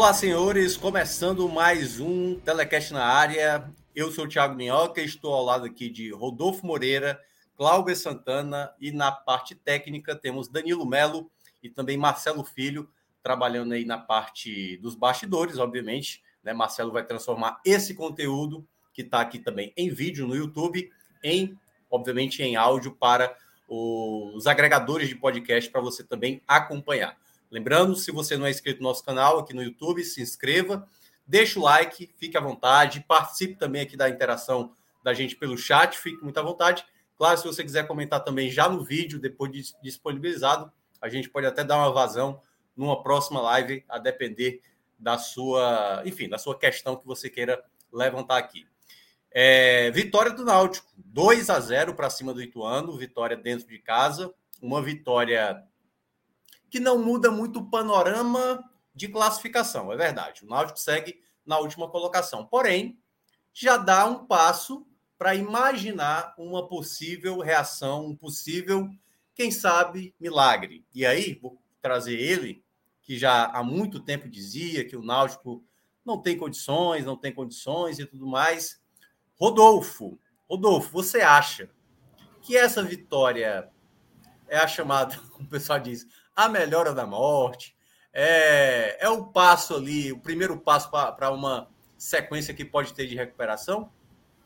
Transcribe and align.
Olá, 0.00 0.14
senhores, 0.14 0.78
começando 0.78 1.46
mais 1.46 2.00
um 2.00 2.34
Telecast 2.40 2.90
na 2.90 3.04
área. 3.04 3.70
Eu 3.94 4.10
sou 4.10 4.24
o 4.24 4.28
Thiago 4.28 4.54
Minhoca, 4.54 5.02
estou 5.02 5.34
ao 5.34 5.44
lado 5.44 5.66
aqui 5.66 5.90
de 5.90 6.10
Rodolfo 6.10 6.66
Moreira, 6.66 7.20
Cláudio 7.54 7.94
Santana 7.94 8.72
e 8.80 8.92
na 8.92 9.12
parte 9.12 9.54
técnica 9.54 10.16
temos 10.16 10.48
Danilo 10.48 10.86
Melo 10.86 11.30
e 11.62 11.68
também 11.68 11.98
Marcelo 11.98 12.42
Filho, 12.42 12.88
trabalhando 13.22 13.74
aí 13.74 13.84
na 13.84 13.98
parte 13.98 14.78
dos 14.78 14.94
bastidores, 14.94 15.58
obviamente. 15.58 16.22
Né? 16.42 16.54
Marcelo 16.54 16.92
vai 16.92 17.04
transformar 17.04 17.60
esse 17.62 17.92
conteúdo 17.92 18.66
que 18.94 19.02
está 19.02 19.20
aqui 19.20 19.38
também 19.38 19.70
em 19.76 19.90
vídeo 19.90 20.26
no 20.26 20.34
YouTube, 20.34 20.90
em, 21.22 21.54
obviamente, 21.90 22.42
em 22.42 22.56
áudio 22.56 22.96
para 22.98 23.36
os 23.68 24.46
agregadores 24.46 25.10
de 25.10 25.14
podcast 25.14 25.70
para 25.70 25.82
você 25.82 26.02
também 26.02 26.40
acompanhar. 26.48 27.18
Lembrando, 27.50 27.96
se 27.96 28.12
você 28.12 28.36
não 28.36 28.46
é 28.46 28.50
inscrito 28.50 28.80
no 28.80 28.88
nosso 28.88 29.04
canal 29.04 29.38
aqui 29.38 29.52
no 29.52 29.62
YouTube, 29.62 30.04
se 30.04 30.22
inscreva, 30.22 30.86
deixa 31.26 31.58
o 31.58 31.62
like, 31.62 32.14
fique 32.16 32.36
à 32.36 32.40
vontade, 32.40 33.04
participe 33.06 33.56
também 33.56 33.82
aqui 33.82 33.96
da 33.96 34.08
interação 34.08 34.72
da 35.02 35.12
gente 35.12 35.34
pelo 35.34 35.56
chat, 35.56 35.98
fique 35.98 36.22
muito 36.22 36.38
à 36.38 36.42
vontade. 36.42 36.84
Claro, 37.16 37.38
se 37.38 37.46
você 37.46 37.64
quiser 37.64 37.86
comentar 37.86 38.22
também 38.22 38.50
já 38.50 38.68
no 38.68 38.84
vídeo, 38.84 39.18
depois 39.18 39.50
de 39.50 39.74
disponibilizado, 39.82 40.70
a 41.00 41.08
gente 41.08 41.28
pode 41.28 41.46
até 41.46 41.64
dar 41.64 41.76
uma 41.76 41.92
vazão 41.92 42.40
numa 42.76 43.02
próxima 43.02 43.40
live, 43.40 43.84
a 43.88 43.98
depender 43.98 44.62
da 44.98 45.18
sua, 45.18 46.02
enfim, 46.04 46.28
da 46.28 46.38
sua 46.38 46.58
questão 46.58 46.96
que 46.96 47.06
você 47.06 47.28
queira 47.28 47.62
levantar 47.92 48.38
aqui. 48.38 48.66
É, 49.32 49.90
vitória 49.90 50.32
do 50.32 50.44
Náutico, 50.44 50.90
2 50.96 51.50
a 51.50 51.60
0 51.60 51.94
para 51.94 52.10
cima 52.10 52.34
do 52.34 52.42
Ituano, 52.42 52.96
vitória 52.96 53.36
dentro 53.36 53.66
de 53.66 53.78
casa, 53.78 54.32
uma 54.60 54.82
vitória 54.82 55.64
que 56.70 56.80
não 56.80 57.02
muda 57.02 57.30
muito 57.30 57.58
o 57.58 57.70
panorama 57.70 58.64
de 58.94 59.08
classificação, 59.08 59.92
é 59.92 59.96
verdade. 59.96 60.44
O 60.44 60.48
Náutico 60.48 60.78
segue 60.78 61.20
na 61.44 61.58
última 61.58 61.88
colocação. 61.88 62.46
Porém, 62.46 62.98
já 63.52 63.76
dá 63.76 64.06
um 64.06 64.26
passo 64.26 64.86
para 65.18 65.34
imaginar 65.34 66.34
uma 66.38 66.66
possível 66.66 67.40
reação, 67.40 68.06
um 68.06 68.16
possível, 68.16 68.88
quem 69.34 69.50
sabe, 69.50 70.14
milagre. 70.18 70.84
E 70.94 71.04
aí, 71.04 71.38
vou 71.40 71.60
trazer 71.82 72.18
ele, 72.18 72.64
que 73.02 73.18
já 73.18 73.46
há 73.46 73.62
muito 73.62 74.00
tempo 74.00 74.28
dizia 74.28 74.84
que 74.84 74.96
o 74.96 75.02
Náutico 75.02 75.64
não 76.04 76.20
tem 76.20 76.38
condições, 76.38 77.04
não 77.04 77.16
tem 77.16 77.32
condições 77.32 77.98
e 77.98 78.06
tudo 78.06 78.26
mais. 78.26 78.80
Rodolfo, 79.38 80.18
Rodolfo, 80.48 80.90
você 80.90 81.20
acha 81.20 81.70
que 82.42 82.56
essa 82.56 82.82
vitória 82.82 83.70
é 84.48 84.58
a 84.58 84.66
chamada, 84.66 85.16
como 85.32 85.44
o 85.46 85.48
pessoal 85.48 85.78
diz, 85.78 86.06
a 86.44 86.48
melhora 86.48 86.94
da 86.94 87.06
morte, 87.06 87.76
é, 88.12 88.96
é 88.98 89.08
o 89.08 89.26
passo 89.26 89.74
ali, 89.74 90.10
o 90.10 90.18
primeiro 90.18 90.58
passo 90.58 90.90
para 90.90 91.30
uma 91.30 91.68
sequência 91.98 92.54
que 92.54 92.64
pode 92.64 92.94
ter 92.94 93.06
de 93.06 93.14
recuperação? 93.14 93.90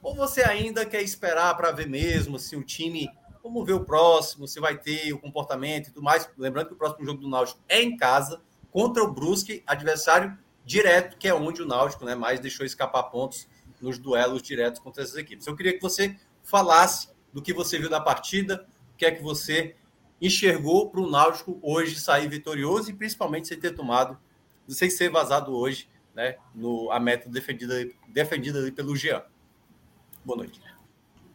Ou 0.02 0.14
você 0.14 0.42
ainda 0.42 0.84
quer 0.84 1.02
esperar 1.02 1.56
para 1.56 1.70
ver 1.70 1.88
mesmo 1.88 2.38
se 2.38 2.56
o 2.56 2.64
time, 2.64 3.08
vamos 3.42 3.64
ver 3.64 3.74
o 3.74 3.84
próximo, 3.84 4.48
se 4.48 4.58
vai 4.58 4.76
ter 4.76 5.12
o 5.12 5.18
comportamento 5.18 5.86
e 5.86 5.90
tudo 5.92 6.02
mais? 6.02 6.28
Lembrando 6.36 6.68
que 6.68 6.74
o 6.74 6.76
próximo 6.76 7.04
jogo 7.06 7.20
do 7.20 7.28
Náutico 7.28 7.60
é 7.68 7.80
em 7.80 7.96
casa, 7.96 8.42
contra 8.72 9.02
o 9.04 9.12
Brusque, 9.12 9.62
adversário 9.64 10.36
direto, 10.64 11.16
que 11.16 11.28
é 11.28 11.34
onde 11.34 11.62
o 11.62 11.66
Náutico 11.66 12.04
né, 12.04 12.16
mais 12.16 12.40
deixou 12.40 12.66
escapar 12.66 13.04
pontos 13.04 13.46
nos 13.80 13.98
duelos 13.98 14.42
diretos 14.42 14.80
contra 14.80 15.02
essas 15.02 15.16
equipes. 15.16 15.46
Eu 15.46 15.54
queria 15.54 15.74
que 15.74 15.80
você 15.80 16.16
falasse 16.42 17.08
do 17.32 17.40
que 17.40 17.52
você 17.52 17.78
viu 17.78 17.88
da 17.88 18.00
partida, 18.00 18.66
o 18.92 18.96
que 18.96 19.06
é 19.06 19.12
que 19.12 19.22
você 19.22 19.76
enxergou 20.26 20.88
para 20.88 21.00
o 21.00 21.10
Náutico 21.10 21.58
hoje 21.62 21.98
sair 22.00 22.28
vitorioso 22.28 22.90
e 22.90 22.94
principalmente 22.94 23.48
sem 23.48 23.58
ter 23.58 23.72
tomado, 23.72 24.16
sem 24.68 24.88
ser 24.88 25.10
vazado 25.10 25.54
hoje, 25.54 25.88
né, 26.14 26.36
no, 26.54 26.90
a 26.90 26.98
meta 26.98 27.28
defendida, 27.28 27.86
defendida 28.08 28.58
ali 28.58 28.72
pelo 28.72 28.96
Jean. 28.96 29.22
Boa 30.24 30.38
noite. 30.38 30.60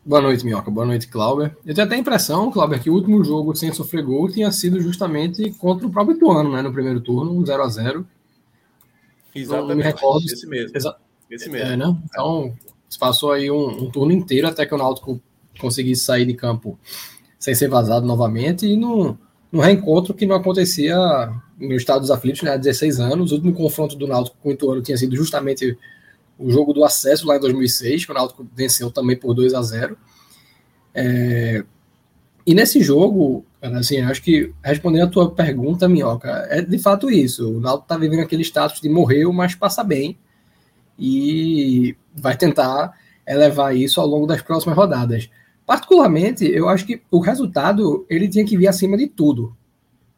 Boa 0.03 0.21
noite, 0.21 0.43
Minhoca. 0.43 0.71
Boa 0.71 0.87
noite, 0.87 1.07
Cláudia. 1.07 1.55
Eu 1.63 1.75
tenho 1.75 1.85
até 1.85 1.95
a 1.95 1.99
impressão, 1.99 2.49
Cláudia, 2.49 2.79
que 2.79 2.89
o 2.89 2.93
último 2.93 3.23
jogo 3.23 3.55
sem 3.55 3.71
sofrer 3.71 4.03
gol 4.03 4.27
tinha 4.29 4.51
sido 4.51 4.81
justamente 4.81 5.51
contra 5.51 5.85
o 5.85 5.91
próprio 5.91 6.15
Ituano, 6.15 6.51
né, 6.51 6.61
no 6.61 6.73
primeiro 6.73 7.01
turno, 7.01 7.31
um 7.31 7.45
0 7.45 7.61
a 7.61 7.67
0 7.67 8.07
Exatamente. 9.35 9.69
Não 9.69 9.75
me 9.75 9.83
recordo. 9.83 10.25
Esse 10.25 10.47
mesmo. 10.47 10.75
Exa 10.75 10.97
Esse 11.29 11.49
mesmo. 11.49 11.67
É, 11.67 11.77
né? 11.77 11.97
Então, 12.05 12.55
se 12.89 12.97
passou 12.97 13.31
aí 13.31 13.51
um, 13.51 13.83
um 13.83 13.91
turno 13.91 14.11
inteiro 14.11 14.47
até 14.47 14.65
que 14.65 14.73
o 14.73 14.77
Náutico 14.77 15.21
conseguisse 15.59 16.03
sair 16.03 16.25
de 16.25 16.33
campo 16.33 16.79
sem 17.39 17.55
ser 17.55 17.69
vazado 17.69 18.05
novamente, 18.05 18.67
e 18.67 18.75
no, 18.75 19.17
no 19.51 19.61
reencontro 19.61 20.13
que 20.13 20.25
não 20.25 20.35
acontecia 20.35 20.95
no 21.59 21.75
estado 21.75 22.01
dos 22.01 22.11
aflitos 22.11 22.41
né, 22.41 22.51
há 22.51 22.57
16 22.57 22.99
anos. 22.99 23.31
O 23.31 23.35
último 23.35 23.53
confronto 23.53 23.95
do 23.95 24.07
Náutico 24.07 24.37
com 24.41 24.49
o 24.49 24.51
Ituano 24.51 24.81
tinha 24.81 24.97
sido 24.97 25.15
justamente 25.15 25.77
o 26.37 26.49
jogo 26.49 26.73
do 26.73 26.83
acesso 26.85 27.27
lá 27.27 27.35
em 27.35 27.39
2006, 27.39 28.05
que 28.05 28.11
o 28.11 28.15
Náutico 28.15 28.47
venceu 28.55 28.91
também 28.91 29.17
por 29.17 29.33
2 29.33 29.53
a 29.53 29.61
0 29.61 29.97
é, 30.93 31.63
E 32.45 32.53
nesse 32.53 32.81
jogo, 32.81 33.45
assim, 33.61 33.99
acho 34.01 34.21
que 34.21 34.53
respondendo 34.63 35.03
a 35.03 35.09
tua 35.09 35.31
pergunta, 35.31 35.87
Minhoca, 35.87 36.47
é 36.49 36.61
de 36.61 36.77
fato 36.77 37.09
isso. 37.09 37.57
O 37.57 37.59
Náutico 37.59 37.85
está 37.85 37.97
vivendo 37.97 38.21
aquele 38.21 38.43
status 38.43 38.79
de 38.79 38.89
morreu, 38.89 39.33
mas 39.33 39.55
passa 39.55 39.83
bem. 39.83 40.17
E 40.97 41.95
vai 42.13 42.37
tentar 42.37 42.93
elevar 43.27 43.75
isso 43.75 44.01
ao 44.01 44.07
longo 44.07 44.25
das 44.25 44.41
próximas 44.41 44.77
rodadas. 44.77 45.29
Particularmente, 45.69 46.45
eu 46.45 46.67
acho 46.67 46.83
que 46.83 46.99
o 47.11 47.19
resultado 47.19 48.03
ele 48.09 48.27
tinha 48.27 48.43
que 48.43 48.57
vir 48.57 48.67
acima 48.67 48.97
de 48.97 49.05
tudo. 49.05 49.55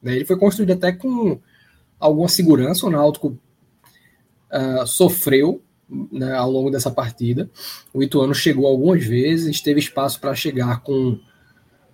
Né? 0.02 0.16
Ele 0.16 0.24
foi 0.24 0.38
construído 0.38 0.72
até 0.72 0.94
com 0.94 1.38
alguma 2.00 2.30
segurança. 2.30 2.88
O 2.88 2.90
Náutico 2.90 3.38
uh, 4.50 4.88
sofreu 4.88 5.62
né, 6.10 6.34
ao 6.38 6.50
longo 6.50 6.72
dessa 6.72 6.90
partida. 6.90 7.52
O 7.94 8.02
Ituano 8.02 8.34
chegou 8.34 8.66
algumas 8.66 9.04
vezes, 9.04 9.60
teve 9.60 9.82
espaço 9.82 10.22
para 10.22 10.34
chegar 10.34 10.84
com 10.84 11.20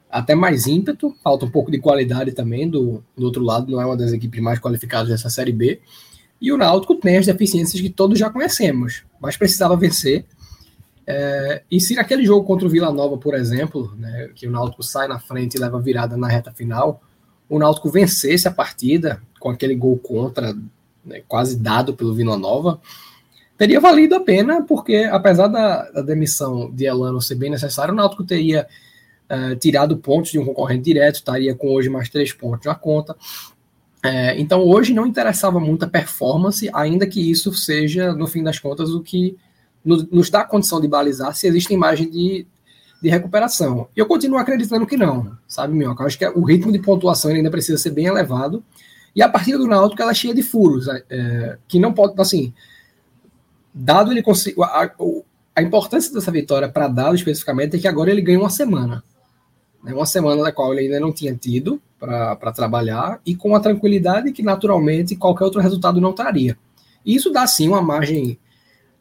até 0.07 0.35
mais 0.35 0.67
ímpeto. 0.67 1.15
Falta 1.23 1.47
um 1.47 1.49
pouco 1.49 1.71
de 1.71 1.79
qualidade 1.79 2.33
também 2.33 2.69
do, 2.69 3.03
do 3.17 3.25
outro 3.25 3.43
lado. 3.43 3.71
Não 3.71 3.81
é 3.81 3.85
uma 3.87 3.97
das 3.97 4.13
equipes 4.13 4.39
mais 4.39 4.59
qualificadas 4.59 5.09
dessa 5.09 5.31
Série 5.31 5.51
B. 5.51 5.81
E 6.39 6.51
o 6.51 6.57
Náutico 6.57 6.93
tem 6.93 7.17
as 7.17 7.25
deficiências 7.25 7.81
que 7.81 7.89
todos 7.89 8.19
já 8.19 8.29
conhecemos, 8.29 9.03
mas 9.19 9.35
precisava 9.35 9.75
vencer 9.75 10.27
é, 11.09 11.63
e 11.71 11.79
se 11.79 11.95
naquele 11.95 12.25
jogo 12.25 12.45
contra 12.45 12.67
o 12.67 12.69
Vila 12.69 12.91
Nova, 12.91 13.17
por 13.17 13.33
exemplo, 13.33 13.95
né, 13.97 14.29
que 14.35 14.45
o 14.45 14.51
Náutico 14.51 14.83
sai 14.83 15.07
na 15.07 15.17
frente 15.17 15.55
e 15.55 15.59
leva 15.59 15.79
virada 15.79 16.17
na 16.17 16.27
reta 16.27 16.51
final, 16.51 17.01
o 17.47 17.57
Náutico 17.57 17.89
vencesse 17.89 18.45
a 18.45 18.51
partida 18.51 19.21
com 19.39 19.49
aquele 19.49 19.73
gol 19.73 19.97
contra, 19.97 20.53
né, 21.05 21.21
quase 21.25 21.57
dado 21.57 21.93
pelo 21.93 22.13
Vila 22.13 22.37
Nova, 22.37 22.81
teria 23.57 23.79
valido 23.79 24.15
a 24.15 24.19
pena, 24.19 24.61
porque 24.63 25.07
apesar 25.09 25.47
da, 25.47 25.89
da 25.91 26.01
demissão 26.01 26.69
de 26.69 26.85
Elano 26.85 27.21
ser 27.21 27.35
bem 27.35 27.49
necessário, 27.49 27.93
o 27.93 27.97
Náutico 27.97 28.25
teria 28.25 28.67
é, 29.29 29.55
tirado 29.55 29.95
pontos 29.95 30.31
de 30.31 30.39
um 30.39 30.45
concorrente 30.45 30.83
direto, 30.83 31.15
estaria 31.15 31.55
com 31.55 31.69
hoje 31.69 31.87
mais 31.89 32.09
três 32.09 32.33
pontos 32.33 32.65
na 32.65 32.75
conta. 32.75 33.15
É, 34.03 34.37
então 34.37 34.61
hoje 34.61 34.93
não 34.93 35.07
interessava 35.07 35.57
muito 35.57 35.85
a 35.85 35.87
performance, 35.87 36.69
ainda 36.73 37.07
que 37.07 37.31
isso 37.31 37.53
seja, 37.53 38.11
no 38.11 38.27
fim 38.27 38.43
das 38.43 38.59
contas, 38.59 38.89
o 38.89 39.01
que 39.01 39.37
nos 39.87 40.29
dá 40.29 40.43
condição 40.43 40.81
de 40.81 40.87
balizar 40.87 41.35
se 41.35 41.47
existe 41.47 41.73
imagem 41.73 42.09
de, 42.09 42.45
de 43.01 43.09
recuperação. 43.09 43.87
E 43.95 43.99
eu 43.99 44.05
continuo 44.05 44.37
acreditando 44.37 44.85
que 44.85 44.97
não, 44.97 45.37
sabe, 45.47 45.73
Minhoca? 45.73 46.03
Eu 46.03 46.07
acho 46.07 46.17
que 46.17 46.27
o 46.27 46.43
ritmo 46.43 46.71
de 46.71 46.79
pontuação 46.79 47.31
ainda 47.31 47.49
precisa 47.49 47.77
ser 47.77 47.91
bem 47.91 48.05
elevado. 48.05 48.63
E 49.15 49.21
a 49.21 49.29
partida 49.29 49.57
do 49.57 49.67
Náutico 49.67 50.01
ela 50.01 50.11
é 50.11 50.13
cheia 50.15 50.35
de 50.35 50.43
furos, 50.43 50.87
é, 50.87 51.03
é 51.09 51.57
que 51.67 51.79
não 51.79 51.91
pode, 51.91 52.13
assim, 52.21 52.53
dado 53.73 54.11
ele 54.11 54.23
a, 54.61 54.83
a, 54.83 54.91
a 55.55 55.61
importância 55.61 56.13
dessa 56.13 56.31
vitória 56.31 56.69
para 56.69 56.87
dado 56.87 57.15
especificamente 57.15 57.75
é 57.75 57.79
que 57.79 57.87
agora 57.87 58.11
ele 58.11 58.21
ganha 58.21 58.39
uma 58.39 58.49
semana. 58.49 59.03
né, 59.83 59.93
uma 59.93 60.05
semana 60.05 60.43
da 60.43 60.51
qual 60.51 60.73
ele 60.73 60.81
ainda 60.81 60.99
não 60.99 61.11
tinha 61.11 61.33
tido 61.33 61.81
para 61.99 62.51
trabalhar 62.51 63.19
e 63.25 63.35
com 63.35 63.55
a 63.55 63.59
tranquilidade 63.59 64.31
que 64.31 64.43
naturalmente 64.43 65.15
qualquer 65.15 65.45
outro 65.45 65.61
resultado 65.61 65.99
não 65.99 66.13
traria. 66.13 66.57
E 67.05 67.15
isso 67.15 67.31
dá 67.31 67.47
sim 67.47 67.69
uma 67.69 67.81
margem, 67.81 68.37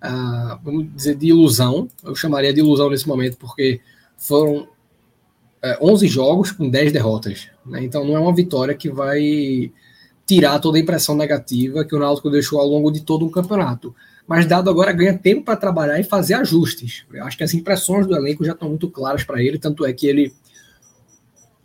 uh, 0.06 0.58
vamos 0.62 0.94
dizer, 0.94 1.16
de 1.16 1.28
ilusão. 1.28 1.88
Eu 2.04 2.14
chamaria 2.14 2.52
de 2.52 2.60
ilusão 2.60 2.90
nesse 2.90 3.06
momento, 3.06 3.36
porque 3.36 3.80
foram 4.16 4.68
é, 5.62 5.78
11 5.80 6.06
jogos 6.08 6.52
com 6.52 6.68
10 6.68 6.92
derrotas. 6.92 7.48
Né? 7.64 7.84
Então 7.84 8.04
não 8.04 8.16
é 8.16 8.20
uma 8.20 8.34
vitória 8.34 8.74
que 8.74 8.88
vai 8.88 9.72
tirar 10.26 10.58
toda 10.58 10.78
a 10.78 10.80
impressão 10.80 11.14
negativa 11.14 11.84
que 11.84 11.94
o 11.94 11.98
Náutico 11.98 12.30
deixou 12.30 12.60
ao 12.60 12.66
longo 12.66 12.90
de 12.90 13.00
todo 13.02 13.26
o 13.26 13.30
campeonato. 13.30 13.94
Mas 14.26 14.46
dado 14.46 14.68
agora 14.68 14.92
ganha 14.92 15.16
tempo 15.16 15.44
para 15.44 15.56
trabalhar 15.56 16.00
e 16.00 16.04
fazer 16.04 16.34
ajustes. 16.34 17.04
Eu 17.12 17.24
acho 17.24 17.36
que 17.36 17.44
as 17.44 17.54
impressões 17.54 18.06
do 18.06 18.16
elenco 18.16 18.44
já 18.44 18.52
estão 18.52 18.68
muito 18.68 18.90
claras 18.90 19.22
para 19.22 19.40
ele, 19.40 19.58
tanto 19.58 19.84
é 19.84 19.92
que 19.92 20.06
ele 20.06 20.34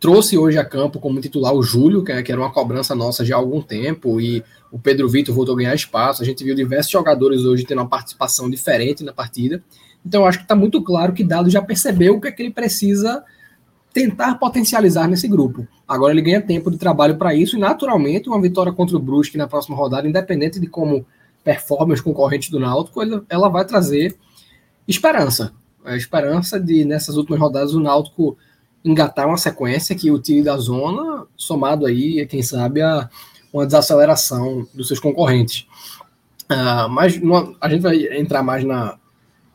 trouxe 0.02 0.36
hoje 0.36 0.58
a 0.58 0.64
campo 0.64 0.98
como 0.98 1.20
titular 1.20 1.54
o 1.54 1.62
Júlio, 1.62 2.02
que 2.02 2.10
era 2.10 2.40
uma 2.40 2.50
cobrança 2.50 2.92
nossa 2.92 3.24
já 3.24 3.36
há 3.36 3.38
algum 3.38 3.62
tempo, 3.62 4.20
e 4.20 4.42
o 4.68 4.76
Pedro 4.76 5.08
Vitor 5.08 5.32
voltou 5.32 5.54
a 5.54 5.58
ganhar 5.58 5.74
espaço. 5.76 6.20
A 6.20 6.26
gente 6.26 6.42
viu 6.42 6.56
diversos 6.56 6.90
jogadores 6.90 7.42
hoje 7.42 7.64
tendo 7.64 7.78
uma 7.78 7.88
participação 7.88 8.50
diferente 8.50 9.04
na 9.04 9.12
partida. 9.12 9.62
Então 10.04 10.26
acho 10.26 10.38
que 10.38 10.44
está 10.44 10.56
muito 10.56 10.82
claro 10.82 11.12
que 11.12 11.22
Dado 11.22 11.48
já 11.48 11.62
percebeu 11.62 12.16
o 12.16 12.20
que 12.20 12.26
é 12.26 12.32
que 12.32 12.42
ele 12.42 12.50
precisa 12.50 13.22
tentar 13.92 14.34
potencializar 14.40 15.06
nesse 15.06 15.28
grupo. 15.28 15.68
Agora 15.86 16.12
ele 16.12 16.22
ganha 16.22 16.42
tempo 16.42 16.68
de 16.68 16.78
trabalho 16.78 17.16
para 17.16 17.32
isso 17.32 17.56
e, 17.56 17.60
naturalmente, 17.60 18.28
uma 18.28 18.42
vitória 18.42 18.72
contra 18.72 18.96
o 18.96 19.00
Brusque 19.00 19.38
na 19.38 19.46
próxima 19.46 19.76
rodada, 19.76 20.08
independente 20.08 20.58
de 20.58 20.66
como 20.66 21.06
performe 21.44 21.94
os 21.94 22.00
concorrentes 22.00 22.50
do 22.50 22.58
Náutico, 22.58 23.00
ela 23.28 23.48
vai 23.48 23.64
trazer 23.64 24.16
esperança. 24.88 25.52
A 25.84 25.94
esperança 25.94 26.58
de, 26.58 26.84
nessas 26.84 27.16
últimas 27.16 27.38
rodadas, 27.38 27.72
o 27.72 27.80
Náutico 27.80 28.36
engatar 28.84 29.26
uma 29.26 29.36
sequência 29.36 29.94
que 29.94 30.10
o 30.10 30.18
time 30.18 30.42
da 30.42 30.56
zona, 30.56 31.26
somado 31.36 31.86
aí, 31.86 32.26
quem 32.26 32.42
sabe, 32.42 32.82
a 32.82 33.08
uma 33.52 33.66
desaceleração 33.66 34.66
dos 34.74 34.88
seus 34.88 34.98
concorrentes. 34.98 35.66
Uh, 36.50 36.88
mas 36.90 37.20
a 37.60 37.68
gente 37.68 37.82
vai 37.82 38.18
entrar 38.18 38.42
mais 38.42 38.64
na 38.64 38.98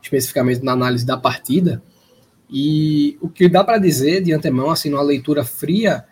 especificamente 0.00 0.62
na 0.62 0.72
análise 0.72 1.04
da 1.04 1.16
partida, 1.16 1.82
e 2.50 3.18
o 3.20 3.28
que 3.28 3.48
dá 3.48 3.62
para 3.62 3.78
dizer 3.78 4.22
de 4.22 4.32
antemão, 4.32 4.70
assim, 4.70 4.88
numa 4.88 5.02
leitura 5.02 5.44
fria, 5.44 6.04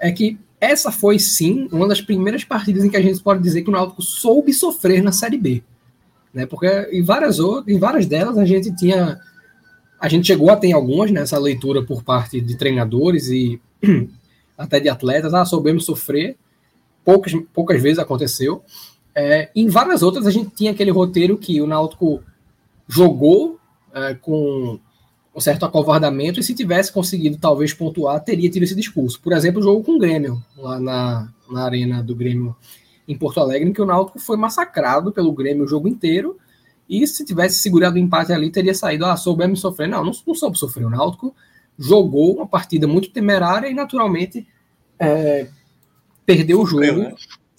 é 0.00 0.10
que 0.10 0.38
essa 0.60 0.90
foi 0.90 1.18
sim 1.18 1.68
uma 1.70 1.86
das 1.86 2.00
primeiras 2.00 2.42
partidas 2.42 2.84
em 2.84 2.88
que 2.88 2.96
a 2.96 3.02
gente 3.02 3.22
pode 3.22 3.42
dizer 3.42 3.62
que 3.62 3.68
o 3.68 3.72
Náutico 3.72 4.02
soube 4.02 4.52
sofrer 4.52 5.02
na 5.02 5.12
Série 5.12 5.36
B. 5.36 5.62
Né? 6.32 6.46
Porque 6.46 6.66
em 6.90 7.02
várias, 7.02 7.38
outras, 7.38 7.74
em 7.74 7.78
várias 7.78 8.06
delas 8.06 8.38
a 8.38 8.44
gente 8.44 8.74
tinha. 8.74 9.18
A 10.00 10.08
gente 10.08 10.26
chegou 10.26 10.50
a 10.50 10.56
ter 10.56 10.72
algumas 10.72 11.10
nessa 11.10 11.38
leitura 11.38 11.82
por 11.84 12.02
parte 12.02 12.40
de 12.40 12.56
treinadores 12.56 13.28
e 13.28 13.60
até 14.56 14.80
de 14.80 14.88
atletas. 14.88 15.34
Ah, 15.34 15.44
soubemos 15.44 15.84
sofrer. 15.84 16.36
Poucas, 17.04 17.32
poucas 17.52 17.82
vezes 17.82 17.98
aconteceu. 17.98 18.62
É, 19.14 19.50
em 19.54 19.68
várias 19.68 20.02
outras 20.02 20.26
a 20.26 20.30
gente 20.30 20.50
tinha 20.54 20.70
aquele 20.70 20.90
roteiro 20.90 21.36
que 21.36 21.60
o 21.60 21.66
Náutico 21.66 22.22
jogou 22.86 23.58
é, 23.92 24.14
com 24.14 24.78
um 25.34 25.40
certo 25.40 25.64
acovardamento, 25.64 26.40
e 26.40 26.42
se 26.42 26.54
tivesse 26.54 26.92
conseguido 26.92 27.38
talvez 27.38 27.72
pontuar, 27.72 28.22
teria 28.22 28.50
tido 28.50 28.64
esse 28.64 28.74
discurso. 28.74 29.20
Por 29.20 29.32
exemplo, 29.32 29.60
o 29.60 29.62
jogo 29.62 29.84
com 29.84 29.92
o 29.92 29.98
Grêmio, 29.98 30.42
lá 30.56 30.80
na, 30.80 31.32
na 31.48 31.64
arena 31.64 32.02
do 32.02 32.14
Grêmio 32.14 32.56
em 33.06 33.16
Porto 33.16 33.40
Alegre, 33.40 33.68
em 33.68 33.72
que 33.72 33.80
o 33.80 33.86
Náutico 33.86 34.18
foi 34.18 34.36
massacrado 34.36 35.12
pelo 35.12 35.32
Grêmio 35.32 35.64
o 35.64 35.68
jogo 35.68 35.88
inteiro, 35.88 36.36
e 36.88 37.06
se 37.06 37.24
tivesse 37.24 37.60
segurado 37.60 37.96
o 37.96 37.98
empate 37.98 38.32
ali, 38.32 38.50
teria 38.50 38.74
saído, 38.74 39.04
ah, 39.04 39.16
soubemos 39.16 39.60
sofrer. 39.60 39.88
Não, 39.88 40.04
não, 40.04 40.12
não 40.26 40.34
soube 40.34 40.58
sofrer. 40.58 40.86
O 40.86 40.90
Náutico 40.90 41.34
jogou 41.78 42.36
uma 42.36 42.46
partida 42.46 42.86
muito 42.86 43.10
temerária 43.10 43.68
e, 43.68 43.74
naturalmente, 43.74 44.46
é, 44.98 45.48
perdeu 46.24 46.60
sofreu, 46.60 46.80
o 46.82 46.86
jogo. 46.86 47.02
Né? 47.02 47.14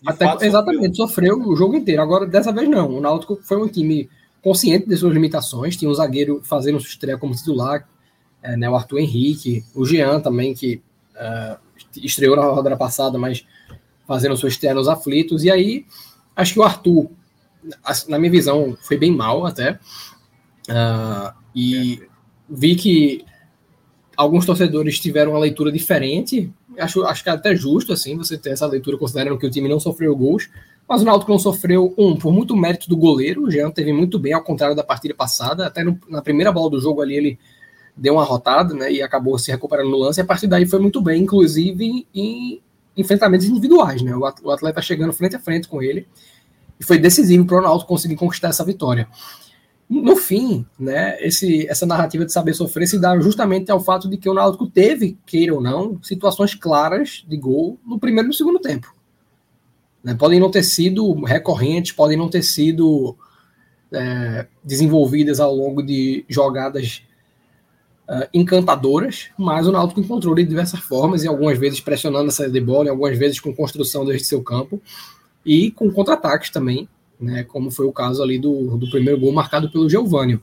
Até, 0.06 0.26
fato, 0.26 0.44
exatamente, 0.44 0.98
sofreu. 0.98 1.36
sofreu 1.38 1.50
o 1.54 1.56
jogo 1.56 1.76
inteiro. 1.76 2.02
Agora, 2.02 2.26
dessa 2.26 2.52
vez, 2.52 2.68
não. 2.68 2.98
O 2.98 3.02
Náutico 3.02 3.40
foi 3.44 3.62
um 3.62 3.68
time 3.68 4.10
consciente 4.42 4.88
de 4.88 4.98
suas 4.98 5.14
limitações, 5.14 5.76
tinha 5.76 5.90
um 5.90 5.94
zagueiro 5.94 6.42
fazendo 6.44 6.80
sua 6.80 6.90
estreia 6.90 7.18
como 7.18 7.36
titular, 7.36 7.88
é, 8.42 8.56
né, 8.56 8.70
o 8.70 8.76
Arthur 8.76 9.00
Henrique, 9.00 9.64
o 9.76 9.86
Jean 9.86 10.22
também, 10.22 10.54
que 10.54 10.82
uh, 11.16 11.58
estreou 11.98 12.36
na 12.36 12.44
rodada 12.44 12.78
passada, 12.78 13.18
mas 13.18 13.46
fazendo 14.08 14.38
sua 14.38 14.50
estreia 14.50 14.74
nos 14.74 14.88
aflitos, 14.88 15.44
e 15.44 15.52
aí 15.52 15.86
acho 16.36 16.54
que 16.54 16.60
o 16.60 16.64
Arthur, 16.64 17.12
na 18.08 18.20
minha 18.20 18.32
visão, 18.32 18.78
foi 18.82 18.98
bem 18.98 19.12
mal 19.12 19.46
até, 19.46 19.80
uh, 20.70 21.34
e 21.56 22.02
vi 22.50 22.76
que 22.76 23.26
alguns 24.16 24.46
torcedores 24.46 25.00
tiveram 25.00 25.32
uma 25.32 25.40
leitura 25.40 25.72
diferente, 25.72 26.52
acho, 26.78 27.04
acho 27.04 27.24
que 27.24 27.30
é 27.30 27.34
até 27.34 27.56
justo, 27.56 27.94
assim, 27.94 28.18
você 28.18 28.38
ter 28.38 28.52
essa 28.52 28.66
leitura 28.66 28.98
considerando 28.98 29.38
que 29.38 29.46
o 29.46 29.50
time 29.50 29.70
não 29.70 29.80
sofreu 29.80 30.16
gols, 30.16 30.50
mas 30.90 31.04
o 31.04 31.06
Náutico 31.06 31.32
não 31.32 31.38
sofreu, 31.38 31.94
um, 31.96 32.16
por 32.16 32.34
muito 32.34 32.58
mérito 32.58 32.90
do 32.90 32.98
goleiro. 32.98 33.44
O 33.44 33.52
Jean 33.52 33.70
teve 33.70 33.94
muito 33.94 34.18
bem, 34.18 34.34
ao 34.34 34.44
contrário 34.44 34.76
da 34.76 34.84
partida 34.84 35.14
passada. 35.14 35.68
Até 35.68 35.84
no, 35.84 36.00
na 36.10 36.20
primeira 36.20 36.52
bola 36.52 36.72
do 36.72 36.82
jogo 36.82 37.00
ali, 37.00 37.16
ele 37.16 37.40
deu 37.96 38.16
uma 38.16 38.24
rotada, 38.24 38.74
né? 38.74 38.92
E 38.92 39.00
acabou 39.00 39.38
se 39.38 39.52
recuperando 39.52 39.88
no 39.88 39.98
lance. 39.98 40.20
E 40.20 40.24
a 40.24 40.26
partir 40.26 40.48
daí 40.48 40.66
foi 40.66 40.80
muito 40.80 41.00
bem, 41.00 41.22
inclusive 41.22 42.08
em 42.12 42.60
enfrentamentos 42.98 43.46
individuais, 43.46 44.02
né? 44.02 44.16
O 44.16 44.50
atleta 44.50 44.82
chegando 44.82 45.14
frente 45.14 45.36
a 45.36 45.40
frente 45.40 45.68
com 45.68 45.80
ele. 45.80 46.08
E 46.80 46.84
foi 46.84 46.98
decisivo 46.98 47.46
para 47.46 47.58
o 47.58 47.62
Náutico 47.62 47.90
conseguir 47.90 48.16
conquistar 48.16 48.50
essa 48.50 48.64
vitória. 48.64 49.08
No 49.90 50.16
fim, 50.16 50.66
né, 50.80 51.18
esse, 51.20 51.68
essa 51.68 51.86
narrativa 51.86 52.24
de 52.24 52.32
saber 52.32 52.54
sofrer 52.54 52.88
se 52.88 53.00
dá 53.00 53.20
justamente 53.20 53.72
ao 53.72 53.80
fato 53.80 54.08
de 54.08 54.18
que 54.18 54.30
o 54.30 54.34
Náutico 54.34 54.68
teve, 54.68 55.18
queira 55.26 55.54
ou 55.54 55.62
não, 55.62 56.02
situações 56.04 56.54
claras 56.54 57.26
de 57.28 57.36
gol 57.36 57.80
no 57.86 58.00
primeiro 58.00 58.28
e 58.28 58.30
no 58.30 58.34
segundo 58.34 58.60
tempo. 58.60 58.94
Né? 60.04 60.14
Podem 60.14 60.40
não 60.40 60.52
ter 60.52 60.64
sido 60.64 61.12
recorrentes, 61.24 61.92
podem 61.92 62.18
não 62.18 62.30
ter 62.30 62.44
sido 62.44 63.18
é, 63.92 64.46
desenvolvidas 64.64 65.40
ao 65.40 65.54
longo 65.54 65.82
de 65.82 66.24
jogadas 66.30 67.02
uh, 68.08 68.28
encantadoras, 68.34 69.30
mas 69.38 69.68
o 69.68 69.72
Náutico 69.72 70.00
encontrou 70.00 70.36
de 70.36 70.44
diversas 70.44 70.80
formas, 70.80 71.24
e 71.24 71.28
algumas 71.28 71.58
vezes 71.58 71.80
pressionando 71.80 72.30
a 72.30 72.32
saída 72.32 72.54
de 72.54 72.62
bola, 72.62 72.88
e 72.88 72.90
algumas 72.90 73.18
vezes 73.18 73.40
com 73.40 73.54
construção 73.54 74.06
desde 74.06 74.28
seu 74.28 74.42
campo, 74.44 74.82
e 75.46 75.72
com 75.72 75.92
contra-ataques 75.92 76.50
também, 76.50 76.88
né, 77.20 77.44
como 77.44 77.72
foi 77.72 77.86
o 77.86 77.92
caso 77.92 78.22
ali 78.24 78.38
do, 78.40 78.78
do 78.78 78.90
primeiro 78.90 79.20
gol 79.20 79.32
marcado 79.32 79.70
pelo 79.70 79.90
Geovânio. 79.90 80.42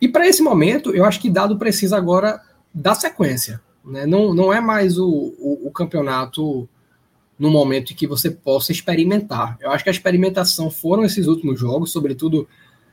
E 0.00 0.08
para 0.08 0.26
esse 0.26 0.42
momento, 0.42 0.94
eu 0.94 1.04
acho 1.04 1.20
que 1.20 1.28
Dado 1.28 1.58
precisa 1.58 1.96
agora 1.96 2.40
da 2.72 2.94
sequência. 2.94 3.60
Né? 3.84 4.06
Não, 4.06 4.32
não 4.32 4.52
é 4.52 4.60
mais 4.60 4.98
o, 4.98 5.08
o, 5.08 5.68
o 5.68 5.70
campeonato 5.70 6.68
no 7.38 7.50
momento 7.50 7.92
em 7.92 7.96
que 7.96 8.06
você 8.06 8.30
possa 8.30 8.72
experimentar. 8.72 9.56
Eu 9.60 9.70
acho 9.70 9.82
que 9.82 9.90
a 9.90 9.92
experimentação 9.92 10.70
foram 10.70 11.04
esses 11.04 11.26
últimos 11.26 11.58
jogos, 11.58 11.90
sobretudo 11.90 12.46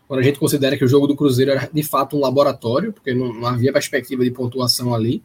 quando 0.07 0.21
a 0.21 0.23
gente 0.23 0.39
considera 0.39 0.77
que 0.77 0.85
o 0.85 0.87
jogo 0.87 1.05
do 1.05 1.17
Cruzeiro 1.17 1.51
era 1.51 1.69
de 1.71 1.83
fato 1.83 2.15
um 2.15 2.21
laboratório, 2.21 2.93
porque 2.93 3.13
não, 3.13 3.33
não 3.33 3.45
havia 3.45 3.73
perspectiva 3.73 4.23
de 4.23 4.31
pontuação 4.31 4.93
ali. 4.93 5.21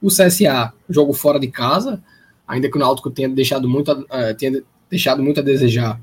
O 0.00 0.08
CSA, 0.08 0.72
jogo 0.88 1.12
fora 1.12 1.38
de 1.38 1.48
casa, 1.48 2.02
ainda 2.48 2.70
que 2.70 2.76
o 2.76 2.80
Náutico 2.80 3.10
tenha 3.10 3.28
deixado 3.28 3.68
muito, 3.68 3.92
uh, 3.92 4.34
tenha 4.38 4.62
deixado 4.92 5.22
muito 5.22 5.40
a 5.40 5.42
desejar, 5.42 5.98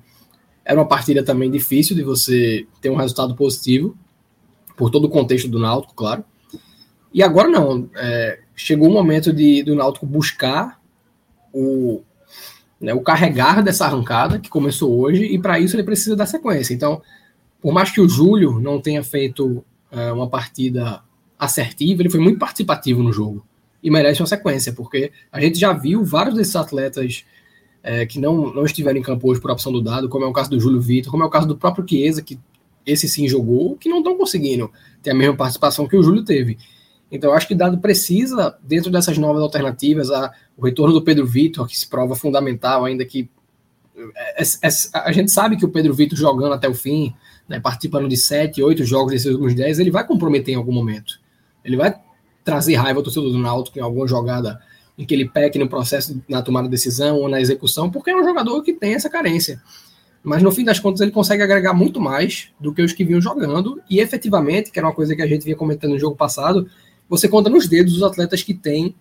era 0.66 0.80
uma 0.80 0.88
partida 0.88 1.22
também 1.22 1.52
difícil 1.52 1.96
de 1.96 2.02
você 2.02 2.66
ter 2.82 2.90
um 2.90 2.96
resultado 2.96 3.36
positivo, 3.36 3.96
por 4.76 4.90
todo 4.90 5.06
o 5.06 5.10
contexto 5.10 5.48
do 5.48 5.60
Náutico, 5.60 5.94
claro. 5.94 6.26
E 7.14 7.22
agora 7.22 7.48
não, 7.48 7.88
é, 7.96 8.40
chegou 8.56 8.90
o 8.90 8.92
momento 8.92 9.32
de, 9.32 9.62
do 9.62 9.76
Náutico 9.76 10.08
buscar 10.08 10.82
o, 11.54 12.02
né, 12.82 12.96
o 12.96 13.02
carregar 13.02 13.62
dessa 13.62 13.86
arrancada 13.86 14.40
que 14.40 14.50
começou 14.50 15.00
hoje, 15.00 15.24
e 15.24 15.38
para 15.38 15.60
isso 15.60 15.76
ele 15.76 15.84
precisa 15.84 16.16
da 16.16 16.26
sequência. 16.26 16.74
Então, 16.74 17.00
por 17.62 17.72
mais 17.72 17.92
que 17.92 18.02
o 18.02 18.10
Júlio 18.10 18.60
não 18.60 18.82
tenha 18.82 19.04
feito 19.04 19.64
é, 19.92 20.12
uma 20.12 20.28
partida 20.28 21.04
assertiva, 21.38 22.02
ele 22.02 22.10
foi 22.10 22.20
muito 22.20 22.40
participativo 22.40 23.04
no 23.04 23.14
jogo 23.14 23.46
e 23.84 23.92
merece 23.92 24.20
uma 24.20 24.28
sequência, 24.28 24.74
porque 24.74 25.12
a 25.32 25.40
gente 25.40 25.60
já 25.60 25.74
viu 25.74 26.04
vários 26.04 26.34
desses 26.34 26.56
atletas 26.56 27.24
é, 27.84 28.06
que 28.06 28.20
não, 28.20 28.54
não 28.54 28.66
estiveram 28.66 29.00
em 29.00 29.04
campo 29.04 29.30
hoje 29.30 29.42
por 29.42 29.52
opção 29.52 29.72
do 29.72 29.82
dado, 29.82 30.10
como 30.10 30.26
é 30.26 30.28
o 30.28 30.34
caso 30.34 30.50
do 30.50 30.60
Júlio 30.60 30.82
Vitor, 30.82 31.12
como 31.12 31.24
é 31.24 31.26
o 31.26 31.30
caso 31.30 31.48
do 31.48 31.58
próprio 31.58 31.86
Chiesa, 31.88 32.22
que 32.22 32.40
esse 32.86 33.08
sim 33.08 33.28
jogou, 33.28 33.76
que 33.76 33.90
não 33.90 34.00
estão 34.00 34.18
conseguindo 34.18 34.72
ter 35.02 35.12
a 35.12 35.16
mesma 35.16 35.36
participação 35.36 35.88
que 35.88 35.96
o 35.96 36.04
Júlio 36.04 36.24
teve. 36.24 36.58
Então, 37.12 37.34
acho 37.34 37.48
que 37.48 37.56
Dado 37.56 37.78
precisa, 37.80 38.58
dentro 38.62 38.92
dessas 38.92 39.18
novas 39.18 39.42
alternativas, 39.42 40.12
a, 40.12 40.32
o 40.56 40.64
retorno 40.64 40.94
do 40.94 41.02
Pedro 41.02 41.26
Vitor, 41.26 41.68
que 41.68 41.78
se 41.78 41.88
prova 41.88 42.16
fundamental, 42.16 42.86
ainda 42.86 43.04
que 43.04 43.30
é, 44.16 44.44
é, 44.44 44.44
é, 44.44 44.70
a 44.94 45.12
gente 45.12 45.32
sabe 45.32 45.58
que 45.58 45.66
o 45.66 45.70
Pedro 45.70 45.94
Vitor 45.94 46.18
jogando 46.18 46.54
até 46.54 46.68
o 46.70 46.74
fim, 46.74 47.14
né, 47.48 47.60
participando 47.60 48.08
de 48.08 48.16
sete, 48.16 48.62
oito 48.62 48.84
jogos 48.86 49.12
desses 49.12 49.28
últimos 49.28 49.56
dez, 49.56 49.80
ele 49.80 49.92
vai 49.92 50.06
comprometer 50.06 50.54
em 50.54 50.58
algum 50.58 50.72
momento. 50.72 51.20
Ele 51.64 51.76
vai 51.76 51.96
trazer 52.44 52.76
raiva 52.76 53.00
ao 53.00 53.04
torcedor 53.04 53.32
do 53.32 53.38
Náutico 53.38 53.78
em 53.78 53.82
alguma 53.82 54.08
jogada 54.08 54.60
em 55.00 55.06
que 55.06 55.14
ele 55.14 55.30
peque 55.30 55.58
no 55.58 55.70
processo, 55.70 56.22
na 56.28 56.42
tomada 56.42 56.68
de 56.68 56.72
decisão 56.72 57.16
ou 57.16 57.30
na 57.30 57.40
execução, 57.40 57.90
porque 57.90 58.12
é 58.12 58.16
um 58.16 58.24
jogador 58.24 58.62
que 58.62 58.74
tem 58.74 58.96
essa 58.96 59.10
carência. 59.10 59.62
Mas 60.22 60.44
no 60.44 60.52
fim 60.52 60.66
das 60.66 60.78
contas 60.78 61.00
ele 61.00 61.10
consegue 61.10 61.42
agregar 61.42 61.74
muito 61.74 62.02
mais 62.02 62.50
do 62.60 62.74
que 62.74 62.82
os 62.82 62.92
que 62.92 63.06
vinham 63.06 63.22
jogando, 63.22 63.82
e 63.90 64.02
efetivamente, 64.02 64.70
que 64.70 64.78
era 64.78 64.86
uma 64.86 64.94
coisa 64.94 65.16
que 65.16 65.22
a 65.22 65.26
gente 65.26 65.46
vinha 65.46 65.56
comentando 65.56 65.92
no 65.92 66.00
jogo 66.00 66.18
passado, 66.18 66.70
você 67.08 67.30
conta 67.30 67.50
nos 67.50 67.66
dedos 67.66 67.96
os 67.96 68.04
atletas 68.04 68.44
que 68.44 68.54
têm 68.54 68.94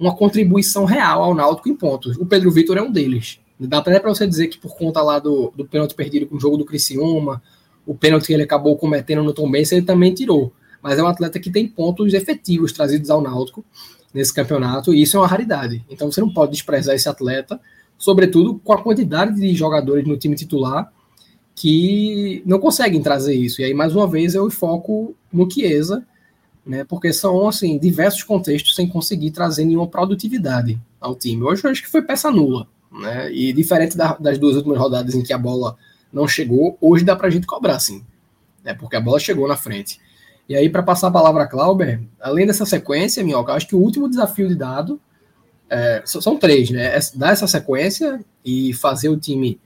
uma 0.00 0.16
contribuição 0.16 0.86
real 0.86 1.22
ao 1.22 1.34
Náutico 1.34 1.68
em 1.68 1.74
pontos. 1.74 2.16
O 2.16 2.24
Pedro 2.24 2.50
Vitor 2.50 2.78
é 2.78 2.82
um 2.82 2.90
deles. 2.90 3.38
Dá 3.60 3.78
até 3.78 4.00
para 4.00 4.08
você 4.08 4.26
dizer 4.26 4.48
que 4.48 4.56
por 4.56 4.78
conta 4.78 5.02
lá 5.02 5.18
do, 5.18 5.52
do 5.54 5.66
pênalti 5.66 5.94
perdido 5.94 6.26
com 6.26 6.36
o 6.36 6.40
jogo 6.40 6.56
do 6.56 6.64
Criciúma, 6.64 7.42
o 7.84 7.94
pênalti 7.94 8.28
que 8.28 8.32
ele 8.32 8.44
acabou 8.44 8.78
cometendo 8.78 9.22
no 9.22 9.34
Tom 9.34 9.50
Benz, 9.50 9.72
ele 9.72 9.82
também 9.82 10.14
tirou. 10.14 10.54
Mas 10.82 10.98
é 10.98 11.02
um 11.02 11.06
atleta 11.06 11.38
que 11.38 11.50
tem 11.50 11.68
pontos 11.68 12.14
efetivos 12.14 12.72
trazidos 12.72 13.10
ao 13.10 13.20
Náutico 13.20 13.62
nesse 14.18 14.34
campeonato, 14.34 14.92
e 14.92 15.00
isso 15.00 15.16
é 15.16 15.20
uma 15.20 15.28
raridade. 15.28 15.84
Então 15.88 16.10
você 16.10 16.20
não 16.20 16.28
pode 16.28 16.50
desprezar 16.50 16.92
esse 16.92 17.08
atleta, 17.08 17.60
sobretudo 17.96 18.60
com 18.64 18.72
a 18.72 18.82
quantidade 18.82 19.40
de 19.40 19.54
jogadores 19.54 20.04
no 20.04 20.16
time 20.16 20.34
titular 20.34 20.92
que 21.54 22.42
não 22.44 22.58
conseguem 22.58 23.00
trazer 23.00 23.34
isso. 23.34 23.60
E 23.60 23.64
aí, 23.64 23.72
mais 23.72 23.94
uma 23.94 24.08
vez, 24.08 24.34
eu 24.34 24.50
foco 24.50 25.14
no 25.32 25.48
Chiesa, 25.48 26.04
né? 26.66 26.82
Porque 26.82 27.12
são 27.12 27.48
assim 27.48 27.78
diversos 27.78 28.24
contextos 28.24 28.74
sem 28.74 28.88
conseguir 28.88 29.30
trazer 29.30 29.64
nenhuma 29.64 29.86
produtividade 29.86 30.80
ao 31.00 31.14
time. 31.14 31.44
Hoje 31.44 31.62
eu 31.64 31.70
acho 31.70 31.82
que 31.82 31.88
foi 31.88 32.02
peça 32.02 32.28
nula, 32.28 32.66
né? 32.90 33.32
E 33.32 33.52
diferente 33.52 33.96
da, 33.96 34.14
das 34.14 34.36
duas 34.36 34.56
últimas 34.56 34.78
rodadas 34.78 35.14
em 35.14 35.22
que 35.22 35.32
a 35.32 35.38
bola 35.38 35.76
não 36.12 36.26
chegou, 36.26 36.76
hoje 36.80 37.04
dá 37.04 37.14
pra 37.14 37.30
gente 37.30 37.46
cobrar 37.46 37.78
sim, 37.78 38.02
né? 38.64 38.74
Porque 38.74 38.96
a 38.96 39.00
bola 39.00 39.20
chegou 39.20 39.46
na 39.46 39.56
frente. 39.56 40.00
E 40.48 40.56
aí, 40.56 40.70
para 40.70 40.82
passar 40.82 41.08
a 41.08 41.10
palavra 41.10 41.42
a 41.42 41.46
Clauber, 41.46 42.00
além 42.20 42.46
dessa 42.46 42.64
sequência, 42.64 43.22
Minhoca, 43.22 43.52
acho 43.52 43.68
que 43.68 43.76
o 43.76 43.80
último 43.80 44.08
desafio 44.08 44.48
de 44.48 44.54
dado 44.54 45.00
é, 45.68 46.02
são 46.06 46.38
três, 46.38 46.70
né? 46.70 46.96
É 46.96 46.98
dar 47.14 47.32
essa 47.32 47.46
sequência 47.46 48.24
e 48.44 48.72
fazer 48.72 49.10
o 49.10 49.18
time 49.18 49.60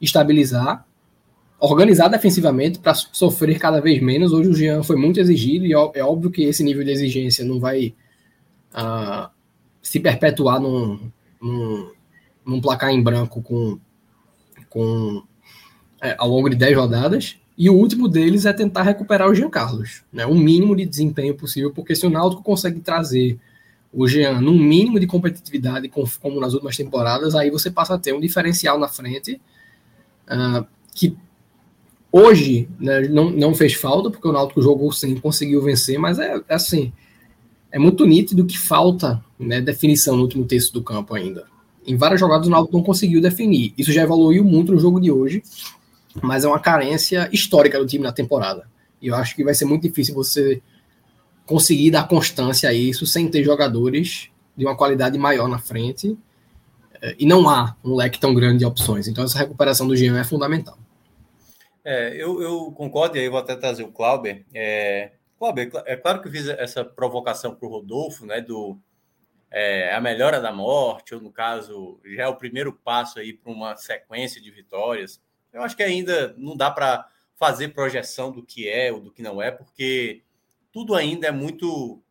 estabilizar, 0.00 0.86
organizar 1.60 2.08
defensivamente 2.08 2.78
para 2.78 2.94
sofrer 2.94 3.58
cada 3.58 3.80
vez 3.80 4.02
menos. 4.02 4.32
Hoje 4.32 4.48
o 4.48 4.54
Jean 4.54 4.82
foi 4.82 4.96
muito 4.96 5.20
exigido 5.20 5.66
e 5.66 5.72
é 5.72 6.04
óbvio 6.04 6.30
que 6.30 6.42
esse 6.42 6.62
nível 6.64 6.84
de 6.84 6.90
exigência 6.90 7.44
não 7.44 7.60
vai 7.60 7.94
uh, 8.74 9.28
se 9.82 10.00
perpetuar 10.00 10.60
num, 10.60 11.10
num, 11.40 11.92
num, 12.44 12.60
placar 12.60 12.90
em 12.90 13.02
branco 13.02 13.42
com, 13.42 13.78
com 14.70 15.22
é, 16.02 16.14
ao 16.18 16.28
longo 16.28 16.48
de 16.48 16.56
10 16.56 16.76
rodadas. 16.76 17.36
E 17.56 17.70
o 17.70 17.74
último 17.74 18.08
deles 18.08 18.46
é 18.46 18.52
tentar 18.52 18.82
recuperar 18.82 19.28
o 19.28 19.34
Jean 19.34 19.48
Carlos, 19.48 20.02
né? 20.12 20.26
o 20.26 20.34
mínimo 20.34 20.74
de 20.74 20.84
desempenho 20.84 21.34
possível, 21.34 21.72
porque 21.72 21.94
se 21.94 22.04
o 22.04 22.10
Náutico 22.10 22.42
consegue 22.42 22.80
trazer 22.80 23.38
o 23.92 24.08
Jean 24.08 24.40
num 24.40 24.58
mínimo 24.58 24.98
de 24.98 25.06
competitividade, 25.06 25.88
como 25.88 26.40
nas 26.40 26.52
últimas 26.52 26.76
temporadas, 26.76 27.34
aí 27.36 27.50
você 27.50 27.70
passa 27.70 27.94
a 27.94 27.98
ter 27.98 28.12
um 28.12 28.20
diferencial 28.20 28.76
na 28.76 28.88
frente 28.88 29.40
uh, 30.26 30.66
que 30.92 31.16
hoje 32.10 32.68
né, 32.78 33.02
não, 33.02 33.30
não 33.30 33.54
fez 33.54 33.74
falta, 33.74 34.10
porque 34.10 34.26
o 34.26 34.32
Náutico 34.32 34.60
jogou 34.60 34.90
sem, 34.90 35.16
conseguiu 35.16 35.62
vencer, 35.62 35.96
mas 35.96 36.18
é, 36.18 36.40
é 36.48 36.54
assim, 36.54 36.92
é 37.70 37.78
muito 37.78 38.04
nítido 38.04 38.44
que 38.44 38.58
falta 38.58 39.22
né, 39.38 39.60
definição 39.60 40.16
no 40.16 40.22
último 40.22 40.44
terço 40.44 40.72
do 40.72 40.82
campo 40.82 41.14
ainda. 41.14 41.44
Em 41.86 41.96
várias 41.96 42.18
jogadas 42.18 42.48
o 42.48 42.50
Náutico 42.50 42.76
não 42.76 42.82
conseguiu 42.82 43.20
definir. 43.20 43.74
Isso 43.76 43.92
já 43.92 44.02
evoluiu 44.02 44.42
muito 44.42 44.72
no 44.72 44.78
jogo 44.78 45.00
de 45.00 45.10
hoje, 45.10 45.42
mas 46.22 46.44
é 46.44 46.48
uma 46.48 46.60
carência 46.60 47.28
histórica 47.32 47.78
do 47.78 47.86
time 47.86 48.04
na 48.04 48.12
temporada. 48.12 48.68
E 49.00 49.08
eu 49.08 49.14
acho 49.14 49.34
que 49.34 49.44
vai 49.44 49.54
ser 49.54 49.64
muito 49.64 49.82
difícil 49.82 50.14
você 50.14 50.62
conseguir 51.46 51.90
dar 51.90 52.08
constância 52.08 52.68
a 52.70 52.72
isso 52.72 53.06
sem 53.06 53.30
ter 53.30 53.44
jogadores 53.44 54.30
de 54.56 54.64
uma 54.64 54.76
qualidade 54.76 55.18
maior 55.18 55.48
na 55.48 55.58
frente. 55.58 56.16
Eh, 57.02 57.16
e 57.18 57.26
não 57.26 57.48
há 57.48 57.76
um 57.84 57.94
leque 57.94 58.18
tão 58.18 58.34
grande 58.34 58.60
de 58.60 58.64
opções. 58.64 59.08
Então, 59.08 59.24
essa 59.24 59.38
recuperação 59.38 59.86
do 59.86 59.96
Jean 59.96 60.18
é 60.18 60.24
fundamental. 60.24 60.78
É, 61.84 62.14
eu, 62.16 62.40
eu, 62.40 62.72
concordo, 62.72 63.18
e 63.18 63.20
aí 63.20 63.28
vou 63.28 63.38
até 63.38 63.54
trazer 63.54 63.82
o 63.82 63.92
Clauber. 63.92 64.42
É, 64.54 65.12
Clauber, 65.38 65.70
é 65.84 65.96
claro 65.96 66.22
que 66.22 66.28
eu 66.28 66.32
fiz 66.32 66.48
essa 66.48 66.82
provocação 66.82 67.54
para 67.54 67.68
o 67.68 67.70
Rodolfo, 67.70 68.24
né, 68.24 68.40
do 68.40 68.78
é, 69.50 69.94
a 69.94 70.00
melhora 70.00 70.40
da 70.40 70.50
morte, 70.50 71.14
ou 71.14 71.20
no 71.20 71.30
caso, 71.30 72.00
já 72.04 72.24
é 72.24 72.26
o 72.26 72.36
primeiro 72.36 72.72
passo 72.72 73.18
aí 73.18 73.32
para 73.34 73.52
uma 73.52 73.76
sequência 73.76 74.40
de 74.40 74.50
vitórias. 74.50 75.20
Eu 75.54 75.62
acho 75.62 75.76
que 75.76 75.82
ainda 75.82 76.34
não 76.36 76.56
dá 76.56 76.70
para 76.70 77.08
fazer 77.36 77.68
projeção 77.68 78.32
do 78.32 78.44
que 78.44 78.68
é 78.68 78.92
ou 78.92 79.00
do 79.00 79.12
que 79.12 79.22
não 79.22 79.40
é, 79.40 79.52
porque 79.52 80.22
tudo 80.72 80.94
ainda 80.94 81.28
é 81.28 81.30
muito. 81.30 82.02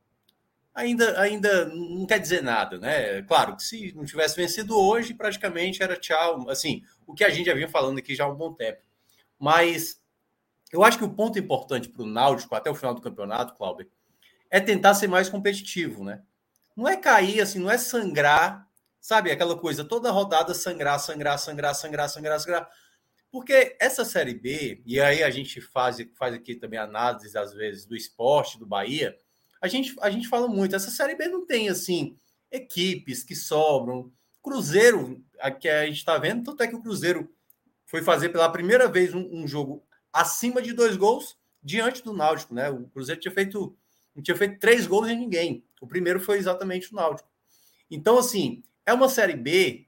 Ainda, 0.73 1.19
ainda 1.21 1.65
não 1.65 2.07
quer 2.07 2.17
dizer 2.17 2.41
nada, 2.41 2.79
né? 2.79 3.21
Claro 3.23 3.55
que 3.55 3.61
se 3.61 3.93
não 3.93 4.05
tivesse 4.05 4.35
vencido 4.35 4.75
hoje, 4.79 5.13
praticamente 5.13 5.83
era 5.83 5.95
tchau. 5.95 6.49
Assim, 6.49 6.81
o 7.05 7.13
que 7.13 7.23
a 7.23 7.29
gente 7.29 7.45
já 7.45 7.53
vinha 7.53 7.67
falando 7.67 7.99
aqui 7.99 8.15
já 8.15 8.23
há 8.23 8.29
um 8.29 8.35
bom 8.35 8.53
tempo. 8.53 8.81
Mas 9.37 10.01
eu 10.71 10.83
acho 10.83 10.97
que 10.97 11.03
o 11.03 11.13
ponto 11.13 11.37
importante 11.37 11.89
para 11.89 12.01
o 12.01 12.07
Náutico 12.07 12.55
até 12.55 12.71
o 12.71 12.75
final 12.75 12.95
do 12.95 13.01
campeonato, 13.01 13.53
Cláudio, 13.53 13.87
é 14.49 14.59
tentar 14.59 14.95
ser 14.95 15.07
mais 15.07 15.29
competitivo, 15.29 16.03
né? 16.03 16.23
Não 16.75 16.87
é 16.87 16.95
cair 16.97 17.41
assim, 17.41 17.59
não 17.59 17.69
é 17.69 17.77
sangrar, 17.77 18.67
sabe? 18.99 19.29
Aquela 19.29 19.55
coisa, 19.55 19.83
toda 19.83 20.09
rodada 20.09 20.53
sangrar, 20.55 20.99
sangrar, 20.99 21.37
sangrar, 21.37 21.75
sangrar, 21.75 22.09
sangrar, 22.09 22.39
sangrar. 22.39 22.69
Porque 23.33 23.75
essa 23.79 24.05
Série 24.05 24.35
B, 24.35 24.83
e 24.85 25.01
aí 25.01 25.23
a 25.23 25.29
gente 25.31 25.59
faz, 25.59 25.97
faz 26.13 26.35
aqui 26.35 26.53
também 26.53 26.77
análises, 26.77 27.35
às 27.35 27.51
vezes, 27.51 27.83
do 27.83 27.95
esporte 27.95 28.59
do 28.59 28.65
Bahia, 28.67 29.17
a 29.59 29.67
gente, 29.67 29.95
a 30.01 30.11
gente 30.11 30.27
fala 30.27 30.47
muito, 30.47 30.75
essa 30.75 30.91
Série 30.91 31.15
B 31.15 31.27
não 31.27 31.43
tem, 31.43 31.67
assim, 31.67 32.15
equipes 32.51 33.23
que 33.23 33.35
sobram. 33.35 34.13
Cruzeiro, 34.43 35.25
que 35.59 35.67
a 35.67 35.83
gente 35.87 35.97
está 35.97 36.15
vendo, 36.19 36.43
tanto 36.43 36.61
é 36.61 36.67
que 36.67 36.75
o 36.75 36.81
Cruzeiro 36.81 37.27
foi 37.87 38.03
fazer 38.03 38.29
pela 38.29 38.51
primeira 38.51 38.87
vez 38.87 39.15
um, 39.15 39.27
um, 39.31 39.47
jogo 39.47 39.83
acima 40.11 40.61
de 40.61 40.71
dois 40.71 40.95
gols 40.95 41.35
diante 41.59 42.03
do 42.03 42.13
Náutico, 42.13 42.53
né? 42.53 42.69
O 42.69 42.87
Cruzeiro 42.89 43.19
tinha 43.19 43.33
feito, 43.33 43.75
tinha 44.21 44.37
feito 44.37 44.59
três 44.59 44.85
gols 44.85 45.07
em 45.09 45.17
ninguém. 45.17 45.65
O 45.81 45.87
primeiro 45.87 46.19
foi 46.19 46.37
exatamente 46.37 46.93
o 46.93 46.95
Náutico. 46.95 47.27
Então, 47.89 48.15
assim, 48.19 48.61
é 48.85 48.93
uma 48.93 49.09
Série 49.09 49.35
B 49.35 49.87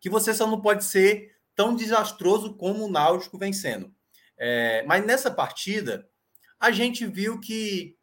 que 0.00 0.08
você 0.08 0.32
só 0.32 0.46
não 0.46 0.62
pode 0.62 0.82
ser 0.82 1.38
tão 1.60 1.76
desastroso 1.76 2.54
como 2.54 2.86
o 2.86 2.90
Náutico 2.90 3.36
vem 3.36 3.52
sendo. 3.52 3.92
É, 4.38 4.82
mas 4.86 5.04
nessa 5.04 5.30
partida, 5.30 6.08
a 6.58 6.70
gente 6.70 7.04
viu 7.04 7.38
que 7.38 7.98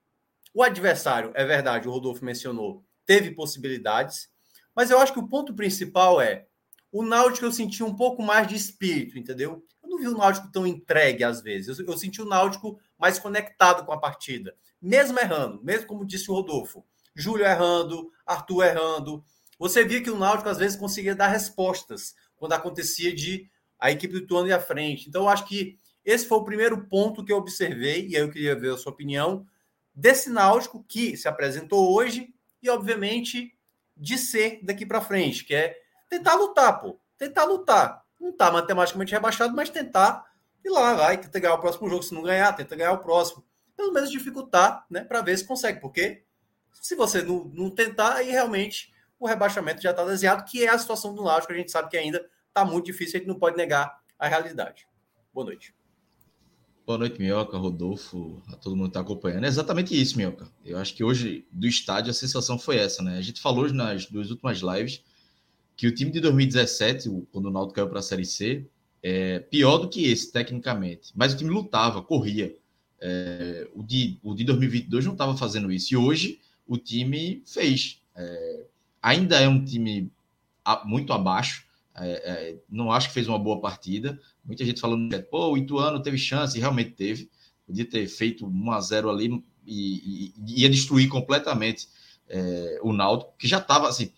o 0.54 0.62
adversário, 0.62 1.32
é 1.34 1.44
verdade, 1.44 1.88
o 1.88 1.92
Rodolfo 1.92 2.24
mencionou, 2.24 2.86
teve 3.04 3.32
possibilidades, 3.32 4.30
mas 4.76 4.92
eu 4.92 5.00
acho 5.00 5.12
que 5.12 5.18
o 5.18 5.28
ponto 5.28 5.56
principal 5.56 6.22
é 6.22 6.46
o 6.92 7.02
Náutico 7.02 7.48
eu 7.48 7.52
senti 7.52 7.84
um 7.84 7.96
pouco 7.96 8.22
mais 8.22 8.48
de 8.48 8.54
espírito, 8.54 9.18
entendeu? 9.18 9.66
Eu 9.82 9.90
não 9.90 9.98
vi 9.98 10.08
o 10.08 10.16
Náutico 10.16 10.52
tão 10.52 10.68
entregue 10.68 11.24
às 11.24 11.42
vezes. 11.42 11.80
Eu, 11.80 11.88
eu 11.88 11.98
senti 11.98 12.22
o 12.22 12.26
Náutico 12.26 12.80
mais 12.96 13.18
conectado 13.18 13.88
com 13.88 13.92
a 13.92 14.00
partida, 14.00 14.56
mesmo 14.80 15.20
errando, 15.20 15.64
mesmo 15.64 15.88
como 15.88 16.06
disse 16.06 16.30
o 16.30 16.36
Rodolfo. 16.36 16.86
Júlio 17.16 17.44
errando, 17.44 18.12
Arthur 18.24 18.66
errando. 18.66 19.26
Você 19.58 19.84
via 19.84 20.04
que 20.04 20.12
o 20.12 20.20
Náutico 20.20 20.48
às 20.48 20.60
vezes 20.60 20.78
conseguia 20.78 21.16
dar 21.16 21.30
respostas 21.30 22.14
quando 22.38 22.54
acontecia 22.54 23.14
de 23.14 23.50
a 23.80 23.92
equipe 23.92 24.14
do 24.14 24.26
Tuano 24.26 24.48
ir 24.48 24.54
à 24.54 24.60
frente. 24.60 25.08
Então, 25.08 25.24
eu 25.24 25.30
acho 25.30 25.46
que 25.46 25.78
esse 26.04 26.26
foi 26.26 26.38
o 26.38 26.44
primeiro 26.44 26.86
ponto 26.86 27.24
que 27.24 27.32
eu 27.32 27.38
observei, 27.38 28.08
e 28.08 28.16
aí 28.16 28.22
eu 28.22 28.32
queria 28.32 28.56
ver 28.56 28.74
a 28.74 28.78
sua 28.78 28.92
opinião, 28.92 29.46
desse 29.94 30.30
Náutico 30.30 30.84
que 30.88 31.18
se 31.18 31.28
apresentou 31.28 31.94
hoje 31.94 32.34
e, 32.62 32.70
obviamente, 32.70 33.54
de 33.96 34.18
ser 34.18 34.60
daqui 34.64 34.86
para 34.86 35.02
frente, 35.02 35.44
que 35.44 35.54
é 35.54 35.78
tentar 36.10 36.36
lutar, 36.36 36.80
pô. 36.80 37.00
Tentar 37.18 37.46
lutar. 37.46 38.06
Não 38.20 38.32
tá 38.32 38.52
matematicamente 38.52 39.12
rebaixado, 39.12 39.56
mas 39.56 39.70
tentar 39.70 40.26
ir 40.64 40.70
lá, 40.70 40.94
vai, 40.94 41.18
tentar 41.18 41.40
ganhar 41.40 41.56
o 41.56 41.60
próximo 41.60 41.90
jogo. 41.90 42.04
Se 42.04 42.14
não 42.14 42.22
ganhar, 42.22 42.54
tenta 42.54 42.76
ganhar 42.76 42.94
o 42.94 43.00
próximo. 43.00 43.44
Pelo 43.76 43.92
menos 43.92 44.12
dificultar, 44.12 44.86
né, 44.90 45.04
para 45.04 45.22
ver 45.22 45.38
se 45.38 45.46
consegue, 45.46 45.80
porque 45.80 46.24
se 46.82 46.96
você 46.96 47.22
não, 47.22 47.46
não 47.46 47.70
tentar, 47.70 48.16
aí 48.16 48.32
realmente 48.32 48.94
o 49.20 49.28
rebaixamento 49.28 49.82
já 49.82 49.92
está 49.92 50.06
desenhado, 50.06 50.44
que 50.46 50.64
é 50.64 50.70
a 50.70 50.78
situação 50.78 51.14
do 51.14 51.24
Náutico, 51.24 51.54
a 51.54 51.56
gente 51.56 51.72
sabe 51.72 51.90
que 51.90 51.98
ainda 51.98 52.26
está 52.48 52.64
muito 52.64 52.86
difícil, 52.86 53.18
a 53.18 53.20
gente 53.20 53.28
não 53.28 53.40
pode 53.40 53.58
negar 53.58 54.00
a 54.18 54.28
realidade. 54.28 54.88
Boa 55.34 55.46
noite. 55.46 55.74
Boa 56.86 57.00
noite, 57.00 57.20
Minhoca, 57.20 57.58
Rodolfo, 57.58 58.42
a 58.48 58.56
todo 58.56 58.76
mundo 58.76 58.86
que 58.86 58.92
está 58.92 59.02
acompanhando. 59.02 59.44
É 59.44 59.48
exatamente 59.48 60.00
isso, 60.00 60.18
Minhoca. 60.18 60.48
Eu 60.64 60.78
acho 60.78 60.96
que 60.96 61.04
hoje, 61.04 61.46
do 61.52 61.68
estádio, 61.68 62.12
a 62.12 62.14
sensação 62.14 62.58
foi 62.58 62.78
essa, 62.78 63.04
né? 63.04 63.18
A 63.18 63.22
gente 63.22 63.42
falou 63.42 63.72
nas 63.74 64.06
duas 64.06 64.32
últimas 64.32 64.60
lives 64.60 65.04
que 65.76 65.86
o 65.86 65.94
time 65.94 66.10
de 66.10 66.22
2017, 66.22 67.28
quando 67.32 67.48
o 67.48 67.52
Náutico 67.52 67.76
caiu 67.76 67.90
para 67.90 68.00
a 68.00 68.02
Série 68.02 68.26
C, 68.26 68.66
é 69.04 69.40
pior 69.40 69.78
do 69.78 69.90
que 69.90 70.10
esse, 70.10 70.32
tecnicamente. 70.32 71.12
Mas 71.14 71.34
o 71.34 71.38
time 71.38 71.50
lutava, 71.50 72.02
corria. 72.02 72.56
É, 73.00 73.68
o, 73.76 73.84
de, 73.84 74.18
o 74.24 74.34
de 74.34 74.44
2022 74.46 75.06
não 75.06 75.12
estava 75.12 75.38
fazendo 75.38 75.72
isso. 75.72 75.94
E 75.94 75.98
hoje 75.98 76.40
o 76.66 76.78
time 76.78 77.44
fez. 77.46 78.02
É, 78.16 78.66
ainda 79.08 79.40
é 79.40 79.48
um 79.48 79.64
time 79.64 80.12
muito 80.84 81.14
abaixo. 81.14 81.66
É, 81.96 82.10
é, 82.10 82.58
não 82.70 82.92
acho 82.92 83.08
que 83.08 83.14
fez 83.14 83.28
uma 83.28 83.40
boa 83.40 83.60
partida. 83.60 84.20
Muita 84.46 84.66
gente 84.66 84.82
falando, 84.82 85.10
pô, 85.24 85.52
o 85.52 85.58
Ituano 85.58 86.02
teve 86.02 86.18
chance, 86.18 86.60
realmente 86.60 86.92
teve. 86.92 87.30
Podia 87.66 87.86
ter 87.86 88.08
feito 88.08 88.46
1 88.46 88.72
a 88.72 88.80
0 88.80 89.10
ali 89.10 89.44
e, 89.66 90.34
e 90.38 90.62
ia 90.62 90.70
destruir 90.70 91.08
completamente 91.08 91.88
é, 92.30 92.80
o 92.84 92.94
Náutico, 92.94 93.34
que 93.38 93.48
já 93.48 93.58
estava 93.58 93.88
assim. 93.88 94.12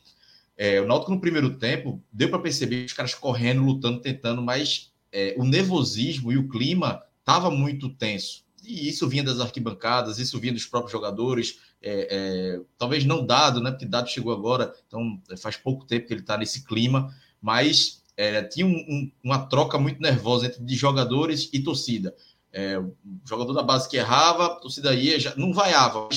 É, 0.58 0.82
o 0.82 0.88
Náutico 0.88 1.12
no 1.12 1.22
primeiro 1.22 1.56
tempo 1.58 2.04
deu 2.12 2.30
para 2.30 2.40
perceber 2.40 2.86
os 2.86 2.94
caras 2.94 3.14
correndo, 3.14 3.64
lutando, 3.64 4.02
tentando, 4.02 4.42
mas 4.42 4.92
é, 5.12 5.36
o 5.38 5.46
nervosismo 5.46 6.32
e 6.32 6.38
o 6.38 6.50
clima 6.50 7.02
estava 7.20 7.50
muito 7.50 7.90
tenso. 7.90 8.44
E 8.64 8.90
isso 8.90 9.08
vinha 9.08 9.24
das 9.24 9.40
arquibancadas, 9.40 10.20
isso 10.20 10.40
vinha 10.40 10.54
dos 10.54 10.66
próprios 10.66 10.92
jogadores, 10.92 11.60
é, 11.82 12.08
é, 12.12 12.62
talvez 12.78 13.06
não 13.06 13.26
dado, 13.26 13.62
né? 13.62 13.72
Porque 13.72 13.86
dado 13.86 14.10
chegou 14.10 14.34
agora, 14.34 14.74
então 14.88 15.22
faz 15.38 15.56
pouco 15.56 15.86
tempo 15.86 16.08
que 16.08 16.14
ele 16.14 16.22
está 16.22 16.38
nesse 16.38 16.66
clima, 16.66 17.14
mas 17.42 18.04
é, 18.18 18.44
tinha 18.44 18.66
um, 18.66 18.72
um, 18.72 19.12
uma 19.24 19.46
troca 19.48 19.78
muito 19.78 20.02
nervosa 20.02 20.48
entre 20.48 20.64
de 20.64 20.76
jogadores 20.76 21.50
e 21.54 21.60
torcida. 21.62 22.14
É, 22.52 22.78
o 22.78 22.96
jogador 23.26 23.54
da 23.54 23.64
base 23.64 23.88
que 23.88 23.98
errava, 23.98 24.48
a 24.48 24.56
torcida 24.56 24.94
ia, 24.94 25.20
já, 25.20 25.36
não 25.36 25.54
vaiava, 25.54 26.10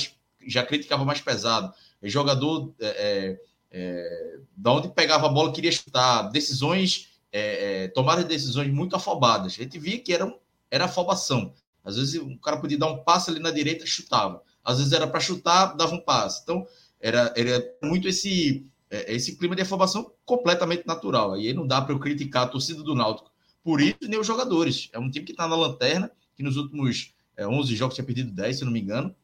já 0.45 0.65
criticava 0.65 1.05
mais 1.05 1.21
pesado. 1.21 1.73
O 2.01 2.09
jogador 2.09 2.73
é, 2.81 3.39
é, 3.71 4.39
da 4.55 4.73
onde 4.73 4.89
pegava 4.89 5.27
a 5.27 5.29
bola 5.29 5.53
queria 5.53 5.71
chutar, 5.71 6.23
decisões, 6.23 7.09
é, 7.31 7.85
é, 7.85 8.23
decisões 8.23 8.71
muito 8.71 8.95
afobadas. 8.95 9.53
A 9.53 9.63
gente 9.63 9.79
via 9.79 9.97
que 9.97 10.13
era, 10.13 10.31
era 10.69 10.85
afobação. 10.85 11.53
Às 11.83 11.97
vezes 11.97 12.21
o 12.21 12.37
cara 12.37 12.57
podia 12.57 12.77
dar 12.77 12.87
um 12.87 13.03
passe 13.03 13.29
ali 13.29 13.39
na 13.39 13.51
direita, 13.51 13.85
chutava. 13.85 14.41
Às 14.63 14.77
vezes 14.77 14.93
era 14.93 15.07
para 15.07 15.19
chutar, 15.19 15.75
dava 15.75 15.93
um 15.93 16.01
passe. 16.01 16.41
Então 16.43 16.65
era, 16.99 17.33
era 17.35 17.63
muito 17.81 18.07
esse 18.07 18.65
é, 18.89 19.13
esse 19.13 19.35
clima 19.35 19.55
de 19.55 19.63
afobação 19.63 20.11
completamente 20.25 20.85
natural. 20.85 21.33
Aí 21.33 21.53
não 21.53 21.65
dá 21.65 21.81
para 21.81 21.93
eu 21.93 21.99
criticar 21.99 22.43
a 22.43 22.47
torcida 22.47 22.83
do 22.83 22.95
Náutico 22.95 23.33
por 23.63 23.79
isso, 23.81 23.97
nem 24.01 24.19
os 24.19 24.27
jogadores. 24.27 24.89
É 24.91 24.99
um 24.99 25.09
time 25.09 25.25
que 25.25 25.31
está 25.31 25.47
na 25.47 25.55
lanterna, 25.55 26.11
que 26.35 26.43
nos 26.43 26.57
últimos 26.57 27.13
é, 27.37 27.47
11 27.47 27.75
jogos 27.75 27.95
tinha 27.95 28.05
perdido 28.05 28.31
10, 28.31 28.59
se 28.59 28.65
não 28.65 28.71
me 28.71 28.81
engano. 28.81 29.15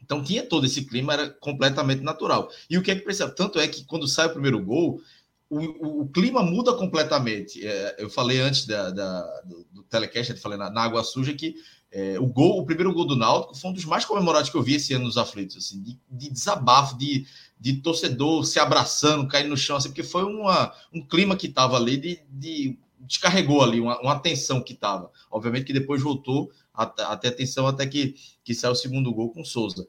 Então 0.00 0.22
tinha 0.22 0.46
todo 0.46 0.64
esse 0.64 0.84
clima, 0.84 1.12
era 1.12 1.28
completamente 1.28 2.02
natural. 2.02 2.48
E 2.70 2.78
o 2.78 2.82
que 2.82 2.90
é 2.90 2.94
que 2.94 3.02
precisa? 3.02 3.28
Tanto 3.28 3.58
é 3.58 3.66
que 3.66 3.84
quando 3.84 4.06
sai 4.06 4.28
o 4.28 4.32
primeiro 4.32 4.62
gol, 4.64 5.02
o, 5.50 5.58
o, 5.58 6.02
o 6.02 6.08
clima 6.08 6.42
muda 6.42 6.72
completamente. 6.72 7.66
É, 7.66 7.96
eu 7.98 8.08
falei 8.08 8.40
antes 8.40 8.64
da, 8.64 8.90
da, 8.90 9.40
do, 9.44 9.66
do 9.72 9.82
telecast, 9.82 10.32
falei 10.36 10.56
na, 10.56 10.70
na, 10.70 10.84
Água 10.84 11.02
Suja, 11.02 11.34
que 11.34 11.56
é, 11.90 12.18
o 12.18 12.26
gol, 12.26 12.60
o 12.60 12.66
primeiro 12.66 12.92
gol 12.92 13.06
do 13.06 13.16
Náutico 13.16 13.56
foi 13.56 13.70
um 13.70 13.74
dos 13.74 13.84
mais 13.84 14.04
comemorados 14.04 14.50
que 14.50 14.56
eu 14.56 14.62
vi 14.62 14.74
esse 14.74 14.92
ano 14.92 15.06
nos 15.06 15.16
aflitos, 15.16 15.56
assim, 15.56 15.82
de, 15.82 15.98
de 16.10 16.30
desabafo, 16.30 16.98
de, 16.98 17.26
de 17.58 17.74
torcedor 17.76 18.44
se 18.44 18.58
abraçando, 18.58 19.26
caindo 19.26 19.48
no 19.48 19.56
chão, 19.56 19.76
assim, 19.76 19.88
porque 19.88 20.02
foi 20.02 20.24
uma, 20.24 20.72
um 20.92 21.00
clima 21.00 21.36
que 21.36 21.46
estava 21.46 21.76
ali 21.76 21.96
de, 21.96 22.20
de, 22.28 22.78
descarregou 23.00 23.62
ali, 23.62 23.80
uma, 23.80 23.98
uma 24.00 24.18
tensão 24.18 24.62
que 24.62 24.74
estava. 24.74 25.10
Obviamente 25.30 25.64
que 25.64 25.72
depois 25.72 26.02
voltou 26.02 26.50
até 26.74 27.28
a 27.28 27.32
tensão 27.32 27.66
até 27.66 27.86
que, 27.86 28.14
que 28.44 28.54
saiu 28.54 28.72
o 28.72 28.76
segundo 28.76 29.12
gol 29.12 29.30
com 29.30 29.40
o 29.40 29.46
Souza. 29.46 29.86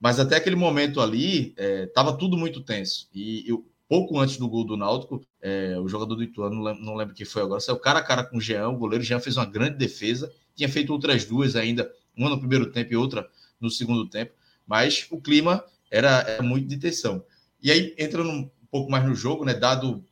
Mas 0.00 0.18
até 0.18 0.36
aquele 0.36 0.56
momento 0.56 1.00
ali, 1.00 1.54
estava 1.58 2.10
é, 2.10 2.16
tudo 2.16 2.36
muito 2.36 2.62
tenso. 2.62 3.08
E 3.12 3.44
eu, 3.46 3.66
pouco 3.86 4.18
antes 4.18 4.38
do 4.38 4.48
gol 4.48 4.64
do 4.64 4.76
Náutico, 4.76 5.20
é, 5.42 5.78
o 5.78 5.88
jogador 5.88 6.14
do 6.14 6.22
Ituano, 6.22 6.54
não 6.54 6.62
lembro, 6.62 6.82
não 6.82 6.94
lembro 6.94 7.14
quem 7.14 7.26
foi 7.26 7.42
agora, 7.42 7.60
saiu 7.60 7.76
cara 7.76 7.98
a 7.98 8.02
cara 8.02 8.24
com 8.24 8.38
o 8.38 8.40
Jean, 8.40 8.68
o 8.68 8.78
goleiro 8.78 9.04
Jean 9.04 9.18
fez 9.20 9.36
uma 9.36 9.44
grande 9.44 9.76
defesa, 9.76 10.32
tinha 10.60 10.68
feito 10.68 10.92
outras 10.92 11.24
duas 11.24 11.56
ainda, 11.56 11.90
uma 12.14 12.28
no 12.28 12.38
primeiro 12.38 12.70
tempo 12.70 12.92
e 12.92 12.96
outra 12.96 13.26
no 13.58 13.70
segundo 13.70 14.06
tempo, 14.06 14.32
mas 14.66 15.06
o 15.10 15.18
clima 15.18 15.64
era, 15.90 16.20
era 16.20 16.42
muito 16.42 16.68
de 16.68 16.76
tensão. 16.76 17.24
E 17.62 17.70
aí, 17.70 17.94
entrando 17.98 18.30
um 18.30 18.50
pouco 18.70 18.90
mais 18.90 19.04
no 19.04 19.14
jogo, 19.14 19.44
né, 19.44 19.54
dado, 19.54 20.04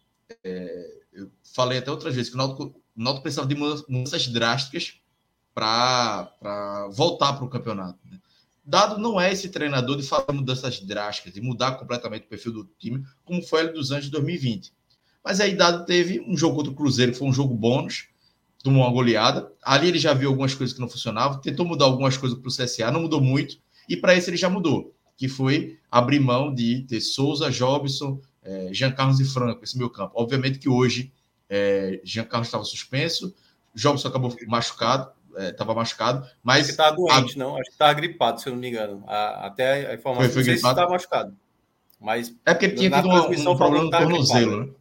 é, 0.42 1.00
eu 1.12 1.30
falei 1.54 1.78
até 1.78 1.90
outras 1.90 2.14
vezes 2.14 2.30
que 2.30 2.34
o 2.34 2.38
Náutico, 2.38 2.80
o 2.96 3.02
Náutico 3.02 3.22
precisava 3.22 3.46
de 3.46 3.54
mudanças 3.54 4.26
drásticas 4.26 4.94
para 5.54 6.88
voltar 6.92 7.34
para 7.34 7.44
o 7.44 7.50
campeonato. 7.50 7.98
Né? 8.10 8.18
Dado 8.64 8.98
não 8.98 9.20
é 9.20 9.30
esse 9.30 9.50
treinador 9.50 9.98
de 9.98 10.02
fazer 10.02 10.32
mudanças 10.32 10.80
drásticas, 10.80 11.34
de 11.34 11.42
mudar 11.42 11.72
completamente 11.72 12.24
o 12.24 12.28
perfil 12.28 12.52
do 12.52 12.70
time, 12.78 13.04
como 13.24 13.42
foi 13.42 13.64
ele 13.64 13.72
dos 13.72 13.92
anos 13.92 14.06
de 14.06 14.10
2020. 14.12 14.72
Mas 15.22 15.40
aí 15.40 15.54
Dado 15.54 15.84
teve 15.84 16.20
um 16.20 16.36
jogo 16.36 16.56
contra 16.56 16.72
o 16.72 16.74
Cruzeiro, 16.74 17.12
que 17.12 17.18
foi 17.18 17.28
um 17.28 17.32
jogo 17.32 17.54
bônus, 17.54 18.08
tomou 18.62 18.82
uma 18.82 18.92
goleada. 18.92 19.50
Ali 19.62 19.88
ele 19.88 19.98
já 19.98 20.12
viu 20.12 20.30
algumas 20.30 20.54
coisas 20.54 20.74
que 20.74 20.80
não 20.80 20.88
funcionavam, 20.88 21.40
tentou 21.40 21.66
mudar 21.66 21.84
algumas 21.86 22.16
coisas 22.16 22.38
para 22.38 22.48
o 22.48 22.52
CSA, 22.52 22.90
não 22.90 23.02
mudou 23.02 23.20
muito, 23.20 23.56
e 23.88 23.96
para 23.96 24.14
esse 24.14 24.30
ele 24.30 24.36
já 24.36 24.48
mudou, 24.48 24.94
que 25.16 25.28
foi 25.28 25.78
abrir 25.90 26.20
mão 26.20 26.54
de 26.54 26.82
ter 26.82 27.00
Souza, 27.00 27.50
Jobson, 27.50 28.20
é, 28.42 28.68
Jean 28.72 28.92
Carlos 28.92 29.20
e 29.20 29.24
Franco, 29.24 29.64
esse 29.64 29.76
meu 29.76 29.90
campo. 29.90 30.12
Obviamente 30.14 30.58
que 30.58 30.68
hoje 30.68 31.12
é, 31.48 32.00
Jean 32.04 32.24
Carlos 32.24 32.48
estava 32.48 32.64
suspenso, 32.64 33.34
Jobson 33.74 34.08
acabou 34.08 34.34
machucado, 34.46 35.10
estava 35.36 35.72
é, 35.72 35.74
machucado, 35.74 36.26
mas. 36.42 36.58
Acho 36.58 36.66
que 36.66 36.70
estava 36.72 36.96
doente, 36.96 37.36
a... 37.36 37.38
não? 37.38 37.54
Acho 37.54 37.64
que 37.64 37.70
estava 37.70 37.94
gripado, 37.94 38.40
se 38.40 38.48
eu 38.48 38.52
não 38.52 38.60
me 38.60 38.68
engano. 38.68 39.04
A, 39.06 39.46
até 39.46 39.90
a 39.90 39.94
informação 39.94 40.30
foi, 40.30 40.42
foi 40.42 40.52
não 40.54 40.60
sei 40.60 40.74
se 40.74 40.90
machucado. 40.90 41.36
Mas. 42.00 42.34
É 42.44 42.54
porque 42.54 42.68
tinha 42.70 42.90
tido 42.90 43.08
um, 43.08 43.52
um 43.52 43.56
problema 43.56 43.84
no 43.84 43.90
tornozelo, 43.90 44.64
né? 44.64 44.72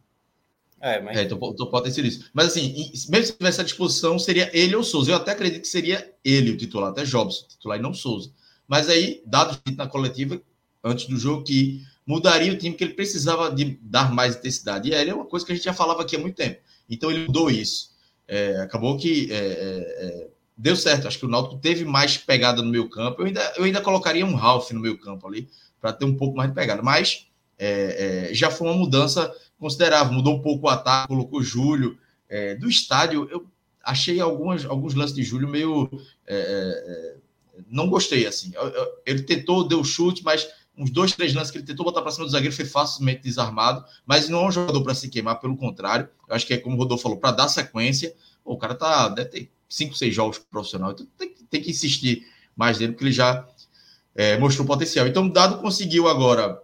É, 0.80 1.00
mas... 1.00 1.16
é 1.16 1.22
então, 1.22 1.38
então 1.42 1.66
pode 1.66 1.86
ter 1.86 1.92
sido 1.92 2.06
isso. 2.06 2.30
Mas 2.32 2.46
assim, 2.46 2.72
mesmo 3.08 3.26
se 3.26 3.32
tivesse 3.32 3.60
à 3.60 3.64
disposição, 3.64 4.18
seria 4.18 4.50
ele 4.52 4.76
ou 4.76 4.84
Souza. 4.84 5.10
Eu 5.10 5.16
até 5.16 5.32
acredito 5.32 5.62
que 5.62 5.68
seria 5.68 6.12
ele 6.24 6.52
o 6.52 6.56
titular, 6.56 6.90
até 6.90 7.04
Jobson, 7.04 7.46
titular 7.48 7.78
e 7.78 7.82
não 7.82 7.92
Souza. 7.92 8.30
Mas 8.66 8.88
aí, 8.88 9.22
dado 9.26 9.58
na 9.76 9.86
coletiva, 9.86 10.40
antes 10.84 11.06
do 11.06 11.16
jogo, 11.16 11.42
que 11.42 11.82
mudaria 12.06 12.52
o 12.52 12.56
time, 12.56 12.74
que 12.74 12.84
ele 12.84 12.94
precisava 12.94 13.50
de 13.50 13.78
dar 13.82 14.12
mais 14.12 14.36
intensidade. 14.36 14.88
E 14.88 14.94
ele 14.94 15.10
é 15.10 15.14
uma 15.14 15.26
coisa 15.26 15.44
que 15.44 15.52
a 15.52 15.54
gente 15.54 15.64
já 15.64 15.72
falava 15.72 16.02
aqui 16.02 16.16
há 16.16 16.18
muito 16.18 16.36
tempo. 16.36 16.60
Então 16.88 17.10
ele 17.10 17.26
mudou 17.26 17.50
isso. 17.50 17.90
É, 18.26 18.60
acabou 18.60 18.96
que 18.96 19.28
é, 19.32 19.36
é, 19.36 20.06
é 20.06 20.28
deu 20.56 20.76
certo. 20.76 21.06
Acho 21.06 21.18
que 21.18 21.26
o 21.26 21.28
Náutico 21.28 21.60
teve 21.60 21.84
mais 21.84 22.16
pegada 22.16 22.62
no 22.62 22.70
meio 22.70 22.88
campo. 22.88 23.22
Eu 23.22 23.26
ainda, 23.26 23.52
eu 23.56 23.64
ainda 23.64 23.80
colocaria 23.80 24.24
um 24.24 24.34
Ralph 24.34 24.70
no 24.72 24.80
meio 24.80 24.98
campo 24.98 25.26
ali, 25.26 25.48
para 25.80 25.92
ter 25.92 26.04
um 26.04 26.16
pouco 26.16 26.36
mais 26.36 26.50
de 26.50 26.54
pegada. 26.54 26.82
Mas 26.82 27.26
é, 27.58 28.30
já 28.32 28.50
foi 28.50 28.68
uma 28.68 28.76
mudança 28.76 29.34
considerável. 29.58 30.12
Mudou 30.12 30.36
um 30.36 30.42
pouco 30.42 30.66
o 30.66 30.70
ataque, 30.70 31.08
colocou 31.08 31.42
Júlio. 31.42 31.98
É, 32.28 32.54
do 32.56 32.68
estádio, 32.68 33.26
eu 33.30 33.46
achei 33.82 34.20
algumas, 34.20 34.64
alguns 34.66 34.94
lances 34.94 35.14
de 35.14 35.22
Júlio 35.22 35.48
meio. 35.48 35.90
É, 36.26 36.36
é, 36.36 37.16
não 37.68 37.88
gostei, 37.88 38.26
assim. 38.26 38.52
Ele 39.04 39.22
tentou, 39.22 39.66
deu 39.66 39.82
chute, 39.82 40.22
mas 40.22 40.48
uns 40.76 40.90
dois, 40.90 41.12
três 41.12 41.34
lances 41.34 41.50
que 41.50 41.58
ele 41.58 41.66
tentou 41.66 41.84
botar 41.84 42.02
para 42.02 42.12
cima 42.12 42.24
do 42.24 42.30
zagueiro 42.30 42.54
foi 42.54 42.64
facilmente 42.64 43.22
desarmado, 43.22 43.84
mas 44.06 44.28
não 44.28 44.44
é 44.44 44.48
um 44.48 44.52
jogador 44.52 44.82
para 44.82 44.94
se 44.94 45.08
queimar, 45.08 45.40
pelo 45.40 45.56
contrário. 45.56 46.08
Eu 46.28 46.36
acho 46.36 46.46
que 46.46 46.54
é 46.54 46.58
como 46.58 46.76
o 46.76 46.78
Rodolfo 46.78 47.02
falou, 47.02 47.18
para 47.18 47.32
dar 47.32 47.48
sequência. 47.48 48.14
O 48.44 48.56
cara 48.56 48.74
tá, 48.74 49.08
deve 49.08 49.28
ter 49.28 49.50
cinco, 49.68 49.96
seis 49.96 50.14
jogos 50.14 50.38
profissional. 50.38 50.92
Então 50.92 51.06
tem, 51.18 51.34
tem 51.50 51.60
que 51.60 51.70
insistir 51.70 52.26
mais 52.54 52.78
nele, 52.78 52.92
porque 52.92 53.04
ele 53.04 53.12
já 53.12 53.46
é, 54.14 54.36
mostrou 54.38 54.66
potencial. 54.66 55.06
Então, 55.06 55.28
Dado 55.28 55.60
conseguiu 55.60 56.08
agora, 56.08 56.60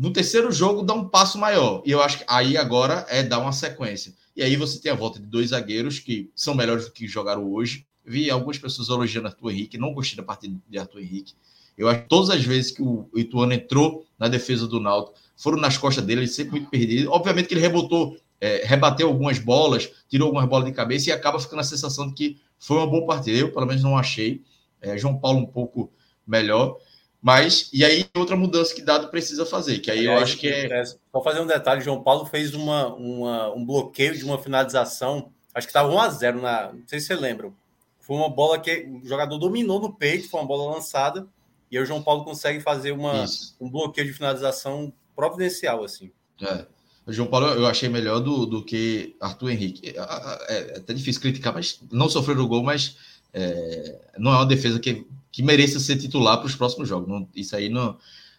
no 0.00 0.10
terceiro 0.10 0.50
jogo, 0.50 0.82
dar 0.82 0.94
um 0.94 1.06
passo 1.06 1.36
maior. 1.36 1.82
E 1.84 1.90
eu 1.90 2.02
acho 2.02 2.20
que 2.20 2.24
aí 2.26 2.56
agora 2.56 3.04
é 3.10 3.22
dar 3.22 3.38
uma 3.38 3.52
sequência. 3.52 4.14
E 4.34 4.42
aí 4.42 4.56
você 4.56 4.80
tem 4.80 4.90
a 4.90 4.94
volta 4.94 5.20
de 5.20 5.26
dois 5.26 5.50
zagueiros 5.50 5.98
que 5.98 6.30
são 6.34 6.54
melhores 6.54 6.86
do 6.86 6.90
que 6.90 7.06
jogaram 7.06 7.52
hoje. 7.52 7.86
Vi 8.02 8.30
algumas 8.30 8.56
pessoas 8.56 8.88
elogiando 8.88 9.28
Arthur 9.28 9.50
Henrique, 9.50 9.76
não 9.76 9.92
gostei 9.92 10.16
da 10.16 10.22
partida 10.22 10.58
de 10.66 10.78
Arthur 10.78 11.00
Henrique. 11.00 11.34
Eu 11.76 11.86
acho 11.86 12.00
que 12.00 12.08
todas 12.08 12.30
as 12.30 12.42
vezes 12.42 12.70
que 12.70 12.80
o 12.80 13.10
Ituano 13.14 13.52
entrou 13.52 14.06
na 14.18 14.26
defesa 14.26 14.66
do 14.66 14.80
Náutico, 14.80 15.18
foram 15.36 15.58
nas 15.58 15.76
costas 15.76 16.02
dele, 16.02 16.22
ele 16.22 16.28
sempre 16.28 16.52
muito 16.52 16.70
perdido. 16.70 17.10
Obviamente 17.10 17.48
que 17.48 17.52
ele 17.52 17.60
rebotou 17.60 18.16
é, 18.40 18.62
rebateu 18.64 19.06
algumas 19.06 19.38
bolas, 19.38 19.92
tirou 20.08 20.28
algumas 20.28 20.48
bolas 20.48 20.64
de 20.64 20.72
cabeça 20.72 21.10
e 21.10 21.12
acaba 21.12 21.38
ficando 21.38 21.60
a 21.60 21.64
sensação 21.64 22.08
de 22.08 22.14
que 22.14 22.40
foi 22.58 22.78
uma 22.78 22.86
boa 22.86 23.04
partida. 23.04 23.36
Eu, 23.36 23.52
pelo 23.52 23.66
menos, 23.66 23.82
não 23.82 23.98
achei. 23.98 24.42
É, 24.80 24.96
João 24.96 25.18
Paulo 25.18 25.40
um 25.40 25.46
pouco 25.46 25.92
melhor. 26.26 26.78
Mas, 27.22 27.68
e 27.72 27.84
aí, 27.84 28.06
outra 28.16 28.34
mudança 28.34 28.74
que 28.74 28.80
Dado 28.80 29.08
precisa 29.08 29.44
fazer, 29.44 29.80
que 29.80 29.90
aí 29.90 30.06
é, 30.06 30.08
eu 30.08 30.18
acho 30.18 30.38
que 30.38 30.48
é. 30.48 30.80
é 30.80 30.84
só 30.84 31.22
fazer 31.22 31.40
um 31.40 31.46
detalhe: 31.46 31.82
João 31.82 32.02
Paulo 32.02 32.24
fez 32.24 32.54
uma, 32.54 32.94
uma, 32.94 33.54
um 33.54 33.64
bloqueio 33.64 34.16
de 34.16 34.24
uma 34.24 34.38
finalização, 34.38 35.30
acho 35.54 35.66
que 35.66 35.70
estava 35.70 35.92
1x0, 35.92 36.40
na, 36.40 36.72
não 36.72 36.82
sei 36.86 36.98
se 36.98 37.06
você 37.06 37.14
lembra. 37.14 37.52
Foi 38.00 38.16
uma 38.16 38.30
bola 38.30 38.58
que 38.58 38.88
o 38.88 39.06
jogador 39.06 39.38
dominou 39.38 39.80
no 39.80 39.92
peito, 39.92 40.30
foi 40.30 40.40
uma 40.40 40.46
bola 40.46 40.74
lançada, 40.74 41.26
e 41.70 41.76
aí 41.76 41.82
o 41.82 41.86
João 41.86 42.02
Paulo 42.02 42.24
consegue 42.24 42.60
fazer 42.60 42.92
uma, 42.92 43.24
um 43.60 43.70
bloqueio 43.70 44.06
de 44.06 44.14
finalização 44.14 44.92
providencial, 45.14 45.84
assim. 45.84 46.10
É. 46.40 46.64
O 47.06 47.12
João 47.12 47.28
Paulo 47.28 47.48
eu 47.48 47.66
achei 47.66 47.88
melhor 47.88 48.20
do, 48.20 48.46
do 48.46 48.64
que 48.64 49.16
Arthur 49.20 49.50
Henrique. 49.50 49.90
É, 49.90 49.98
é, 49.98 50.58
é 50.74 50.76
até 50.78 50.94
difícil 50.94 51.20
criticar, 51.20 51.52
mas 51.52 51.80
não 51.90 52.08
sofreu 52.08 52.38
o 52.38 52.48
gol, 52.48 52.62
mas 52.62 52.96
é, 53.32 53.98
não 54.18 54.32
é 54.32 54.36
uma 54.36 54.46
defesa 54.46 54.78
que, 54.78 55.06
que 55.32 55.42
mereça 55.42 55.78
ser 55.78 55.96
titular 55.96 56.38
para 56.38 56.46
os 56.46 56.54
próximos 56.54 56.88
jogos. 56.88 57.08
Não, 57.08 57.28
isso 57.34 57.54
aí 57.54 57.68
não, 57.68 57.96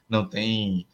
não 0.10 0.28
tem 0.28 0.86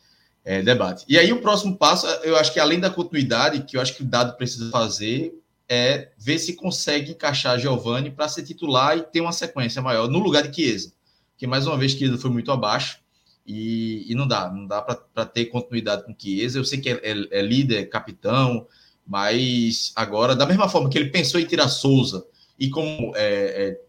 é, 0.44 0.62
debate. 0.62 1.06
E 1.08 1.18
aí 1.18 1.32
o 1.34 1.42
próximo 1.42 1.76
passo, 1.76 2.08
eu 2.24 2.38
acho 2.38 2.54
que 2.54 2.60
além 2.60 2.80
da 2.80 2.90
continuidade, 2.90 3.64
que 3.64 3.78
eu 3.78 3.82
acho 3.82 3.96
que 3.96 4.04
o 4.04 4.06
Dado 4.06 4.38
precisa 4.38 4.70
fazer, 4.70 5.34
é 5.68 6.10
ver 6.18 6.40
se 6.40 6.54
consegue 6.54 7.12
encaixar 7.12 7.60
Giovani 7.60 8.10
para 8.10 8.30
ser 8.30 8.44
titular 8.44 8.98
e 8.98 9.02
ter 9.02 9.20
uma 9.20 9.34
sequência 9.34 9.82
maior 9.82 10.08
no 10.08 10.20
lugar 10.20 10.48
de 10.48 10.56
Chiesa. 10.56 10.94
Que 11.38 11.46
mais 11.46 11.68
uma 11.68 11.78
vez 11.78 11.92
Chiesa 11.92 12.18
foi 12.18 12.32
muito 12.32 12.52
abaixo. 12.52 13.00
E, 13.46 14.06
e 14.12 14.16
não 14.16 14.28
dá, 14.28 14.52
não 14.52 14.68
dá 14.68 14.82
para 14.82 15.26
ter 15.26 15.46
continuidade 15.46 16.04
com 16.04 16.16
Chiesa. 16.18 16.60
Eu 16.60 16.66
sei 16.66 16.80
que 16.80 16.90
é, 16.90 16.94
é, 17.04 17.40
é, 17.40 17.42
líder, 17.42 17.90
capitão, 17.90 18.68
mas 19.06 19.94
agora, 19.96 20.36
da 20.36 20.46
mesma 20.46 20.68
forma 20.68 20.90
que 20.90 20.98
ele 20.98 21.10
pensou 21.10 21.40
em 21.40 21.46
tirar 21.46 21.70
Souza, 21.70 22.26
e 22.60 22.70
como 22.70 23.14
é, 23.16 23.70
é, 23.70 23.82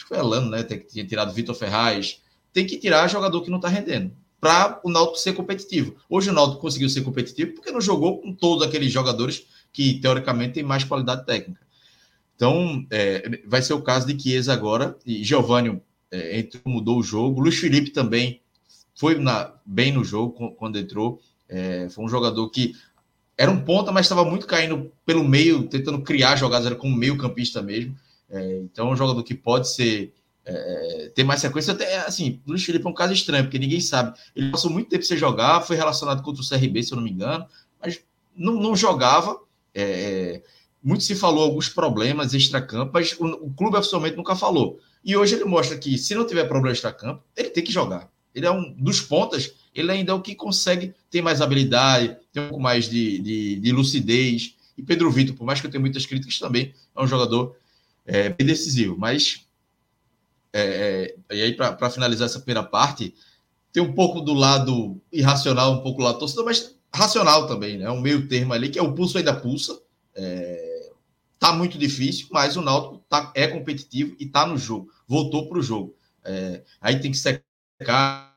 acho 0.00 0.04
que 0.04 0.08
foi 0.08 0.18
Elano, 0.18 0.50
né? 0.50 0.62
Tem, 0.62 0.78
tinha 0.78 1.04
tirado 1.04 1.32
Vitor 1.32 1.54
Ferraz, 1.54 2.20
tem 2.52 2.66
que 2.66 2.78
tirar 2.78 3.08
jogador 3.08 3.42
que 3.42 3.50
não 3.50 3.58
está 3.58 3.68
rendendo 3.68 4.12
para 4.40 4.80
o 4.82 4.90
Náutico 4.90 5.18
ser 5.18 5.34
competitivo. 5.34 5.96
Hoje 6.08 6.30
o 6.30 6.32
Náutico 6.32 6.60
conseguiu 6.60 6.88
ser 6.88 7.02
competitivo 7.02 7.52
porque 7.52 7.70
não 7.70 7.80
jogou 7.80 8.20
com 8.20 8.32
todos 8.32 8.66
aqueles 8.66 8.90
jogadores 8.90 9.46
que 9.72 10.00
teoricamente 10.00 10.54
têm 10.54 10.62
mais 10.62 10.82
qualidade 10.82 11.26
técnica. 11.26 11.60
Então, 12.34 12.86
é, 12.90 13.42
vai 13.46 13.60
ser 13.60 13.74
o 13.74 13.82
caso 13.82 14.06
de 14.06 14.20
Chiesa 14.20 14.54
agora, 14.54 14.96
e 15.04 15.22
Giovanni 15.22 15.80
é, 16.10 16.38
entrou, 16.38 16.62
mudou 16.64 16.98
o 16.98 17.02
jogo. 17.02 17.38
Luiz 17.38 17.58
Felipe 17.58 17.90
também 17.90 18.40
foi 18.94 19.18
na, 19.18 19.52
bem 19.64 19.92
no 19.92 20.02
jogo 20.02 20.52
quando 20.52 20.78
entrou. 20.78 21.20
É, 21.46 21.88
foi 21.90 22.02
um 22.02 22.08
jogador 22.08 22.48
que 22.48 22.74
era 23.36 23.50
um 23.50 23.60
ponta, 23.60 23.92
mas 23.92 24.06
estava 24.06 24.24
muito 24.24 24.46
caindo 24.46 24.90
pelo 25.04 25.22
meio, 25.22 25.68
tentando 25.68 26.00
criar 26.00 26.36
jogadas, 26.36 26.66
era 26.66 26.74
como 26.74 26.96
meio 26.96 27.18
campista 27.18 27.60
mesmo. 27.60 27.94
É, 28.30 28.58
então 28.58 28.88
é 28.88 28.92
um 28.92 28.96
jogador 28.96 29.22
que 29.22 29.34
pode 29.34 29.68
ser 29.68 30.14
é, 30.44 31.12
ter 31.14 31.24
mais 31.24 31.40
sequência. 31.40 31.72
Até 31.72 31.98
assim, 31.98 32.40
o 32.46 32.50
Luiz 32.50 32.64
Felipe 32.64 32.86
é 32.86 32.88
um 32.88 32.94
caso 32.94 33.12
estranho, 33.12 33.44
porque 33.44 33.58
ninguém 33.58 33.80
sabe. 33.80 34.18
Ele 34.34 34.50
passou 34.50 34.70
muito 34.70 34.88
tempo 34.88 35.04
sem 35.04 35.16
jogar, 35.16 35.62
foi 35.62 35.76
relacionado 35.76 36.22
contra 36.22 36.42
o 36.42 36.48
CRB, 36.48 36.82
se 36.82 36.92
eu 36.92 36.96
não 36.96 37.04
me 37.04 37.10
engano, 37.10 37.46
mas 37.80 38.00
não, 38.34 38.54
não 38.54 38.76
jogava. 38.76 39.38
É, 39.74 39.82
é 39.82 40.42
muito 40.82 41.04
se 41.04 41.14
falou 41.14 41.44
alguns 41.44 41.68
problemas 41.68 42.32
extra-campo, 42.32 42.90
mas 42.94 43.12
o, 43.18 43.26
o, 43.26 43.52
clube 43.52 43.76
oficialmente 43.76 44.16
nunca 44.16 44.34
falou. 44.34 44.80
E 45.04 45.16
hoje 45.16 45.34
ele 45.34 45.44
mostra 45.44 45.76
que, 45.76 45.98
se 45.98 46.14
não 46.14 46.26
tiver 46.26 46.44
problema 46.44 46.72
extra-campo, 46.72 47.22
ele 47.36 47.50
tem 47.50 47.62
que 47.62 47.72
jogar. 47.72 48.10
Ele 48.34 48.46
é 48.46 48.50
um 48.50 48.72
dos 48.72 49.00
pontas, 49.00 49.52
ele 49.74 49.90
ainda 49.90 50.12
é 50.12 50.14
o 50.14 50.22
que 50.22 50.34
consegue 50.34 50.94
ter 51.10 51.20
mais 51.20 51.40
habilidade, 51.40 52.16
ter 52.32 52.40
um 52.40 52.48
pouco 52.48 52.62
mais 52.62 52.88
de, 52.88 53.18
de, 53.18 53.56
de 53.56 53.72
lucidez. 53.72 54.54
E 54.78 54.82
Pedro 54.82 55.10
Vitor, 55.10 55.36
por 55.36 55.44
mais 55.44 55.60
que 55.60 55.66
eu 55.66 55.70
tenha 55.70 55.80
muitas 55.80 56.06
críticas, 56.06 56.38
também 56.38 56.72
é 56.96 57.02
um 57.02 57.06
jogador 57.06 57.54
é, 58.10 58.28
bem 58.28 58.46
decisivo. 58.46 58.96
Mas, 58.98 59.46
é, 60.52 61.14
é, 61.30 61.36
e 61.36 61.42
aí, 61.42 61.54
para 61.54 61.90
finalizar 61.90 62.26
essa 62.26 62.40
primeira 62.40 62.62
parte, 62.62 63.14
tem 63.72 63.82
um 63.82 63.92
pouco 63.92 64.20
do 64.20 64.34
lado 64.34 65.00
irracional, 65.12 65.72
um 65.72 65.82
pouco 65.82 65.98
do 65.98 66.04
lado 66.04 66.18
torcedor, 66.18 66.44
mas 66.44 66.76
racional 66.92 67.46
também, 67.46 67.78
né? 67.78 67.88
Um 67.90 68.00
meio 68.00 68.26
termo 68.26 68.52
ali, 68.52 68.68
que 68.68 68.78
é 68.78 68.82
o 68.82 68.92
pulso 68.92 69.16
ainda 69.16 69.32
pulsa. 69.32 69.80
É, 70.14 70.90
tá 71.38 71.52
muito 71.52 71.78
difícil, 71.78 72.26
mas 72.32 72.56
o 72.56 72.62
Náutico 72.62 72.98
tá, 73.08 73.32
é 73.34 73.46
competitivo 73.46 74.16
e 74.18 74.26
tá 74.26 74.44
no 74.44 74.58
jogo. 74.58 74.90
Voltou 75.06 75.48
para 75.48 75.58
o 75.58 75.62
jogo. 75.62 75.96
É, 76.24 76.62
aí 76.80 77.00
tem 77.00 77.12
que 77.12 77.16
secar 77.16 78.36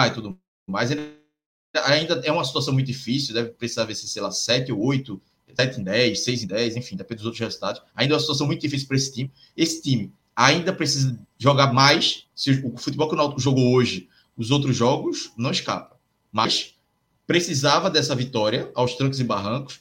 e 0.00 0.10
tudo 0.10 0.38
mais. 0.66 0.90
Ainda 0.90 2.14
é 2.24 2.32
uma 2.32 2.44
situação 2.44 2.72
muito 2.72 2.86
difícil, 2.86 3.34
deve 3.34 3.50
precisar 3.50 3.84
ver 3.84 3.94
se, 3.94 4.08
sei 4.08 4.22
lá, 4.22 4.30
7 4.30 4.72
ou 4.72 4.82
8, 4.82 5.20
7 5.56 5.80
em 5.80 5.84
10, 5.84 6.24
6 6.24 6.42
em 6.42 6.46
10, 6.46 6.76
enfim, 6.76 6.96
depende 6.96 7.18
dos 7.18 7.26
outros 7.26 7.40
resultados. 7.40 7.82
Ainda 7.94 8.14
é 8.14 8.16
uma 8.16 8.20
situação 8.20 8.46
muito 8.46 8.60
difícil 8.60 8.88
para 8.88 8.96
esse 8.96 9.12
time. 9.12 9.32
Esse 9.56 9.82
time 9.82 10.12
ainda 10.34 10.72
precisa 10.72 11.18
jogar 11.38 11.72
mais. 11.72 12.26
Se 12.34 12.62
o 12.64 12.76
futebol 12.76 13.08
que 13.08 13.14
o 13.14 13.16
Náutico 13.16 13.40
jogou 13.40 13.72
hoje, 13.74 14.08
os 14.36 14.50
outros 14.50 14.76
jogos, 14.76 15.32
não 15.36 15.50
escapa. 15.50 15.96
Mas 16.30 16.74
precisava 17.26 17.90
dessa 17.90 18.14
vitória 18.14 18.70
aos 18.74 18.94
trancos 18.94 19.20
e 19.20 19.24
barrancos, 19.24 19.80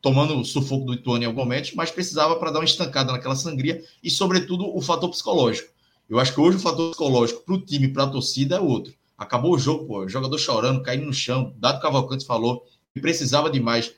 tomando 0.00 0.38
o 0.38 0.44
sufoco 0.44 0.84
do 0.84 0.94
Ituano 0.94 1.24
em 1.24 1.26
algum 1.26 1.40
momento, 1.40 1.72
mas 1.74 1.90
precisava 1.90 2.36
para 2.36 2.50
dar 2.50 2.60
uma 2.60 2.64
estancada 2.64 3.12
naquela 3.12 3.34
sangria 3.34 3.82
e, 4.02 4.10
sobretudo, 4.10 4.74
o 4.74 4.80
fator 4.80 5.10
psicológico. 5.10 5.68
Eu 6.08 6.20
acho 6.20 6.32
que 6.32 6.40
hoje 6.40 6.56
o 6.56 6.60
fator 6.60 6.90
psicológico 6.90 7.44
para 7.44 7.54
o 7.54 7.60
time, 7.60 7.88
para 7.88 8.04
a 8.04 8.08
torcida, 8.08 8.56
é 8.56 8.60
outro. 8.60 8.94
Acabou 9.18 9.54
o 9.54 9.58
jogo, 9.58 9.86
pô, 9.86 10.08
jogador 10.08 10.38
chorando, 10.38 10.82
caindo 10.82 11.06
no 11.06 11.12
chão. 11.12 11.54
Dado 11.56 11.80
Cavalcante 11.80 12.24
falou 12.24 12.64
que 12.94 13.00
precisava 13.00 13.50
demais 13.50 13.92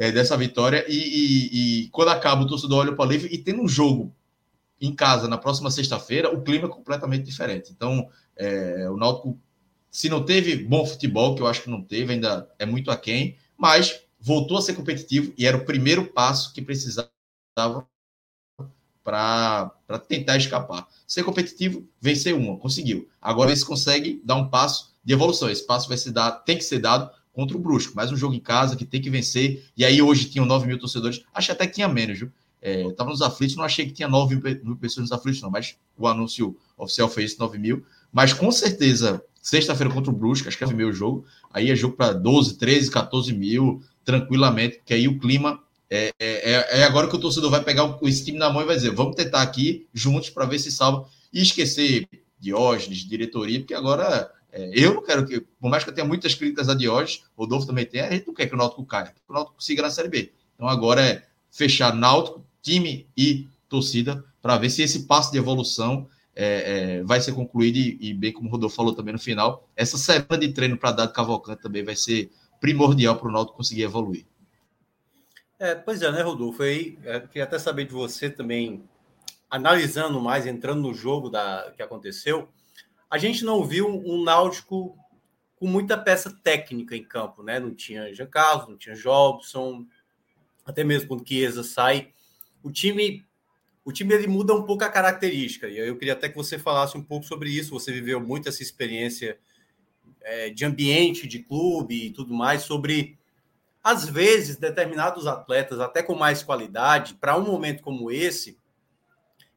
é, 0.00 0.10
dessa 0.10 0.34
vitória. 0.34 0.82
E, 0.88 0.96
e, 0.96 1.82
e, 1.84 1.88
quando 1.90 2.08
acaba, 2.08 2.42
o 2.42 2.46
torcedor 2.46 2.78
olha 2.78 2.96
para 2.96 3.04
o 3.04 3.08
livre 3.08 3.28
e 3.30 3.36
tendo 3.36 3.62
um 3.62 3.68
jogo 3.68 4.16
em 4.80 4.94
casa 4.94 5.28
na 5.28 5.36
próxima 5.36 5.70
sexta-feira, 5.70 6.34
o 6.34 6.40
clima 6.40 6.64
é 6.64 6.70
completamente 6.70 7.26
diferente. 7.26 7.70
Então, 7.70 8.08
é, 8.34 8.88
o 8.88 8.96
Náutico, 8.96 9.38
se 9.90 10.08
não 10.08 10.24
teve 10.24 10.56
bom 10.56 10.86
futebol, 10.86 11.34
que 11.34 11.42
eu 11.42 11.46
acho 11.46 11.64
que 11.64 11.68
não 11.68 11.82
teve, 11.82 12.14
ainda 12.14 12.50
é 12.58 12.64
muito 12.64 12.90
aquém, 12.90 13.36
mas 13.58 14.00
voltou 14.18 14.56
a 14.56 14.62
ser 14.62 14.72
competitivo 14.72 15.34
e 15.36 15.46
era 15.46 15.58
o 15.58 15.66
primeiro 15.66 16.06
passo 16.06 16.54
que 16.54 16.62
precisava 16.62 17.10
para 19.04 19.70
tentar 20.08 20.38
escapar. 20.38 20.88
Ser 21.06 21.24
competitivo, 21.24 21.86
vencer 22.00 22.34
uma, 22.34 22.56
conseguiu. 22.56 23.06
Agora 23.20 23.52
ele 23.52 23.64
consegue 23.66 24.22
dar 24.24 24.36
um 24.36 24.48
passo 24.48 24.94
de 25.04 25.12
evolução. 25.12 25.50
Esse 25.50 25.66
passo 25.66 25.88
vai 25.88 25.98
ser 25.98 26.12
dado, 26.12 26.42
tem 26.44 26.56
que 26.56 26.64
ser 26.64 26.78
dado 26.78 27.10
contra 27.32 27.56
o 27.56 27.60
Brusco. 27.60 27.94
Mais 27.94 28.10
um 28.10 28.16
jogo 28.16 28.34
em 28.34 28.40
casa 28.40 28.76
que 28.76 28.84
tem 28.84 29.00
que 29.00 29.10
vencer. 29.10 29.64
E 29.76 29.84
aí 29.84 30.00
hoje 30.02 30.28
tinham 30.28 30.46
9 30.46 30.66
mil 30.66 30.78
torcedores. 30.78 31.22
Acho 31.32 31.52
até 31.52 31.66
que 31.66 31.74
tinha 31.74 31.88
menos, 31.88 32.18
viu? 32.18 32.30
É, 32.62 32.90
tava 32.92 33.10
nos 33.10 33.22
aflitos, 33.22 33.56
não 33.56 33.64
achei 33.64 33.86
que 33.86 33.92
tinha 33.92 34.08
9 34.08 34.36
mil 34.62 34.76
pessoas 34.76 35.08
nos 35.08 35.12
aflitos, 35.12 35.40
não, 35.40 35.50
mas 35.50 35.76
o 35.96 36.06
anúncio 36.06 36.54
oficial 36.76 37.08
foi 37.08 37.24
esse, 37.24 37.38
9 37.38 37.58
mil. 37.58 37.82
Mas 38.12 38.34
com 38.34 38.52
certeza, 38.52 39.24
sexta-feira 39.40 39.92
contra 39.92 40.10
o 40.10 40.14
Brusco, 40.14 40.46
acho 40.46 40.58
que 40.58 40.64
é 40.64 40.66
o 40.66 40.76
meu 40.76 40.92
jogo, 40.92 41.24
aí 41.50 41.70
é 41.70 41.74
jogo 41.74 41.96
para 41.96 42.12
12, 42.12 42.58
13, 42.58 42.90
14 42.90 43.32
mil, 43.32 43.82
tranquilamente, 44.04 44.76
porque 44.76 44.92
aí 44.92 45.08
o 45.08 45.18
clima 45.18 45.58
é, 45.88 46.12
é, 46.20 46.80
é, 46.80 46.84
agora 46.84 47.08
que 47.08 47.16
o 47.16 47.18
torcedor 47.18 47.50
vai 47.50 47.64
pegar 47.64 47.98
esse 48.02 48.24
time 48.24 48.38
na 48.38 48.50
mão 48.50 48.62
e 48.62 48.66
vai 48.66 48.76
dizer: 48.76 48.94
vamos 48.94 49.16
tentar 49.16 49.42
aqui 49.42 49.88
juntos 49.92 50.30
para 50.30 50.44
ver 50.44 50.58
se 50.58 50.70
salva. 50.70 51.08
E 51.32 51.42
esquecer 51.42 52.06
Diógenes, 52.38 52.98
diretoria, 52.98 53.58
porque 53.58 53.74
agora 53.74 54.32
é, 54.52 54.70
eu 54.74 54.94
não 54.94 55.02
quero 55.02 55.24
que, 55.26 55.40
por 55.40 55.70
mais 55.70 55.84
que 55.84 55.90
eu 55.90 55.94
tenha 55.94 56.06
muitas 56.06 56.34
críticas 56.34 56.68
a 56.68 56.74
Diógenes, 56.74 57.24
Rodolfo 57.36 57.66
também 57.66 57.86
tem, 57.86 58.00
a 58.00 58.10
gente 58.10 58.26
não 58.26 58.34
quer 58.34 58.46
que 58.46 58.54
o 58.54 58.58
Náutico 58.58 58.84
caia, 58.84 59.06
que 59.06 59.20
o 59.28 59.32
Náutico 59.32 59.62
siga 59.62 59.82
na 59.82 59.90
Série 59.90 60.08
B. 60.08 60.32
Então 60.54 60.68
agora 60.68 61.02
é 61.04 61.26
fechar 61.50 61.94
Náutico, 61.94 62.44
time 62.62 63.08
e 63.16 63.48
torcida 63.68 64.24
para 64.42 64.58
ver 64.58 64.70
se 64.70 64.82
esse 64.82 65.06
passo 65.06 65.30
de 65.30 65.38
evolução 65.38 66.08
é, 66.34 66.98
é, 66.98 67.02
vai 67.02 67.20
ser 67.20 67.32
concluído 67.32 67.76
e, 67.76 67.98
e, 68.00 68.14
bem 68.14 68.32
como 68.32 68.48
o 68.48 68.52
Rodolfo 68.52 68.76
falou 68.76 68.94
também 68.94 69.12
no 69.12 69.18
final, 69.18 69.68
essa 69.76 69.98
semana 69.98 70.38
de 70.38 70.52
treino 70.52 70.76
para 70.76 70.92
dar 70.92 71.06
de 71.06 71.12
Cavalcante 71.12 71.62
também 71.62 71.84
vai 71.84 71.96
ser 71.96 72.30
primordial 72.60 73.16
para 73.16 73.28
o 73.28 73.32
Náutico 73.32 73.56
conseguir 73.56 73.82
evoluir. 73.82 74.26
É, 75.58 75.74
pois 75.74 76.00
é, 76.00 76.10
né, 76.10 76.22
Rodolfo? 76.22 76.62
Aí, 76.62 76.98
é, 77.04 77.20
queria 77.20 77.44
até 77.44 77.58
saber 77.58 77.84
de 77.84 77.92
você 77.92 78.30
também, 78.30 78.82
analisando 79.50 80.20
mais, 80.20 80.46
entrando 80.46 80.80
no 80.80 80.94
jogo 80.94 81.28
da, 81.28 81.72
que 81.76 81.82
aconteceu, 81.82 82.48
a 83.10 83.18
gente 83.18 83.44
não 83.44 83.64
viu 83.64 83.88
um 83.88 84.22
Náutico 84.22 84.96
com 85.56 85.66
muita 85.66 85.98
peça 85.98 86.30
técnica 86.42 86.96
em 86.96 87.02
campo, 87.02 87.42
né? 87.42 87.58
Não 87.58 87.74
tinha 87.74 88.14
Jean 88.14 88.26
Carlos, 88.26 88.68
não 88.68 88.78
tinha 88.78 88.94
Jobson, 88.94 89.84
até 90.64 90.84
mesmo 90.84 91.08
quando 91.08 91.26
Chiesa 91.26 91.64
sai. 91.64 92.12
O 92.62 92.70
time, 92.70 93.26
o 93.84 93.92
time 93.92 94.14
ele 94.14 94.26
muda 94.26 94.54
um 94.54 94.62
pouco 94.62 94.84
a 94.84 94.88
característica, 94.88 95.68
e 95.68 95.76
eu 95.76 95.96
queria 95.98 96.14
até 96.14 96.28
que 96.28 96.36
você 96.36 96.58
falasse 96.58 96.96
um 96.96 97.02
pouco 97.02 97.26
sobre 97.26 97.50
isso. 97.50 97.70
Você 97.70 97.92
viveu 97.92 98.20
muito 98.20 98.48
essa 98.48 98.62
experiência 98.62 99.38
é, 100.22 100.48
de 100.48 100.64
ambiente, 100.64 101.26
de 101.26 101.40
clube 101.40 102.06
e 102.06 102.10
tudo 102.10 102.32
mais, 102.32 102.62
sobre 102.62 103.18
às 103.82 104.08
vezes, 104.08 104.56
determinados 104.56 105.26
atletas, 105.26 105.80
até 105.80 106.02
com 106.02 106.14
mais 106.14 106.42
qualidade, 106.42 107.14
para 107.14 107.36
um 107.36 107.44
momento 107.44 107.82
como 107.82 108.10
esse, 108.10 108.58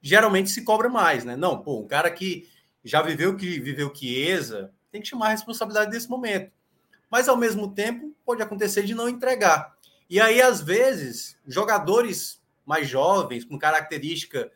geralmente 0.01 0.49
se 0.49 0.63
cobra 0.63 0.89
mais, 0.89 1.25
né? 1.25 1.35
Não, 1.35 1.61
pô, 1.61 1.79
um 1.79 1.87
cara 1.87 2.09
que 2.09 2.47
já 2.83 3.01
viveu 3.01 3.35
que 3.35 3.59
viveu 3.59 3.93
Chiesa, 3.93 4.73
tem 4.91 5.01
que 5.01 5.07
chamar 5.07 5.27
a 5.27 5.31
responsabilidade 5.31 5.91
desse 5.91 6.09
momento. 6.09 6.51
Mas 7.09 7.29
ao 7.29 7.37
mesmo 7.37 7.73
tempo, 7.73 8.15
pode 8.25 8.41
acontecer 8.41 8.83
de 8.83 8.95
não 8.95 9.07
entregar. 9.07 9.75
E 10.09 10.19
aí, 10.19 10.41
às 10.41 10.61
vezes, 10.61 11.37
jogadores 11.47 12.41
mais 12.65 12.87
jovens, 12.87 13.45
com 13.45 13.57
característica 13.57 14.51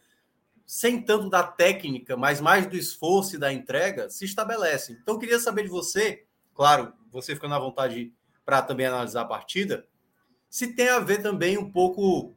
sem 0.65 1.01
tanto 1.01 1.29
da 1.29 1.43
técnica, 1.43 2.17
mas 2.17 2.41
mais 2.41 2.67
do 2.67 2.75
esforço 2.75 3.35
e 3.35 3.39
da 3.39 3.53
entrega, 3.53 4.09
se 4.09 4.25
estabelecem. 4.25 4.97
Então, 5.01 5.15
eu 5.15 5.19
queria 5.19 5.39
saber 5.39 5.63
de 5.63 5.69
você, 5.69 6.25
claro, 6.53 6.93
você 7.09 7.33
ficando 7.33 7.55
à 7.55 7.59
vontade 7.59 8.13
para 8.45 8.61
também 8.61 8.85
analisar 8.85 9.21
a 9.21 9.25
partida, 9.25 9.87
se 10.49 10.73
tem 10.73 10.89
a 10.89 10.99
ver 10.99 11.21
também 11.21 11.57
um 11.57 11.71
pouco 11.71 12.35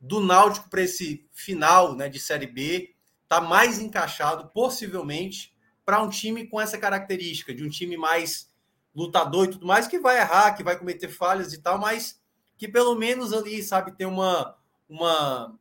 do 0.00 0.20
Náutico 0.20 0.68
para 0.68 0.82
esse 0.82 1.28
final 1.32 1.94
né, 1.94 2.08
de 2.08 2.18
Série 2.18 2.46
B, 2.46 2.94
tá 3.30 3.40
mais 3.40 3.78
encaixado, 3.78 4.48
possivelmente, 4.48 5.54
para 5.84 6.02
um 6.02 6.10
time 6.10 6.48
com 6.48 6.60
essa 6.60 6.76
característica, 6.76 7.54
de 7.54 7.64
um 7.64 7.68
time 7.68 7.96
mais 7.96 8.50
lutador 8.92 9.44
e 9.44 9.50
tudo 9.52 9.64
mais, 9.64 9.86
que 9.86 10.00
vai 10.00 10.18
errar, 10.18 10.56
que 10.56 10.64
vai 10.64 10.76
cometer 10.76 11.06
falhas 11.06 11.52
e 11.52 11.62
tal, 11.62 11.78
mas 11.78 12.20
que 12.58 12.66
pelo 12.66 12.96
menos 12.96 13.32
ali, 13.32 13.62
sabe, 13.62 13.92
tem 13.92 14.04
uma, 14.04 14.56
uma, 14.88 15.56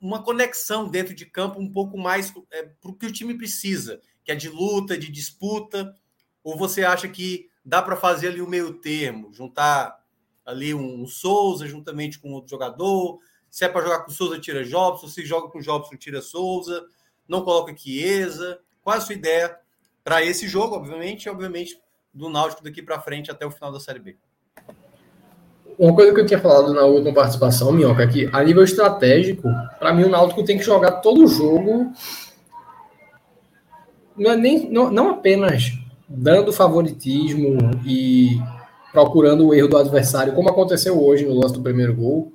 uma 0.00 0.20
conexão 0.20 0.88
dentro 0.88 1.14
de 1.14 1.24
campo 1.24 1.60
um 1.60 1.72
pouco 1.72 1.96
mais 1.96 2.34
é, 2.50 2.64
para 2.64 2.90
o 2.90 2.94
que 2.94 3.06
o 3.06 3.12
time 3.12 3.38
precisa, 3.38 4.00
que 4.24 4.32
é 4.32 4.34
de 4.34 4.48
luta, 4.48 4.98
de 4.98 5.12
disputa, 5.12 5.94
ou 6.42 6.58
você 6.58 6.82
acha 6.82 7.06
que 7.06 7.48
dá 7.64 7.80
para 7.80 7.94
fazer 7.94 8.30
ali 8.30 8.42
o 8.42 8.48
meio 8.48 8.74
termo, 8.80 9.32
juntar 9.32 10.04
ali 10.44 10.74
um, 10.74 11.06
Souza 11.06 11.68
juntamente 11.68 12.18
com 12.18 12.32
outro 12.32 12.50
jogador. 12.50 13.20
Se 13.50 13.64
é 13.64 13.68
para 13.68 13.82
jogar 13.82 14.00
com 14.00 14.10
Souza, 14.10 14.38
tira 14.38 14.64
Jobson. 14.64 15.08
Se 15.08 15.24
joga 15.26 15.48
com 15.48 15.60
Jobson, 15.60 15.96
tira 15.96 16.22
Souza. 16.22 16.84
Não 17.28 17.42
coloca 17.42 17.76
Chiesa. 17.76 18.60
Qual 18.82 18.94
é 18.94 18.98
a 18.98 19.02
sua 19.02 19.14
ideia 19.14 19.56
para 20.04 20.24
esse 20.24 20.48
jogo, 20.48 20.76
obviamente, 20.76 21.24
e 21.24 21.30
obviamente 21.30 21.80
do 22.12 22.28
Náutico 22.28 22.62
daqui 22.62 22.82
para 22.82 23.00
frente 23.00 23.30
até 23.30 23.44
o 23.46 23.50
final 23.50 23.72
da 23.72 23.80
Série 23.80 23.98
B? 23.98 24.16
Uma 25.78 25.94
coisa 25.94 26.12
que 26.12 26.20
eu 26.20 26.26
tinha 26.26 26.40
falado 26.40 26.74
na 26.74 26.82
última 26.82 27.14
participação, 27.14 27.72
Minhoca, 27.72 28.02
é 28.02 28.06
que 28.06 28.28
a 28.32 28.42
nível 28.44 28.62
estratégico, 28.62 29.48
para 29.78 29.94
mim 29.94 30.04
o 30.04 30.10
Náutico 30.10 30.44
tem 30.44 30.58
que 30.58 30.64
jogar 30.64 31.00
todo 31.00 31.24
o 31.24 31.26
jogo. 31.26 31.92
Não, 34.16 34.32
é 34.32 34.36
nem, 34.36 34.70
não, 34.70 34.90
não 34.90 35.10
apenas 35.10 35.72
dando 36.06 36.52
favoritismo 36.52 37.56
e 37.86 38.38
procurando 38.92 39.46
o 39.46 39.54
erro 39.54 39.68
do 39.68 39.78
adversário, 39.78 40.34
como 40.34 40.50
aconteceu 40.50 41.02
hoje 41.02 41.24
no 41.24 41.38
lance 41.38 41.54
do 41.54 41.62
primeiro 41.62 41.94
gol, 41.94 42.32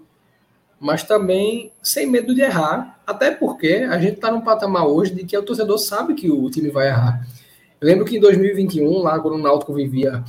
mas 0.79 1.03
também 1.03 1.71
sem 1.81 2.07
medo 2.07 2.33
de 2.33 2.41
errar, 2.41 2.99
até 3.05 3.31
porque 3.31 3.87
a 3.89 3.97
gente 3.99 4.15
está 4.15 4.31
num 4.31 4.41
patamar 4.41 4.87
hoje 4.87 5.13
de 5.13 5.23
que 5.23 5.37
o 5.37 5.43
torcedor 5.43 5.77
sabe 5.77 6.13
que 6.13 6.29
o 6.29 6.49
time 6.49 6.69
vai 6.69 6.87
errar. 6.87 7.25
Eu 7.79 7.87
lembro 7.87 8.05
que 8.05 8.17
em 8.17 8.19
2021, 8.19 8.99
lá 8.99 9.19
quando 9.19 9.35
o 9.35 9.41
Náutico 9.41 9.73
vivia 9.73 10.23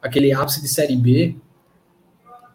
aquele 0.00 0.32
ápice 0.32 0.60
de 0.60 0.68
Série 0.68 0.96
B, 0.96 1.36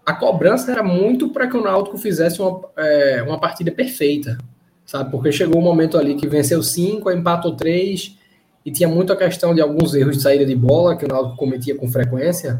a 0.05 0.13
cobrança 0.13 0.71
era 0.71 0.81
muito 0.81 1.29
para 1.29 1.47
que 1.47 1.57
o 1.57 1.61
Náutico 1.61 1.97
fizesse 1.97 2.41
uma, 2.41 2.61
é, 2.77 3.21
uma 3.23 3.39
partida 3.39 3.71
perfeita, 3.71 4.37
sabe? 4.85 5.11
Porque 5.11 5.31
chegou 5.31 5.59
um 5.59 5.63
momento 5.63 5.97
ali 5.97 6.15
que 6.15 6.27
venceu 6.27 6.63
cinco, 6.63 7.11
empatou 7.11 7.55
três, 7.55 8.17
e 8.65 8.71
tinha 8.71 8.87
muito 8.89 9.13
a 9.13 9.15
questão 9.15 9.53
de 9.55 9.61
alguns 9.61 9.93
erros 9.93 10.17
de 10.17 10.23
saída 10.23 10.45
de 10.45 10.55
bola 10.55 10.97
que 10.97 11.05
o 11.05 11.07
Náutico 11.07 11.37
cometia 11.37 11.75
com 11.75 11.87
frequência. 11.87 12.59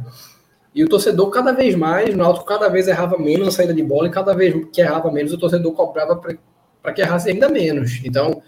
E 0.78 0.84
o 0.84 0.88
torcedor, 0.88 1.32
cada 1.32 1.52
vez 1.54 1.74
mais, 1.74 2.14
o 2.14 2.18
Náutico 2.18 2.46
cada 2.46 2.70
vez 2.70 2.88
errava 2.88 3.18
menos 3.18 3.48
a 3.48 3.52
saída 3.52 3.74
de 3.74 3.82
bola, 3.82 4.08
e 4.08 4.12
cada 4.12 4.36
vez 4.36 4.54
que 4.72 4.80
errava 4.80 5.12
menos, 5.12 5.34
o 5.34 5.38
torcedor 5.40 5.74
cobrava 5.74 6.16
para 6.16 6.94
que 6.94 7.02
errasse 7.02 7.32
ainda 7.32 7.50
menos. 7.50 8.00
Então, 8.06 8.44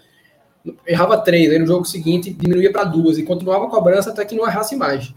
errava 0.86 1.18
três, 1.18 1.50
aí 1.50 1.58
no 1.58 1.66
jogo 1.66 1.84
seguinte 1.84 2.32
diminuía 2.32 2.70
para 2.70 2.84
duas, 2.84 3.18
e 3.18 3.24
continuava 3.24 3.66
a 3.66 3.68
cobrança 3.68 4.10
até 4.10 4.24
que 4.24 4.36
não 4.36 4.46
errasse 4.46 4.76
mais. 4.76 5.12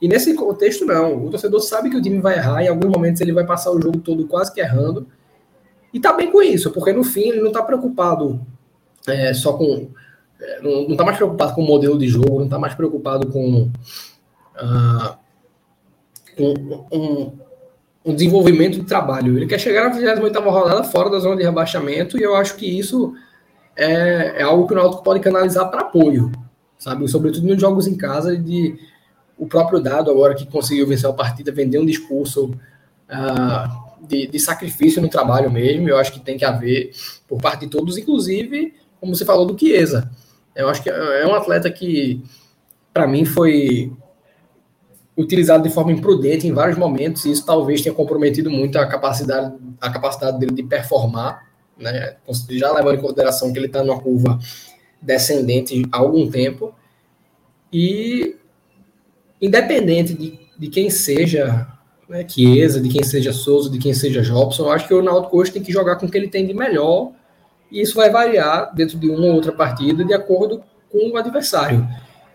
E 0.00 0.08
nesse 0.08 0.32
contexto, 0.32 0.86
não. 0.86 1.26
O 1.26 1.30
torcedor 1.30 1.60
sabe 1.60 1.90
que 1.90 1.98
o 1.98 2.00
time 2.00 2.18
vai 2.18 2.38
errar, 2.38 2.62
em 2.62 2.68
alguns 2.68 2.90
momentos 2.90 3.20
ele 3.20 3.34
vai 3.34 3.44
passar 3.44 3.70
o 3.70 3.78
jogo 3.78 3.98
todo 3.98 4.26
quase 4.26 4.50
que 4.50 4.58
errando, 4.58 5.06
e 5.92 6.00
tá 6.00 6.14
bem 6.14 6.32
com 6.32 6.40
isso, 6.40 6.70
porque 6.70 6.94
no 6.94 7.04
fim 7.04 7.28
ele 7.28 7.42
não 7.42 7.52
tá 7.52 7.62
preocupado 7.62 8.40
é, 9.06 9.34
só 9.34 9.52
com. 9.52 9.90
É, 10.40 10.62
não, 10.62 10.88
não 10.88 10.96
tá 10.96 11.04
mais 11.04 11.18
preocupado 11.18 11.54
com 11.54 11.60
o 11.62 11.66
modelo 11.66 11.98
de 11.98 12.08
jogo, 12.08 12.40
não 12.40 12.48
tá 12.48 12.58
mais 12.58 12.74
preocupado 12.74 13.30
com. 13.30 13.70
Uh, 14.56 15.23
um, 16.38 16.86
um, 16.92 17.32
um, 18.04 18.14
desenvolvimento 18.14 18.78
de 18.78 18.84
trabalho. 18.84 19.36
Ele 19.36 19.46
quer 19.46 19.58
chegar 19.58 19.84
na 19.84 19.90
28 19.90 20.40
rodada 20.48 20.84
fora 20.84 21.10
da 21.10 21.18
zona 21.18 21.36
de 21.36 21.42
rebaixamento, 21.42 22.18
e 22.18 22.22
eu 22.22 22.34
acho 22.34 22.56
que 22.56 22.66
isso 22.66 23.14
é, 23.76 24.40
é 24.40 24.42
algo 24.42 24.66
que 24.66 24.72
o 24.72 24.76
Náutico 24.76 25.02
pode 25.02 25.20
canalizar 25.20 25.70
para 25.70 25.82
apoio, 25.82 26.30
sabe? 26.78 27.06
Sobretudo 27.08 27.46
nos 27.46 27.60
jogos 27.60 27.86
em 27.86 27.96
casa, 27.96 28.36
de 28.36 28.78
o 29.36 29.46
próprio 29.46 29.80
Dado, 29.80 30.10
agora 30.10 30.34
que 30.34 30.46
conseguiu 30.46 30.86
vencer 30.86 31.08
a 31.08 31.12
partida, 31.12 31.50
vender 31.50 31.78
um 31.78 31.86
discurso 31.86 32.50
uh, 32.50 34.06
de, 34.06 34.28
de, 34.28 34.38
sacrifício 34.38 35.02
no 35.02 35.08
trabalho 35.08 35.50
mesmo. 35.50 35.88
Eu 35.88 35.98
acho 35.98 36.12
que 36.12 36.20
tem 36.20 36.38
que 36.38 36.44
haver 36.44 36.92
por 37.26 37.40
parte 37.40 37.60
de 37.60 37.70
todos, 37.70 37.98
inclusive, 37.98 38.74
como 39.00 39.14
você 39.14 39.24
falou 39.24 39.44
do 39.44 39.58
Chiesa. 39.58 40.10
Eu 40.54 40.68
acho 40.68 40.82
que 40.82 40.88
é 40.88 41.26
um 41.26 41.34
atleta 41.34 41.70
que, 41.70 42.22
para 42.92 43.08
mim, 43.08 43.24
foi 43.24 43.92
utilizado 45.16 45.62
de 45.62 45.72
forma 45.72 45.92
imprudente 45.92 46.46
em 46.46 46.52
vários 46.52 46.76
momentos, 46.76 47.24
e 47.24 47.30
isso 47.30 47.46
talvez 47.46 47.82
tenha 47.82 47.94
comprometido 47.94 48.50
muito 48.50 48.78
a 48.78 48.86
capacidade, 48.86 49.54
a 49.80 49.90
capacidade 49.90 50.38
dele 50.38 50.52
de 50.52 50.62
performar, 50.62 51.48
né? 51.78 52.16
já 52.50 52.72
levando 52.72 52.98
em 52.98 53.00
consideração 53.00 53.52
que 53.52 53.58
ele 53.58 53.66
está 53.66 53.82
numa 53.82 54.00
curva 54.00 54.38
descendente 55.00 55.86
há 55.92 55.98
algum 55.98 56.28
tempo, 56.28 56.74
e 57.72 58.36
independente 59.40 60.14
de, 60.14 60.38
de 60.58 60.68
quem 60.68 60.90
seja 60.90 61.68
né, 62.08 62.26
Chiesa, 62.28 62.80
de 62.80 62.88
quem 62.88 63.02
seja 63.02 63.32
Souza, 63.32 63.70
de 63.70 63.78
quem 63.78 63.94
seja 63.94 64.22
Jobson, 64.22 64.64
eu 64.64 64.72
acho 64.72 64.88
que 64.88 64.94
o 64.94 65.02
Náutico 65.02 65.38
hoje 65.38 65.52
tem 65.52 65.62
que 65.62 65.72
jogar 65.72 65.96
com 65.96 66.06
o 66.06 66.10
que 66.10 66.16
ele 66.18 66.28
tem 66.28 66.46
de 66.46 66.54
melhor, 66.54 67.12
e 67.70 67.80
isso 67.80 67.94
vai 67.94 68.10
variar 68.10 68.74
dentro 68.74 68.98
de 68.98 69.08
uma 69.08 69.26
ou 69.26 69.34
outra 69.34 69.52
partida 69.52 70.04
de 70.04 70.12
acordo 70.12 70.62
com 70.90 71.10
o 71.10 71.16
adversário. 71.16 71.86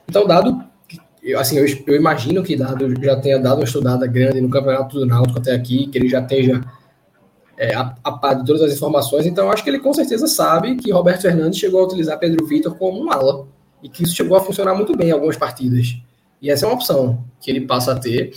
Então, 0.07 0.25
dado 0.25 0.68
eu, 1.21 1.39
assim, 1.39 1.57
eu, 1.57 1.65
eu, 1.87 1.95
imagino 1.95 2.43
que 2.43 2.55
dado, 2.55 2.93
já 3.03 3.15
tenha 3.17 3.39
dado 3.39 3.57
uma 3.59 3.65
estudada 3.65 4.07
grande 4.07 4.41
no 4.41 4.49
campeonato 4.49 4.99
do 4.99 5.05
Náutico 5.05 5.39
até 5.39 5.53
aqui, 5.53 5.87
que 5.87 5.97
ele 5.97 6.07
já 6.07 6.21
esteja 6.21 6.61
é, 7.57 7.75
a, 7.75 7.95
a 8.03 8.11
par 8.13 8.35
de 8.35 8.45
todas 8.45 8.61
as 8.61 8.73
informações, 8.73 9.25
então 9.25 9.51
acho 9.51 9.63
que 9.63 9.69
ele 9.69 9.79
com 9.79 9.93
certeza 9.93 10.27
sabe 10.27 10.77
que 10.77 10.91
Roberto 10.91 11.23
Fernandes 11.23 11.59
chegou 11.59 11.81
a 11.81 11.85
utilizar 11.85 12.17
Pedro 12.17 12.45
Vitor 12.45 12.75
como 12.75 13.03
um 13.03 13.11
ala, 13.11 13.47
e 13.81 13.89
que 13.89 14.03
isso 14.03 14.15
chegou 14.15 14.37
a 14.37 14.41
funcionar 14.41 14.73
muito 14.75 14.95
bem 14.95 15.09
em 15.09 15.11
algumas 15.11 15.37
partidas. 15.37 15.97
E 16.41 16.49
essa 16.49 16.65
é 16.65 16.67
uma 16.67 16.75
opção 16.75 17.23
que 17.39 17.49
ele 17.49 17.61
passa 17.61 17.93
a 17.93 17.99
ter 17.99 18.33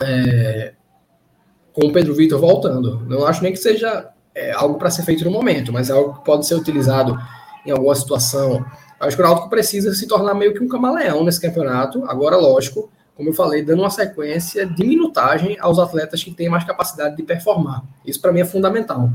é, 0.00 0.74
com 1.72 1.86
o 1.86 1.92
Pedro 1.92 2.14
Vitor 2.14 2.40
voltando. 2.40 3.00
Não 3.06 3.26
acho 3.26 3.42
nem 3.42 3.52
que 3.52 3.58
seja 3.58 4.10
é, 4.34 4.52
algo 4.52 4.78
para 4.78 4.90
ser 4.90 5.02
feito 5.02 5.24
no 5.24 5.30
momento, 5.30 5.72
mas 5.72 5.90
é 5.90 5.92
algo 5.92 6.14
que 6.14 6.24
pode 6.24 6.46
ser 6.46 6.54
utilizado 6.54 7.18
em 7.66 7.70
alguma 7.70 7.94
situação 7.94 8.64
Acho 9.00 9.16
que 9.16 9.22
o 9.22 9.24
Náutico 9.24 9.48
precisa 9.48 9.94
se 9.94 10.06
tornar 10.06 10.34
meio 10.34 10.52
que 10.52 10.62
um 10.62 10.68
camaleão 10.68 11.24
nesse 11.24 11.40
campeonato. 11.40 12.04
Agora, 12.04 12.36
lógico, 12.36 12.90
como 13.14 13.30
eu 13.30 13.32
falei, 13.32 13.62
dando 13.62 13.80
uma 13.80 13.90
sequência 13.90 14.66
de 14.66 14.84
minutagem 14.84 15.56
aos 15.60 15.78
atletas 15.78 16.22
que 16.22 16.32
têm 16.32 16.48
mais 16.48 16.64
capacidade 16.64 17.16
de 17.16 17.22
performar. 17.22 17.82
Isso 18.04 18.20
para 18.20 18.32
mim 18.32 18.40
é 18.40 18.44
fundamental. 18.44 19.10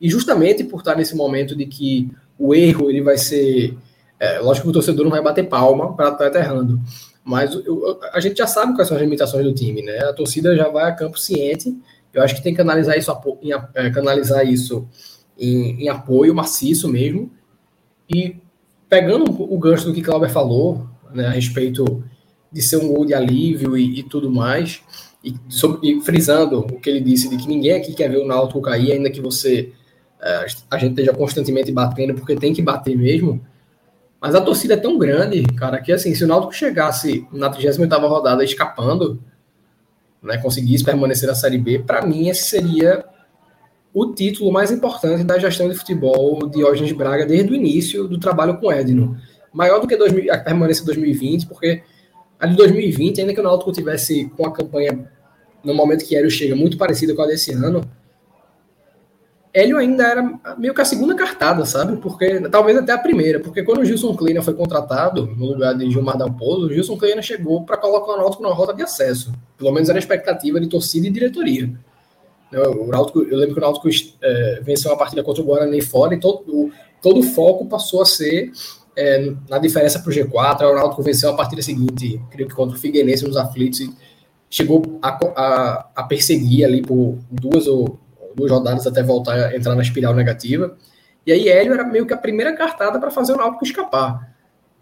E 0.00 0.08
justamente 0.08 0.64
por 0.64 0.80
estar 0.80 0.96
nesse 0.96 1.16
momento 1.16 1.56
de 1.56 1.66
que 1.66 2.10
o 2.38 2.54
erro 2.54 2.90
ele 2.90 3.00
vai 3.00 3.16
ser. 3.16 3.76
É, 4.18 4.38
lógico 4.38 4.66
que 4.66 4.70
o 4.70 4.72
torcedor 4.72 5.04
não 5.04 5.10
vai 5.10 5.22
bater 5.22 5.48
palma 5.48 5.94
para 5.94 6.08
atleta 6.08 6.38
errando. 6.38 6.80
Mas 7.24 7.54
eu, 7.54 7.98
a 8.12 8.20
gente 8.20 8.38
já 8.38 8.46
sabe 8.46 8.74
quais 8.74 8.88
são 8.88 8.96
as 8.96 9.02
limitações 9.02 9.44
do 9.44 9.52
time, 9.52 9.82
né? 9.82 9.98
A 9.98 10.12
torcida 10.12 10.56
já 10.56 10.68
vai 10.68 10.90
a 10.90 10.92
campo 10.92 11.18
ciente. 11.18 11.76
Eu 12.12 12.22
acho 12.22 12.34
que 12.34 12.42
tem 12.42 12.54
que 12.54 12.60
analisar 12.60 12.96
isso, 12.96 13.12
em, 13.42 13.52
é, 13.74 13.90
canalizar 13.90 14.46
isso 14.46 14.88
em, 15.36 15.84
em 15.84 15.88
apoio 15.88 16.34
maciço 16.34 16.88
mesmo. 16.88 17.30
E 18.08 18.36
pegando 18.88 19.24
o 19.30 19.58
gancho 19.58 19.86
do 19.86 19.94
que 19.94 20.02
Clauber 20.02 20.30
falou, 20.30 20.86
né, 21.12 21.26
a 21.26 21.30
respeito 21.30 22.04
de 22.52 22.62
ser 22.62 22.76
um 22.76 22.88
gol 22.88 23.04
de 23.04 23.14
alívio 23.14 23.76
e, 23.76 24.00
e 24.00 24.02
tudo 24.02 24.30
mais, 24.30 24.82
e, 25.22 25.34
sobre, 25.48 25.90
e, 25.90 26.00
frisando 26.00 26.60
o 26.60 26.80
que 26.80 26.88
ele 26.88 27.00
disse 27.00 27.28
de 27.28 27.36
que 27.36 27.48
ninguém 27.48 27.72
aqui 27.72 27.94
quer 27.94 28.08
ver 28.08 28.18
o 28.18 28.26
Náutico 28.26 28.62
cair, 28.62 28.92
ainda 28.92 29.10
que 29.10 29.20
você 29.20 29.72
é, 30.20 30.46
a 30.70 30.78
gente 30.78 30.90
esteja 30.90 31.12
constantemente 31.12 31.70
batendo, 31.72 32.14
porque 32.14 32.36
tem 32.36 32.54
que 32.54 32.62
bater 32.62 32.96
mesmo. 32.96 33.44
Mas 34.20 34.34
a 34.34 34.40
torcida 34.40 34.74
é 34.74 34.76
tão 34.78 34.98
grande, 34.98 35.42
cara, 35.54 35.80
que 35.80 35.92
assim, 35.92 36.14
se 36.14 36.24
o 36.24 36.26
Náutico 36.26 36.54
chegasse 36.54 37.26
na 37.32 37.50
38 37.50 38.06
rodada 38.06 38.42
escapando, 38.42 39.22
né, 40.22 40.38
conseguisse 40.38 40.84
permanecer 40.84 41.28
na 41.28 41.34
Série 41.34 41.58
B, 41.58 41.80
para 41.80 42.06
mim 42.06 42.28
esse 42.28 42.48
seria 42.48 43.04
o 43.96 44.12
título 44.12 44.52
mais 44.52 44.70
importante 44.70 45.24
da 45.24 45.38
gestão 45.38 45.70
de 45.70 45.74
futebol 45.74 46.46
de 46.50 46.58
Diógenes 46.58 46.92
Braga 46.92 47.24
desde 47.24 47.50
o 47.50 47.54
início 47.54 48.06
do 48.06 48.20
trabalho 48.20 48.58
com 48.58 48.70
Edno. 48.70 49.16
Maior 49.50 49.80
do 49.80 49.86
que 49.86 49.96
2000, 49.96 50.34
a 50.34 50.36
permanência 50.36 50.82
de 50.82 50.86
2020, 50.88 51.46
porque 51.46 51.82
a 52.38 52.46
de 52.46 52.54
2020, 52.56 53.22
ainda 53.22 53.32
que 53.32 53.40
o 53.40 53.42
Náutico 53.42 53.72
tivesse 53.72 54.30
com 54.36 54.44
a 54.44 54.52
campanha 54.52 55.10
no 55.64 55.72
momento 55.72 56.04
que 56.04 56.14
Hélio 56.14 56.30
chega 56.30 56.54
muito 56.54 56.76
parecida 56.76 57.14
com 57.14 57.22
a 57.22 57.26
desse 57.26 57.54
ano, 57.54 57.80
Hélio 59.54 59.78
ainda 59.78 60.06
era 60.06 60.40
meio 60.58 60.74
que 60.74 60.80
a 60.82 60.84
segunda 60.84 61.14
cartada, 61.14 61.64
sabe? 61.64 61.96
Porque 61.96 62.50
talvez 62.50 62.76
até 62.76 62.92
a 62.92 62.98
primeira, 62.98 63.40
porque 63.40 63.62
quando 63.62 63.78
o 63.78 63.84
Gilson 63.86 64.14
Kleina 64.14 64.42
foi 64.42 64.52
contratado 64.52 65.26
no 65.26 65.46
lugar 65.46 65.74
de 65.74 65.90
Gilmar 65.90 66.18
Dalpozo, 66.18 66.66
o 66.66 66.70
Gilson 66.70 66.98
Kleina 66.98 67.22
chegou 67.22 67.64
para 67.64 67.78
colocar 67.78 68.12
o 68.12 68.18
Náutico 68.18 68.42
na 68.42 68.50
rota 68.50 68.74
de 68.74 68.82
acesso. 68.82 69.32
Pelo 69.56 69.72
menos 69.72 69.88
era 69.88 69.96
a 69.96 70.00
expectativa 70.00 70.60
de 70.60 70.66
torcida 70.66 71.06
e 71.06 71.10
diretoria. 71.10 71.72
O 72.60 72.86
Náutico, 72.86 73.22
eu 73.22 73.36
lembro 73.36 73.54
que 73.54 73.60
o 73.60 73.62
Náutico 73.62 73.88
é, 74.22 74.60
venceu 74.62 74.90
uma 74.90 74.98
partida 74.98 75.22
contra 75.22 75.42
o 75.42 75.46
Guarani 75.46 75.80
fora 75.82 76.14
e 76.14 76.20
todo, 76.20 76.42
o, 76.48 76.70
todo 77.02 77.20
o 77.20 77.22
foco 77.22 77.66
passou 77.66 78.02
a 78.02 78.06
ser 78.06 78.52
é, 78.96 79.32
na 79.48 79.58
diferença 79.58 79.98
para 79.98 80.10
o 80.10 80.14
G4. 80.14 80.62
O 80.62 80.74
Náutico 80.74 81.02
venceu 81.02 81.30
a 81.30 81.34
partida 81.34 81.62
seguinte, 81.62 82.20
creio 82.30 82.48
que 82.48 82.54
contra 82.54 82.76
o 82.76 82.80
Figueirense 82.80 83.26
nos 83.26 83.36
aflitos, 83.36 83.80
e 83.80 83.94
chegou 84.48 84.98
a, 85.02 85.08
a, 85.08 85.90
a, 85.96 86.02
perseguir 86.04 86.64
ali 86.64 86.82
por 86.82 87.18
duas 87.30 87.66
ou 87.66 87.98
duas 88.34 88.50
rodadas 88.50 88.86
até 88.86 89.02
voltar 89.02 89.34
a 89.34 89.56
entrar 89.56 89.74
na 89.74 89.82
espiral 89.82 90.14
negativa. 90.14 90.76
E 91.26 91.32
aí 91.32 91.48
Hélio 91.48 91.72
era 91.72 91.84
meio 91.84 92.06
que 92.06 92.14
a 92.14 92.18
primeira 92.18 92.54
cartada 92.54 92.98
para 92.98 93.10
fazer 93.10 93.32
o 93.32 93.36
Náutico 93.36 93.64
escapar. 93.64 94.34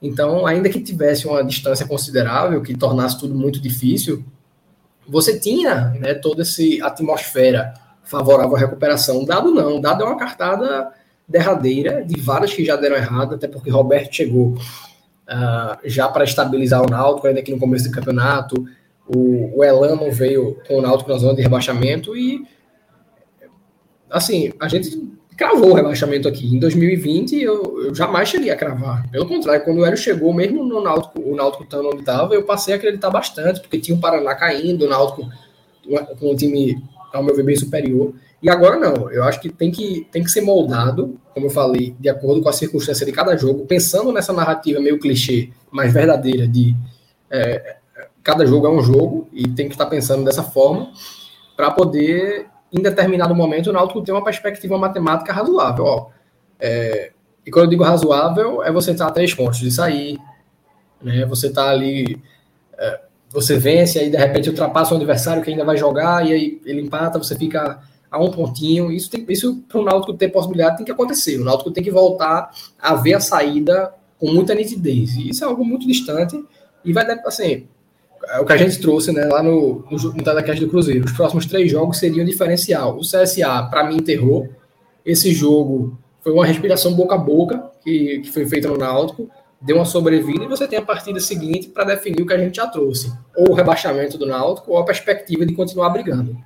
Então, 0.02 0.46
ainda 0.46 0.68
que 0.68 0.80
tivesse 0.80 1.26
uma 1.26 1.42
distância 1.42 1.86
considerável, 1.86 2.60
que 2.60 2.76
tornasse 2.76 3.18
tudo 3.18 3.34
muito 3.34 3.58
difícil, 3.58 4.22
você 5.08 5.38
tinha 5.38 5.90
né, 5.98 6.14
toda 6.14 6.42
essa 6.42 6.62
atmosfera 6.82 7.74
favorável 8.02 8.56
à 8.56 8.58
recuperação. 8.58 9.24
Dado 9.24 9.52
não, 9.52 9.80
dado 9.80 10.02
é 10.02 10.06
uma 10.06 10.18
cartada 10.18 10.92
derradeira 11.26 12.04
de 12.04 12.20
várias 12.20 12.52
que 12.52 12.64
já 12.64 12.76
deram 12.76 12.96
errado, 12.96 13.34
até 13.34 13.48
porque 13.48 13.70
Roberto 13.70 14.14
chegou 14.14 14.54
uh, 14.54 15.78
já 15.84 16.08
para 16.08 16.24
estabilizar 16.24 16.82
o 16.82 16.90
Náutico, 16.90 17.26
ainda 17.26 17.40
aqui 17.40 17.50
no 17.50 17.58
começo 17.58 17.88
do 17.88 17.94
campeonato. 17.94 18.64
O, 19.06 19.58
o 19.58 19.64
Elano 19.64 20.10
veio 20.10 20.58
com 20.66 20.78
o 20.78 20.82
Náutico 20.82 21.10
na 21.10 21.18
zona 21.18 21.34
de 21.34 21.42
rebaixamento 21.42 22.16
e 22.16 22.46
assim, 24.10 24.52
a 24.60 24.68
gente 24.68 25.12
cravou 25.36 25.70
o 25.70 25.74
rebaixamento 25.74 26.28
aqui. 26.28 26.46
Em 26.54 26.58
2020, 26.58 27.40
eu, 27.40 27.86
eu 27.86 27.94
jamais 27.94 28.28
cheguei 28.28 28.50
a 28.50 28.56
cravar. 28.56 29.08
Pelo 29.10 29.26
contrário, 29.26 29.64
quando 29.64 29.78
o 29.78 29.84
Hélio 29.84 29.96
chegou, 29.96 30.32
mesmo 30.32 30.64
no 30.64 30.80
Náutico, 30.80 31.20
o 31.20 31.34
Náutico 31.34 31.64
estando 31.64 31.88
onde 31.88 32.00
estava, 32.00 32.34
eu 32.34 32.44
passei 32.44 32.74
a 32.74 32.76
acreditar 32.76 33.10
bastante, 33.10 33.60
porque 33.60 33.78
tinha 33.78 33.96
o 33.96 34.00
Paraná 34.00 34.34
caindo, 34.34 34.84
o 34.84 34.88
Náutico 34.88 35.28
com 36.18 36.32
um 36.32 36.36
time, 36.36 36.82
ao 37.12 37.22
meu 37.22 37.34
ver, 37.34 37.42
bem 37.42 37.56
superior. 37.56 38.14
E 38.42 38.48
agora 38.48 38.78
não, 38.78 39.10
eu 39.10 39.24
acho 39.24 39.40
que 39.40 39.48
tem 39.48 39.70
que, 39.70 40.06
tem 40.12 40.22
que 40.22 40.30
ser 40.30 40.40
moldado, 40.40 41.18
como 41.32 41.46
eu 41.46 41.50
falei, 41.50 41.94
de 41.98 42.08
acordo 42.08 42.42
com 42.42 42.48
a 42.48 42.52
circunstância 42.52 43.04
de 43.04 43.12
cada 43.12 43.36
jogo, 43.36 43.66
pensando 43.66 44.12
nessa 44.12 44.32
narrativa 44.32 44.80
meio 44.80 44.98
clichê, 44.98 45.50
mas 45.70 45.92
verdadeira, 45.92 46.46
de 46.46 46.74
é, 47.30 47.76
cada 48.22 48.46
jogo 48.46 48.66
é 48.66 48.70
um 48.70 48.82
jogo, 48.82 49.28
e 49.32 49.48
tem 49.48 49.66
que 49.66 49.74
estar 49.74 49.86
pensando 49.86 50.24
dessa 50.24 50.42
forma, 50.42 50.90
para 51.56 51.70
poder 51.70 52.46
em 52.74 52.82
determinado 52.82 53.34
momento, 53.34 53.70
o 53.70 53.72
Náutico 53.72 54.02
tem 54.02 54.12
uma 54.12 54.24
perspectiva 54.24 54.76
matemática 54.76 55.32
razoável. 55.32 55.84
Ó. 55.84 56.06
É, 56.58 57.12
e 57.46 57.50
quando 57.50 57.66
eu 57.66 57.70
digo 57.70 57.84
razoável, 57.84 58.64
é 58.64 58.72
você 58.72 58.90
estar 58.90 59.06
a 59.06 59.12
três 59.12 59.32
pontos 59.32 59.60
de 59.60 59.70
sair, 59.70 60.18
né? 61.00 61.24
você 61.24 61.46
está 61.46 61.70
ali, 61.70 62.20
é, 62.76 63.00
você 63.30 63.56
vence, 63.56 63.98
aí 63.98 64.10
de 64.10 64.16
repente 64.16 64.50
ultrapassa 64.50 64.92
o 64.92 64.96
adversário 64.96 65.42
que 65.42 65.50
ainda 65.50 65.64
vai 65.64 65.76
jogar, 65.76 66.26
e 66.26 66.32
aí 66.32 66.60
ele 66.64 66.80
empata, 66.80 67.16
você 67.16 67.36
fica 67.36 67.80
a 68.10 68.18
um 68.18 68.30
pontinho. 68.30 68.90
Isso, 68.90 69.08
tem, 69.08 69.24
isso 69.28 69.62
para 69.68 69.80
o 69.80 69.84
Náutico 69.84 70.14
ter 70.14 70.28
possibilidade 70.28 70.78
tem 70.78 70.86
que 70.86 70.92
acontecer. 70.92 71.40
O 71.40 71.44
Náutico 71.44 71.70
tem 71.70 71.84
que 71.84 71.92
voltar 71.92 72.50
a 72.80 72.94
ver 72.96 73.14
a 73.14 73.20
saída 73.20 73.94
com 74.18 74.32
muita 74.32 74.52
nitidez. 74.52 75.14
E 75.14 75.28
isso 75.28 75.44
é 75.44 75.46
algo 75.46 75.64
muito 75.64 75.86
distante 75.86 76.42
e 76.84 76.92
vai, 76.92 77.06
assim, 77.24 77.68
é 78.28 78.40
o 78.40 78.44
que 78.44 78.52
a 78.52 78.56
gente 78.56 78.80
trouxe 78.80 79.12
né, 79.12 79.24
lá 79.26 79.42
no, 79.42 79.84
no, 79.90 79.98
no 79.98 80.22
Telecast 80.22 80.64
do 80.64 80.70
Cruzeiro. 80.70 81.04
Os 81.04 81.12
próximos 81.12 81.46
três 81.46 81.70
jogos 81.70 81.98
seriam 81.98 82.24
diferencial. 82.24 82.96
O 82.96 83.00
CSA, 83.00 83.68
para 83.70 83.84
mim, 83.84 83.96
enterrou. 83.96 84.48
Esse 85.04 85.32
jogo 85.32 85.98
foi 86.22 86.32
uma 86.32 86.46
respiração 86.46 86.94
boca 86.94 87.14
a 87.14 87.18
boca 87.18 87.70
que, 87.82 88.20
que 88.20 88.32
foi 88.32 88.46
feita 88.46 88.68
no 88.68 88.78
Náutico, 88.78 89.28
deu 89.60 89.76
uma 89.76 89.84
sobrevida 89.84 90.44
e 90.44 90.48
você 90.48 90.66
tem 90.66 90.78
a 90.78 90.82
partida 90.82 91.20
seguinte 91.20 91.68
para 91.68 91.84
definir 91.84 92.22
o 92.22 92.26
que 92.26 92.32
a 92.32 92.38
gente 92.38 92.56
já 92.56 92.66
trouxe. 92.66 93.12
Ou 93.36 93.50
o 93.50 93.54
rebaixamento 93.54 94.16
do 94.16 94.26
Náutico 94.26 94.72
ou 94.72 94.78
a 94.78 94.84
perspectiva 94.84 95.44
de 95.44 95.54
continuar 95.54 95.90
brigando. 95.90 96.36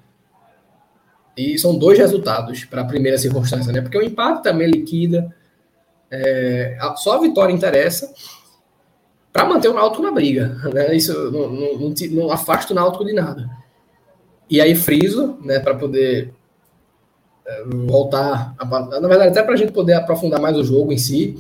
E 1.37 1.57
são 1.57 1.79
dois 1.79 1.97
resultados 1.97 2.65
para 2.65 2.83
a 2.83 2.85
primeira 2.85 3.17
circunstância, 3.17 3.73
né? 3.73 3.81
Porque 3.81 3.97
o 3.97 4.03
empate 4.03 4.43
também 4.43 4.69
liquida. 4.69 5.33
É, 6.11 6.79
só 6.97 7.17
a 7.17 7.21
vitória 7.21 7.53
interessa 7.53 8.13
para 9.33 9.49
manter 9.49 9.69
o 9.69 9.75
Náutico 9.75 10.03
na 10.03 10.11
briga. 10.11 10.49
Né? 10.73 10.97
Isso 10.97 11.13
não, 11.31 11.51
não, 11.51 11.95
não, 12.11 12.31
afasta 12.31 12.73
o 12.73 12.77
Náutico 12.77 13.05
de 13.05 13.13
nada. 13.13 13.49
E 14.51 14.61
aí 14.61 14.75
friso, 14.75 15.39
né, 15.43 15.59
para 15.59 15.75
poder 15.75 16.33
é, 17.47 17.65
voltar, 17.65 18.55
a, 18.59 18.65
na 18.65 19.09
verdade 19.09 19.31
até 19.31 19.43
para 19.43 19.55
a 19.55 19.57
gente 19.57 19.73
poder 19.73 19.95
aprofundar 19.95 20.41
mais 20.41 20.57
o 20.57 20.65
jogo 20.65 20.93
em 20.93 20.99
si, 20.99 21.37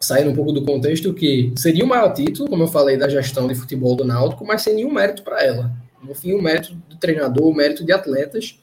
saindo 0.00 0.30
um 0.30 0.34
pouco 0.34 0.52
do 0.52 0.64
contexto 0.64 1.12
que 1.12 1.52
seria 1.56 1.84
o 1.84 1.88
maior 1.88 2.12
título, 2.12 2.48
como 2.48 2.62
eu 2.62 2.68
falei, 2.68 2.96
da 2.96 3.08
gestão 3.08 3.46
de 3.46 3.54
futebol 3.54 3.94
do 3.94 4.04
Náutico, 4.04 4.44
mas 4.44 4.62
sem 4.62 4.74
nenhum 4.74 4.92
mérito 4.92 5.22
para 5.22 5.42
ela. 5.42 5.70
No 6.02 6.14
fim, 6.14 6.34
o 6.34 6.42
mérito 6.42 6.74
do 6.88 6.96
treinador, 6.96 7.46
o 7.46 7.54
mérito 7.54 7.84
de 7.84 7.92
atletas. 7.92 8.58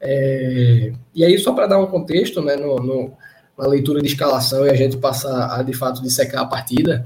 É, 0.00 0.92
e 1.14 1.24
aí, 1.24 1.38
só 1.38 1.52
para 1.52 1.66
dar 1.66 1.78
um 1.78 1.86
contexto, 1.86 2.42
né, 2.42 2.56
no, 2.56 2.76
no, 2.76 3.12
na 3.56 3.66
leitura 3.66 4.00
de 4.00 4.08
escalação 4.08 4.66
e 4.66 4.70
a 4.70 4.74
gente 4.74 4.96
passar 4.96 5.58
a 5.58 5.62
de 5.62 5.72
fato 5.72 6.02
dissecar 6.02 6.42
a 6.42 6.46
partida, 6.46 7.04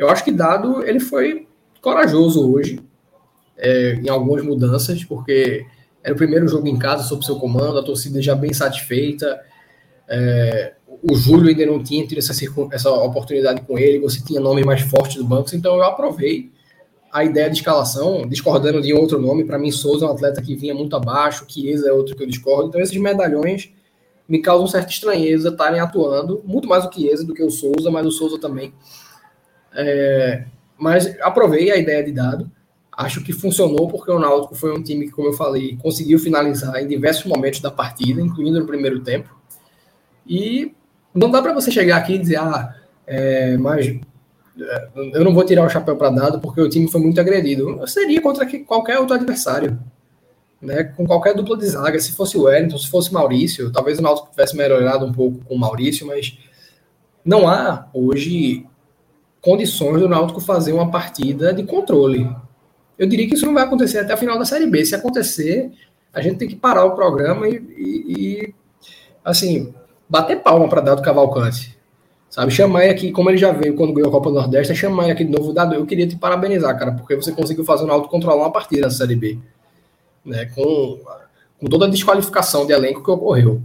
eu 0.00 0.08
acho 0.08 0.24
que 0.24 0.32
Dado 0.32 0.82
ele 0.82 0.98
foi 0.98 1.46
corajoso 1.82 2.50
hoje 2.50 2.80
é, 3.58 4.00
em 4.02 4.08
algumas 4.08 4.42
mudanças, 4.42 5.04
porque 5.04 5.66
era 6.02 6.14
o 6.14 6.16
primeiro 6.16 6.48
jogo 6.48 6.66
em 6.66 6.78
casa 6.78 7.02
sob 7.02 7.22
seu 7.22 7.36
comando, 7.36 7.78
a 7.78 7.82
torcida 7.82 8.22
já 8.22 8.34
bem 8.34 8.54
satisfeita. 8.54 9.38
É, 10.08 10.72
o 11.02 11.14
Júlio 11.14 11.50
ainda 11.50 11.66
não 11.66 11.82
tinha 11.82 12.06
tido 12.06 12.16
essa, 12.16 12.32
essa 12.72 12.90
oportunidade 12.90 13.60
com 13.60 13.78
ele, 13.78 13.98
você 13.98 14.22
tinha 14.22 14.40
nome 14.40 14.64
mais 14.64 14.80
forte 14.80 15.18
do 15.18 15.24
banco, 15.24 15.54
então 15.54 15.76
eu 15.76 15.82
aprovei 15.82 16.50
a 17.12 17.22
ideia 17.22 17.50
de 17.50 17.58
escalação, 17.58 18.26
discordando 18.26 18.80
de 18.80 18.94
outro 18.94 19.20
nome. 19.20 19.44
Para 19.44 19.58
mim, 19.58 19.70
Souza 19.70 20.06
é 20.06 20.08
um 20.08 20.12
atleta 20.12 20.40
que 20.40 20.56
vinha 20.56 20.74
muito 20.74 20.96
abaixo, 20.96 21.44
Chiesa 21.46 21.88
é 21.88 21.92
outro 21.92 22.16
que 22.16 22.22
eu 22.22 22.26
discordo. 22.26 22.68
Então, 22.68 22.80
esses 22.80 22.96
medalhões 22.96 23.70
me 24.26 24.40
causam 24.40 24.66
certa 24.66 24.90
estranheza 24.90 25.50
estarem 25.50 25.80
atuando, 25.80 26.40
muito 26.46 26.66
mais 26.66 26.86
o 26.86 26.90
Chiesa 26.90 27.22
do 27.24 27.34
que 27.34 27.42
o 27.42 27.50
Souza, 27.50 27.90
mas 27.90 28.06
o 28.06 28.10
Souza 28.10 28.38
também 28.38 28.72
é, 29.74 30.44
mas 30.76 31.14
aprovei 31.20 31.70
a 31.70 31.76
ideia 31.76 32.02
de 32.02 32.12
dado. 32.12 32.50
Acho 32.96 33.22
que 33.22 33.32
funcionou 33.32 33.88
porque 33.88 34.10
o 34.10 34.18
Náutico 34.18 34.54
foi 34.54 34.76
um 34.76 34.82
time 34.82 35.06
que, 35.06 35.12
como 35.12 35.28
eu 35.28 35.32
falei, 35.32 35.76
conseguiu 35.80 36.18
finalizar 36.18 36.76
em 36.82 36.86
diversos 36.86 37.24
momentos 37.24 37.60
da 37.60 37.70
partida, 37.70 38.20
incluindo 38.20 38.60
no 38.60 38.66
primeiro 38.66 39.00
tempo. 39.00 39.34
E 40.26 40.74
não 41.14 41.30
dá 41.30 41.40
para 41.40 41.54
você 41.54 41.70
chegar 41.70 41.96
aqui 41.96 42.14
e 42.14 42.18
dizer, 42.18 42.36
ah, 42.36 42.74
é, 43.06 43.56
mas 43.56 43.86
é, 44.60 44.88
eu 45.14 45.24
não 45.24 45.34
vou 45.34 45.44
tirar 45.44 45.64
o 45.64 45.70
chapéu 45.70 45.96
para 45.96 46.10
dado 46.10 46.40
porque 46.40 46.60
o 46.60 46.68
time 46.68 46.90
foi 46.90 47.00
muito 47.00 47.20
agredido. 47.20 47.78
Eu 47.80 47.86
seria 47.86 48.20
contra 48.20 48.46
qualquer 48.64 48.98
outro 48.98 49.14
adversário, 49.14 49.78
né? 50.60 50.84
Com 50.84 51.06
qualquer 51.06 51.34
dupla 51.34 51.56
de 51.56 51.66
zaga. 51.66 51.98
Se 51.98 52.12
fosse 52.12 52.36
o 52.36 52.42
Wellington, 52.42 52.78
se 52.78 52.88
fosse 52.88 53.12
Maurício, 53.12 53.72
talvez 53.72 53.98
o 53.98 54.02
Náutico 54.02 54.30
tivesse 54.30 54.56
melhorado 54.56 55.06
um 55.06 55.12
pouco 55.12 55.44
com 55.44 55.54
o 55.54 55.58
Maurício, 55.58 56.06
mas 56.06 56.38
não 57.24 57.48
há 57.48 57.88
hoje 57.92 58.66
condições 59.40 60.00
do 60.00 60.08
Náutico 60.08 60.40
fazer 60.40 60.72
uma 60.72 60.90
partida 60.90 61.52
de 61.52 61.62
controle. 61.62 62.30
Eu 62.98 63.06
diria 63.06 63.26
que 63.26 63.34
isso 63.34 63.46
não 63.46 63.54
vai 63.54 63.64
acontecer 63.64 63.98
até 63.98 64.12
a 64.12 64.16
final 64.16 64.38
da 64.38 64.44
Série 64.44 64.66
B. 64.66 64.84
Se 64.84 64.94
acontecer, 64.94 65.70
a 66.12 66.20
gente 66.20 66.36
tem 66.36 66.48
que 66.48 66.56
parar 66.56 66.84
o 66.84 66.94
programa 66.94 67.48
e, 67.48 67.56
e, 67.76 68.12
e 68.12 68.54
assim, 69.24 69.72
bater 70.08 70.42
palma 70.42 70.68
para 70.68 70.80
Dado 70.80 71.02
Cavalcante. 71.02 71.78
Sabe, 72.28 72.52
chamar 72.52 72.84
aqui, 72.84 73.10
como 73.10 73.28
ele 73.28 73.38
já 73.38 73.50
veio 73.50 73.74
quando 73.74 73.92
ganhou 73.92 74.08
a 74.08 74.12
Copa 74.12 74.28
do 74.28 74.36
Nordeste, 74.36 74.72
é 74.72 74.76
chamar 74.76 75.10
aqui 75.10 75.24
de 75.24 75.32
novo, 75.32 75.52
Dado, 75.52 75.74
eu 75.74 75.84
queria 75.84 76.06
te 76.06 76.16
parabenizar, 76.16 76.78
cara, 76.78 76.92
porque 76.92 77.16
você 77.16 77.32
conseguiu 77.32 77.64
fazer 77.64 77.82
o 77.82 77.86
Náutico 77.88 78.08
controlar 78.08 78.44
uma 78.44 78.52
partida 78.52 78.82
da 78.82 78.90
Série 78.90 79.16
B. 79.16 79.38
Né, 80.24 80.44
com, 80.54 81.00
com 81.58 81.66
toda 81.66 81.86
a 81.86 81.88
desqualificação 81.88 82.66
de 82.66 82.72
elenco 82.72 83.02
que 83.02 83.10
ocorreu. 83.10 83.62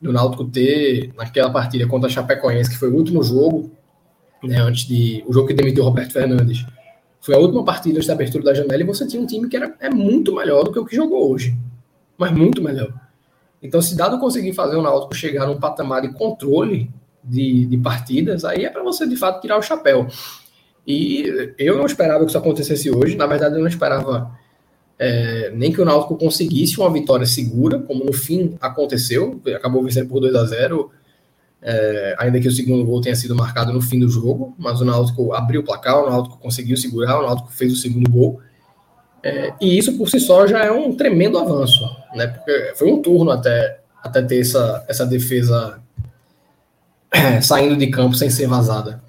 Do 0.00 0.12
Náutico 0.12 0.44
ter, 0.44 1.12
naquela 1.14 1.50
partida 1.50 1.86
contra 1.86 2.08
a 2.08 2.10
Chapecoense, 2.10 2.70
que 2.70 2.78
foi 2.78 2.88
o 2.88 2.94
último 2.94 3.22
jogo, 3.22 3.70
né, 4.42 4.58
antes 4.58 4.86
de 4.86 5.24
o 5.26 5.32
jogo 5.32 5.48
que 5.48 5.54
demitiu 5.54 5.84
Roberto 5.84 6.12
Fernandes. 6.12 6.64
Foi 7.20 7.34
a 7.34 7.38
última 7.38 7.64
partida 7.64 7.96
antes 7.96 8.06
da 8.06 8.14
abertura 8.14 8.44
da 8.44 8.54
janela 8.54 8.82
e 8.82 8.86
você 8.86 9.06
tinha 9.06 9.20
um 9.22 9.26
time 9.26 9.48
que 9.48 9.56
era, 9.56 9.74
é 9.80 9.90
muito 9.90 10.34
melhor 10.34 10.64
do 10.64 10.72
que 10.72 10.78
o 10.78 10.86
que 10.86 10.96
jogou 10.96 11.30
hoje. 11.30 11.56
Mas 12.16 12.32
muito 12.32 12.62
melhor. 12.62 12.92
Então, 13.62 13.82
se 13.82 13.94
dado 13.94 14.18
conseguir 14.18 14.54
fazer 14.54 14.76
o 14.76 14.82
Náutico 14.82 15.14
chegar 15.14 15.46
num 15.46 15.60
patamar 15.60 16.02
de 16.02 16.12
controle 16.14 16.90
de, 17.22 17.66
de 17.66 17.78
partidas, 17.78 18.44
aí 18.44 18.64
é 18.64 18.70
para 18.70 18.82
você 18.82 19.06
de 19.06 19.16
fato 19.16 19.40
tirar 19.42 19.58
o 19.58 19.62
chapéu. 19.62 20.06
E 20.86 21.52
eu 21.58 21.76
não 21.76 21.84
esperava 21.84 22.24
que 22.24 22.30
isso 22.30 22.38
acontecesse 22.38 22.90
hoje. 22.90 23.16
Na 23.16 23.26
verdade, 23.26 23.54
eu 23.54 23.60
não 23.60 23.68
esperava 23.68 24.30
é, 24.98 25.50
nem 25.54 25.72
que 25.72 25.80
o 25.80 25.84
Náutico 25.84 26.16
conseguisse 26.16 26.78
uma 26.80 26.90
vitória 26.90 27.26
segura, 27.26 27.78
como 27.78 28.04
no 28.04 28.12
fim 28.12 28.56
aconteceu. 28.60 29.40
Acabou 29.54 29.82
vencendo 29.82 30.08
por 30.08 30.20
2 30.20 30.34
a 30.34 30.44
0 30.44 30.90
é, 31.62 32.14
ainda 32.18 32.40
que 32.40 32.48
o 32.48 32.50
segundo 32.50 32.84
gol 32.84 33.00
tenha 33.00 33.14
sido 33.14 33.34
marcado 33.34 33.72
no 33.72 33.80
fim 33.80 34.00
do 34.00 34.08
jogo, 34.08 34.54
mas 34.58 34.80
o 34.80 34.84
Náutico 34.84 35.32
abriu 35.32 35.60
o 35.60 35.64
placar, 35.64 36.02
o 36.02 36.08
Náutico 36.08 36.38
conseguiu 36.38 36.76
segurar, 36.76 37.18
o 37.20 37.22
Náutico 37.22 37.52
fez 37.52 37.72
o 37.72 37.76
segundo 37.76 38.10
gol. 38.10 38.40
É, 39.22 39.52
e 39.60 39.76
isso 39.76 39.98
por 39.98 40.08
si 40.08 40.18
só 40.18 40.46
já 40.46 40.64
é 40.64 40.70
um 40.70 40.94
tremendo 40.94 41.38
avanço, 41.38 41.84
né? 42.14 42.26
Porque 42.26 42.72
foi 42.76 42.90
um 42.90 43.02
turno 43.02 43.30
até, 43.30 43.80
até 44.02 44.22
ter 44.22 44.40
essa, 44.40 44.84
essa 44.88 45.04
defesa 45.04 45.78
saindo 47.42 47.76
de 47.76 47.88
campo 47.88 48.14
sem 48.14 48.30
ser 48.30 48.46
vazada. 48.46 49.02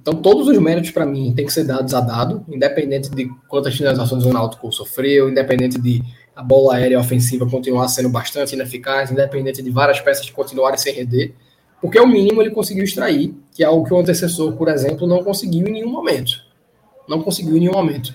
Então, 0.00 0.14
todos 0.14 0.46
os 0.46 0.56
méritos 0.58 0.92
para 0.92 1.04
mim 1.04 1.32
têm 1.34 1.44
que 1.44 1.52
ser 1.52 1.64
dados 1.64 1.92
a 1.92 2.00
dado, 2.00 2.44
independente 2.48 3.10
de 3.10 3.28
quantas 3.48 3.76
finalizações 3.76 4.24
o 4.24 4.32
Náutico 4.32 4.70
sofreu, 4.70 5.28
independente 5.28 5.80
de 5.80 6.00
a 6.36 6.44
bola 6.44 6.76
aérea 6.76 7.00
ofensiva 7.00 7.48
continuar 7.50 7.88
sendo 7.88 8.08
bastante 8.08 8.54
ineficaz, 8.54 9.10
independente 9.10 9.60
de 9.60 9.70
várias 9.70 9.98
peças 9.98 10.30
continuarem 10.30 10.78
sem 10.78 10.94
render 10.94 11.34
porque 11.86 11.98
é 11.98 12.02
o 12.02 12.08
mínimo 12.08 12.42
ele 12.42 12.50
conseguiu 12.50 12.82
extrair, 12.82 13.32
que 13.54 13.62
é 13.62 13.66
algo 13.66 13.86
que 13.86 13.94
o 13.94 13.96
antecessor, 13.96 14.54
por 14.54 14.66
exemplo, 14.66 15.06
não 15.06 15.22
conseguiu 15.22 15.68
em 15.68 15.70
nenhum 15.70 15.88
momento. 15.88 16.32
Não 17.08 17.22
conseguiu 17.22 17.56
em 17.56 17.60
nenhum 17.60 17.74
momento. 17.74 18.12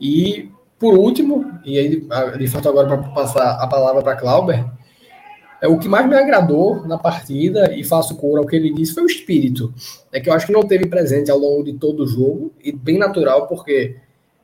E, 0.00 0.50
por 0.80 0.98
último, 0.98 1.48
e 1.64 1.78
aí, 1.78 2.08
de 2.36 2.48
fato, 2.48 2.68
agora 2.68 2.88
para 2.88 2.98
passar 3.10 3.52
a 3.52 3.68
palavra 3.68 4.02
para 4.02 4.16
Clauber, 4.16 4.64
é, 5.62 5.68
o 5.68 5.78
que 5.78 5.88
mais 5.88 6.08
me 6.08 6.16
agradou 6.16 6.84
na 6.88 6.98
partida, 6.98 7.72
e 7.72 7.84
faço 7.84 8.16
cor 8.16 8.36
ao 8.36 8.44
que 8.44 8.56
ele 8.56 8.74
disse, 8.74 8.94
foi 8.94 9.04
o 9.04 9.06
espírito. 9.06 9.72
É 10.10 10.18
que 10.18 10.28
eu 10.28 10.32
acho 10.32 10.46
que 10.46 10.52
não 10.52 10.64
teve 10.64 10.86
presente 10.86 11.30
ao 11.30 11.38
longo 11.38 11.62
de 11.62 11.74
todo 11.74 12.02
o 12.02 12.08
jogo, 12.08 12.52
e 12.60 12.72
bem 12.72 12.98
natural, 12.98 13.46
porque 13.46 13.94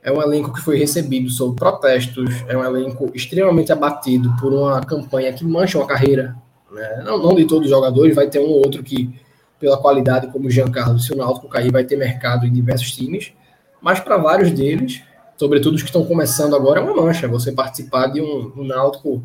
é 0.01 0.09
um 0.09 0.21
elenco 0.21 0.53
que 0.53 0.61
foi 0.61 0.77
recebido 0.77 1.29
sob 1.29 1.57
protestos, 1.57 2.29
é 2.47 2.57
um 2.57 2.63
elenco 2.63 3.11
extremamente 3.13 3.73
abatido 3.73 4.33
por 4.39 4.53
uma 4.53 4.79
campanha 4.79 5.33
que 5.33 5.43
mancha 5.43 5.77
uma 5.77 5.85
carreira 5.85 6.37
né? 6.71 7.01
Não, 7.05 7.17
não 7.17 7.35
de 7.35 7.45
todos 7.45 7.65
os 7.65 7.69
jogadores, 7.69 8.15
vai 8.15 8.27
ter 8.27 8.39
um 8.39 8.49
ou 8.49 8.57
outro 8.57 8.83
que, 8.83 9.13
pela 9.59 9.77
qualidade, 9.77 10.27
como 10.27 10.47
o 10.47 10.51
Giancarlo, 10.51 10.99
se 10.99 11.13
o 11.13 11.17
Náutico 11.17 11.47
cair, 11.47 11.71
vai 11.71 11.83
ter 11.83 11.95
mercado 11.95 12.45
em 12.45 12.51
diversos 12.51 12.91
times, 12.91 13.33
mas 13.81 13.99
para 13.99 14.17
vários 14.17 14.51
deles, 14.51 15.01
sobretudo 15.37 15.75
os 15.75 15.81
que 15.81 15.89
estão 15.89 16.05
começando 16.05 16.55
agora, 16.55 16.79
é 16.79 16.83
uma 16.83 16.95
mancha 16.95 17.27
você 17.27 17.51
participar 17.51 18.07
de 18.07 18.21
um, 18.21 18.51
um 18.57 18.63
Náutico 18.63 19.23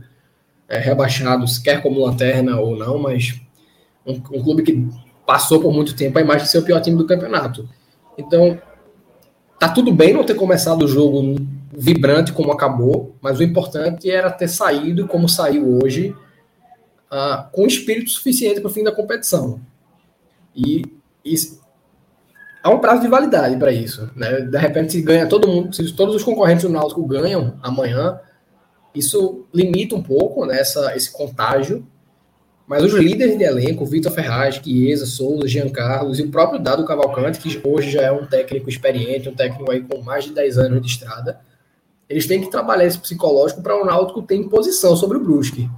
é, 0.68 0.78
rebaixado, 0.78 1.44
quer 1.62 1.82
como 1.82 2.04
lanterna 2.04 2.58
ou 2.58 2.76
não, 2.76 2.98
mas 2.98 3.40
um, 4.06 4.12
um 4.12 4.42
clube 4.42 4.62
que 4.62 4.88
passou 5.26 5.60
por 5.60 5.72
muito 5.72 5.94
tempo 5.94 6.18
a 6.18 6.22
imagem 6.22 6.44
de 6.44 6.50
ser 6.50 6.58
o 6.58 6.62
pior 6.62 6.80
time 6.80 6.96
do 6.96 7.06
campeonato. 7.06 7.68
Então, 8.16 8.58
tá 9.58 9.68
tudo 9.68 9.92
bem 9.92 10.12
não 10.12 10.24
ter 10.24 10.34
começado 10.34 10.82
o 10.82 10.88
jogo 10.88 11.36
vibrante 11.72 12.32
como 12.32 12.52
acabou, 12.52 13.14
mas 13.20 13.38
o 13.38 13.42
importante 13.42 14.10
era 14.10 14.30
ter 14.30 14.48
saído 14.48 15.06
como 15.06 15.28
saiu 15.28 15.78
hoje, 15.82 16.14
uh, 17.10 17.50
com 17.50 17.66
espírito 17.66 18.10
suficiente 18.10 18.60
para 18.60 18.70
o 18.70 18.72
fim 18.72 18.84
da 18.84 18.92
competição. 18.92 19.60
E, 20.54 20.84
e, 21.24 21.34
há 22.62 22.70
um 22.70 22.78
prazo 22.78 23.02
de 23.02 23.08
validade 23.08 23.56
para 23.56 23.72
isso. 23.72 24.10
Né? 24.14 24.42
De 24.42 24.58
repente, 24.58 24.92
se 24.92 25.02
ganha 25.02 25.28
todo 25.28 25.48
mundo, 25.48 25.74
se 25.74 25.92
todos 25.92 26.14
os 26.14 26.22
concorrentes 26.22 26.64
do 26.64 26.70
Náutico 26.70 27.04
ganham 27.06 27.58
amanhã, 27.62 28.20
Isso 28.94 29.46
limita 29.54 29.94
um 29.94 30.02
pouco 30.02 30.44
né, 30.44 30.58
essa, 30.58 30.96
esse 30.96 31.12
contágio, 31.12 31.86
mas 32.66 32.84
os 32.84 32.92
líderes 32.92 33.36
de 33.36 33.44
elenco, 33.44 33.86
Vitor 33.86 34.12
Ferraz, 34.12 34.56
Chiesa, 34.56 35.06
Souza, 35.06 35.46
Jean 35.48 35.68
Carlos 35.68 36.18
e 36.18 36.22
o 36.22 36.30
próprio 36.30 36.60
Dado 36.60 36.84
Cavalcante, 36.84 37.38
que 37.38 37.60
hoje 37.66 37.90
já 37.90 38.02
é 38.02 38.12
um 38.12 38.26
técnico 38.26 38.68
experiente, 38.68 39.28
um 39.28 39.34
técnico 39.34 39.70
aí 39.70 39.80
com 39.80 40.02
mais 40.02 40.24
de 40.24 40.32
10 40.32 40.58
anos 40.58 40.82
de 40.82 40.88
estrada, 40.88 41.40
eles 42.08 42.26
têm 42.26 42.40
que 42.40 42.50
trabalhar 42.50 42.84
esse 42.84 42.98
psicológico 42.98 43.62
para 43.62 43.80
o 43.80 43.84
Náutico 43.84 44.22
ter 44.22 44.36
imposição 44.36 44.96
sobre 44.96 45.16
o 45.16 45.20
Brusque. 45.20 45.70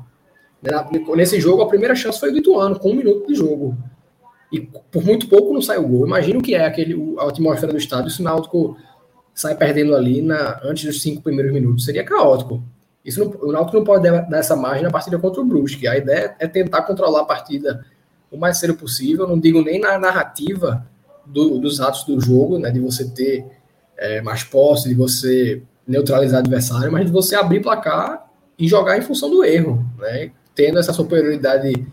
Nesse 1.17 1.41
jogo, 1.41 1.63
a 1.63 1.69
primeira 1.69 1.95
chance 1.95 2.21
foi 2.21 2.31
do 2.31 2.39
Ituano, 2.39 2.79
com 2.79 2.91
um 2.91 2.95
minuto 2.95 3.27
de 3.27 3.35
jogo. 3.35 3.77
E 4.53 4.61
por 4.61 5.05
muito 5.05 5.29
pouco 5.29 5.53
não 5.53 5.63
saiu 5.63 5.89
gol. 5.89 6.07
Imagina 6.07 6.39
o 6.39 6.43
que 6.43 6.55
é 6.55 6.65
aquele, 6.65 6.95
a 7.19 7.29
atmosfera 7.29 7.73
do 7.73 7.79
estádio 7.79 8.11
se 8.11 8.21
o 8.21 8.25
Náutico 8.25 8.77
sai 9.35 9.57
perdendo 9.57 9.97
ali 9.97 10.21
na, 10.21 10.61
antes 10.63 10.85
dos 10.85 11.03
cinco 11.03 11.23
primeiros 11.23 11.53
minutos. 11.53 11.85
Seria 11.85 12.05
caótico. 12.05 12.63
Isso 13.05 13.19
não, 13.25 13.49
o 13.49 13.51
Náutico 13.51 13.79
não 13.79 13.85
pode 13.85 14.05
dar 14.05 14.39
essa 14.39 14.55
margem 14.55 14.85
na 14.85 14.91
partida 14.91 15.19
contra 15.19 15.41
o 15.41 15.45
Brusque. 15.45 15.89
A 15.89 15.97
ideia 15.97 16.37
é 16.39 16.47
tentar 16.47 16.83
controlar 16.83 17.23
a 17.23 17.25
partida 17.25 17.85
o 18.31 18.37
mais 18.37 18.59
cedo 18.59 18.75
possível. 18.75 19.27
Não 19.27 19.41
digo 19.41 19.63
nem 19.63 19.81
na 19.81 19.99
narrativa 19.99 20.87
do, 21.27 21.59
dos 21.59 21.81
atos 21.81 22.05
do 22.05 22.21
jogo, 22.21 22.59
né, 22.59 22.71
de 22.71 22.79
você 22.79 23.09
ter 23.09 23.47
é, 23.97 24.21
mais 24.21 24.45
posse, 24.45 24.89
de 24.89 24.95
você 24.95 25.63
neutralizar 25.87 26.37
o 26.37 26.41
adversário, 26.41 26.93
mas 26.93 27.07
de 27.07 27.13
você 27.13 27.35
abrir 27.35 27.61
placar 27.61 28.31
e 28.59 28.69
jogar 28.69 28.99
em 28.99 29.03
função 29.03 29.31
do 29.31 29.45
erro, 29.45 29.85
né, 29.99 30.31
tendo 30.55 30.79
essa 30.79 30.93
superioridade 30.93 31.87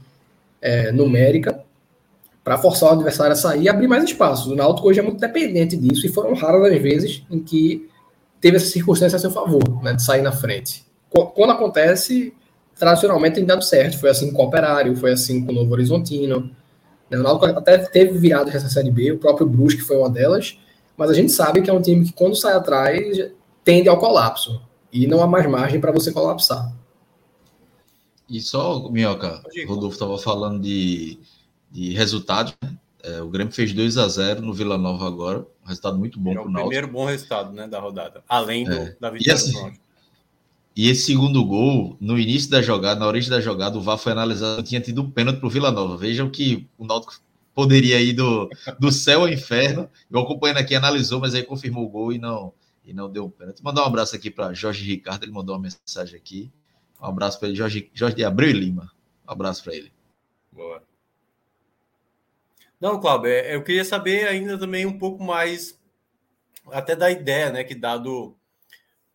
é, 0.62 0.92
numérica 0.92 1.64
para 2.44 2.58
forçar 2.58 2.90
o 2.90 2.94
adversário 2.94 3.34
a 3.34 3.36
sair 3.36 3.64
e 3.64 3.70
abrir 3.70 3.88
mais 3.88 4.04
espaços. 4.04 4.48
O 4.52 4.56
Náutico 4.56 4.88
hoje 4.88 5.00
é 5.00 5.04
muito 5.04 5.20
dependente 5.20 5.78
disso 5.78 6.06
e 6.06 6.10
foram 6.10 6.34
raras 6.34 6.72
as 6.72 6.82
vezes 6.82 7.24
em 7.30 7.40
que 7.40 7.88
teve 8.42 8.58
essa 8.58 8.68
circunstância 8.68 9.18
a 9.18 9.20
seu 9.20 9.32
favor, 9.32 9.84
né, 9.84 9.94
de 9.94 10.04
sair 10.04 10.22
na 10.22 10.32
frente. 10.32 10.84
Quando 11.10 11.52
acontece, 11.52 12.34
tradicionalmente 12.78 13.36
tem 13.36 13.46
dado 13.46 13.64
certo. 13.64 14.00
Foi 14.00 14.10
assim 14.10 14.32
com 14.32 14.42
o 14.42 14.46
Operário, 14.46 14.96
foi 14.96 15.12
assim 15.12 15.46
com 15.46 15.52
o 15.52 15.56
Novo 15.56 15.74
Horizontino. 15.74 16.50
Né, 17.10 17.18
o 17.18 17.24
Náutico 17.24 17.46
até 17.46 17.78
teve 17.78 18.18
virado 18.18 18.50
essa 18.50 18.70
Série 18.70 18.92
B, 18.92 19.12
o 19.12 19.18
próprio 19.18 19.48
Brusque 19.48 19.82
foi 19.82 19.98
uma 19.98 20.10
delas, 20.10 20.58
mas 20.96 21.10
a 21.10 21.14
gente 21.14 21.32
sabe 21.32 21.62
que 21.62 21.70
é 21.70 21.74
um 21.74 21.82
time 21.82 22.06
que 22.06 22.14
quando 22.14 22.36
sai 22.36 22.54
atrás 22.54 23.30
tende 23.64 23.90
ao 23.90 23.98
colapso 23.98 24.62
e 24.92 25.06
não 25.08 25.22
há 25.22 25.28
mais 25.28 25.46
margem 25.48 25.80
para 25.80 25.92
você 25.92 26.12
colapsar. 26.12 26.72
E 28.30 28.40
só, 28.42 28.90
Minhoca, 28.90 29.42
o 29.66 29.68
Rodolfo 29.68 29.96
estava 29.96 30.18
falando 30.18 30.62
de 30.62 31.20
de 31.72 31.94
resultados. 31.94 32.54
Né? 32.62 32.78
É, 33.04 33.22
o 33.22 33.30
Grêmio 33.30 33.54
fez 33.54 33.74
2 33.74 33.98
a 33.98 34.08
0 34.08 34.42
no 34.42 34.54
Vila 34.54 34.78
Nova 34.78 35.08
agora, 35.08 35.46
um 35.64 35.68
resultado 35.68 35.98
muito 35.98 36.20
bom 36.20 36.32
é 36.32 36.34
para 36.34 36.50
o 36.50 36.54
primeiro 36.54 36.88
bom 36.88 37.06
resultado 37.06 37.54
né, 37.54 37.68
da 37.68 37.80
rodada, 37.80 38.24
além 38.28 38.66
do, 38.66 38.74
é. 38.74 38.96
da 39.00 39.10
vitória 39.10 39.32
e, 39.32 39.32
assim, 39.32 39.74
e 40.76 40.90
esse 40.90 41.04
segundo 41.04 41.44
gol, 41.46 41.98
no 42.00 42.20
início 42.20 42.50
da 42.50 42.62
jogada, 42.62 43.00
na 43.00 43.08
origem 43.08 43.30
da 43.30 43.40
jogada, 43.40 43.78
o 43.78 43.82
VAR 43.82 43.98
foi 43.98 44.12
analisado, 44.12 44.64
tinha 44.64 44.82
tido 44.82 45.02
um 45.02 45.10
pênalti 45.10 45.40
para 45.40 45.48
o 45.48 45.50
Vila 45.50 45.72
Nova. 45.72 45.98
Vejam 45.98 46.30
que 46.30 46.68
o 46.78 46.86
Náutico 46.86 47.16
poderia 47.54 48.00
ir 48.00 48.14
do, 48.14 48.50
do 48.80 48.92
céu 48.92 49.22
ao 49.22 49.30
inferno. 49.30 49.90
Eu 50.10 50.20
acompanhando 50.20 50.58
aqui, 50.58 50.76
analisou, 50.76 51.20
mas 51.20 51.34
aí 51.34 51.44
confirmou 51.44 51.86
o 51.86 51.90
gol 51.90 52.14
e 52.14 52.18
não, 52.18 52.54
e 52.86 52.94
não 52.94 53.10
deu 53.10 53.26
um 53.26 53.30
pênalti. 53.30 53.62
Mandar 53.62 53.84
um 53.84 53.88
abraço 53.88 54.16
aqui 54.16 54.30
para 54.30 54.54
Jorge 54.54 54.86
Ricardo, 54.86 55.24
ele 55.24 55.34
mandou 55.34 55.56
uma 55.56 55.62
mensagem 55.62 56.16
aqui. 56.16 56.50
Um 57.02 57.06
abraço 57.06 57.40
para 57.40 57.48
ele, 57.48 57.58
Jorge, 57.58 57.90
Jorge 57.94 58.16
de 58.16 58.24
Abreu 58.24 58.50
e 58.50 58.54
Lima. 58.54 58.92
Um 59.28 59.32
abraço 59.32 59.64
para 59.64 59.76
ele. 59.76 59.92
Boa. 60.52 60.84
Não, 62.80 63.00
Cláudio, 63.00 63.30
é, 63.30 63.56
eu 63.56 63.64
queria 63.64 63.84
saber 63.84 64.28
ainda 64.28 64.58
também 64.58 64.86
um 64.86 64.98
pouco 64.98 65.24
mais, 65.24 65.78
até 66.72 66.96
da 66.96 67.12
ideia, 67.12 67.52
né, 67.52 67.64
que 67.64 67.76
dado. 67.76 68.36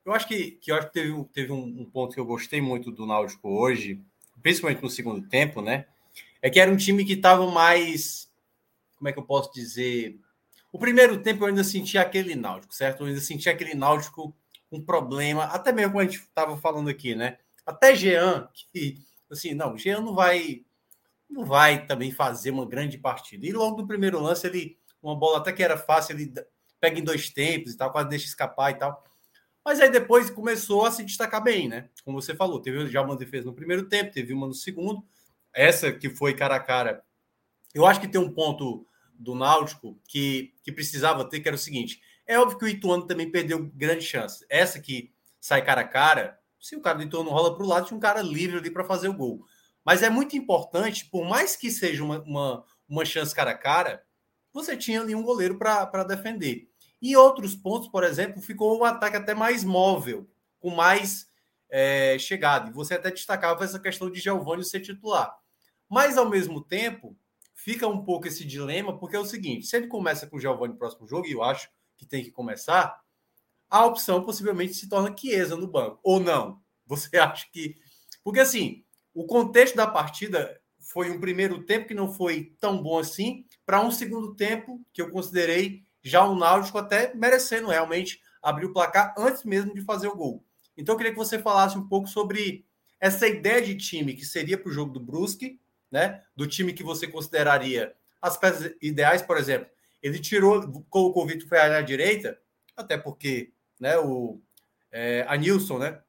Eu 0.05 0.13
acho 0.13 0.29
que, 0.29 0.53
que, 0.53 0.71
eu 0.71 0.77
acho 0.77 0.89
que 0.89 0.93
teve, 0.93 1.25
teve 1.33 1.53
um, 1.53 1.85
ponto 1.87 2.15
que 2.15 2.21
eu 2.21 2.27
gostei 2.27 2.61
muito 2.61 2.91
do 2.91 3.07
Náutico 3.07 3.49
hoje, 3.49 4.01
principalmente 4.43 4.83
no 4.83 4.91
segundo 4.91 5.27
tempo, 5.27 5.63
né? 5.63 5.87
É 6.43 6.51
que 6.51 6.61
era 6.61 6.71
um 6.71 6.77
time 6.77 7.07
que 7.07 7.15
estava 7.15 7.51
mais. 7.51 8.31
Como 8.99 9.09
é 9.09 9.13
que 9.13 9.19
eu 9.19 9.25
posso 9.25 9.51
dizer? 9.53 10.19
O 10.71 10.79
primeiro 10.79 11.23
tempo 11.23 11.45
eu 11.45 11.49
ainda 11.49 11.65
sentia 11.65 12.03
aquele 12.03 12.35
Náutico, 12.35 12.75
certo? 12.75 13.03
Eu 13.03 13.07
ainda 13.07 13.21
sentia 13.21 13.53
aquele 13.53 13.75
Náutico 13.75 14.35
um 14.71 14.81
problema, 14.85 15.45
até 15.45 15.73
mesmo 15.73 15.93
como 15.93 16.03
a 16.03 16.05
gente 16.05 16.19
estava 16.19 16.57
falando 16.59 16.91
aqui, 16.91 17.15
né? 17.15 17.39
Até 17.67 17.95
Jean, 17.95 18.49
que, 18.73 18.99
assim, 19.31 19.55
não, 19.55 19.77
Jean 19.77 20.01
não 20.01 20.15
vai 20.15 20.65
não 21.29 21.45
vai 21.45 21.85
também 21.87 22.13
fazer 22.13 22.51
uma 22.51 22.67
grande 22.67 22.97
partida. 22.97 23.47
E 23.47 23.53
logo 23.53 23.81
no 23.81 23.87
primeiro 23.87 24.21
lance, 24.21 24.47
ele, 24.47 24.79
uma 25.03 25.17
bola 25.17 25.39
até 25.39 25.53
que 25.53 25.63
era 25.63 25.77
fácil, 25.77 26.15
ele 26.15 26.33
pega 26.81 26.99
em 26.99 27.05
dois 27.05 27.29
tempos 27.31 27.73
e 27.73 27.77
tal, 27.77 27.91
quase 27.91 28.09
deixa 28.09 28.27
escapar 28.27 28.71
e 28.71 28.75
tal. 28.75 29.03
Mas 29.65 29.81
aí 29.81 29.91
depois 29.91 30.31
começou 30.31 30.85
a 30.85 30.91
se 30.91 31.03
destacar 31.03 31.43
bem, 31.43 31.69
né? 31.69 31.89
Como 32.05 32.21
você 32.21 32.35
falou, 32.35 32.61
teve 32.61 32.87
já 32.89 33.01
uma 33.03 33.17
defesa 33.17 33.47
no 33.47 33.55
primeiro 33.55 33.89
tempo, 33.89 34.13
teve 34.13 34.33
uma 34.33 34.47
no 34.47 34.55
segundo. 34.55 35.03
Essa 35.53 35.91
que 35.91 36.11
foi 36.11 36.35
cara 36.35 36.57
a 36.57 36.61
cara. 36.61 37.03
Eu 37.75 37.87
acho 37.87 38.01
que 38.01 38.09
tem 38.09 38.21
um 38.21 38.31
ponto 38.31 38.87
do 39.15 39.35
Náutico 39.35 39.99
que, 40.07 40.53
que 40.63 40.71
precisava 40.71 41.25
ter, 41.25 41.41
que 41.41 41.49
era 41.49 41.57
o 41.57 41.59
seguinte: 41.59 42.03
é 42.27 42.39
óbvio 42.39 42.59
que 42.59 42.65
o 42.65 42.69
Ituano 42.69 43.07
também 43.07 43.31
perdeu 43.31 43.71
grande 43.75 44.05
chance. 44.05 44.45
Essa 44.51 44.79
que 44.79 45.13
sai 45.41 45.65
cara 45.65 45.81
a 45.81 45.89
cara, 45.89 46.39
se 46.65 46.75
o 46.75 46.81
cara 46.81 46.97
do 46.97 47.05
Ituano 47.05 47.29
rola 47.29 47.55
para 47.55 47.63
o 47.63 47.69
lado, 47.69 47.87
tinha 47.87 47.97
um 47.97 48.01
cara 48.01 48.23
livre 48.23 48.57
ali 48.57 48.71
para 48.71 48.83
fazer 48.83 49.07
o 49.09 49.13
gol. 49.13 49.45
Mas 49.85 50.03
é 50.03 50.09
muito 50.09 50.35
importante, 50.35 51.05
por 51.11 51.29
mais 51.29 51.55
que 51.55 51.71
seja 51.71 52.03
uma, 52.03 52.23
uma, 52.23 52.65
uma 52.89 53.05
chance 53.05 53.35
cara 53.35 53.51
a 53.51 53.59
cara, 53.59 54.03
você 54.51 54.75
tinha 54.75 55.03
ali 55.03 55.15
um 55.15 55.23
goleiro 55.23 55.59
para 55.59 56.05
defender. 56.05 56.71
Em 57.03 57.17
outros 57.17 57.55
pontos, 57.55 57.89
por 57.89 58.03
exemplo, 58.03 58.41
ficou 58.41 58.81
um 58.81 58.85
ataque 58.85 59.15
até 59.15 59.35
mais 59.35 59.63
móvel, 59.63 60.27
com 60.59 60.71
mais 60.71 61.29
é, 61.69 62.17
chegada. 62.19 62.71
E 62.71 62.73
você 62.73 62.95
até 62.95 63.11
destacava 63.11 63.63
essa 63.63 63.79
questão 63.79 64.11
de 64.11 64.19
Giovanni 64.19 64.65
ser 64.65 64.81
titular. 64.81 65.37
Mas, 65.87 66.17
ao 66.17 66.31
mesmo 66.31 66.65
tempo, 66.65 67.15
fica 67.53 67.87
um 67.87 68.03
pouco 68.03 68.27
esse 68.27 68.43
dilema, 68.43 68.99
porque 68.99 69.17
é 69.17 69.21
o 69.21 69.27
seguinte: 69.27 69.67
se 69.67 69.77
ele 69.77 69.87
começa 69.87 70.27
com 70.27 70.39
o 70.39 70.41
Giovanni 70.41 70.73
no 70.73 70.79
próximo 70.79 71.07
jogo, 71.07 71.27
e 71.27 71.33
eu 71.33 71.43
acho 71.43 71.69
que 71.95 72.07
tem 72.07 72.25
que 72.25 72.31
começar, 72.31 73.04
a 73.75 73.85
opção 73.87 74.23
possivelmente 74.23 74.73
se 74.73 74.89
torna 74.89 75.13
Chiesa 75.17 75.57
no 75.57 75.67
banco. 75.67 75.99
Ou 76.05 76.21
não? 76.21 76.61
Você 76.87 77.17
acha 77.19 77.45
que. 77.53 77.75
Porque 78.23 78.39
assim, 78.39 78.85
o 79.13 79.27
contexto 79.27 79.75
da 79.75 79.85
partida 79.85 80.61
foi 80.79 81.11
um 81.11 81.19
primeiro 81.19 81.65
tempo 81.65 81.89
que 81.89 81.95
não 81.95 82.13
foi 82.13 82.55
tão 82.61 82.81
bom 82.81 82.99
assim, 83.01 83.45
para 83.67 83.81
um 83.81 83.91
segundo 83.91 84.37
tempo 84.37 84.81
que 84.93 85.03
eu 85.03 85.11
considerei 85.11 85.83
já 86.05 86.25
o 86.25 86.37
Náutico 86.37 86.79
até 86.79 87.13
merecendo 87.15 87.69
realmente 87.69 88.21
abrir 88.41 88.67
o 88.67 88.73
placar 88.73 89.13
antes 89.19 89.43
mesmo 89.43 89.75
de 89.75 89.83
fazer 89.83 90.07
o 90.07 90.15
gol. 90.15 90.45
Então 90.77 90.93
eu 90.93 90.97
queria 90.97 91.13
que 91.13 91.19
você 91.19 91.41
falasse 91.41 91.77
um 91.77 91.89
pouco 91.89 92.07
sobre 92.07 92.65
essa 93.01 93.27
ideia 93.27 93.61
de 93.61 93.75
time 93.75 94.15
que 94.15 94.25
seria 94.25 94.57
para 94.57 94.69
o 94.69 94.73
jogo 94.73 94.93
do 94.93 95.01
Brusque, 95.01 95.59
né? 95.91 96.23
Do 96.37 96.47
time 96.47 96.73
que 96.73 96.85
você 96.85 97.09
consideraria 97.09 97.93
as 98.23 98.37
peças 98.37 98.73
ideais, 98.81 99.21
por 99.21 99.37
exemplo. 99.37 99.69
Ele 100.01 100.21
tirou, 100.21 100.85
colocou 100.89 101.25
o 101.25 101.27
Vitor 101.27 101.49
Ferreira 101.49 101.81
na 101.81 101.81
direita, 101.81 102.39
até 102.77 102.97
porque, 102.97 103.53
né? 103.81 103.99
O 103.99 104.41
é, 104.95 105.27
a 105.29 105.37
Nilson, 105.37 105.79
né? 105.79 106.01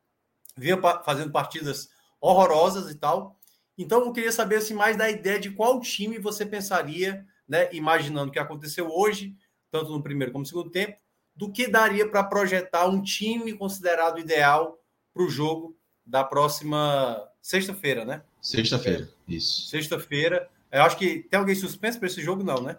Vinha 0.55 0.79
fazendo 1.03 1.31
partidas 1.31 1.89
horrorosas 2.21 2.89
e 2.91 2.95
tal. 2.95 3.39
Então, 3.77 4.05
eu 4.05 4.13
queria 4.13 4.31
saber 4.31 4.57
assim, 4.57 4.73
mais 4.73 4.95
da 4.95 5.09
ideia 5.09 5.39
de 5.39 5.49
qual 5.49 5.81
time 5.81 6.19
você 6.19 6.45
pensaria, 6.45 7.25
né, 7.47 7.67
imaginando 7.73 8.29
o 8.29 8.31
que 8.31 8.39
aconteceu 8.39 8.89
hoje, 8.89 9.35
tanto 9.69 9.91
no 9.91 10.01
primeiro 10.01 10.31
como 10.31 10.43
no 10.43 10.47
segundo 10.47 10.69
tempo, 10.69 10.97
do 11.35 11.51
que 11.51 11.67
daria 11.67 12.07
para 12.09 12.23
projetar 12.23 12.87
um 12.87 13.01
time 13.01 13.53
considerado 13.53 14.19
ideal 14.19 14.79
para 15.13 15.23
o 15.23 15.29
jogo 15.29 15.77
da 16.05 16.23
próxima 16.23 17.27
sexta-feira, 17.41 18.05
né? 18.05 18.21
Sexta-feira, 18.41 19.09
isso. 19.27 19.67
Sexta-feira. 19.67 20.47
Eu 20.71 20.83
acho 20.83 20.97
que 20.97 21.23
tem 21.23 21.39
alguém 21.39 21.55
suspenso 21.55 21.99
para 21.99 22.07
esse 22.07 22.21
jogo, 22.21 22.43
não, 22.43 22.61
né? 22.61 22.77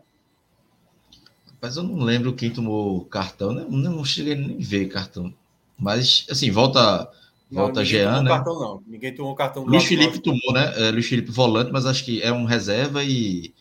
Mas 1.61 1.77
eu 1.77 1.83
não 1.83 1.99
lembro 1.99 2.35
quem 2.35 2.51
tomou 2.51 3.05
cartão, 3.05 3.53
né? 3.53 3.67
Não, 3.69 4.05
cheguei 4.05 4.35
nem 4.35 4.59
ver 4.59 4.89
cartão. 4.89 5.33
Mas, 5.79 6.27
assim, 6.31 6.51
volta 6.51 7.11
Volta 7.51 7.81
não, 7.81 7.85
Jean, 7.85 8.23
né? 8.23 8.31
Cartão, 8.31 8.59
não. 8.59 8.83
Ninguém 8.87 9.15
tomou 9.15 9.35
cartão. 9.35 9.65
Luiz 9.65 9.85
Felipe 9.85 10.19
tomou, 10.19 10.53
né? 10.53 10.73
É, 10.77 10.91
Luiz 10.91 11.07
Felipe 11.07 11.31
volante, 11.31 11.71
mas 11.71 11.87
acho 11.87 12.05
que 12.05 12.21
é 12.21 12.33
um 12.33 12.45
reserva 12.45 13.05
e. 13.05 13.55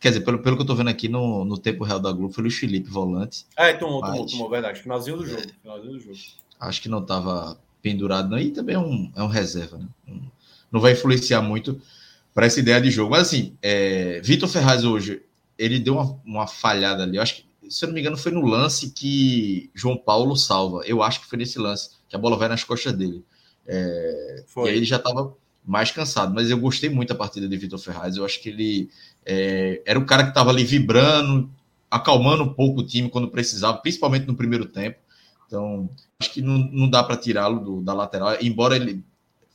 Quer 0.00 0.08
dizer, 0.08 0.20
pelo, 0.22 0.40
pelo 0.40 0.56
que 0.56 0.62
eu 0.62 0.66
tô 0.66 0.74
vendo 0.74 0.90
aqui 0.90 1.08
no, 1.08 1.44
no 1.44 1.56
tempo 1.56 1.84
real 1.84 2.00
da 2.00 2.10
Globo, 2.10 2.34
foi 2.34 2.42
Luiz 2.42 2.56
Felipe 2.56 2.90
volante. 2.90 3.46
É, 3.56 3.72
tomou, 3.72 4.00
mas... 4.00 4.10
tomou, 4.10 4.26
tomou, 4.26 4.50
verdade. 4.50 4.80
Finalzinho 4.80 5.18
do 5.18 5.26
jogo. 5.26 5.40
É, 5.40 5.46
finalzinho 5.62 5.92
do 5.92 6.00
jogo. 6.00 6.18
Acho 6.58 6.82
que 6.82 6.88
não 6.88 7.02
tava 7.02 7.56
pendurado, 7.80 8.28
não. 8.28 8.38
E 8.38 8.50
também 8.50 8.74
é 8.74 8.78
um, 8.78 9.10
é 9.14 9.22
um 9.22 9.28
reserva, 9.28 9.78
né? 9.78 9.86
Não 10.70 10.80
vai 10.80 10.92
influenciar 10.92 11.40
muito 11.40 11.80
para 12.34 12.46
essa 12.46 12.58
ideia 12.58 12.80
de 12.80 12.90
jogo. 12.90 13.12
Mas 13.12 13.22
assim, 13.22 13.54
é, 13.62 14.20
Vitor 14.22 14.48
Ferraz 14.48 14.84
hoje, 14.84 15.22
ele 15.60 15.78
deu 15.78 15.94
uma, 15.94 16.20
uma 16.24 16.46
falhada 16.46 17.02
ali. 17.02 17.18
Eu 17.18 17.22
acho 17.22 17.36
que, 17.36 17.44
se 17.68 17.84
eu 17.84 17.88
não 17.88 17.94
me 17.94 18.00
engano, 18.00 18.16
foi 18.16 18.32
no 18.32 18.46
lance 18.46 18.90
que 18.90 19.70
João 19.74 19.96
Paulo 19.96 20.34
salva. 20.34 20.80
Eu 20.86 21.02
acho 21.02 21.20
que 21.20 21.26
foi 21.26 21.38
nesse 21.38 21.58
lance 21.58 21.90
que 22.08 22.16
a 22.16 22.18
bola 22.18 22.36
vai 22.38 22.48
nas 22.48 22.64
costas 22.64 22.94
dele. 22.94 23.22
É, 23.66 24.42
e 24.56 24.68
aí 24.68 24.76
ele 24.76 24.86
já 24.86 24.96
estava 24.96 25.36
mais 25.64 25.90
cansado, 25.90 26.34
mas 26.34 26.50
eu 26.50 26.58
gostei 26.58 26.88
muito 26.88 27.10
da 27.10 27.14
partida 27.14 27.46
de 27.46 27.56
Vitor 27.58 27.78
Ferraz. 27.78 28.16
Eu 28.16 28.24
acho 28.24 28.40
que 28.40 28.48
ele 28.48 28.90
é, 29.24 29.82
era 29.84 29.98
o 29.98 30.06
cara 30.06 30.22
que 30.22 30.30
estava 30.30 30.48
ali 30.48 30.64
vibrando, 30.64 31.50
acalmando 31.90 32.42
um 32.42 32.54
pouco 32.54 32.80
o 32.80 32.86
time 32.86 33.10
quando 33.10 33.28
precisava, 33.28 33.76
principalmente 33.76 34.26
no 34.26 34.34
primeiro 34.34 34.64
tempo. 34.64 34.98
Então, 35.46 35.90
acho 36.18 36.32
que 36.32 36.40
não, 36.40 36.56
não 36.56 36.88
dá 36.88 37.04
para 37.04 37.18
tirá-lo 37.18 37.82
da 37.82 37.92
lateral, 37.92 38.38
embora 38.40 38.76
ele 38.76 39.04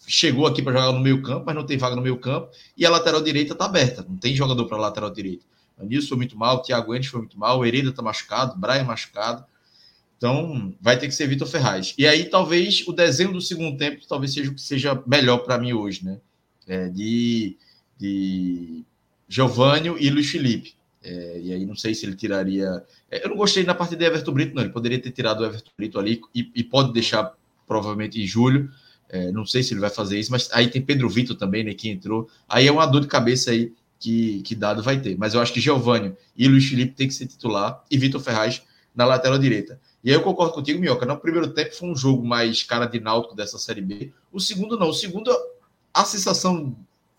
chegou 0.05 0.45
aqui 0.45 0.61
para 0.61 0.73
jogar 0.73 0.91
no 0.91 0.99
meio 0.99 1.23
campo, 1.23 1.45
mas 1.47 1.55
não 1.55 1.65
tem 1.65 1.77
vaga 1.77 1.95
no 1.95 2.01
meio 2.01 2.17
campo, 2.17 2.49
e 2.77 2.85
a 2.85 2.91
lateral 2.91 3.23
direita 3.23 3.53
está 3.53 3.65
aberta, 3.65 4.05
não 4.07 4.17
tem 4.17 4.35
jogador 4.35 4.65
para 4.65 4.77
lateral 4.77 5.09
direita. 5.09 5.43
O 5.77 5.85
Nilson 5.85 6.09
foi 6.09 6.17
muito 6.17 6.37
mal, 6.37 6.61
Thiago 6.61 6.95
Endes 6.95 7.09
foi 7.09 7.19
muito 7.19 7.37
mal, 7.37 7.59
o 7.59 7.65
Hereda 7.65 7.89
está 7.89 8.01
machucado, 8.01 8.57
Brian 8.57 8.83
machucado. 8.83 9.45
Então, 10.17 10.73
vai 10.79 10.97
ter 10.97 11.07
que 11.07 11.13
ser 11.13 11.27
Vitor 11.27 11.47
Ferraz. 11.47 11.93
E 11.97 12.07
aí, 12.07 12.25
talvez, 12.25 12.87
o 12.87 12.93
desenho 12.93 13.33
do 13.33 13.41
segundo 13.41 13.77
tempo 13.77 14.07
talvez 14.07 14.33
seja 14.33 14.49
o 14.49 14.55
que 14.55 14.61
seja 14.61 15.03
melhor 15.05 15.39
para 15.39 15.57
mim 15.57 15.73
hoje, 15.73 16.05
né? 16.05 16.19
É, 16.67 16.87
de, 16.87 17.57
de 17.97 18.83
Giovanni 19.27 19.89
e 19.99 20.09
Luiz 20.09 20.29
Felipe. 20.29 20.73
É, 21.03 21.39
e 21.43 21.53
aí, 21.53 21.65
não 21.65 21.75
sei 21.75 21.93
se 21.93 22.05
ele 22.05 22.15
tiraria... 22.15 22.83
É, 23.11 23.25
eu 23.25 23.29
não 23.29 23.37
gostei 23.37 23.63
na 23.63 23.75
partida 23.75 23.99
de 23.99 24.05
Everton 24.05 24.31
Brito, 24.31 24.55
não. 24.55 24.63
Ele 24.63 24.71
poderia 24.71 24.99
ter 24.99 25.11
tirado 25.11 25.41
o 25.41 25.45
Everton 25.45 25.71
Brito 25.77 25.99
ali 25.99 26.21
e, 26.33 26.49
e 26.55 26.63
pode 26.63 26.93
deixar, 26.93 27.33
provavelmente, 27.67 28.19
em 28.19 28.25
julho. 28.25 28.71
É, 29.09 29.31
não 29.31 29.45
sei 29.45 29.61
se 29.61 29.73
ele 29.73 29.81
vai 29.81 29.89
fazer 29.89 30.17
isso, 30.17 30.31
mas 30.31 30.49
aí 30.51 30.67
tem 30.69 30.81
Pedro 30.81 31.09
Vitor 31.09 31.35
também, 31.35 31.63
né, 31.63 31.73
que 31.73 31.89
entrou. 31.89 32.27
Aí 32.49 32.67
é 32.67 32.71
uma 32.71 32.85
dor 32.85 33.01
de 33.01 33.07
cabeça 33.07 33.51
aí 33.51 33.71
que, 34.05 34.43
que 34.43 34.53
dado 34.53 34.83
vai 34.83 35.01
ter. 35.01 35.17
Mas 35.17 35.33
eu 35.33 35.41
acho 35.41 35.51
que 35.51 35.59
Giovanni 35.59 36.15
e 36.37 36.47
Luiz 36.47 36.69
Felipe 36.69 36.93
tem 36.93 37.07
que 37.07 37.13
ser 37.13 37.25
titular 37.25 37.83
e 37.89 37.97
Vitor 37.97 38.21
Ferraz 38.21 38.61
na 38.93 39.03
lateral 39.03 39.39
direita. 39.39 39.79
E 40.03 40.11
aí 40.11 40.15
eu 40.15 40.21
concordo 40.21 40.53
contigo, 40.53 40.79
Minhoca. 40.79 41.07
No 41.07 41.17
primeiro 41.17 41.47
tempo 41.47 41.73
foi 41.73 41.89
um 41.89 41.95
jogo 41.95 42.23
mais 42.23 42.61
cara 42.61 42.85
de 42.85 42.99
náutico 42.99 43.35
dessa 43.35 43.57
Série 43.57 43.81
B. 43.81 44.13
O 44.31 44.39
segundo 44.39 44.77
não. 44.77 44.89
O 44.89 44.93
segundo, 44.93 45.35
a 45.91 46.05
sensação 46.05 46.75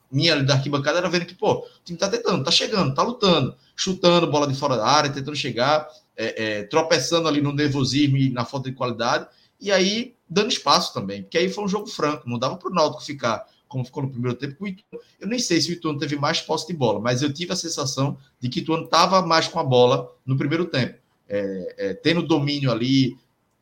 minha 0.08 0.32
ali 0.32 0.46
da 0.46 0.54
arquibancada 0.54 0.98
era 0.98 1.08
vendo 1.08 1.26
que, 1.26 1.34
pô, 1.34 1.54
o 1.54 1.64
time 1.84 1.98
tá 1.98 2.08
tentando, 2.08 2.44
tá 2.44 2.52
chegando, 2.52 2.94
tá 2.94 3.02
lutando, 3.02 3.56
chutando 3.74 4.30
bola 4.30 4.46
de 4.46 4.54
fora 4.54 4.76
da 4.76 4.86
área, 4.86 5.10
tentando 5.10 5.34
chegar, 5.34 5.88
é, 6.16 6.44
é, 6.44 6.62
tropeçando 6.62 7.26
ali 7.26 7.40
no 7.40 7.52
nervosismo 7.52 8.16
e 8.16 8.30
na 8.30 8.44
falta 8.44 8.70
de 8.70 8.76
qualidade, 8.76 9.26
e 9.60 9.72
aí 9.72 10.14
dando 10.30 10.52
espaço 10.52 10.94
também, 10.94 11.22
porque 11.22 11.36
aí 11.36 11.48
foi 11.48 11.64
um 11.64 11.68
jogo 11.68 11.88
franco, 11.88 12.28
não 12.28 12.38
dava 12.38 12.56
pro 12.56 12.72
Náutico 12.72 13.02
ficar 13.02 13.44
como 13.68 13.84
ficou 13.84 14.02
no 14.02 14.10
primeiro 14.10 14.36
tempo. 14.36 14.56
O 14.60 14.66
Ituano, 14.66 15.04
eu 15.20 15.28
nem 15.28 15.38
sei 15.38 15.60
se 15.60 15.70
o 15.70 15.72
Ituano 15.72 15.98
teve 15.98 16.16
mais 16.16 16.40
posse 16.40 16.66
de 16.66 16.72
bola, 16.72 17.00
mas 17.00 17.22
eu 17.22 17.32
tive 17.32 17.52
a 17.52 17.56
sensação 17.56 18.16
de 18.40 18.48
que 18.48 18.60
o 18.60 18.62
Ituano 18.62 18.84
estava 18.84 19.24
mais 19.26 19.48
com 19.48 19.58
a 19.58 19.64
bola 19.64 20.12
no 20.24 20.36
primeiro 20.36 20.66
tempo 20.66 20.98
é, 21.28 21.74
é, 21.78 21.94
tendo 21.94 22.22
domínio 22.22 22.70
ali, 22.70 23.16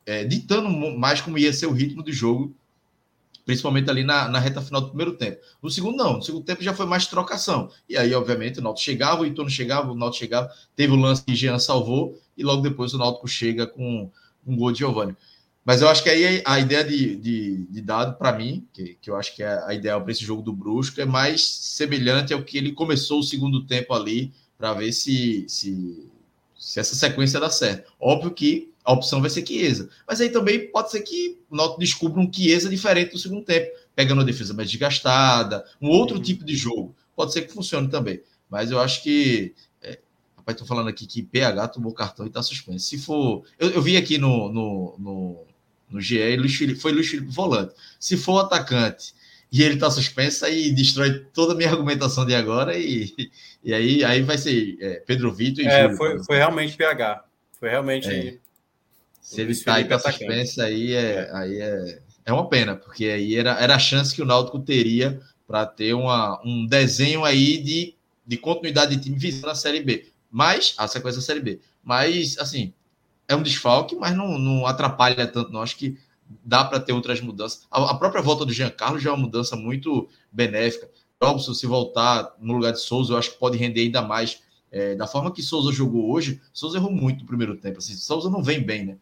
é, 0.06 0.24
ditando 0.24 0.68
mais 0.70 1.20
como 1.20 1.38
ia 1.38 1.52
ser 1.52 1.66
o 1.66 1.72
ritmo 1.72 2.02
do 2.02 2.12
jogo, 2.12 2.54
principalmente 3.44 3.90
ali 3.90 4.04
na, 4.04 4.28
na, 4.28 4.38
reta 4.38 4.60
final 4.62 4.80
do 4.80 4.88
primeiro 4.88 5.14
tempo. 5.16 5.38
No 5.62 5.70
segundo, 5.70 5.96
não. 5.96 6.14
No 6.14 6.22
segundo 6.22 6.44
tempo 6.44 6.62
já 6.62 6.72
foi 6.72 6.86
mais 6.86 7.06
trocação. 7.06 7.70
E 7.88 7.96
aí, 7.96 8.14
obviamente, 8.14 8.58
o 8.58 8.62
Náutico 8.62 8.84
chegava, 8.84 9.22
o 9.22 9.26
Ituano 9.26 9.50
chegava, 9.50 9.92
o 9.92 9.94
Náutico 9.94 10.24
chegava, 10.24 10.50
teve 10.74 10.92
o 10.92 10.96
lance 10.96 11.24
que 11.24 11.34
Jean 11.34 11.58
salvou, 11.58 12.18
e 12.36 12.42
logo 12.42 12.62
depois 12.62 12.94
o 12.94 12.98
Náutico 12.98 13.28
chega 13.28 13.66
com 13.66 14.10
um 14.46 14.56
gol 14.56 14.72
de 14.72 14.78
Giovanni. 14.78 15.16
Mas 15.64 15.80
eu 15.80 15.88
acho 15.88 16.02
que 16.02 16.10
aí 16.10 16.42
a 16.44 16.60
ideia 16.60 16.84
de, 16.84 17.16
de, 17.16 17.64
de 17.64 17.80
dado, 17.80 18.18
para 18.18 18.36
mim, 18.36 18.66
que, 18.72 18.98
que 19.00 19.08
eu 19.08 19.16
acho 19.16 19.34
que 19.34 19.42
é 19.42 19.64
a 19.66 19.72
ideal 19.72 20.02
para 20.02 20.12
esse 20.12 20.24
jogo 20.24 20.42
do 20.42 20.52
Brusco, 20.52 21.00
é 21.00 21.06
mais 21.06 21.44
semelhante 21.44 22.34
ao 22.34 22.42
que 22.42 22.58
ele 22.58 22.72
começou 22.72 23.20
o 23.20 23.22
segundo 23.22 23.64
tempo 23.64 23.94
ali, 23.94 24.32
para 24.58 24.74
ver 24.74 24.92
se, 24.92 25.44
se 25.48 26.10
se 26.64 26.80
essa 26.80 26.94
sequência 26.94 27.38
dá 27.38 27.50
certo. 27.50 27.92
Óbvio 28.00 28.30
que 28.30 28.72
a 28.82 28.92
opção 28.92 29.20
vai 29.20 29.28
ser 29.28 29.46
Chiesa. 29.46 29.90
Mas 30.08 30.18
aí 30.20 30.30
também 30.30 30.70
pode 30.70 30.90
ser 30.90 31.02
que 31.02 31.38
o 31.50 31.56
Náutico 31.56 31.80
descubra 31.80 32.18
um 32.18 32.32
Chiesa 32.32 32.70
diferente 32.70 33.12
do 33.12 33.18
segundo 33.18 33.44
tempo, 33.44 33.70
pegando 33.94 34.22
a 34.22 34.24
defesa 34.24 34.54
mais 34.54 34.70
desgastada, 34.70 35.62
um 35.80 35.90
outro 35.90 36.18
tipo 36.18 36.42
de 36.42 36.56
jogo. 36.56 36.96
Pode 37.14 37.34
ser 37.34 37.42
que 37.42 37.52
funcione 37.52 37.88
também. 37.88 38.22
Mas 38.48 38.70
eu 38.70 38.80
acho 38.80 39.02
que. 39.02 39.54
É, 39.82 39.98
rapaz, 40.36 40.54
estou 40.54 40.66
falando 40.66 40.88
aqui 40.88 41.06
que 41.06 41.22
PH 41.22 41.68
tomou 41.68 41.92
cartão 41.92 42.24
e 42.24 42.28
está 42.28 42.42
suspenso. 42.42 42.86
Se 42.86 42.96
for. 42.96 43.44
Eu, 43.58 43.70
eu, 43.70 43.82
vi 43.82 43.98
aqui 43.98 44.16
no, 44.16 44.50
no, 44.50 44.96
no, 44.98 45.46
no 45.90 46.00
GE, 46.00 46.36
Luiz 46.36 46.54
Felipe, 46.56 46.80
foi 46.80 46.92
Luiz 46.92 47.08
Felipe 47.08 47.30
volante. 47.30 47.74
Se 48.00 48.16
for 48.16 48.38
atacante 48.40 49.14
e 49.50 49.62
ele 49.62 49.74
está 49.74 49.90
suspenso, 49.90 50.44
aí 50.44 50.70
destrói 50.72 51.20
toda 51.32 51.52
a 51.52 51.56
minha 51.56 51.70
argumentação 51.70 52.26
de 52.26 52.34
agora 52.34 52.76
e, 52.76 53.14
e 53.62 53.72
aí, 53.72 54.04
aí 54.04 54.22
vai 54.22 54.36
ser 54.36 54.76
é, 54.80 55.02
Pedro 55.06 55.32
Vitor 55.32 55.64
e 55.64 55.68
É, 55.68 55.82
Júlio, 55.82 55.96
foi, 55.96 56.24
foi 56.24 56.36
realmente 56.36 56.76
PH. 56.76 57.24
Foi 57.58 57.70
realmente. 57.70 58.08
É. 58.08 58.36
Se 59.20 59.40
ele 59.40 59.52
está 59.52 59.76
aí 59.76 59.84
para 59.84 59.98
suspenso, 59.98 60.60
aí, 60.60 60.92
é, 60.92 61.00
é, 61.00 61.30
aí 61.32 61.60
é, 61.60 61.98
é 62.26 62.32
uma 62.32 62.48
pena, 62.48 62.76
porque 62.76 63.06
aí 63.06 63.36
era, 63.36 63.52
era 63.58 63.74
a 63.74 63.78
chance 63.78 64.14
que 64.14 64.20
o 64.20 64.26
Náutico 64.26 64.58
teria 64.58 65.20
para 65.46 65.64
ter 65.64 65.94
uma, 65.94 66.40
um 66.44 66.66
desenho 66.66 67.24
aí 67.24 67.58
de, 67.58 67.94
de 68.26 68.36
continuidade 68.36 68.96
de 68.96 69.02
time 69.02 69.18
visando 69.18 69.50
a 69.50 69.54
Série 69.54 69.80
B. 69.80 70.06
Mas, 70.30 70.74
a 70.76 70.88
sequência 70.88 71.20
da 71.20 71.26
Série 71.26 71.40
B. 71.40 71.60
Mas, 71.82 72.36
assim, 72.38 72.74
é 73.28 73.34
um 73.34 73.42
desfalque, 73.42 73.96
mas 73.96 74.16
não, 74.16 74.38
não 74.38 74.66
atrapalha 74.66 75.26
tanto. 75.26 75.52
Não 75.52 75.62
acho 75.62 75.76
que 75.76 75.98
dá 76.44 76.64
para 76.64 76.80
ter 76.80 76.92
outras 76.92 77.20
mudanças. 77.20 77.66
A, 77.70 77.90
a, 77.90 77.94
própria 77.94 78.22
volta 78.22 78.44
do 78.44 78.52
Giancarlo 78.52 78.98
já 78.98 79.10
é 79.10 79.12
uma 79.12 79.22
mudança 79.22 79.56
muito 79.56 80.08
benéfica. 80.30 80.88
Robson, 81.22 81.54
se 81.54 81.66
voltar 81.66 82.34
no 82.38 82.54
lugar 82.54 82.72
de 82.72 82.80
Souza, 82.80 83.12
eu 83.12 83.18
acho 83.18 83.32
que 83.32 83.38
pode 83.38 83.56
render 83.56 83.82
ainda 83.82 84.02
mais. 84.02 84.42
É, 84.70 84.94
da 84.96 85.06
forma 85.06 85.30
que 85.30 85.40
Souza 85.40 85.72
jogou 85.72 86.10
hoje, 86.10 86.40
Souza 86.52 86.78
errou 86.78 86.90
muito 86.90 87.20
no 87.20 87.26
primeiro 87.26 87.56
tempo. 87.56 87.78
Assim, 87.78 87.94
Souza 87.94 88.28
não 88.28 88.42
vem 88.42 88.60
bem, 88.60 88.84
né? 88.84 88.96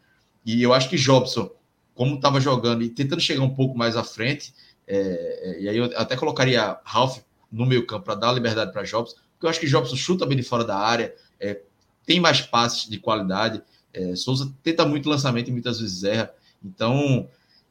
E 0.45 0.63
eu 0.63 0.73
acho 0.75 0.89
que 0.89 0.97
Jobson, 0.97 1.51
como 1.95 2.17
estava 2.17 2.41
jogando 2.41 2.83
e 2.83 2.91
tentando 2.91 3.23
chegar 3.23 3.43
um 3.43 3.55
pouco 3.55 3.77
mais 3.77 3.97
à 3.97 4.05
frente, 4.05 4.53
é, 4.87 4.97
é, 4.97 5.63
e 5.63 5.69
aí 5.69 5.77
eu 5.77 5.85
até 5.97 6.17
colocaria 6.17 6.79
Ralph 6.85 7.21
no 7.51 7.65
meio 7.65 7.87
campo 7.87 8.05
para 8.05 8.15
dar 8.15 8.33
liberdade 8.33 8.73
para 8.73 8.83
Jobson, 8.83 9.17
porque 9.33 9.47
eu 9.47 9.51
acho 9.51 9.61
que 9.61 9.67
Jobson 9.67 9.97
chuta 9.97 10.27
bem 10.27 10.37
de 10.37 10.43
fora 10.43 10.65
da 10.65 10.77
área, 10.77 11.15
é, 11.41 11.63
tem 12.05 12.21
mais 12.21 12.41
passes 12.41 12.89
de 12.89 12.99
qualidade. 12.99 13.63
É, 13.93 14.17
Souza 14.17 14.53
tenta 14.63 14.87
muito 14.87 15.09
lançamento 15.09 15.49
e 15.49 15.53
muitas 15.53 15.81
vezes 15.81 16.05
erra. 16.05 16.33
Então, 16.65 17.29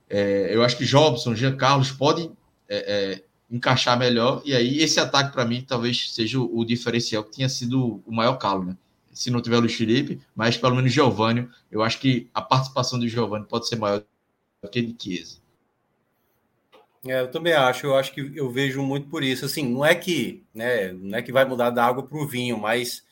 é, 0.10 0.54
eu 0.54 0.64
acho 0.64 0.78
que 0.78 0.86
Jobson, 0.86 1.34
Jean 1.36 1.56
Carlos 1.56 1.92
podem 1.92 2.32
é, 2.68 2.78
é, 2.78 3.24
encaixar 3.50 3.98
melhor. 3.98 4.42
E 4.46 4.56
aí, 4.56 4.80
esse 4.80 5.00
ataque, 5.00 5.32
para 5.32 5.46
mim, 5.46 5.64
talvez 5.68 6.14
seja 6.14 6.40
o, 6.40 6.60
o, 6.60 6.66
diferencial 6.66 7.24
que 7.24 7.32
tinha 7.32 7.50
sido 7.50 8.02
o 8.06 8.12
maior 8.12 8.38
calo, 8.38 8.66
né? 8.66 8.78
Se 9.14 9.30
não 9.30 9.42
tiver 9.42 9.58
o 9.58 9.60
Luiz 9.60 9.74
Felipe, 9.74 10.22
mas 10.34 10.56
pelo 10.56 10.76
menos 10.76 10.94
Giovanni, 10.94 11.48
eu 11.70 11.84
acho 11.84 12.00
que 12.00 12.30
a 12.34 12.42
participação 12.42 12.98
do 12.98 13.08
Giovanni 13.08 13.46
pode 13.46 13.68
ser 13.68 13.76
maior 13.76 14.04
do 14.64 14.70
que 14.70 14.82
de 14.82 14.96
Chiesa. 14.98 15.42
É, 17.06 17.20
eu 17.20 17.30
também 17.30 17.54
acho, 17.54 17.88
eu 17.88 17.98
acho 17.98 18.14
que 18.14 18.32
eu 18.36 18.50
vejo 18.50 18.82
muito 18.84 19.10
por 19.10 19.24
isso. 19.24 19.44
Assim, 19.44 19.68
não 19.68 19.84
é 19.84 19.96
que, 19.96 20.44
né, 20.54 20.94
não 20.94 21.18
é 21.18 21.22
que 21.22 21.32
vai 21.32 21.44
mudar 21.44 21.72
da 21.72 21.86
água 21.86 22.04
para 22.04 22.18
o 22.18 22.28
vinho, 22.28 22.58
mas 22.58 23.04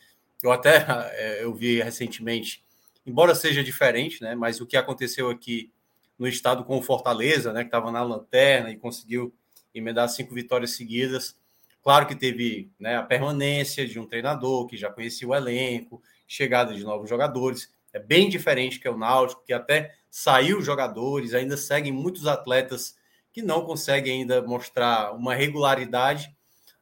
eu 0.44 0.52
até 0.52 0.86
é, 1.18 1.44
eu 1.44 1.54
vi 1.54 1.82
recentemente 1.82 2.64
embora 3.10 3.36
seja 3.36 3.64
diferente, 3.64 4.22
né? 4.22 4.36
Mas 4.36 4.62
o 4.62 4.66
que 4.66 4.78
aconteceu 4.78 5.30
aqui 5.30 5.72
no 6.18 6.28
estado 6.28 6.64
com 6.64 6.78
o 6.78 6.82
Fortaleza, 6.82 7.52
né? 7.52 7.62
Que 7.62 7.68
estava 7.68 7.92
na 7.92 8.04
lanterna 8.04 8.72
e 8.72 8.78
conseguiu 8.78 9.34
emendar 9.74 10.08
cinco 10.10 10.34
vitórias 10.34 10.72
seguidas. 10.72 11.38
Claro 11.82 12.06
que 12.06 12.16
teve 12.16 12.70
né, 12.80 12.98
a 12.98 13.04
permanência 13.04 13.88
de 13.88 14.00
um 14.00 14.06
treinador 14.06 14.68
que 14.68 14.78
já 14.78 14.90
conhecia 14.90 15.28
o 15.28 15.34
elenco, 15.34 16.02
chegada 16.28 16.74
de 16.74 16.84
novos 16.84 17.10
jogadores. 17.10 17.74
É 17.94 18.00
bem 18.00 18.30
diferente 18.30 18.80
que 18.80 18.88
é 18.88 18.92
o 18.92 18.98
Náutico, 18.98 19.44
que 19.46 19.54
até 19.54 19.96
saiu 20.10 20.62
jogadores, 20.62 21.34
ainda 21.34 21.56
seguem 21.56 21.92
muitos 21.92 22.28
atletas 22.28 22.96
que 23.32 23.42
não 23.42 23.66
conseguem 23.66 24.22
ainda 24.22 24.42
mostrar 24.42 25.14
uma 25.14 25.34
regularidade. 25.34 26.36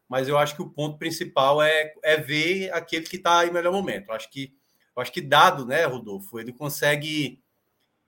Mas 0.10 0.28
eu 0.28 0.38
acho 0.38 0.56
que 0.56 0.62
o 0.62 0.70
ponto 0.70 0.98
principal 0.98 1.62
é, 1.62 1.94
é 2.02 2.18
ver 2.18 2.72
aquele 2.74 3.06
que 3.06 3.18
está 3.18 3.46
em 3.46 3.52
melhor 3.52 3.74
momento. 3.74 4.10
Eu 4.10 4.16
acho 4.16 4.30
que 4.30 4.57
eu 4.98 5.02
acho 5.02 5.12
que 5.12 5.22
dado, 5.22 5.64
né, 5.64 5.86
Rodolfo, 5.86 6.40
ele 6.40 6.52
consegue 6.52 7.40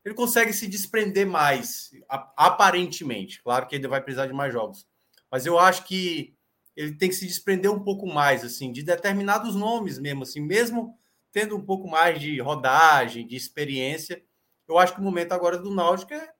ele 0.04 0.16
consegue 0.16 0.52
se 0.54 0.66
desprender 0.66 1.28
mais, 1.28 1.92
aparentemente. 2.36 3.44
Claro 3.44 3.68
que 3.68 3.76
ele 3.76 3.88
vai 3.88 4.02
precisar 4.02 4.26
de 4.26 4.34
mais 4.34 4.52
jogos, 4.52 4.88
mas 5.30 5.46
eu 5.46 5.60
acho 5.60 5.84
que 5.86 6.36
ele 6.76 6.96
tem 6.96 7.10
que 7.10 7.16
se 7.16 7.28
desprender 7.28 7.72
um 7.72 7.84
pouco 7.84 8.08
mais, 8.08 8.44
assim, 8.44 8.72
de 8.72 8.82
determinados 8.82 9.56
nomes 9.56 10.00
mesmo, 10.00 10.24
assim, 10.24 10.40
mesmo 10.40 10.98
tendo 11.32 11.56
um 11.56 11.64
pouco 11.64 11.88
mais 11.88 12.20
de 12.20 12.40
rodagem, 12.40 13.28
de 13.28 13.36
experiência. 13.36 14.24
Eu 14.68 14.80
acho 14.80 14.94
que 14.96 15.00
o 15.00 15.04
momento 15.04 15.34
agora 15.34 15.60
do 15.60 15.70
Náutico 15.70 16.14
é, 16.14 16.34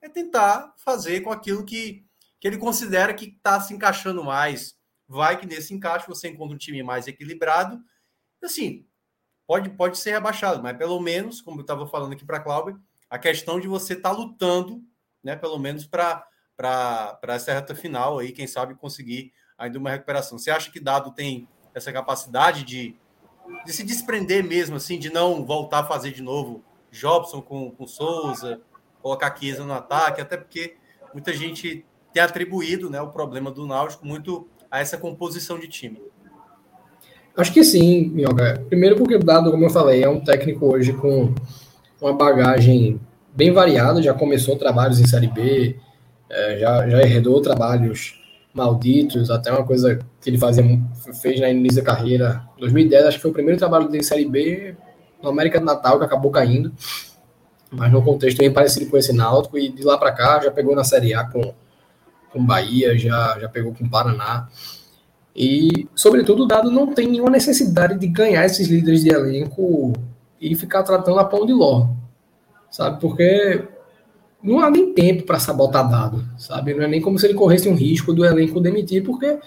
é 0.00 0.08
tentar 0.08 0.74
fazer 0.78 1.20
com 1.20 1.30
aquilo 1.30 1.64
que, 1.64 2.04
que 2.40 2.48
ele 2.48 2.58
considera 2.58 3.14
que 3.14 3.26
está 3.26 3.60
se 3.60 3.72
encaixando 3.72 4.24
mais. 4.24 4.76
Vai 5.06 5.38
que 5.38 5.46
nesse 5.46 5.72
encaixe 5.72 6.08
você 6.08 6.28
encontra 6.28 6.56
um 6.56 6.58
time 6.58 6.82
mais 6.82 7.06
equilibrado. 7.06 7.78
Assim, 8.42 8.84
pode, 9.52 9.68
pode 9.68 9.98
ser 9.98 10.12
rebaixado, 10.12 10.62
mas 10.62 10.78
pelo 10.78 10.98
menos, 10.98 11.42
como 11.42 11.58
eu 11.58 11.60
estava 11.60 11.86
falando 11.86 12.14
aqui 12.14 12.24
para 12.24 12.38
a 12.38 12.40
Cláudia, 12.40 12.74
a 13.10 13.18
questão 13.18 13.60
de 13.60 13.68
você 13.68 13.92
estar 13.92 14.08
tá 14.08 14.16
lutando, 14.16 14.82
né, 15.22 15.36
pelo 15.36 15.58
menos 15.58 15.86
para 15.86 16.26
essa 17.24 17.52
reta 17.52 17.74
final 17.74 18.18
aí, 18.18 18.32
quem 18.32 18.46
sabe 18.46 18.74
conseguir 18.74 19.30
ainda 19.58 19.78
uma 19.78 19.90
recuperação. 19.90 20.38
Você 20.38 20.50
acha 20.50 20.70
que 20.70 20.80
Dado 20.80 21.12
tem 21.12 21.46
essa 21.74 21.92
capacidade 21.92 22.64
de, 22.64 22.96
de 23.66 23.72
se 23.74 23.84
desprender 23.84 24.42
mesmo, 24.42 24.76
assim, 24.76 24.98
de 24.98 25.12
não 25.12 25.44
voltar 25.44 25.80
a 25.80 25.84
fazer 25.84 26.12
de 26.12 26.22
novo 26.22 26.64
Jobson 26.90 27.42
com, 27.42 27.70
com 27.72 27.86
Souza, 27.86 28.62
colocar 29.02 29.36
Chiesa 29.36 29.66
no 29.66 29.74
ataque, 29.74 30.22
até 30.22 30.38
porque 30.38 30.76
muita 31.12 31.34
gente 31.34 31.84
tem 32.10 32.22
atribuído 32.22 32.88
né, 32.88 33.02
o 33.02 33.10
problema 33.10 33.50
do 33.50 33.66
Náutico 33.66 34.06
muito 34.06 34.48
a 34.70 34.80
essa 34.80 34.96
composição 34.96 35.58
de 35.58 35.68
time. 35.68 36.02
Acho 37.36 37.52
que 37.52 37.64
sim, 37.64 38.10
Minhoca. 38.10 38.62
Primeiro 38.68 38.96
porque 38.96 39.18
Dado, 39.18 39.50
como 39.50 39.64
eu 39.64 39.70
falei, 39.70 40.02
é 40.02 40.08
um 40.08 40.20
técnico 40.20 40.66
hoje 40.66 40.92
com 40.92 41.34
uma 42.00 42.12
bagagem 42.12 43.00
bem 43.34 43.52
variado, 43.52 44.02
já 44.02 44.12
começou 44.12 44.56
trabalhos 44.56 45.00
em 45.00 45.06
Série 45.06 45.28
B, 45.28 45.76
é, 46.28 46.58
já, 46.58 46.88
já 46.88 47.02
herdou 47.02 47.40
trabalhos 47.40 48.20
malditos, 48.52 49.30
até 49.30 49.50
uma 49.50 49.64
coisa 49.64 49.98
que 50.20 50.28
ele 50.28 50.38
fazia, 50.38 50.64
fez 51.22 51.40
na 51.40 51.48
início 51.48 51.82
da 51.82 51.86
carreira. 51.86 52.42
2010, 52.58 53.06
acho 53.06 53.16
que 53.16 53.22
foi 53.22 53.30
o 53.30 53.34
primeiro 53.34 53.58
trabalho 53.58 53.86
dele 53.86 53.98
em 53.98 54.02
Série 54.02 54.28
B 54.28 54.74
no 55.22 55.30
América 55.30 55.58
do 55.58 55.64
Natal, 55.64 55.98
que 55.98 56.04
acabou 56.04 56.30
caindo, 56.30 56.72
mas 57.70 57.90
no 57.90 58.02
contexto 58.02 58.38
bem 58.38 58.52
parecido 58.52 58.90
com 58.90 58.96
esse 58.96 59.12
Náutico, 59.12 59.56
e 59.56 59.70
de 59.70 59.82
lá 59.82 59.96
para 59.96 60.12
cá 60.12 60.40
já 60.40 60.50
pegou 60.50 60.74
na 60.74 60.84
Série 60.84 61.14
A 61.14 61.24
com, 61.24 61.54
com 62.30 62.44
Bahia, 62.44 62.98
já, 62.98 63.38
já 63.40 63.48
pegou 63.48 63.72
com 63.72 63.88
Paraná. 63.88 64.48
E, 65.34 65.88
sobretudo, 65.94 66.44
o 66.44 66.46
Dado 66.46 66.70
não 66.70 66.88
tem 66.88 67.08
nenhuma 67.08 67.30
necessidade 67.30 67.98
de 67.98 68.06
ganhar 68.06 68.44
esses 68.44 68.68
líderes 68.68 69.02
de 69.02 69.10
elenco 69.10 69.92
e 70.40 70.54
ficar 70.54 70.82
tratando 70.82 71.18
a 71.18 71.24
pão 71.24 71.46
de 71.46 71.52
ló, 71.52 71.86
sabe? 72.70 73.00
Porque 73.00 73.62
não 74.42 74.60
há 74.60 74.70
nem 74.70 74.92
tempo 74.92 75.22
para 75.22 75.38
sabotar 75.38 75.88
Dado, 75.88 76.22
sabe? 76.36 76.74
Não 76.74 76.84
é 76.84 76.88
nem 76.88 77.00
como 77.00 77.18
se 77.18 77.26
ele 77.26 77.34
corresse 77.34 77.68
um 77.68 77.74
risco 77.74 78.12
do 78.12 78.24
elenco 78.24 78.60
demitir, 78.60 79.02
porque 79.02 79.38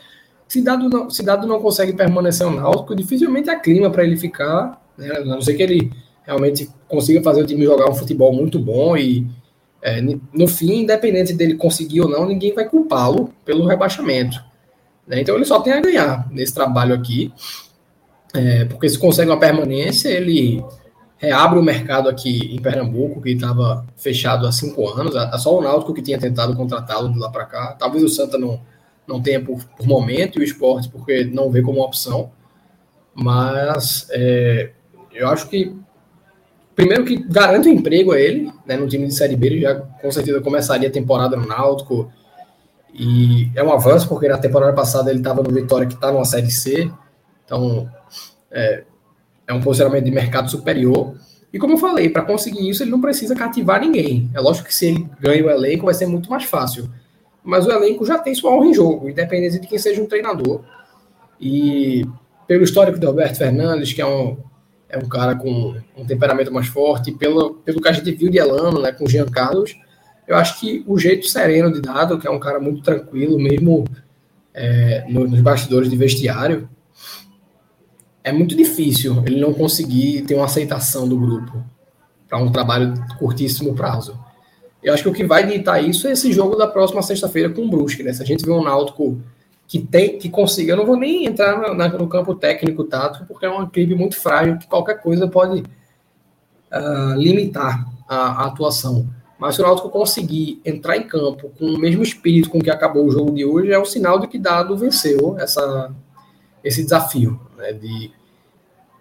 se 0.48 0.62
Dado 0.62 0.90
não, 0.90 1.10
se 1.10 1.24
Dado 1.24 1.46
não 1.46 1.62
consegue 1.62 1.94
permanecer 1.94 2.48
no 2.48 2.56
Náutico, 2.56 2.96
dificilmente 2.96 3.50
há 3.50 3.60
clima 3.60 3.90
para 3.90 4.04
ele 4.04 4.18
ficar, 4.18 4.82
né? 4.98 5.10
a 5.18 5.26
não 5.26 5.42
ser 5.42 5.54
que 5.54 5.64
ele 5.64 5.92
realmente 6.24 6.70
consiga 6.88 7.22
fazer 7.22 7.44
o 7.44 7.46
time 7.46 7.64
jogar 7.64 7.90
um 7.90 7.94
futebol 7.94 8.34
muito 8.34 8.58
bom 8.58 8.98
e 8.98 9.28
é, 9.82 10.02
no 10.02 10.48
fim, 10.48 10.82
independente 10.82 11.32
dele 11.32 11.54
conseguir 11.56 12.02
ou 12.02 12.10
não, 12.10 12.26
ninguém 12.26 12.54
vai 12.54 12.68
culpá-lo 12.68 13.30
pelo 13.46 13.68
rebaixamento. 13.68 14.44
Né? 15.08 15.22
Então 15.22 15.36
ele 15.36 15.46
só 15.46 15.60
tem 15.60 15.74
a 15.74 15.82
ganhar 15.82 16.28
nesse 16.32 16.54
trabalho 16.54 16.94
aqui, 16.94 17.34
é, 18.34 18.66
porque 18.66 18.90
se 18.90 18.98
consegue 18.98 19.30
uma 19.30 19.40
permanência, 19.40 20.10
ele 20.10 20.64
reabre 21.18 21.58
o 21.58 21.64
mercado 21.64 22.10
aqui 22.10 22.54
em 22.54 22.62
Pernambuco, 22.62 23.22
que 23.22 23.32
estava 23.32 23.86
fechado 23.96 24.46
há 24.46 24.52
cinco 24.52 24.88
anos, 24.90 25.16
é 25.16 25.38
só 25.38 25.58
o 25.58 25.62
Náutico 25.62 25.94
que 25.94 26.02
tinha 26.02 26.20
tentado 26.20 26.56
contratá-lo 26.56 27.12
de 27.12 27.18
lá 27.18 27.30
para 27.30 27.46
cá. 27.46 27.76
Talvez 27.80 28.04
o 28.04 28.10
Santa 28.10 28.38
não, 28.38 28.60
não 29.08 29.22
tenha 29.22 29.42
por, 29.42 29.64
por, 29.64 29.88
momento, 29.88 30.38
e 30.38 30.42
o 30.42 30.44
esporte 30.44 30.90
porque 30.90 31.24
não 31.24 31.50
vê 31.50 31.62
como 31.62 31.82
opção, 31.82 32.32
mas 33.14 34.08
é, 34.12 34.72
eu 35.14 35.30
acho 35.30 35.48
que 35.50 35.74
primeiro 36.76 37.06
que 37.06 37.16
garante 37.16 37.70
o 37.70 37.72
emprego 37.72 38.12
a 38.12 38.20
ele, 38.20 38.52
né, 38.66 38.76
no 38.76 38.88
time 38.88 39.08
de 39.08 39.14
Série 39.14 39.38
B, 39.38 39.48
ele 39.48 39.62
já 39.62 39.76
com 39.76 40.12
certeza 40.12 40.42
começaria 40.42 40.90
a 40.90 40.92
temporada 40.92 41.38
no 41.38 41.48
Náutico, 41.48 42.12
e 42.98 43.52
é 43.54 43.62
um 43.62 43.74
avanço, 43.74 44.08
porque 44.08 44.28
na 44.28 44.38
temporada 44.38 44.72
passada 44.72 45.10
ele 45.10 45.20
estava 45.20 45.44
no 45.44 45.52
Vitória, 45.52 45.86
que 45.86 45.96
está 45.96 46.12
numa 46.12 46.24
Série 46.24 46.50
C. 46.50 46.90
Então, 47.44 47.90
é, 48.50 48.84
é 49.46 49.54
um 49.54 49.60
posicionamento 49.60 50.06
de 50.06 50.12
mercado 50.12 50.50
superior. 50.50 51.14
E 51.52 51.60
como 51.60 51.74
eu 51.74 51.78
falei, 51.78 52.10
para 52.10 52.22
conseguir 52.22 52.70
isso, 52.70 52.84
ele 52.84 52.92
não 52.92 53.02
precisa 53.02 53.36
cativar 53.36 53.82
ninguém. 53.82 54.30
É 54.34 54.40
lógico 54.40 54.70
que 54.70 54.74
se 54.74 54.86
ele 54.88 55.10
ganha 55.20 55.46
o 55.46 55.50
elenco, 55.50 55.86
vai 55.86 55.94
ser 55.94 56.06
muito 56.06 56.30
mais 56.30 56.46
fácil. 56.46 56.90
Mas 57.44 57.68
o 57.68 57.72
elenco 57.72 58.06
já 58.06 58.18
tem 58.18 58.34
sua 58.34 58.52
honra 58.52 58.68
em 58.68 58.74
jogo, 58.74 59.10
independente 59.10 59.60
de 59.60 59.68
quem 59.68 59.78
seja 59.78 60.02
um 60.02 60.06
treinador. 60.06 60.62
E 61.40 62.06
pelo 62.48 62.64
histórico 62.64 62.98
do 62.98 63.08
Alberto 63.08 63.38
Fernandes, 63.38 63.92
que 63.92 64.02
é 64.02 64.06
um, 64.06 64.38
é 64.88 64.98
um 64.98 65.10
cara 65.10 65.36
com 65.36 65.76
um 65.98 66.06
temperamento 66.06 66.52
mais 66.52 66.68
forte, 66.68 67.12
pelo, 67.12 67.56
pelo 67.56 67.82
que 67.82 67.90
a 67.90 67.92
gente 67.92 68.10
viu 68.12 68.30
de 68.30 68.38
Elano, 68.38 68.82
né, 68.82 68.94
com 68.94 69.04
o 69.04 69.10
Jean 69.10 69.26
Carlos, 69.26 69.76
eu 70.28 70.36
acho 70.36 70.60
que 70.60 70.84
o 70.88 70.98
jeito 70.98 71.28
sereno 71.28 71.72
de 71.72 71.82
Dado, 71.82 72.18
que 72.18 72.28
é 72.28 72.32
um 72.32 72.40
cara 72.40 72.60
muito 72.60 72.82
tranquilo, 72.82 73.38
mesmo 73.38 73.86
é, 74.54 75.06
nos 75.08 75.42
bastidores 75.42 75.90
de 75.90 75.96
vestiário, 75.96 76.70
é 78.24 78.32
muito 78.32 78.56
difícil 78.56 79.24
ele 79.26 79.40
não 79.40 79.54
conseguir 79.54 80.24
ter 80.24 80.34
uma 80.34 80.46
aceitação 80.46 81.08
do 81.08 81.18
grupo 81.18 81.64
para 82.28 82.40
um 82.40 82.52
trabalho 82.52 82.94
de 82.94 83.18
curtíssimo 83.18 83.76
prazo. 83.76 84.20
Eu 84.82 84.94
acho 84.94 85.04
que 85.04 85.10
o 85.10 85.14
que 85.14 85.24
vai 85.24 85.46
ditar 85.46 85.84
isso 85.84 86.08
é 86.08 86.12
esse 86.12 86.32
jogo 86.32 86.56
da 86.56 86.68
próxima 86.68 87.02
sexta-feira 87.02 87.50
com 87.50 87.64
o 87.64 87.70
Brusque. 87.70 88.04
Né? 88.04 88.14
Se 88.14 88.24
a 88.24 88.26
gente 88.26 88.46
vê 88.46 88.52
um 88.52 88.64
Náutico 88.64 89.22
que 89.68 89.80
tem 89.80 90.18
que 90.18 90.30
consiga, 90.30 90.74
eu 90.74 90.78
não 90.78 90.86
vou 90.86 90.96
nem 90.96 91.26
entrar 91.26 91.58
no, 91.58 91.98
no 91.98 92.08
campo 92.08 92.36
técnico 92.36 92.84
tático, 92.84 93.26
porque 93.26 93.46
é 93.46 93.50
uma 93.50 93.64
equipe 93.64 93.96
muito 93.96 94.16
frágil 94.20 94.58
que 94.58 94.68
qualquer 94.68 95.02
coisa 95.02 95.28
pode 95.28 95.62
uh, 95.62 97.16
limitar 97.18 97.86
a, 98.08 98.44
a 98.44 98.46
atuação. 98.46 99.10
Mas 99.38 99.56
se 99.56 99.62
o 99.62 99.64
Náutico 99.64 99.90
conseguir 99.90 100.62
entrar 100.64 100.96
em 100.98 101.04
campo 101.04 101.52
com 101.60 101.66
o 101.66 101.78
mesmo 101.78 102.02
espírito 102.02 102.50
com 102.50 102.62
que 102.62 102.70
acabou 102.70 103.06
o 103.06 103.12
jogo 103.12 103.34
de 103.34 103.44
hoje, 103.44 103.72
é 103.72 103.80
um 103.80 103.86
sinal 103.86 104.18
de 104.18 104.28
que 104.28 104.40
Dado 104.40 104.78
venceu 104.78 105.38
essa, 105.38 105.94
esse 106.64 106.84
desafio 106.84 107.40
né, 107.58 107.74
de 107.74 108.12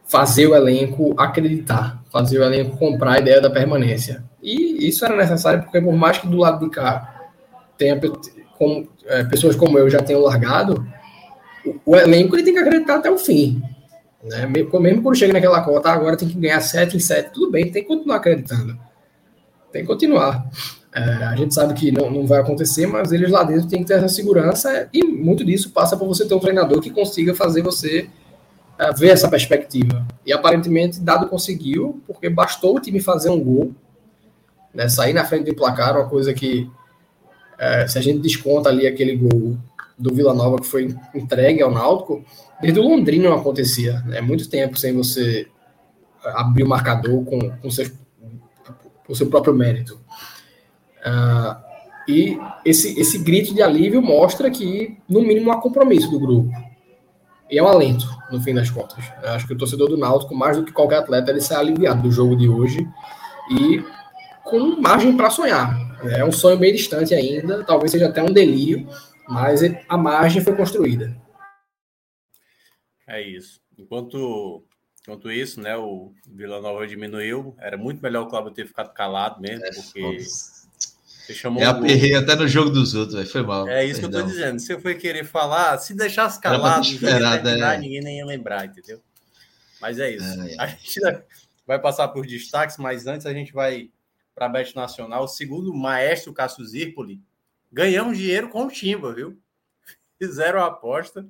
fazer 0.06 0.48
o 0.48 0.54
elenco 0.54 1.14
acreditar, 1.16 2.02
fazer 2.10 2.40
o 2.40 2.44
elenco 2.44 2.76
comprar 2.76 3.12
a 3.12 3.18
ideia 3.20 3.40
da 3.40 3.48
permanência. 3.48 4.24
E 4.42 4.86
isso 4.86 5.04
era 5.04 5.16
necessário 5.16 5.62
porque, 5.62 5.80
por 5.80 5.94
mais 5.94 6.18
que 6.18 6.26
do 6.26 6.36
lado 6.36 6.64
de 6.64 6.70
cá 6.70 7.30
tenha 7.78 7.98
como, 8.58 8.88
é, 9.06 9.24
pessoas 9.24 9.54
como 9.54 9.78
eu 9.78 9.88
já 9.88 10.02
tenham 10.02 10.20
largado, 10.20 10.84
o, 11.64 11.92
o, 11.92 11.96
elenco 11.96 12.34
ele 12.34 12.42
tem 12.42 12.54
que 12.54 12.60
acreditar 12.60 12.96
até 12.96 13.10
o 13.10 13.18
fim. 13.18 13.62
Né? 14.22 14.46
Mesmo, 14.46 15.02
quando 15.02 15.16
chega 15.16 15.32
naquela 15.32 15.62
conta, 15.62 15.90
ah, 15.90 15.94
agora 15.94 16.16
tem 16.16 16.28
que 16.28 16.38
ganhar 16.38 16.60
7 16.60 16.96
em 16.96 17.00
7, 17.00 17.32
tudo 17.32 17.52
bem, 17.52 17.70
tem 17.70 17.82
que 17.82 17.88
continuar 17.88 18.16
acreditando 18.16 18.76
tem 19.74 19.82
que 19.82 19.88
continuar. 19.88 20.48
É, 20.94 21.00
a 21.00 21.34
gente 21.34 21.52
sabe 21.52 21.74
que 21.74 21.90
não, 21.90 22.08
não 22.08 22.24
vai 22.24 22.40
acontecer, 22.40 22.86
mas 22.86 23.10
eles 23.10 23.28
lá 23.28 23.42
dentro 23.42 23.66
têm 23.66 23.80
que 23.80 23.86
ter 23.86 23.94
essa 23.94 24.08
segurança 24.08 24.88
e 24.92 25.02
muito 25.02 25.44
disso 25.44 25.70
passa 25.70 25.96
por 25.96 26.06
você 26.06 26.24
ter 26.24 26.32
um 26.32 26.38
treinador 26.38 26.80
que 26.80 26.90
consiga 26.90 27.34
fazer 27.34 27.60
você 27.60 28.08
é, 28.78 28.92
ver 28.92 29.08
essa 29.08 29.28
perspectiva. 29.28 30.06
E 30.24 30.32
aparentemente 30.32 31.00
Dado 31.00 31.26
conseguiu, 31.26 32.00
porque 32.06 32.30
bastou 32.30 32.76
o 32.76 32.80
time 32.80 33.00
fazer 33.00 33.30
um 33.30 33.42
gol, 33.42 33.74
né, 34.72 34.88
sair 34.88 35.12
na 35.12 35.24
frente 35.24 35.46
do 35.46 35.56
placar, 35.56 35.96
uma 35.96 36.08
coisa 36.08 36.32
que 36.32 36.70
é, 37.58 37.88
se 37.88 37.98
a 37.98 38.00
gente 38.00 38.20
desconta 38.20 38.68
ali 38.68 38.86
aquele 38.86 39.16
gol 39.16 39.56
do 39.98 40.14
Vila 40.14 40.32
Nova 40.32 40.60
que 40.60 40.66
foi 40.68 40.94
entregue 41.12 41.62
ao 41.62 41.72
Náutico, 41.72 42.24
desde 42.60 42.78
o 42.78 42.82
Londrina 42.84 43.28
não 43.28 43.38
acontecia. 43.38 44.04
É 44.06 44.10
né, 44.10 44.20
muito 44.20 44.48
tempo 44.48 44.78
sem 44.78 44.92
você 44.92 45.48
abrir 46.24 46.62
o 46.62 46.68
marcador 46.68 47.24
com, 47.24 47.50
com 47.50 47.70
seus 47.70 47.92
por 49.06 49.16
seu 49.16 49.28
próprio 49.28 49.54
mérito. 49.54 50.00
Uh, 51.00 51.64
e 52.08 52.38
esse, 52.64 52.98
esse 52.98 53.18
grito 53.18 53.54
de 53.54 53.62
alívio 53.62 54.02
mostra 54.02 54.50
que, 54.50 54.98
no 55.08 55.22
mínimo, 55.22 55.50
há 55.50 55.60
compromisso 55.60 56.10
do 56.10 56.20
grupo. 56.20 56.50
E 57.50 57.58
é 57.58 57.62
um 57.62 57.68
alento, 57.68 58.06
no 58.30 58.40
fim 58.40 58.54
das 58.54 58.70
contas. 58.70 59.04
Eu 59.22 59.30
acho 59.30 59.46
que 59.46 59.52
o 59.52 59.58
torcedor 59.58 59.88
do 59.88 59.96
Náutico, 59.96 60.34
mais 60.34 60.56
do 60.56 60.64
que 60.64 60.72
qualquer 60.72 60.98
atleta, 60.98 61.30
ele 61.30 61.40
sai 61.40 61.58
aliviado 61.58 62.02
do 62.02 62.10
jogo 62.10 62.36
de 62.36 62.48
hoje 62.48 62.86
e 63.50 63.82
com 64.42 64.80
margem 64.80 65.16
para 65.16 65.30
sonhar. 65.30 65.74
É 66.04 66.24
um 66.24 66.32
sonho 66.32 66.58
bem 66.58 66.72
distante 66.72 67.14
ainda, 67.14 67.64
talvez 67.64 67.90
seja 67.90 68.08
até 68.08 68.22
um 68.22 68.32
delírio, 68.32 68.86
mas 69.28 69.60
a 69.88 69.96
margem 69.96 70.42
foi 70.42 70.54
construída. 70.54 71.16
É 73.08 73.22
isso. 73.22 73.60
Enquanto 73.78 74.64
Enquanto 75.04 75.30
isso, 75.30 75.60
né, 75.60 75.76
o 75.76 76.14
Vila 76.26 76.62
Nova 76.62 76.86
diminuiu. 76.86 77.54
Era 77.58 77.76
muito 77.76 78.02
melhor 78.02 78.22
o 78.22 78.26
Cláudio 78.26 78.52
ter 78.52 78.66
ficado 78.66 78.90
calado 78.94 79.38
mesmo, 79.38 79.62
é, 79.62 79.70
porque 79.70 80.18
você 80.18 81.34
chamou 81.34 81.62
é, 81.62 81.66
aperrei 81.66 82.14
até 82.14 82.34
no 82.34 82.48
jogo 82.48 82.70
dos 82.70 82.94
outros, 82.94 83.30
foi 83.30 83.42
mal. 83.42 83.68
É 83.68 83.84
isso 83.84 84.00
perdão. 84.00 84.20
que 84.20 84.24
eu 84.24 84.28
tô 84.28 84.32
dizendo. 84.32 84.58
Se 84.60 84.72
eu 84.72 84.80
for 84.80 84.94
querer 84.94 85.24
falar, 85.24 85.76
se 85.76 85.94
deixasse 85.94 86.40
calado, 86.40 86.86
esperar, 86.86 87.46
é. 87.46 87.78
ninguém 87.78 88.00
nem 88.00 88.18
ia 88.18 88.24
lembrar, 88.24 88.64
entendeu? 88.64 88.98
Mas 89.78 89.98
é 89.98 90.10
isso. 90.10 90.40
É, 90.40 90.54
é. 90.54 90.56
A 90.58 90.66
gente 90.68 91.00
vai 91.66 91.78
passar 91.78 92.08
por 92.08 92.26
destaques, 92.26 92.78
mas 92.78 93.06
antes 93.06 93.26
a 93.26 93.32
gente 93.34 93.52
vai 93.52 93.90
para 94.34 94.46
a 94.46 94.48
Bet 94.48 94.74
Nacional. 94.74 95.28
Segundo 95.28 95.70
o 95.70 95.76
maestro 95.76 96.32
Cássio 96.32 96.64
Zirpoli, 96.64 97.20
ganhamos 97.70 98.16
dinheiro 98.16 98.48
com 98.48 98.64
o 98.64 98.70
Timba, 98.70 99.12
viu? 99.12 99.38
Fizeram 100.18 100.60
a 100.60 100.66
aposta. 100.66 101.26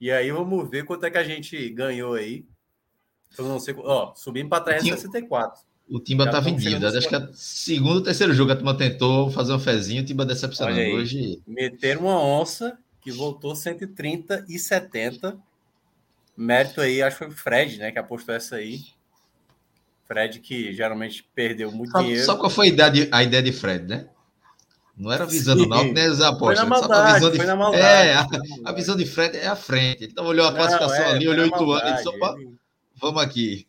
E 0.00 0.10
aí 0.10 0.30
vamos 0.30 0.70
ver 0.70 0.84
quanto 0.86 1.04
é 1.04 1.10
que 1.10 1.18
a 1.18 1.24
gente 1.24 1.68
ganhou 1.70 2.14
aí. 2.14 2.46
Eu 3.38 3.44
não 3.46 3.58
sei. 3.58 3.74
Ó, 3.78 4.14
subimos 4.14 4.50
para 4.50 4.64
364. 4.64 5.60
O 5.88 6.00
Timba 6.00 6.24
Já 6.24 6.32
tá 6.32 6.40
vendido. 6.40 6.86
Acho 6.86 7.08
que 7.08 7.14
é 7.14 7.28
segundo 7.32 7.96
ou 7.96 8.02
terceiro 8.02 8.34
jogo 8.34 8.50
a 8.50 8.56
turma 8.56 8.76
tentou 8.76 9.30
fazer 9.30 9.52
um 9.52 9.58
fezinho, 9.58 10.02
o 10.02 10.04
Timba 10.04 10.26
decepcionando 10.26 10.96
hoje. 10.96 11.40
Meteram 11.46 12.02
uma 12.02 12.20
onça 12.20 12.76
que 13.00 13.12
voltou 13.12 13.54
130 13.54 14.46
e 14.48 14.58
70. 14.58 15.38
Mérito 16.36 16.80
aí, 16.80 17.00
acho 17.00 17.16
que 17.16 17.24
foi 17.24 17.32
o 17.32 17.36
Fred, 17.36 17.78
né, 17.78 17.92
que 17.92 17.98
apostou 17.98 18.34
essa 18.34 18.56
aí. 18.56 18.80
Fred 20.06 20.40
que 20.40 20.72
geralmente 20.72 21.26
perdeu 21.34 21.70
muito 21.70 21.92
só, 21.92 22.00
dinheiro. 22.00 22.24
Só 22.24 22.36
qual 22.36 22.50
foi 22.50 22.66
a 22.66 22.68
ideia 22.68 22.90
de, 22.90 23.08
a 23.12 23.22
ideia 23.22 23.42
de 23.42 23.52
Fred, 23.52 23.86
né? 23.86 24.08
Não 24.96 25.12
era 25.12 25.26
visando 25.26 25.64
o 25.64 25.68
Náutico, 25.68 25.94
nem 25.94 26.04
as 26.04 26.20
apostas. 26.20 26.58
Foi 26.58 26.68
na 26.68 26.80
maldade, 26.80 27.14
visão 27.14 27.30
de... 27.30 27.36
foi 27.36 27.46
na 27.46 27.56
maldade. 27.56 27.84
É, 27.84 28.14
a, 28.14 28.26
a, 28.64 28.72
visão 28.72 28.96
de 28.96 29.04
Fred 29.04 29.36
é 29.36 29.46
a 29.46 29.56
frente. 29.56 30.04
Então 30.04 30.24
olhou 30.24 30.46
a 30.46 30.52
classificação 30.52 31.04
é, 31.04 31.10
ali, 31.12 31.28
olhou 31.28 31.44
o 31.44 31.48
Ituano, 31.48 31.88
ele 31.88 31.98
só 31.98 32.12
para 32.18 32.34
vamos 33.00 33.22
aqui. 33.22 33.66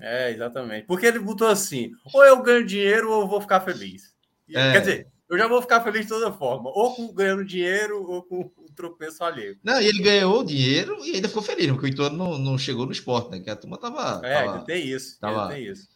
É, 0.00 0.30
exatamente. 0.30 0.86
Porque 0.86 1.06
ele 1.06 1.18
botou 1.18 1.48
assim: 1.48 1.92
ou 2.12 2.24
eu 2.24 2.42
ganho 2.42 2.66
dinheiro 2.66 3.10
ou 3.10 3.22
eu 3.22 3.28
vou 3.28 3.40
ficar 3.40 3.60
feliz. 3.60 4.14
É. 4.50 4.72
Quer 4.72 4.80
dizer, 4.80 5.08
eu 5.28 5.36
já 5.36 5.46
vou 5.46 5.60
ficar 5.60 5.82
feliz 5.82 6.02
de 6.02 6.08
toda 6.08 6.32
forma, 6.32 6.70
ou 6.70 6.94
com 6.94 7.12
ganhando 7.12 7.44
dinheiro 7.44 8.02
ou 8.02 8.22
com 8.22 8.50
o 8.56 8.72
tropeço 8.74 9.22
alheio. 9.22 9.58
Não, 9.62 9.80
e 9.80 9.86
ele 9.86 10.02
ganhou 10.02 10.42
dinheiro 10.42 11.04
e 11.04 11.16
ainda 11.16 11.28
ficou 11.28 11.42
feliz, 11.42 11.66
porque 11.70 11.86
o 11.86 11.88
Ituano 11.88 12.16
não, 12.16 12.38
não 12.38 12.58
chegou 12.58 12.86
no 12.86 12.92
esporte, 12.92 13.30
né? 13.30 13.40
Que 13.40 13.50
a 13.50 13.56
turma 13.56 13.76
tava. 13.76 14.26
É, 14.26 14.44
tava, 14.44 14.64
tem 14.64 14.86
isso. 14.86 15.18
Tava, 15.20 15.48
tem 15.48 15.66
isso. 15.66 15.88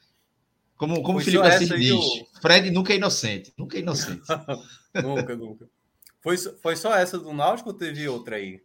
Como, 0.77 1.03
como 1.03 1.19
o 1.19 1.21
Felipe 1.23 1.47
Assis 1.47 1.69
diz, 1.69 1.93
o... 1.93 2.27
Fred 2.41 2.71
nunca 2.71 2.93
é 2.93 2.97
inocente. 2.97 3.53
Nunca 3.57 3.77
é 3.77 3.81
inocente. 3.81 4.23
nunca, 5.03 5.37
nunca. 5.37 5.69
Foi, 6.21 6.37
foi 6.37 6.77
só 6.77 6.95
essa 6.95 7.19
do 7.19 7.33
Náutico 7.33 7.71
ou 7.71 7.75
teve 7.75 8.09
outra 8.09 8.37
aí? 8.37 8.61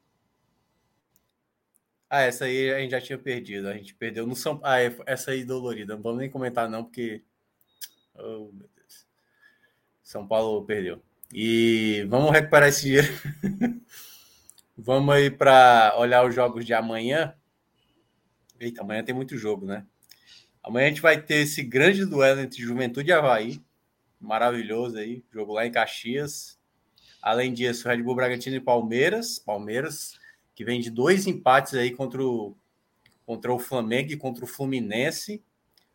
Ah, 2.10 2.22
essa 2.22 2.46
aí 2.46 2.74
a 2.74 2.80
gente 2.80 2.92
já 2.92 3.02
tinha 3.02 3.18
perdido. 3.18 3.68
A 3.68 3.74
gente 3.74 3.94
perdeu 3.94 4.26
no 4.26 4.36
São 4.36 4.60
Ah, 4.64 4.82
é, 4.82 4.96
essa 5.06 5.32
aí 5.32 5.44
dolorida. 5.44 5.96
Não 5.96 6.02
vamos 6.02 6.20
nem 6.20 6.30
comentar, 6.30 6.70
não, 6.70 6.84
porque. 6.84 7.24
Oh, 8.16 8.50
meu 8.54 8.70
Deus. 8.76 9.06
São 10.04 10.28
Paulo 10.28 10.66
perdeu. 10.66 11.02
E 11.34 12.06
vamos 12.08 12.32
recuperar 12.32 12.70
esse 12.70 12.84
dinheiro. 12.84 13.08
vamos 14.78 15.14
aí 15.14 15.30
para 15.30 15.94
olhar 15.98 16.26
os 16.26 16.34
jogos 16.34 16.66
de 16.66 16.74
amanhã. 16.74 17.36
Eita, 18.60 18.82
amanhã 18.82 19.04
tem 19.04 19.14
muito 19.14 19.38
jogo, 19.38 19.66
né? 19.66 19.86
Amanhã 20.64 20.88
a 20.88 20.90
gente 20.90 21.02
vai 21.02 21.22
ter 21.22 21.36
esse 21.36 21.62
grande 21.62 22.06
duelo 22.06 22.40
entre 22.40 22.62
Juventude 22.62 23.10
e 23.10 23.14
Havaí. 23.14 23.62
Maravilhoso 24.20 24.98
aí. 24.98 25.24
Jogo 25.32 25.54
lá 25.54 25.66
em 25.66 25.72
Caxias. 25.72 26.58
Além 27.22 27.54
disso, 27.54 27.88
Red 27.88 28.02
Bull 28.02 28.16
Bragantino 28.16 28.56
e 28.56 28.62
Palmeiras. 28.62 29.40
Palmeiras, 29.40 30.18
que 30.58 30.66
vem 30.66 30.82
de 30.82 30.90
dois 30.90 31.28
empates 31.28 31.76
aí 31.76 31.92
contra 31.92 32.20
o, 32.20 32.58
contra 33.28 33.54
o 33.54 33.60
Flamengo 33.60 34.12
e 34.12 34.18
contra 34.18 34.44
o 34.44 34.48
Fluminense. 34.48 35.44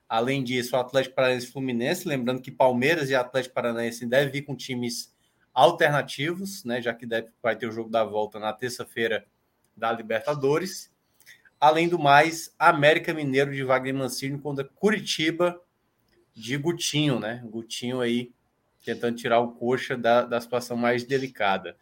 Além 0.08 0.44
disso, 0.44 0.76
o 0.76 0.78
Atlético 0.78 1.16
Paranaense 1.16 1.48
Fluminense. 1.48 2.06
Lembrando 2.06 2.40
que 2.40 2.52
Palmeiras 2.52 3.10
e 3.10 3.14
Atlético 3.16 3.56
Paranaense 3.56 4.06
devem 4.06 4.30
vir 4.30 4.42
com 4.42 4.54
times 4.54 5.12
alternativos, 5.52 6.62
né? 6.64 6.80
Já 6.80 6.94
que 6.94 7.04
deve, 7.04 7.30
vai 7.42 7.56
ter 7.56 7.66
o 7.66 7.72
jogo 7.72 7.90
da 7.90 8.04
volta 8.04 8.38
na 8.38 8.52
terça-feira 8.52 9.26
da 9.76 9.90
Libertadores. 9.90 10.92
Além 11.58 11.88
do 11.88 11.98
mais, 11.98 12.54
América 12.56 13.12
Mineiro 13.12 13.52
de 13.52 13.64
Wagner 13.64 13.96
Mancini 13.96 14.38
contra 14.38 14.62
Curitiba 14.62 15.60
de 16.32 16.56
Gutinho, 16.56 17.18
né? 17.18 17.42
Gutinho 17.46 18.00
aí 18.00 18.30
tentando 18.84 19.16
tirar 19.16 19.40
o 19.40 19.54
coxa 19.54 19.96
da, 19.96 20.22
da 20.22 20.40
situação 20.40 20.76
mais 20.76 21.02
delicada. 21.02 21.76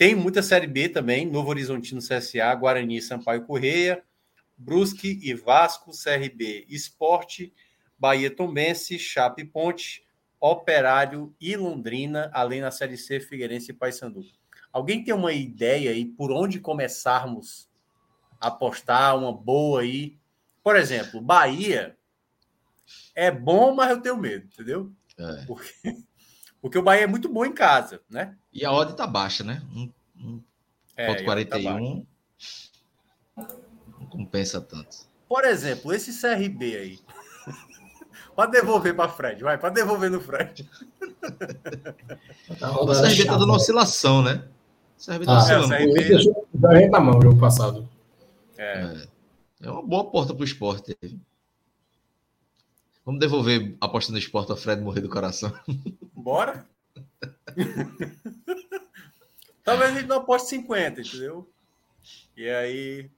Tem 0.00 0.14
muita 0.14 0.42
Série 0.42 0.66
B 0.66 0.88
também, 0.88 1.26
Novo 1.26 1.50
Horizontino 1.50 2.00
CSA, 2.00 2.54
Guarani, 2.54 3.02
Sampaio 3.02 3.44
Correia, 3.44 4.02
Brusque 4.56 5.20
e 5.22 5.34
Vasco, 5.34 5.90
CRB 5.90 6.64
Esporte, 6.70 7.52
Bahia 7.98 8.34
Tombense, 8.34 8.98
Chape 8.98 9.44
Ponte, 9.44 10.02
Operário 10.40 11.36
e 11.38 11.54
Londrina, 11.54 12.30
além 12.32 12.62
na 12.62 12.70
Série 12.70 12.96
C, 12.96 13.20
Figueirense 13.20 13.72
e 13.72 13.74
Paysandu. 13.74 14.22
Alguém 14.72 15.04
tem 15.04 15.12
uma 15.12 15.34
ideia 15.34 15.90
aí 15.90 16.06
por 16.06 16.32
onde 16.32 16.60
começarmos 16.60 17.68
a 18.40 18.46
apostar 18.46 19.18
uma 19.18 19.34
boa 19.34 19.82
aí? 19.82 20.18
Por 20.64 20.76
exemplo, 20.76 21.20
Bahia 21.20 21.94
é 23.14 23.30
bom, 23.30 23.74
mas 23.74 23.90
eu 23.90 24.00
tenho 24.00 24.16
medo, 24.16 24.46
entendeu? 24.46 24.90
É. 25.18 25.44
Porque, 25.44 25.74
porque 26.60 26.78
o 26.78 26.82
Bahia 26.82 27.04
é 27.04 27.06
muito 27.06 27.28
bom 27.28 27.44
em 27.44 27.52
casa, 27.52 28.00
né? 28.08 28.36
E 28.52 28.64
a 28.64 28.72
odd 28.72 28.94
tá 28.94 29.06
baixa, 29.06 29.42
né? 29.42 29.62
Um, 29.74 29.90
um 30.16 30.42
é, 30.96 31.22
41 31.22 32.04
tá 33.34 33.48
não 33.98 34.06
compensa 34.06 34.60
tanto. 34.60 35.08
Por 35.28 35.44
exemplo, 35.44 35.92
esse 35.92 36.12
CRB 36.18 36.76
aí. 36.76 36.98
Pode 38.34 38.52
devolver 38.52 38.94
para 38.94 39.08
Fred, 39.08 39.42
vai, 39.42 39.58
pode 39.58 39.74
devolver 39.74 40.10
no 40.10 40.20
Fred. 40.20 40.68
Tá 42.58 42.70
o 42.80 42.86
CRB 42.86 43.26
tá 43.26 43.36
dando 43.36 43.52
oscilação, 43.52 44.22
né? 44.22 44.44
O 44.98 45.04
CRB 45.04 45.26
tá 45.26 45.32
ah, 45.32 45.38
oscilando. 45.38 45.74
É, 45.74 45.84
o 45.84 45.92
CRB... 45.92 46.88
na 46.88 47.00
mão 47.00 47.18
o 47.18 47.22
jogo 47.22 47.38
passado. 47.38 47.86
É. 48.56 48.82
é. 48.82 49.66
é 49.66 49.70
uma 49.70 49.82
boa 49.82 50.10
porta 50.10 50.32
para 50.32 50.40
o 50.40 50.44
esporte. 50.44 50.96
Vamos 53.04 53.20
devolver 53.20 53.76
a 53.80 53.86
aposta 53.86 54.12
no 54.12 54.18
esporte 54.18 54.52
ao 54.52 54.56
Fred 54.56 54.80
morrer 54.80 55.00
do 55.00 55.08
coração. 55.10 55.52
Bora? 56.20 56.64
Talvez 59.64 59.90
a 59.90 59.94
gente 59.94 60.06
não 60.06 60.18
aposte 60.18 60.50
50, 60.50 61.00
entendeu? 61.00 61.50
E 62.36 62.48
aí 62.48 63.10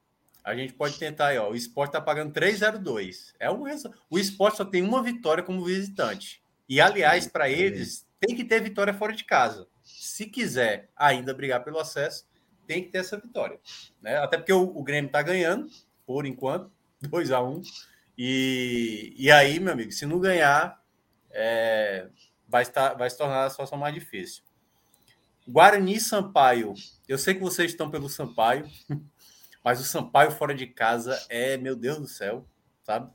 a 0.44 0.54
gente 0.54 0.72
pode 0.72 0.98
tentar 0.98 1.28
aí, 1.28 1.38
ó. 1.38 1.50
O 1.50 1.54
esporte 1.54 1.92
tá 1.92 2.00
pagando 2.00 2.32
3,02. 2.32 3.34
É 3.38 3.50
um 3.50 3.64
O 4.10 4.18
esporte 4.18 4.56
só 4.56 4.64
tem 4.64 4.82
uma 4.82 5.02
vitória 5.02 5.42
como 5.42 5.64
visitante. 5.64 6.42
E, 6.68 6.80
aliás, 6.80 7.26
para 7.26 7.48
eles, 7.48 8.06
tem 8.18 8.34
que 8.34 8.44
ter 8.44 8.60
vitória 8.60 8.94
fora 8.94 9.12
de 9.12 9.24
casa. 9.24 9.68
Se 9.82 10.26
quiser 10.26 10.88
ainda 10.96 11.34
brigar 11.34 11.62
pelo 11.62 11.78
acesso, 11.78 12.26
tem 12.66 12.82
que 12.82 12.90
ter 12.90 12.98
essa 12.98 13.18
vitória. 13.18 13.60
Né? 14.00 14.16
Até 14.16 14.36
porque 14.36 14.52
o, 14.52 14.62
o 14.62 14.82
Grêmio 14.82 15.10
tá 15.10 15.22
ganhando, 15.22 15.68
por 16.06 16.26
enquanto, 16.26 16.70
2 17.02 17.30
a 17.30 17.42
1 17.42 17.62
e, 18.16 19.14
e 19.16 19.30
aí, 19.30 19.58
meu 19.58 19.72
amigo, 19.72 19.90
se 19.90 20.06
não 20.06 20.20
ganhar, 20.20 20.80
é, 21.30 22.08
vai, 22.52 22.62
estar, 22.62 22.92
vai 22.92 23.08
se 23.08 23.16
tornar 23.16 23.46
a 23.46 23.50
situação 23.50 23.78
mais 23.78 23.94
difícil. 23.94 24.42
Guarani 25.48 25.98
Sampaio. 25.98 26.74
Eu 27.08 27.16
sei 27.16 27.34
que 27.34 27.40
vocês 27.40 27.70
estão 27.70 27.90
pelo 27.90 28.10
Sampaio. 28.10 28.68
Mas 29.64 29.80
o 29.80 29.84
Sampaio 29.84 30.30
fora 30.32 30.54
de 30.54 30.66
casa 30.66 31.18
é, 31.28 31.56
meu 31.56 31.74
Deus 31.74 31.98
do 31.98 32.06
céu, 32.06 32.44
sabe? 32.82 33.10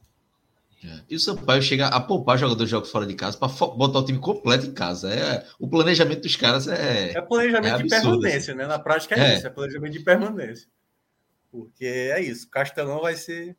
É. 0.84 1.02
E 1.10 1.16
o 1.16 1.20
Sampaio 1.20 1.62
chega 1.62 1.88
a 1.88 2.00
poupar 2.00 2.38
jogadores 2.38 2.70
de 2.70 2.72
jogos 2.72 2.90
fora 2.90 3.06
de 3.06 3.14
casa 3.14 3.38
para 3.38 3.48
botar 3.48 4.00
o 4.00 4.06
time 4.06 4.18
completo 4.18 4.66
em 4.66 4.74
casa. 4.74 5.14
É, 5.14 5.46
o 5.60 5.68
planejamento 5.68 6.22
dos 6.22 6.36
caras 6.36 6.68
é. 6.68 7.12
É 7.12 7.22
planejamento 7.22 7.66
é 7.68 7.72
absurdo, 7.74 7.84
de 7.84 7.90
permanência, 7.90 8.54
assim. 8.54 8.62
né? 8.62 8.68
Na 8.68 8.80
prática 8.80 9.16
é, 9.16 9.20
é, 9.20 9.38
isso, 9.38 9.48
é 9.48 9.50
planejamento 9.50 9.94
de 9.94 10.00
permanência. 10.00 10.68
Porque 11.52 11.86
é 11.86 12.22
isso, 12.22 12.50
Castelão 12.50 13.02
vai 13.02 13.16
ser. 13.16 13.56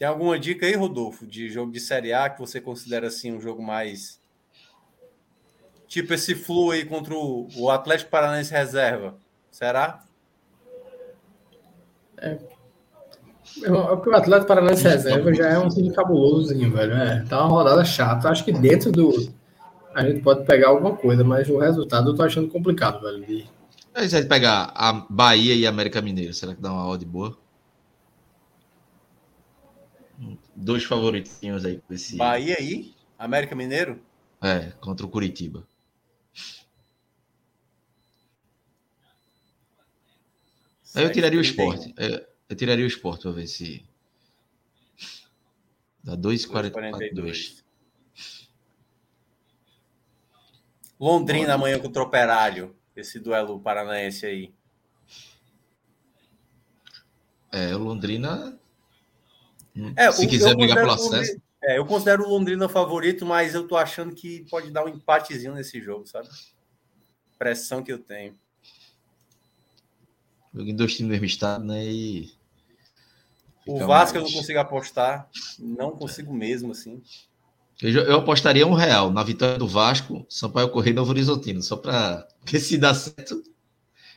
Tem 0.00 0.08
alguma 0.08 0.38
dica 0.38 0.64
aí, 0.64 0.74
Rodolfo, 0.74 1.26
de 1.26 1.50
jogo 1.50 1.70
de 1.70 1.78
Série 1.78 2.10
A 2.14 2.30
que 2.30 2.40
você 2.40 2.58
considera 2.58 3.08
assim 3.08 3.36
um 3.36 3.38
jogo 3.38 3.62
mais. 3.62 4.18
Tipo 5.86 6.14
esse 6.14 6.34
flu 6.34 6.70
aí 6.70 6.86
contra 6.86 7.12
o 7.14 7.68
Atlético 7.68 8.10
Paranaense 8.10 8.50
Reserva? 8.50 9.18
Será? 9.50 10.02
É. 12.16 12.38
Porque 13.52 14.08
o 14.08 14.16
Atlético 14.16 14.48
Paranaense 14.48 14.84
Reserva 14.84 15.34
já 15.34 15.50
é 15.50 15.58
um 15.58 15.68
time 15.68 15.92
cabulosozinho, 15.92 16.72
velho. 16.72 16.94
É, 16.94 17.22
tá 17.28 17.44
uma 17.44 17.50
rodada 17.50 17.84
chata. 17.84 18.30
Acho 18.30 18.42
que 18.42 18.52
dentro 18.52 18.90
do. 18.90 19.30
A 19.94 20.02
gente 20.02 20.22
pode 20.22 20.46
pegar 20.46 20.68
alguma 20.70 20.96
coisa, 20.96 21.22
mas 21.22 21.50
o 21.50 21.58
resultado 21.58 22.08
eu 22.08 22.14
tô 22.14 22.22
achando 22.22 22.48
complicado, 22.48 23.02
velho. 23.02 23.46
É, 23.92 24.08
se 24.08 24.16
a 24.16 24.20
gente 24.20 24.30
pegar 24.30 24.72
a 24.74 25.04
Bahia 25.10 25.54
e 25.54 25.66
a 25.66 25.68
América 25.68 26.00
Mineiro, 26.00 26.32
será 26.32 26.54
que 26.54 26.62
dá 26.62 26.72
uma 26.72 26.88
odd 26.88 27.04
boa? 27.04 27.36
Dois 30.54 30.84
favoritinhos 30.84 31.64
aí 31.64 31.78
pra 31.78 31.94
esse. 31.94 32.16
Bahia 32.16 32.56
aí? 32.58 32.94
América 33.18 33.54
Mineiro? 33.54 34.02
É, 34.42 34.72
contra 34.80 35.06
o 35.06 35.08
Curitiba. 35.08 35.66
Aí 40.94 41.04
eu 41.04 41.12
tiraria 41.12 41.38
o 41.38 41.42
esporte. 41.42 41.94
Eu, 41.96 42.26
eu 42.48 42.56
tiraria 42.56 42.84
o 42.84 42.88
esporte 42.88 43.22
para 43.22 43.32
ver 43.32 43.46
se. 43.46 43.86
Dá 46.02 46.16
2,42. 46.16 47.62
Londrina 50.98 51.54
amanhã 51.54 51.78
contra 51.78 52.02
o 52.02 52.06
Operário. 52.06 52.76
Esse 52.94 53.18
duelo 53.18 53.60
paranaense 53.60 54.26
aí. 54.26 54.52
É, 57.52 57.74
o 57.74 57.78
Londrina. 57.78 58.59
É, 59.96 60.10
se 60.12 60.26
o, 60.26 60.28
quiser 60.28 60.54
brigar 60.56 60.76
pelo 60.76 60.92
acesso. 60.92 61.40
É, 61.62 61.78
eu 61.78 61.84
considero 61.84 62.24
o 62.24 62.28
Londrina 62.28 62.68
favorito, 62.68 63.26
mas 63.26 63.54
eu 63.54 63.68
tô 63.68 63.76
achando 63.76 64.14
que 64.14 64.46
pode 64.50 64.70
dar 64.70 64.84
um 64.84 64.88
empatezinho 64.88 65.54
nesse 65.54 65.80
jogo, 65.80 66.06
sabe? 66.06 66.28
Pressão 67.38 67.82
que 67.82 67.92
eu 67.92 67.98
tenho. 67.98 68.34
Joguei 70.54 70.72
dois 70.72 70.94
times 70.94 71.06
no 71.06 71.12
mesmo 71.12 71.26
estado, 71.26 71.64
né? 71.64 71.84
E. 71.84 72.32
O 73.66 73.78
Vasco 73.86 74.14
mais... 74.14 74.14
eu 74.14 74.22
não 74.22 74.32
consigo 74.32 74.58
apostar. 74.58 75.28
Não 75.58 75.90
consigo 75.92 76.32
mesmo, 76.32 76.72
assim. 76.72 77.02
Eu, 77.82 77.90
eu, 77.90 78.16
apostaria 78.16 78.66
um 78.66 78.74
real 78.74 79.10
na 79.10 79.22
vitória 79.22 79.56
do 79.56 79.66
Vasco, 79.66 80.26
Sampaio 80.28 80.68
Correio 80.68 80.92
e 80.92 80.96
Novo 80.96 81.10
Horizontino, 81.10 81.62
só 81.62 81.76
para 81.76 82.28
que 82.44 82.60
se 82.60 82.76
dá 82.76 82.92
certo, 82.92 83.42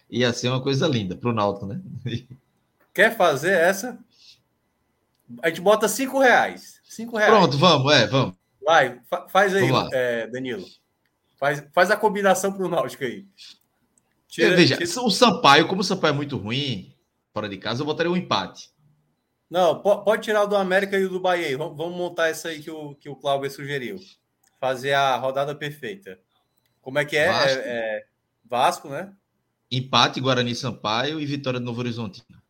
ia 0.09 0.33
ser 0.33 0.49
uma 0.49 0.61
coisa 0.61 0.85
linda 0.85 1.15
para 1.15 1.29
o 1.29 1.33
Náutico, 1.33 1.67
né? 1.67 1.81
Quer 2.93 3.15
fazer 3.15 3.53
essa? 3.53 3.97
A 5.41 5.49
gente 5.49 5.61
bota 5.61 5.87
cinco 5.87 6.19
reais. 6.19 6.81
Cinco 6.83 7.17
reais. 7.17 7.33
Pronto, 7.33 7.57
vamos, 7.57 7.91
é, 7.93 8.07
vamos. 8.07 8.35
Vai, 8.63 8.99
fa 9.09 9.27
faz 9.27 9.55
aí, 9.55 9.69
é, 9.91 10.27
Danilo. 10.27 10.65
Faz, 11.35 11.65
faz 11.73 11.91
a 11.91 11.97
combinação 11.97 12.53
para 12.53 12.65
o 12.65 12.69
Náutico 12.69 13.03
aí. 13.03 13.25
Tira, 14.27 14.55
Veja, 14.55 14.77
tira... 14.77 15.01
o 15.01 15.11
Sampaio, 15.11 15.67
como 15.67 15.81
o 15.81 15.83
Sampaio 15.83 16.13
é 16.13 16.15
muito 16.15 16.37
ruim, 16.37 16.95
fora 17.33 17.49
de 17.49 17.57
casa, 17.57 17.81
eu 17.81 17.85
botaria 17.85 18.11
um 18.11 18.17
empate. 18.17 18.71
Não, 19.49 19.79
pode 19.79 20.23
tirar 20.23 20.43
o 20.43 20.47
do 20.47 20.55
América 20.55 20.97
e 20.97 21.05
o 21.05 21.09
do 21.09 21.19
Bahia. 21.19 21.55
Vamos 21.57 21.95
montar 21.95 22.29
essa 22.29 22.49
aí 22.49 22.59
que 22.59 22.71
o, 22.71 22.95
que 22.95 23.07
o 23.07 23.15
Cláudio 23.15 23.51
sugeriu. 23.51 23.99
Fazer 24.59 24.93
a 24.93 25.15
rodada 25.17 25.53
perfeita. 25.53 26.19
Como 26.81 26.97
é 26.97 27.05
que 27.05 27.15
é? 27.15 27.31
Vasco, 27.31 27.59
é, 27.59 27.61
é... 27.65 28.05
Vasco 28.43 28.89
né? 28.89 29.13
Empate, 29.69 30.19
Guarani 30.19 30.55
Sampaio 30.55 31.19
e 31.19 31.25
vitória 31.25 31.59
do 31.59 31.65
Novo 31.65 31.81
Horizontino. 31.81 32.41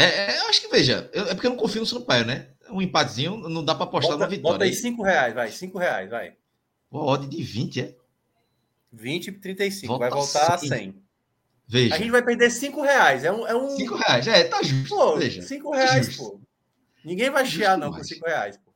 É, 0.00 0.32
é, 0.32 0.40
eu 0.40 0.48
acho 0.48 0.60
que, 0.60 0.68
veja, 0.68 1.10
eu, 1.12 1.24
é 1.26 1.34
porque 1.34 1.46
eu 1.46 1.50
não 1.50 1.56
confio 1.56 1.80
no 1.80 1.86
Sampaio, 1.86 2.24
né? 2.24 2.48
um 2.70 2.82
empatezinho 2.82 3.36
não 3.48 3.64
dá 3.64 3.74
para 3.74 3.84
apostar 3.84 4.12
bota, 4.12 4.24
na 4.24 4.30
vitória. 4.30 4.58
Bota 4.58 4.64
aí 4.64 4.74
5 4.74 5.02
reais, 5.02 5.34
vai. 5.34 5.50
5 5.50 5.78
reais, 5.78 6.10
vai. 6.10 6.34
Pô, 6.90 7.04
odd 7.04 7.26
de 7.26 7.42
20, 7.42 7.80
é? 7.80 7.94
20 8.92 9.26
e 9.28 9.32
35. 9.32 9.86
Volta 9.86 10.00
vai 10.00 10.10
voltar 10.10 10.54
a 10.54 10.58
100. 10.58 10.68
100. 10.68 11.02
Veja. 11.66 11.94
A 11.94 11.98
gente 11.98 12.10
vai 12.10 12.22
perder 12.22 12.50
5 12.50 12.82
reais. 12.82 13.24
É 13.24 13.32
um. 13.32 13.46
É 13.46 13.54
um... 13.54 13.70
5 13.70 13.94
reais, 13.96 14.26
é, 14.26 14.44
tá 14.44 14.62
justo. 14.62 14.88
Pô, 14.88 15.16
veja. 15.16 15.42
5 15.42 15.70
tá 15.70 15.76
reais, 15.76 16.06
justo. 16.06 16.22
pô. 16.22 16.40
Ninguém 17.04 17.30
vai 17.30 17.44
Justo 17.44 17.58
chiar, 17.58 17.78
não, 17.78 17.88
com 17.88 17.92
demais. 17.92 18.08
5 18.08 18.26
reais. 18.26 18.56
Pô. 18.56 18.72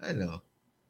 É 0.00 0.12
não. 0.12 0.40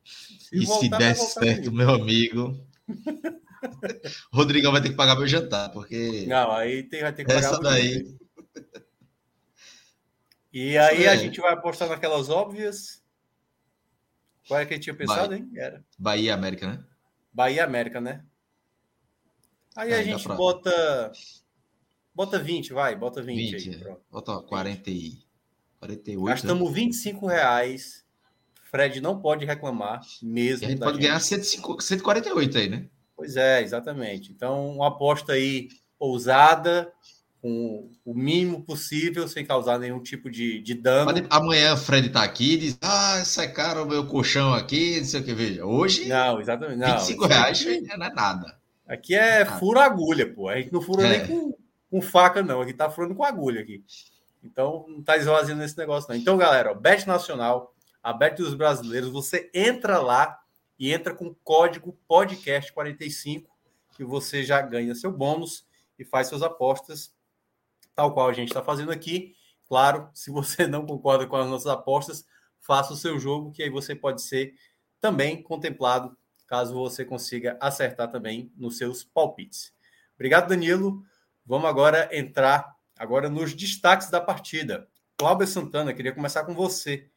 Se 0.05 0.57
e 0.57 0.61
se 0.61 0.67
voltar, 0.67 0.99
vai 0.99 0.99
der 0.99 1.15
certo, 1.15 1.73
meu 1.73 1.91
amigo. 1.91 2.59
Rodrigão 4.33 4.73
vai 4.73 4.81
ter 4.81 4.91
que 4.91 4.95
pagar 4.95 5.17
meu 5.17 5.27
jantar, 5.27 5.71
porque 5.71 6.25
Não, 6.29 6.53
aí 6.53 6.85
tem, 6.85 7.03
vai 7.03 7.13
ter 7.13 7.25
que 7.25 7.33
pagar 7.33 7.47
essa 7.47 7.61
daí. 7.61 8.17
E 10.53 10.77
aí 10.79 11.05
É. 11.05 11.09
a 11.09 11.17
gente 11.17 11.41
vai 11.41 11.53
apostar 11.53 11.89
naquelas 11.89 12.29
óbvias. 12.29 13.03
Qual 14.47 14.59
é 14.59 14.65
que 14.65 14.73
a 14.73 14.77
gente 14.77 14.85
tinha 14.85 14.97
pensado, 14.97 15.29
Vai. 15.29 15.39
hein? 15.39 15.51
Era 15.57 15.85
Bahia 15.99 16.35
América, 16.35 16.67
né? 16.67 16.85
Bahia 17.33 17.65
América, 17.65 18.01
né? 18.01 18.25
Aí 19.77 19.93
É, 19.93 19.99
a 19.99 20.03
gente 20.03 20.25
pra- 20.25 20.35
bota. 20.35 21.13
Bota 22.15 22.39
20, 22.39 22.73
vai, 22.73 22.97
bota 22.97 23.23
20, 23.23 23.53
20. 23.53 23.69
aí. 23.69 23.75
é. 23.77 23.79
Pronto. 23.79 24.01
Bota 24.11 24.33
ó, 24.33 24.43
40 24.43 24.91
e 24.91 25.19
48. 25.79 26.25
Gastamos 26.25 26.73
25 26.73 27.27
reais. 27.27 28.05
Fred 28.65 29.01
não 29.01 29.21
pode 29.21 29.45
reclamar 29.47 30.01
mesmo. 30.23 30.65
E 30.65 30.67
a 30.67 30.71
gente 30.71 30.79
pode 30.81 30.95
gente. 30.97 31.03
ganhar 31.07 31.21
105 31.21 31.81
148 31.81 32.59
aí, 32.59 32.69
né? 32.69 32.89
Pois 33.17 33.37
é, 33.37 33.63
exatamente. 33.63 34.33
Então, 34.33 34.69
uma 34.77 34.89
aposta 34.89 35.33
aí 35.33 35.69
ousada, 35.99 36.93
com 37.49 38.13
o 38.13 38.15
mínimo 38.15 38.63
possível, 38.63 39.27
sem 39.27 39.45
causar 39.45 39.79
nenhum 39.79 40.01
tipo 40.03 40.31
de, 40.31 40.61
de 40.61 40.75
dano. 40.75 41.27
Amanhã 41.31 41.75
o 41.75 41.77
Fred 41.77 42.11
tá 42.11 42.23
aqui 42.23 42.55
e 42.55 42.59
diz: 42.59 42.79
Ah, 42.83 43.21
isso 43.23 43.41
é 43.41 43.83
o 43.83 43.87
meu 43.87 44.07
colchão 44.07 44.53
aqui, 44.53 44.99
não 44.99 45.07
sei 45.07 45.21
o 45.21 45.25
que. 45.25 45.35
Veja, 45.35 45.65
hoje, 45.65 46.07
Não, 46.07 46.41
exatamente. 46.41 46.79
Não, 46.79 46.99
25 46.99 47.25
isso 47.25 47.33
reais 47.33 47.83
não 47.99 48.07
é 48.07 48.13
nada. 48.13 48.59
Aqui 48.87 49.15
é 49.15 49.45
fura 49.45 49.85
agulha, 49.85 50.33
pô. 50.33 50.49
A 50.49 50.57
gente 50.57 50.73
não 50.73 50.81
fura 50.81 51.07
É. 51.07 51.19
nem 51.19 51.27
com, 51.27 51.55
com 51.91 52.01
faca, 52.03 52.43
não. 52.43 52.61
Aqui 52.61 52.73
tá 52.73 52.89
furando 52.91 53.15
com 53.15 53.25
agulha 53.25 53.61
aqui. 53.61 53.85
Então, 54.43 54.87
não 54.89 55.03
tá 55.03 55.17
esvaziando 55.17 55.63
esse 55.63 55.77
negócio, 55.77 56.09
não. 56.09 56.17
Então, 56.17 56.37
galera, 56.37 56.73
ó, 56.73 56.75
Bet 56.75 57.07
Nacional, 57.07 57.75
a 58.03 58.13
Bet 58.13 58.37
dos 58.37 58.55
Brasileiros, 58.55 59.11
você 59.11 59.51
entra 59.53 59.99
lá 59.99 60.39
e 60.79 60.93
entra 60.93 61.13
com 61.15 61.27
o 61.27 61.37
código 61.45 61.99
podcast45, 62.11 63.45
que 63.97 64.05
você 64.05 64.43
já 64.43 64.63
ganha 64.63 64.95
seu 64.95 65.11
bônus 65.13 65.67
e 65.99 66.05
faz 66.05 66.29
suas 66.29 66.43
apostas, 66.43 67.13
tal 67.99 68.15
qual 68.15 68.29
a 68.29 68.33
gente 68.33 68.47
está 68.47 68.63
fazendo 68.63 68.93
aqui. 68.93 69.35
Claro, 69.67 70.09
se 70.15 70.31
você 70.31 70.69
não 70.69 70.87
concorda 70.87 71.27
com 71.27 71.35
as 71.35 71.49
nossas 71.49 71.67
apostas, 71.67 72.25
faça 72.61 72.93
o 72.93 72.97
seu 72.97 73.19
jogo, 73.19 73.51
que 73.51 73.61
aí 73.61 73.69
você 73.69 73.93
pode 73.93 74.23
ser 74.23 74.55
também 75.01 75.43
contemplado 75.43 76.17
caso 76.47 76.73
você 76.75 77.05
consiga 77.05 77.59
acertar 77.61 78.09
também 78.09 78.53
nos 78.57 78.79
seus 78.79 79.03
palpites. 79.03 79.73
Obrigado, 80.15 80.49
Danilo. 80.49 81.03
Vamos 81.45 81.69
agora 81.69 82.09
entrar 82.17 82.73
agora 82.97 83.29
nos 83.29 83.53
destaques 83.53 84.11
da 84.11 84.21
partida. 84.21 84.89
Cláudio 85.17 85.47
Santana, 85.47 85.93
queria 85.93 86.13
começar 86.13 86.45
com 86.45 86.55
você. 86.55 87.11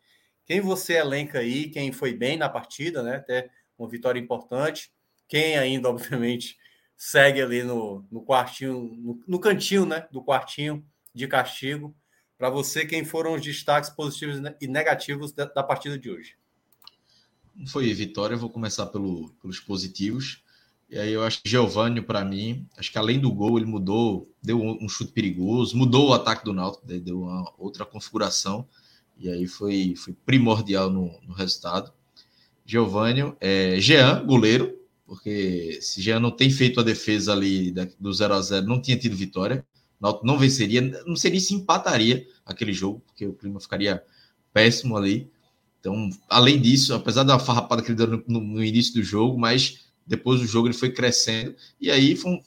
Quem 0.45 0.59
você 0.59 0.95
elenca 0.95 1.39
aí, 1.39 1.69
quem 1.69 1.91
foi 1.91 2.13
bem 2.13 2.37
na 2.37 2.49
partida, 2.49 3.03
né? 3.03 3.17
Até 3.17 3.49
uma 3.77 3.87
vitória 3.87 4.19
importante. 4.19 4.91
Quem 5.27 5.57
ainda, 5.57 5.87
obviamente, 5.89 6.57
segue 7.01 7.41
ali 7.41 7.63
no, 7.63 8.05
no 8.11 8.23
quartinho, 8.23 8.95
no, 8.95 9.23
no 9.27 9.39
cantinho, 9.39 9.87
né? 9.87 10.07
Do 10.11 10.23
quartinho 10.23 10.85
de 11.15 11.27
castigo. 11.27 11.95
Para 12.37 12.47
você, 12.47 12.85
quem 12.85 13.03
foram 13.03 13.33
os 13.33 13.41
destaques 13.41 13.89
positivos 13.89 14.39
e 14.61 14.67
negativos 14.67 15.33
da, 15.33 15.45
da 15.45 15.63
partida 15.63 15.97
de 15.97 16.11
hoje? 16.11 16.35
Foi 17.69 17.91
vitória, 17.91 18.35
eu 18.35 18.39
vou 18.39 18.51
começar 18.51 18.85
pelo, 18.85 19.31
pelos 19.41 19.59
positivos. 19.59 20.43
E 20.91 20.99
aí 20.99 21.11
eu 21.11 21.23
acho 21.23 21.41
que 21.41 21.49
Giovanni, 21.49 22.03
para 22.03 22.23
mim, 22.23 22.67
acho 22.77 22.91
que 22.91 22.99
além 22.99 23.19
do 23.19 23.31
gol, 23.31 23.57
ele 23.57 23.65
mudou, 23.65 24.31
deu 24.39 24.61
um, 24.61 24.87
chute 24.87 25.11
perigoso, 25.11 25.75
mudou 25.75 26.09
o 26.09 26.13
ataque 26.13 26.45
do 26.45 26.53
Náutico, 26.53 26.85
deu 26.85 27.23
uma 27.23 27.51
outra 27.57 27.83
configuração. 27.83 28.67
E 29.17 29.27
aí 29.27 29.47
foi, 29.47 29.95
foi 29.95 30.13
primordial 30.23 30.91
no, 30.91 31.19
no 31.23 31.33
resultado. 31.33 31.91
Giovanni, 32.63 33.35
é, 33.39 33.79
Jean, 33.79 34.23
goleiro, 34.23 34.80
porque 35.11 35.77
se 35.81 36.01
Jean 36.01 36.21
não 36.21 36.31
tem 36.31 36.49
feito 36.49 36.79
a 36.79 36.83
defesa 36.83 37.33
ali 37.33 37.69
do 37.99 38.13
0 38.13 38.33
a 38.33 38.41
0 38.41 38.65
não 38.65 38.81
tinha 38.81 38.97
tido 38.97 39.13
vitória. 39.13 39.65
Náutico 39.99 40.25
não 40.25 40.39
venceria, 40.39 40.79
não 41.05 41.17
seria 41.17 41.41
se 41.41 41.53
empataria 41.53 42.25
aquele 42.45 42.71
jogo, 42.71 43.01
porque 43.05 43.27
o 43.27 43.33
clima 43.33 43.59
ficaria 43.59 44.01
péssimo 44.53 44.95
ali. 44.95 45.29
Então, 45.81 46.09
além 46.29 46.61
disso, 46.61 46.93
apesar 46.93 47.23
da 47.23 47.37
farrapada 47.37 47.81
que 47.81 47.89
ele 47.89 47.97
deu 47.97 48.07
no, 48.07 48.23
no- 48.25 48.39
no 48.39 48.63
início 48.63 48.93
do 48.93 49.03
jogo, 49.03 49.37
mas 49.37 49.79
depois 50.07 50.39
do 50.39 50.47
jogo 50.47 50.67
ele 50.69 50.73
foi 50.73 50.93
crescendo 50.93 51.55
e 51.79 51.91
aí 51.91 52.15
foi 52.15 52.39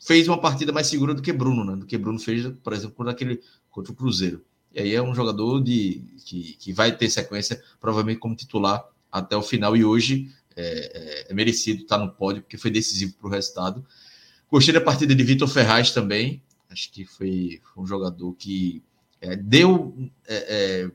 fez 0.00 0.26
uma 0.28 0.40
partida 0.40 0.72
mais 0.72 0.86
segura 0.86 1.12
do 1.12 1.20
que 1.20 1.30
Bruno, 1.32 1.62
né? 1.62 1.76
Do 1.76 1.84
que 1.86 1.98
Bruno 1.98 2.18
fez, 2.18 2.46
por 2.64 2.72
exemplo, 2.72 2.96
contra, 2.96 3.12
aquele, 3.12 3.40
contra 3.70 3.92
o 3.92 3.96
Cruzeiro. 3.96 4.42
E 4.74 4.80
aí 4.80 4.94
é 4.94 5.02
um 5.02 5.14
jogador 5.14 5.60
de, 5.62 6.02
que, 6.24 6.54
que 6.54 6.72
vai 6.72 6.96
ter 6.96 7.10
sequência, 7.10 7.62
provavelmente 7.78 8.18
como 8.18 8.34
titular 8.34 8.82
até 9.10 9.36
o 9.36 9.42
final. 9.42 9.76
E 9.76 9.84
hoje 9.84 10.30
é, 10.56 11.26
é- 11.26 11.32
é 11.32 11.34
merecido 11.34 11.82
estar 11.82 11.98
no 11.98 12.12
pódio, 12.12 12.42
porque 12.42 12.56
foi 12.56 12.70
decisivo 12.70 13.14
para 13.14 13.28
o 13.28 13.30
resultado. 13.30 13.84
Gostei 14.50 14.74
da 14.74 14.80
partida 14.80 15.14
de 15.14 15.22
Vitor 15.24 15.48
Ferraz 15.48 15.92
também. 15.92 16.42
Acho 16.70 16.90
que 16.90 17.04
foi, 17.04 17.60
foi 17.62 17.82
um 17.82 17.86
jogador 17.86 18.32
que 18.34 18.82
é, 19.20 19.36
deu 19.36 19.96
é, 20.26 20.90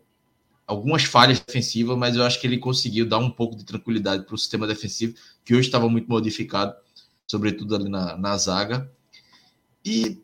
algumas 0.65 1.05
falhas 1.05 1.39
defensivas, 1.39 1.97
mas 1.97 2.15
eu 2.15 2.23
acho 2.23 2.39
que 2.41 2.45
ele 2.45 2.57
conseguiu 2.57 3.05
dar 3.05 3.19
um 3.19 3.29
pouco 3.29 3.55
de 3.55 3.63
tranquilidade 3.63 4.25
para 4.25 4.35
o 4.35 4.37
sistema 4.37 4.67
defensivo, 4.67 5.15
que 5.45 5.55
hoje 5.55 5.67
estava 5.67 5.87
muito 5.87 6.09
modificado, 6.09 6.75
sobretudo 7.25 7.75
ali 7.75 7.89
na, 7.89 8.17
na 8.17 8.37
zaga. 8.37 8.91
E 9.83 10.19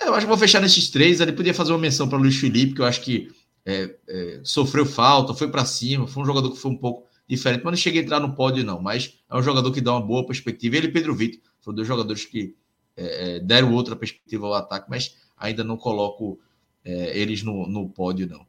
eu 0.00 0.14
acho 0.14 0.22
que 0.22 0.30
vou 0.30 0.38
fechar 0.38 0.60
nesses 0.60 0.88
três. 0.88 1.20
Ele 1.20 1.32
podia 1.32 1.52
fazer 1.52 1.72
uma 1.72 1.78
menção 1.78 2.08
para 2.08 2.18
Luiz 2.18 2.36
Felipe, 2.36 2.74
que 2.74 2.80
eu 2.80 2.86
acho 2.86 3.02
que 3.02 3.30
é, 3.64 3.94
é, 4.08 4.40
sofreu 4.42 4.86
falta, 4.86 5.34
foi 5.34 5.48
para 5.48 5.64
cima, 5.64 6.06
foi 6.06 6.22
um 6.22 6.26
jogador 6.26 6.50
que 6.50 6.58
foi 6.58 6.70
um 6.70 6.76
pouco 6.76 7.06
diferente, 7.34 7.62
mas 7.64 7.72
não 7.72 7.76
cheguei 7.76 8.00
a 8.00 8.04
entrar 8.04 8.20
no 8.20 8.34
pódio, 8.34 8.64
não. 8.64 8.80
Mas 8.80 9.18
é 9.28 9.36
um 9.36 9.42
jogador 9.42 9.72
que 9.72 9.80
dá 9.80 9.92
uma 9.92 10.06
boa 10.06 10.26
perspectiva. 10.26 10.76
Ele 10.76 10.88
e 10.88 10.92
Pedro 10.92 11.14
Vitor 11.14 11.40
foram 11.60 11.76
dois 11.76 11.88
jogadores 11.88 12.24
que 12.24 12.54
é, 12.96 13.36
é, 13.36 13.40
deram 13.40 13.72
outra 13.72 13.96
perspectiva 13.96 14.46
ao 14.46 14.54
ataque, 14.54 14.90
mas 14.90 15.16
ainda 15.36 15.64
não 15.64 15.76
coloco 15.76 16.38
é, 16.84 17.18
eles 17.18 17.42
no, 17.42 17.66
no 17.66 17.88
pódio, 17.88 18.28
não. 18.28 18.46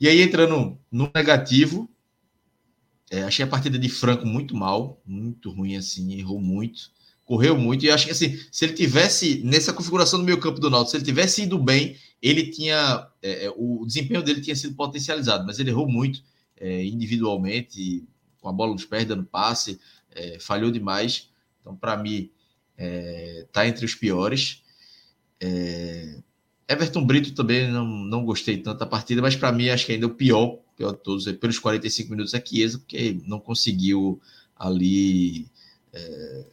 E 0.00 0.08
aí, 0.08 0.20
entrando 0.20 0.78
no 0.92 1.10
negativo, 1.14 1.90
é, 3.10 3.22
achei 3.22 3.44
a 3.44 3.48
partida 3.48 3.78
de 3.78 3.88
Franco 3.88 4.26
muito 4.26 4.54
mal, 4.54 5.00
muito 5.04 5.50
ruim 5.50 5.76
assim, 5.76 6.12
errou 6.18 6.40
muito, 6.40 6.90
correu 7.24 7.56
muito, 7.58 7.84
e 7.84 7.90
acho 7.90 8.06
que 8.06 8.12
assim, 8.12 8.38
se 8.52 8.64
ele 8.64 8.74
tivesse, 8.74 9.42
nessa 9.44 9.72
configuração 9.72 10.18
do 10.18 10.24
meio 10.24 10.38
campo 10.38 10.60
do 10.60 10.70
Náutico, 10.70 10.90
se 10.90 10.96
ele 10.98 11.04
tivesse 11.04 11.42
ido 11.42 11.58
bem, 11.58 11.96
ele 12.22 12.50
tinha, 12.50 13.08
é, 13.22 13.46
é, 13.46 13.54
o 13.56 13.84
desempenho 13.86 14.22
dele 14.22 14.40
tinha 14.40 14.56
sido 14.56 14.74
potencializado, 14.74 15.46
mas 15.46 15.58
ele 15.58 15.70
errou 15.70 15.88
muito 15.88 16.22
é, 16.56 16.84
individualmente, 16.84 18.04
com 18.40 18.48
a 18.48 18.52
bola 18.52 18.72
nos 18.72 18.84
pés, 18.84 19.04
dando 19.04 19.24
passe, 19.24 19.80
é, 20.10 20.38
falhou 20.38 20.70
demais, 20.70 21.30
então 21.60 21.76
para 21.76 21.96
mim, 21.96 22.30
é, 22.76 23.46
tá 23.52 23.66
entre 23.66 23.84
os 23.84 23.94
piores. 23.94 24.62
É, 25.40 26.18
Everton 26.68 27.04
Brito 27.04 27.32
também 27.32 27.70
não, 27.70 27.86
não 27.86 28.24
gostei 28.24 28.58
tanto 28.58 28.78
da 28.78 28.86
partida, 28.86 29.22
mas 29.22 29.34
para 29.34 29.52
mim 29.52 29.68
acho 29.68 29.86
que 29.86 29.92
ainda 29.92 30.06
o 30.06 30.14
pior, 30.14 30.58
pior 30.76 30.92
de 30.92 30.98
todos, 30.98 31.26
é 31.26 31.32
pelos 31.32 31.58
45 31.58 32.10
minutos 32.10 32.34
é 32.34 32.44
Chiesa, 32.44 32.78
porque 32.78 33.20
não 33.24 33.40
conseguiu 33.40 34.20
ali. 34.56 35.46
é, 35.92 36.44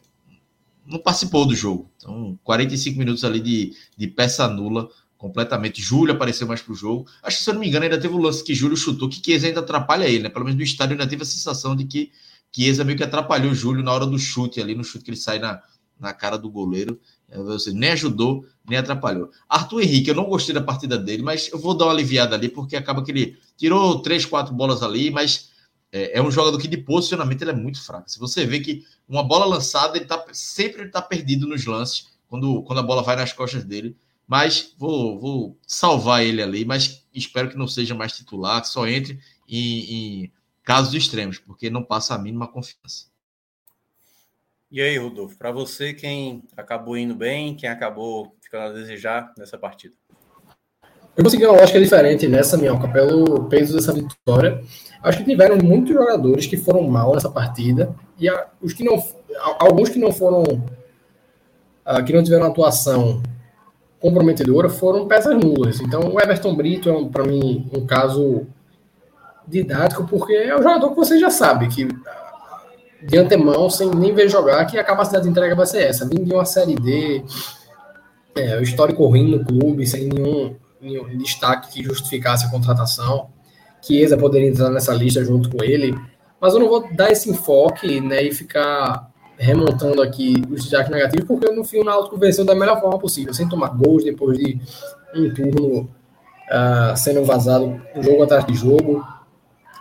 não 0.86 0.98
participou 0.98 1.44
do 1.44 1.54
jogo. 1.54 1.90
Então, 1.96 2.38
45 2.44 2.98
minutos 2.98 3.24
ali 3.24 3.40
de, 3.40 3.74
de 3.96 4.06
peça 4.06 4.48
nula 4.48 4.88
completamente. 5.16 5.80
Júlio 5.80 6.14
apareceu 6.14 6.46
mais 6.46 6.60
pro 6.60 6.74
jogo. 6.74 7.06
Acho 7.22 7.38
que, 7.38 7.44
se 7.44 7.50
eu 7.50 7.54
não 7.54 7.60
me 7.60 7.68
engano, 7.68 7.84
ainda 7.84 7.98
teve 7.98 8.14
o 8.14 8.18
lance 8.18 8.44
que 8.44 8.54
Júlio 8.54 8.76
chutou, 8.76 9.08
que 9.08 9.22
Chiesa 9.24 9.46
ainda 9.46 9.60
atrapalha 9.60 10.06
ele, 10.06 10.24
né? 10.24 10.28
Pelo 10.28 10.44
menos 10.44 10.58
no 10.58 10.64
estádio 10.64 10.92
ainda 10.92 11.06
teve 11.06 11.22
a 11.22 11.26
sensação 11.26 11.74
de 11.74 11.84
que 11.84 12.12
Chiesa 12.54 12.84
meio 12.84 12.96
que 12.96 13.04
atrapalhou 13.04 13.54
Júlio 13.54 13.82
na 13.82 13.92
hora 13.92 14.06
do 14.06 14.18
chute 14.18 14.60
ali, 14.60 14.74
no 14.74 14.84
chute 14.84 15.04
que 15.04 15.10
ele 15.10 15.16
sai 15.16 15.38
na, 15.38 15.60
na 15.98 16.12
cara 16.12 16.36
do 16.36 16.50
goleiro. 16.50 16.98
É, 17.28 17.38
Você 17.38 17.72
nem 17.72 17.90
ajudou, 17.90 18.46
nem 18.68 18.78
atrapalhou. 18.78 19.30
Arthur 19.48 19.82
Henrique, 19.82 20.08
eu 20.10 20.14
não 20.14 20.24
gostei 20.24 20.54
da 20.54 20.62
partida 20.62 20.98
dele, 20.98 21.22
mas 21.22 21.50
eu 21.52 21.58
vou 21.58 21.74
dar 21.74 21.86
uma 21.86 21.92
aliviada 21.92 22.34
ali, 22.34 22.48
porque 22.48 22.76
acaba 22.76 23.02
que 23.02 23.10
ele 23.10 23.38
tirou 23.56 24.00
três, 24.00 24.24
quatro 24.24 24.54
bolas 24.54 24.82
ali, 24.82 25.10
mas 25.10 25.50
é, 25.92 26.18
é 26.18 26.22
um 26.22 26.30
jogador 26.30 26.58
que 26.58 26.68
de 26.68 26.76
posicionamento 26.76 27.42
ele 27.42 27.50
é 27.50 27.54
muito 27.54 27.82
fraco. 27.82 28.10
Se 28.10 28.18
você 28.18 28.44
vê 28.46 28.60
que 28.60 28.84
uma 29.08 29.22
bola 29.22 29.44
lançada, 29.44 29.96
ele 29.96 30.04
tá, 30.04 30.24
sempre 30.32 30.82
ele 30.82 30.90
tá 30.90 31.00
perdido 31.00 31.46
nos 31.46 31.64
lances, 31.64 32.08
quando, 32.28 32.62
quando 32.62 32.80
a 32.80 32.82
bola 32.82 33.02
vai 33.02 33.16
nas 33.16 33.32
costas 33.32 33.64
dele. 33.64 33.96
Mas 34.26 34.74
vou, 34.76 35.20
vou 35.20 35.58
salvar 35.66 36.24
ele 36.24 36.42
ali, 36.42 36.64
mas 36.64 37.06
espero 37.14 37.48
que 37.48 37.56
não 37.56 37.68
seja 37.68 37.94
mais 37.94 38.12
titular, 38.12 38.60
que 38.60 38.68
só 38.68 38.86
entre 38.86 39.20
em, 39.48 40.24
em 40.24 40.32
casos 40.64 40.94
extremos, 40.94 41.38
porque 41.38 41.70
não 41.70 41.82
passa 41.82 42.14
a 42.14 42.18
mínima 42.18 42.48
confiança. 42.48 43.06
E 44.68 44.80
aí, 44.80 44.98
Rodolfo, 44.98 45.38
para 45.38 45.52
você, 45.52 45.94
quem 45.94 46.42
acabou 46.56 46.98
indo 46.98 47.14
bem, 47.14 47.54
quem 47.54 47.68
acabou 47.70 48.34
ficando 48.40 48.64
a 48.64 48.72
desejar 48.72 49.32
nessa 49.38 49.56
partida? 49.56 49.94
Eu 51.16 51.22
consegui 51.22 51.46
uma 51.46 51.58
lógica 51.58 51.80
diferente 51.80 52.26
nessa, 52.26 52.58
Minhoca, 52.58 52.88
pelo 52.88 53.44
peso 53.44 53.74
dessa 53.74 53.92
vitória. 53.92 54.60
Acho 55.02 55.18
que 55.18 55.24
tiveram 55.24 55.56
muitos 55.56 55.94
jogadores 55.94 56.46
que 56.46 56.56
foram 56.56 56.82
mal 56.82 57.14
nessa 57.14 57.30
partida 57.30 57.94
e 58.18 58.28
a, 58.28 58.48
os 58.60 58.72
que 58.72 58.82
não, 58.82 59.02
alguns 59.58 59.88
que 59.88 59.98
não 59.98 60.12
foram, 60.12 60.42
uh, 60.42 62.04
que 62.04 62.12
não 62.12 62.24
tiveram 62.24 62.46
atuação 62.46 63.22
comprometedora 64.00 64.68
foram 64.68 65.06
peças 65.06 65.34
nulas. 65.36 65.80
Então, 65.80 66.00
o 66.12 66.20
Everton 66.20 66.54
Brito 66.54 66.88
é, 66.88 66.92
um, 66.92 67.08
para 67.08 67.24
mim, 67.24 67.68
um 67.74 67.86
caso 67.86 68.46
didático, 69.46 70.06
porque 70.06 70.32
é 70.32 70.54
um 70.54 70.62
jogador 70.62 70.90
que 70.90 70.96
você 70.96 71.18
já 71.18 71.30
sabe 71.30 71.68
que 71.68 71.88
de 73.02 73.18
antemão, 73.18 73.68
sem 73.70 73.90
nem 73.90 74.14
ver 74.14 74.28
jogar, 74.28 74.64
que 74.64 74.78
a 74.78 74.84
capacidade 74.84 75.24
de 75.24 75.30
entrega 75.30 75.54
vai 75.54 75.66
ser 75.66 75.82
essa. 75.82 76.08
Vindo 76.08 76.24
de 76.24 76.32
uma 76.32 76.44
Série 76.44 76.74
D, 76.74 77.22
é, 78.34 78.56
o 78.58 78.62
histórico 78.62 79.06
ruim 79.06 79.30
no 79.30 79.44
clube, 79.44 79.86
sem 79.86 80.08
nenhum, 80.08 80.56
nenhum 80.80 81.16
destaque 81.18 81.72
que 81.72 81.84
justificasse 81.84 82.46
a 82.46 82.50
contratação. 82.50 83.28
Chiesa 83.80 84.16
poderia 84.16 84.48
entrar 84.48 84.70
nessa 84.70 84.92
lista 84.92 85.24
junto 85.24 85.50
com 85.50 85.62
ele, 85.62 85.94
mas 86.40 86.54
eu 86.54 86.60
não 86.60 86.68
vou 86.68 86.92
dar 86.94 87.12
esse 87.12 87.30
enfoque 87.30 88.00
né, 88.00 88.22
e 88.24 88.32
ficar 88.32 89.10
remontando 89.38 90.02
aqui 90.02 90.42
os 90.50 90.62
destaques 90.62 90.90
negativos, 90.90 91.26
porque 91.26 91.50
no 91.50 91.64
fim 91.64 91.78
o 91.78 91.84
Náutico 91.84 92.16
venceu 92.16 92.44
da 92.44 92.54
melhor 92.54 92.80
forma 92.80 92.98
possível, 92.98 93.34
sem 93.34 93.48
tomar 93.48 93.68
gols 93.68 94.04
depois 94.04 94.38
de 94.38 94.58
um 95.14 95.32
turno 95.32 95.80
uh, 95.82 96.96
sendo 96.96 97.24
vazado 97.24 97.80
jogo 98.00 98.22
atrás 98.22 98.46
de 98.46 98.54
jogo. 98.54 99.04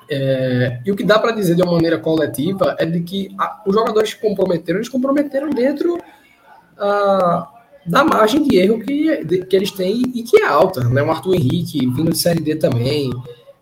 É, 0.07 0.81
e 0.85 0.91
o 0.91 0.95
que 0.95 1.03
dá 1.03 1.17
para 1.17 1.31
dizer 1.31 1.55
de 1.55 1.63
uma 1.63 1.71
maneira 1.73 1.97
coletiva 1.97 2.75
é 2.77 2.85
de 2.85 2.99
que 3.01 3.33
a, 3.39 3.63
os 3.65 3.73
jogadores 3.73 4.13
que 4.13 4.21
comprometeram, 4.21 4.77
eles 4.77 4.89
comprometeram 4.89 5.49
dentro 5.49 5.95
uh, 5.95 7.47
da 7.85 8.03
margem 8.03 8.43
de 8.43 8.55
erro 8.57 8.79
que, 8.79 9.23
de, 9.23 9.45
que 9.45 9.55
eles 9.55 9.71
têm 9.71 10.03
e 10.13 10.21
que 10.21 10.37
é 10.37 10.45
alta. 10.45 10.83
Né? 10.83 11.01
O 11.01 11.09
Arthur 11.09 11.35
Henrique, 11.35 11.87
vindo 11.87 12.11
de 12.11 12.17
Série 12.17 12.41
D 12.41 12.55
também, 12.55 13.09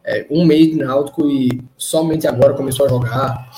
é, 0.03 0.25
um 0.29 0.45
mês 0.45 0.67
de 0.67 0.75
náutico 0.75 1.29
e 1.29 1.61
somente 1.77 2.27
agora 2.27 2.53
começou 2.53 2.85
a 2.85 2.89
jogar. 2.89 3.49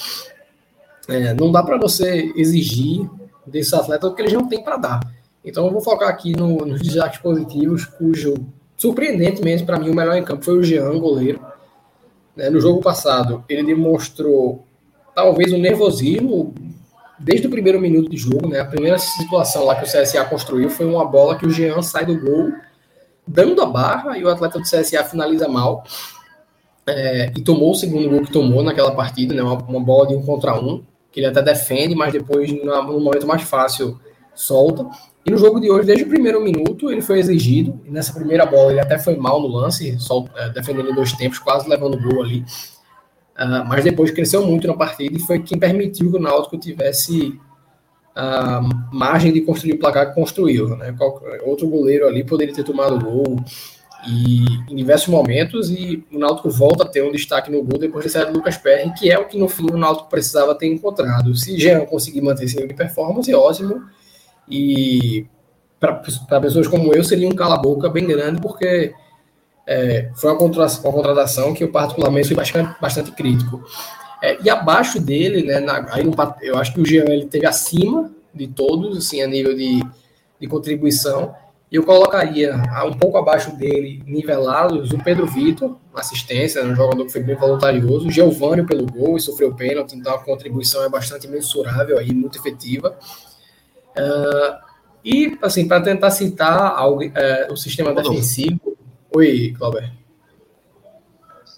É, 1.07 1.33
não 1.33 1.51
dá 1.51 1.61
para 1.61 1.77
você 1.77 2.31
exigir 2.35 3.09
desses 3.45 3.73
atletas 3.73 4.09
o 4.09 4.13
que 4.13 4.21
eles 4.21 4.33
não 4.33 4.47
têm 4.47 4.63
para 4.63 4.77
dar. 4.77 4.99
Então 5.43 5.65
eu 5.65 5.71
vou 5.71 5.81
focar 5.81 6.09
aqui 6.09 6.35
no, 6.35 6.65
nos 6.65 6.81
destaques 6.81 7.19
positivos, 7.19 7.85
cujo, 7.85 8.33
surpreendentemente 8.75 9.63
para 9.63 9.77
mim, 9.77 9.89
o 9.89 9.95
melhor 9.95 10.15
em 10.15 10.23
campo 10.23 10.43
foi 10.43 10.57
o 10.57 10.63
Jean, 10.63 10.97
goleiro. 10.97 11.39
Né, 12.35 12.49
no 12.49 12.59
jogo 12.59 12.81
passado, 12.81 13.43
ele 13.47 13.63
demonstrou 13.63 14.65
talvez 15.13 15.53
um 15.53 15.57
nervosismo 15.57 16.53
desde 17.19 17.47
o 17.47 17.49
primeiro 17.49 17.79
minuto 17.79 18.09
de 18.09 18.17
jogo. 18.17 18.47
Né, 18.47 18.59
a 18.59 18.65
primeira 18.65 18.97
situação 18.97 19.63
lá 19.65 19.75
que 19.75 19.83
o 19.83 19.87
CSA 19.87 20.25
construiu 20.25 20.69
foi 20.69 20.85
uma 20.85 21.05
bola 21.05 21.37
que 21.37 21.45
o 21.45 21.51
Jean 21.51 21.81
sai 21.81 22.05
do 22.05 22.19
gol, 22.19 22.51
dando 23.27 23.61
a 23.61 23.65
barra, 23.65 24.17
e 24.17 24.23
o 24.23 24.29
atleta 24.29 24.59
do 24.59 24.65
CSA 24.65 25.03
finaliza 25.03 25.47
mal 25.47 25.83
é, 26.87 27.31
e 27.35 27.41
tomou 27.41 27.71
o 27.71 27.75
segundo 27.75 28.09
gol 28.09 28.21
que 28.21 28.31
tomou 28.31 28.61
naquela 28.63 28.91
partida, 28.91 29.33
né, 29.33 29.41
uma, 29.41 29.57
uma, 29.63 29.79
bola 29.79 30.07
de 30.07 30.15
um 30.15 30.23
contra 30.23 30.59
um, 30.59 30.83
que 31.15 31.21
ele 31.21 31.27
até 31.27 31.41
defende, 31.41 31.95
mas 31.95 32.11
depois, 32.11 32.51
no, 32.51 32.99
momento 32.99 33.25
mais 33.25 33.41
fácil, 33.43 33.97
solta. 34.33 34.85
E 35.25 35.31
no 35.31 35.37
jogo 35.37 35.61
de 35.61 35.71
hoje, 35.71 35.87
desde 35.87 36.03
o 36.03 36.09
primeiro 36.09 36.43
minuto, 36.43 36.91
ele 36.91 37.01
foi 37.01 37.19
exigido. 37.19 37.79
Nessa 37.85 38.11
primeira 38.11 38.45
bola, 38.45 38.71
ele 38.71 38.81
até 38.81 38.99
foi 38.99 39.15
mal 39.15 39.41
no 39.41 39.47
lance, 39.47 39.97
é, 40.35 40.49
defendendo 40.49 40.89
em 40.89 40.93
dois 40.93 41.13
tempos, 41.13 41.39
quase 41.39 41.69
levando 41.69 41.95
o 41.95 42.01
gol 42.01 42.21
ali. 42.21 42.41
Uh, 43.37 43.63
mas 43.65 43.81
depois 43.81 44.11
cresceu 44.11 44.45
muito 44.45 44.67
na 44.67 44.73
partida 44.73 45.15
e 45.15 45.19
foi 45.19 45.41
quem 45.41 45.57
permitiu 45.57 46.11
que 46.11 46.17
o 46.17 46.21
Náutico 46.21 46.57
tivesse 46.57 47.39
a 48.13 48.59
uh, 48.59 48.95
margem 48.95 49.31
de 49.31 49.39
construir 49.39 49.73
o 49.73 49.79
placar 49.79 50.09
que 50.09 50.15
construiu. 50.15 50.75
Né? 50.75 50.93
Outro 51.45 51.65
goleiro 51.69 52.07
ali 52.07 52.25
poderia 52.25 52.53
ter 52.53 52.63
tomado 52.63 52.95
o 52.95 52.99
gol 52.99 53.37
e 54.07 54.45
em 54.71 54.75
diversos 54.75 55.07
momentos 55.07 55.69
e 55.69 56.03
o 56.11 56.19
Náutico 56.19 56.49
volta 56.49 56.83
a 56.83 56.87
ter 56.87 57.03
um 57.03 57.11
destaque 57.11 57.51
no 57.51 57.63
gol 57.63 57.79
depois 57.79 58.05
de 58.05 58.11
sair 58.11 58.25
do 58.25 58.33
Lucas 58.33 58.57
Perry, 58.57 58.93
que 58.93 59.11
é 59.11 59.17
o 59.17 59.27
que 59.27 59.37
no 59.37 59.47
fim 59.47 59.69
o 59.71 59.77
Náutico 59.77 60.09
precisava 60.09 60.55
ter 60.55 60.67
encontrado. 60.67 61.35
Se 61.35 61.57
Jean 61.57 61.85
conseguir 61.85 62.21
manter 62.21 62.45
esse 62.45 62.55
nível 62.55 62.69
de 62.69 62.75
performance, 62.75 63.33
ótimo. 63.33 63.83
E 64.47 65.25
para 65.79 66.39
pessoas 66.39 66.67
como 66.67 66.93
eu 66.93 67.03
seria 67.03 67.27
um 67.27 67.35
cala-boca 67.35 67.89
bem 67.89 68.05
grande, 68.05 68.39
porque 68.41 68.93
é, 69.67 70.11
foi 70.15 70.31
uma 70.31 70.37
contratação, 70.37 70.83
uma 70.83 70.93
contratação, 70.93 71.53
que 71.53 71.63
eu 71.63 71.71
particularmente 71.71 72.27
fui 72.27 72.35
bastante, 72.35 72.79
bastante 72.79 73.11
crítico. 73.11 73.63
É, 74.21 74.41
e 74.41 74.49
abaixo 74.49 74.99
dele, 74.99 75.43
né, 75.43 75.59
na, 75.59 75.85
aí 75.91 76.03
no, 76.03 76.13
eu 76.41 76.57
acho 76.57 76.73
que 76.73 76.81
o 76.81 76.85
Jean 76.85 77.05
ele 77.05 77.25
teve 77.25 77.45
acima 77.45 78.11
de 78.33 78.47
todos, 78.47 78.97
assim, 78.97 79.21
a 79.21 79.27
nível 79.27 79.55
de, 79.55 79.81
de 80.39 80.47
contribuição. 80.47 81.33
Eu 81.75 81.83
colocaria 81.83 82.55
um 82.85 82.93
pouco 82.93 83.17
abaixo 83.17 83.53
dele, 83.53 84.01
nivelados, 84.05 84.91
o 84.91 84.97
Pedro 84.97 85.25
Vitor, 85.25 85.77
assistência, 85.93 86.63
um 86.63 86.73
jogador 86.73 87.05
que 87.05 87.11
foi 87.11 87.21
bem 87.21 87.35
voluntarioso, 87.35 88.07
o 88.07 88.11
Giovanni 88.11 88.65
pelo 88.65 88.85
gol 88.85 89.17
e 89.17 89.19
sofreu 89.19 89.53
pênalti, 89.53 89.93
então 89.93 90.15
a 90.15 90.23
contribuição 90.23 90.85
é 90.85 90.89
bastante 90.89 91.27
mensurável 91.27 91.99
aí, 91.99 92.13
muito 92.13 92.39
efetiva. 92.39 92.97
Uh, 93.91 94.55
e, 95.03 95.37
assim, 95.41 95.67
para 95.67 95.81
tentar 95.81 96.11
citar 96.11 96.73
algo, 96.77 97.03
uh, 97.03 97.51
o 97.51 97.57
sistema 97.57 97.93
defensivo. 97.93 98.77
Oi, 99.13 99.53
Cláudio. 99.57 100.04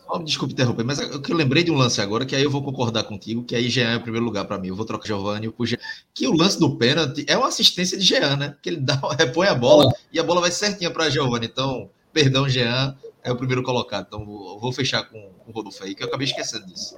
Oh, 0.09 0.19
desculpe 0.19 0.53
interromper, 0.53 0.85
mas 0.85 0.99
eu, 0.99 1.21
eu 1.27 1.35
lembrei 1.35 1.63
de 1.63 1.71
um 1.71 1.75
lance 1.75 1.99
agora 1.99 2.25
que 2.25 2.33
aí 2.33 2.41
eu 2.41 2.49
vou 2.49 2.63
concordar 2.63 3.03
contigo, 3.03 3.43
que 3.43 3.53
aí 3.53 3.67
Jean 3.67 3.91
é 3.91 3.97
o 3.97 4.01
primeiro 4.01 4.25
lugar 4.25 4.45
para 4.45 4.57
mim. 4.57 4.69
Eu 4.69 4.75
vou 4.75 4.85
trocar 4.85 5.05
Giovanni 5.05 5.51
por 5.51 5.65
Jean. 5.65 5.77
Que 6.13 6.27
o 6.27 6.33
lance 6.33 6.57
do 6.57 6.77
pênalti 6.77 7.25
é 7.27 7.37
uma 7.37 7.49
assistência 7.49 7.97
de 7.97 8.05
Jean, 8.05 8.37
né? 8.37 8.55
Que 8.61 8.69
ele 8.69 8.77
dá, 8.77 8.95
repõe 9.19 9.47
a 9.47 9.55
bola 9.55 9.91
e 10.11 10.19
a 10.19 10.23
bola 10.23 10.39
vai 10.39 10.51
certinha 10.51 10.89
para 10.89 11.09
Giovanni. 11.09 11.47
Então, 11.47 11.89
perdão, 12.13 12.47
Jean 12.47 12.95
é 13.21 13.31
o 13.31 13.35
primeiro 13.35 13.61
colocado. 13.63 14.05
Então, 14.07 14.25
vou, 14.25 14.57
vou 14.59 14.71
fechar 14.71 15.03
com, 15.03 15.19
com 15.19 15.51
o 15.51 15.53
Rodolfo 15.53 15.83
aí, 15.83 15.93
que 15.93 16.03
eu 16.03 16.07
acabei 16.07 16.25
esquecendo 16.25 16.65
disso. 16.65 16.95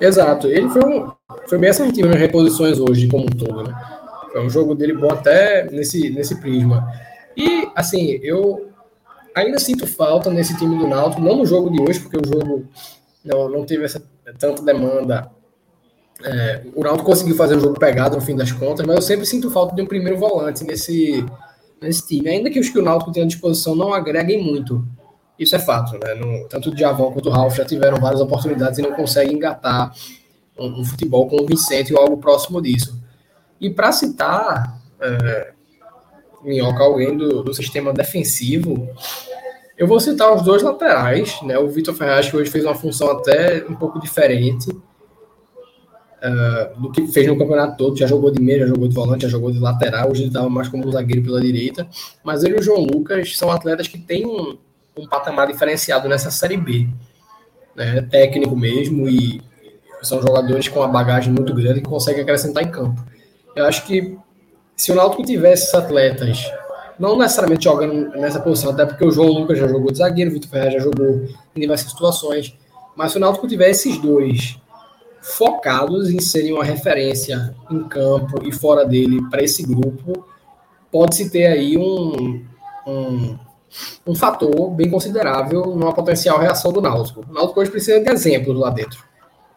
Exato. 0.00 0.48
Ele 0.48 0.68
foi, 0.68 0.84
um, 0.84 1.12
foi 1.48 1.58
bem 1.58 1.70
assertivo 1.70 2.08
nas 2.08 2.18
reposições 2.18 2.80
hoje, 2.80 3.06
como 3.06 3.24
um 3.24 3.28
todo, 3.28 3.62
né? 3.62 4.00
Foi 4.32 4.44
um 4.44 4.50
jogo 4.50 4.74
dele 4.74 4.94
bom 4.94 5.12
até 5.12 5.70
nesse, 5.70 6.10
nesse 6.10 6.40
prisma. 6.40 6.92
E, 7.36 7.68
assim, 7.76 8.18
eu 8.20 8.73
ainda 9.34 9.58
sinto 9.58 9.86
falta 9.86 10.30
nesse 10.30 10.56
time 10.56 10.78
do 10.78 10.86
Náutico, 10.86 11.20
não 11.20 11.36
no 11.36 11.46
jogo 11.46 11.70
de 11.70 11.82
hoje, 11.82 12.00
porque 12.00 12.16
o 12.16 12.26
jogo 12.26 12.66
não, 13.24 13.48
não 13.48 13.64
teve 13.64 13.84
essa 13.84 14.02
tanta 14.38 14.62
demanda. 14.62 15.30
É, 16.22 16.62
o 16.74 16.82
Náutico 16.82 17.04
conseguiu 17.04 17.34
fazer 17.34 17.56
o 17.56 17.60
jogo 17.60 17.78
pegado 17.78 18.16
no 18.16 18.22
fim 18.22 18.36
das 18.36 18.52
contas, 18.52 18.86
mas 18.86 18.96
eu 18.96 19.02
sempre 19.02 19.26
sinto 19.26 19.50
falta 19.50 19.74
de 19.74 19.82
um 19.82 19.86
primeiro 19.86 20.18
volante 20.18 20.64
nesse, 20.64 21.24
nesse 21.80 22.06
time. 22.06 22.28
Ainda 22.28 22.50
que 22.50 22.60
os 22.60 22.68
que 22.68 22.78
o 22.78 22.82
Náutico 22.82 23.12
tem 23.12 23.24
à 23.24 23.26
disposição 23.26 23.74
não 23.74 23.92
agreguem 23.92 24.42
muito. 24.42 24.86
Isso 25.38 25.56
é 25.56 25.58
fato, 25.58 25.98
né? 25.98 26.14
No, 26.14 26.46
tanto 26.48 26.70
o 26.70 26.74
Diavão 26.74 27.12
quanto 27.12 27.28
o 27.28 27.32
Ralf 27.32 27.56
já 27.56 27.64
tiveram 27.64 27.98
várias 27.98 28.20
oportunidades 28.20 28.78
e 28.78 28.82
não 28.82 28.92
conseguem 28.92 29.34
engatar 29.34 29.92
um, 30.56 30.80
um 30.80 30.84
futebol 30.84 31.26
com 31.26 31.42
o 31.42 31.46
Vicente 31.46 31.92
ou 31.92 32.00
algo 32.00 32.18
próximo 32.18 32.62
disso. 32.62 33.02
E 33.60 33.68
para 33.68 33.90
citar 33.90 34.80
é, 35.00 35.53
Minhoca, 36.44 36.84
alguém 36.84 37.16
do, 37.16 37.42
do 37.42 37.54
sistema 37.54 37.92
defensivo, 37.92 38.88
eu 39.76 39.86
vou 39.86 39.98
citar 39.98 40.34
os 40.34 40.42
dois 40.42 40.62
laterais, 40.62 41.40
né? 41.42 41.58
O 41.58 41.68
Vitor 41.68 41.94
Ferraz, 41.94 42.30
que 42.30 42.36
hoje 42.36 42.50
fez 42.50 42.64
uma 42.64 42.74
função 42.74 43.10
até 43.10 43.64
um 43.68 43.74
pouco 43.74 44.00
diferente 44.00 44.70
uh, 44.70 46.80
do 46.80 46.92
que 46.92 47.08
fez 47.08 47.26
no 47.26 47.36
campeonato 47.36 47.76
todo. 47.76 47.96
Já 47.96 48.06
jogou 48.06 48.30
de 48.30 48.40
meia, 48.40 48.60
já 48.60 48.66
jogou 48.66 48.86
de 48.86 48.94
volante, 48.94 49.22
já 49.22 49.28
jogou 49.28 49.50
de 49.50 49.58
lateral. 49.58 50.10
Hoje 50.10 50.22
ele 50.22 50.28
estava 50.28 50.48
mais 50.48 50.68
como 50.68 50.90
zagueiro 50.92 51.22
pela 51.22 51.40
direita. 51.40 51.88
Mas 52.22 52.44
ele 52.44 52.56
e 52.56 52.60
o 52.60 52.62
João 52.62 52.82
Lucas 52.82 53.36
são 53.36 53.50
atletas 53.50 53.88
que 53.88 53.98
têm 53.98 54.24
um, 54.24 54.56
um 54.96 55.08
patamar 55.08 55.48
diferenciado 55.48 56.08
nessa 56.08 56.30
Série 56.30 56.56
B. 56.56 56.88
Né? 57.74 58.02
Técnico 58.02 58.54
mesmo 58.54 59.08
e 59.08 59.42
são 60.02 60.22
jogadores 60.22 60.68
com 60.68 60.80
uma 60.80 60.88
bagagem 60.88 61.32
muito 61.32 61.52
grande 61.52 61.80
que 61.80 61.88
conseguem 61.88 62.22
acrescentar 62.22 62.62
em 62.62 62.70
campo. 62.70 63.04
Eu 63.56 63.64
acho 63.64 63.84
que 63.86 64.16
se 64.76 64.92
o 64.92 64.94
Náutico 64.94 65.24
tivesse 65.24 65.74
atletas, 65.76 66.50
não 66.98 67.16
necessariamente 67.18 67.64
jogando 67.64 68.10
nessa 68.10 68.40
posição, 68.40 68.70
até 68.70 68.84
porque 68.86 69.04
o 69.04 69.10
João 69.10 69.28
Lucas 69.28 69.58
já 69.58 69.68
jogou 69.68 69.90
de 69.90 69.98
zagueiro, 69.98 70.30
o 70.30 70.34
Vitor 70.34 70.50
Ferreira 70.50 70.78
já 70.78 70.84
jogou 70.84 71.28
em 71.54 71.60
diversas 71.60 71.90
situações, 71.90 72.56
mas 72.96 73.12
se 73.12 73.18
o 73.18 73.20
Náutico 73.20 73.48
tivesse 73.48 73.88
esses 73.88 74.00
dois 74.00 74.58
focados 75.20 76.10
em 76.10 76.20
serem 76.20 76.52
uma 76.52 76.64
referência 76.64 77.54
em 77.70 77.82
campo 77.84 78.46
e 78.46 78.52
fora 78.52 78.84
dele 78.84 79.22
para 79.30 79.42
esse 79.42 79.62
grupo, 79.62 80.26
pode-se 80.92 81.30
ter 81.30 81.46
aí 81.46 81.78
um, 81.78 82.44
um, 82.86 83.38
um 84.06 84.14
fator 84.14 84.70
bem 84.70 84.90
considerável 84.90 85.66
numa 85.66 85.94
potencial 85.94 86.38
reação 86.38 86.72
do 86.72 86.80
Náutico. 86.80 87.24
O 87.28 87.32
Náutico 87.32 87.60
hoje 87.60 87.70
precisa 87.70 88.00
de 88.00 88.10
exemplos 88.10 88.58
lá 88.58 88.70
dentro. 88.70 89.02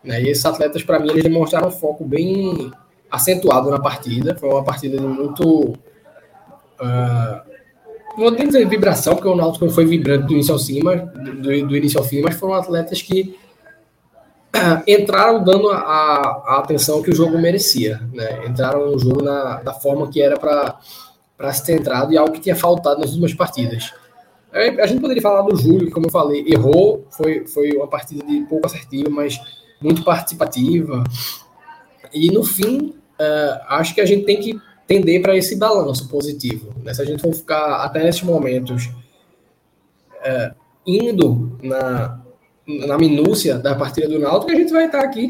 Né? 0.03 0.21
E 0.21 0.29
esses 0.29 0.45
atletas, 0.45 0.83
para 0.83 0.99
mim, 0.99 1.09
eles 1.09 1.23
demonstraram 1.23 1.67
um 1.67 1.71
foco 1.71 2.05
bem 2.05 2.71
acentuado 3.11 3.69
na 3.69 3.79
partida. 3.79 4.35
Foi 4.35 4.49
uma 4.49 4.63
partida 4.63 4.97
de 4.97 5.05
muito. 5.05 5.73
Uh, 6.79 7.47
não 8.17 8.29
vou 8.29 8.35
dizer 8.35 8.67
vibração, 8.67 9.15
porque 9.15 9.27
o 9.27 9.35
Náutico 9.35 9.69
foi 9.69 9.85
vibrando 9.85 10.25
do 10.25 10.33
início 10.33 10.53
ao 10.53 10.59
fim, 10.59 10.81
mas, 10.81 11.01
do, 11.01 11.67
do 11.67 11.77
início 11.77 11.99
ao 11.99 12.05
fim, 12.05 12.21
mas 12.21 12.35
foram 12.35 12.55
atletas 12.55 13.01
que 13.01 13.37
uh, 14.55 14.83
entraram 14.87 15.43
dando 15.43 15.69
a, 15.69 15.77
a, 15.77 16.59
atenção 16.59 17.01
que 17.03 17.11
o 17.11 17.15
jogo 17.15 17.37
merecia. 17.37 18.01
Né? 18.11 18.47
Entraram 18.47 18.91
no 18.91 18.99
jogo 18.99 19.21
na, 19.23 19.61
da 19.61 19.73
forma 19.73 20.09
que 20.09 20.21
era 20.21 20.37
para 20.37 21.53
se 21.53 21.63
ter 21.63 21.79
entrado 21.79 22.11
e 22.11 22.17
algo 22.17 22.33
que 22.33 22.39
tinha 22.39 22.55
faltado 22.55 22.99
nas 22.99 23.11
últimas 23.11 23.33
partidas. 23.33 23.93
A 24.51 24.87
gente 24.87 25.01
poderia 25.01 25.21
falar 25.21 25.43
do 25.43 25.55
Júlio, 25.55 25.85
que, 25.85 25.91
como 25.91 26.07
eu 26.07 26.11
falei, 26.11 26.43
errou, 26.47 27.05
foi, 27.11 27.45
foi 27.45 27.71
uma 27.73 27.87
partida 27.87 28.25
de 28.25 28.41
pouco 28.41 28.65
assertiva, 28.65 29.09
mas 29.09 29.39
muito 29.79 30.03
participativa. 30.03 31.03
E 32.11 32.31
no 32.31 32.43
fim, 32.43 32.95
uh, 33.19 33.63
acho 33.67 33.93
que 33.93 34.01
a 34.01 34.05
gente 34.05 34.25
tem 34.25 34.39
que 34.39 34.59
tender 34.87 35.21
para 35.21 35.35
esse 35.35 35.55
balanço 35.55 36.07
positivo. 36.07 36.73
Né? 36.83 36.93
Se 36.93 37.01
a 37.01 37.05
gente 37.05 37.21
for 37.21 37.33
ficar 37.33 37.83
até 37.83 38.03
nesses 38.03 38.23
momentos 38.23 38.85
uh, 38.85 40.55
indo 40.85 41.57
na, 41.61 42.19
na 42.65 42.97
minúcia 42.97 43.57
da 43.57 43.75
partida 43.75 44.07
do 44.07 44.19
Náutico, 44.19 44.51
a 44.51 44.55
gente 44.55 44.71
vai 44.71 44.85
estar 44.85 45.01
aqui 45.01 45.29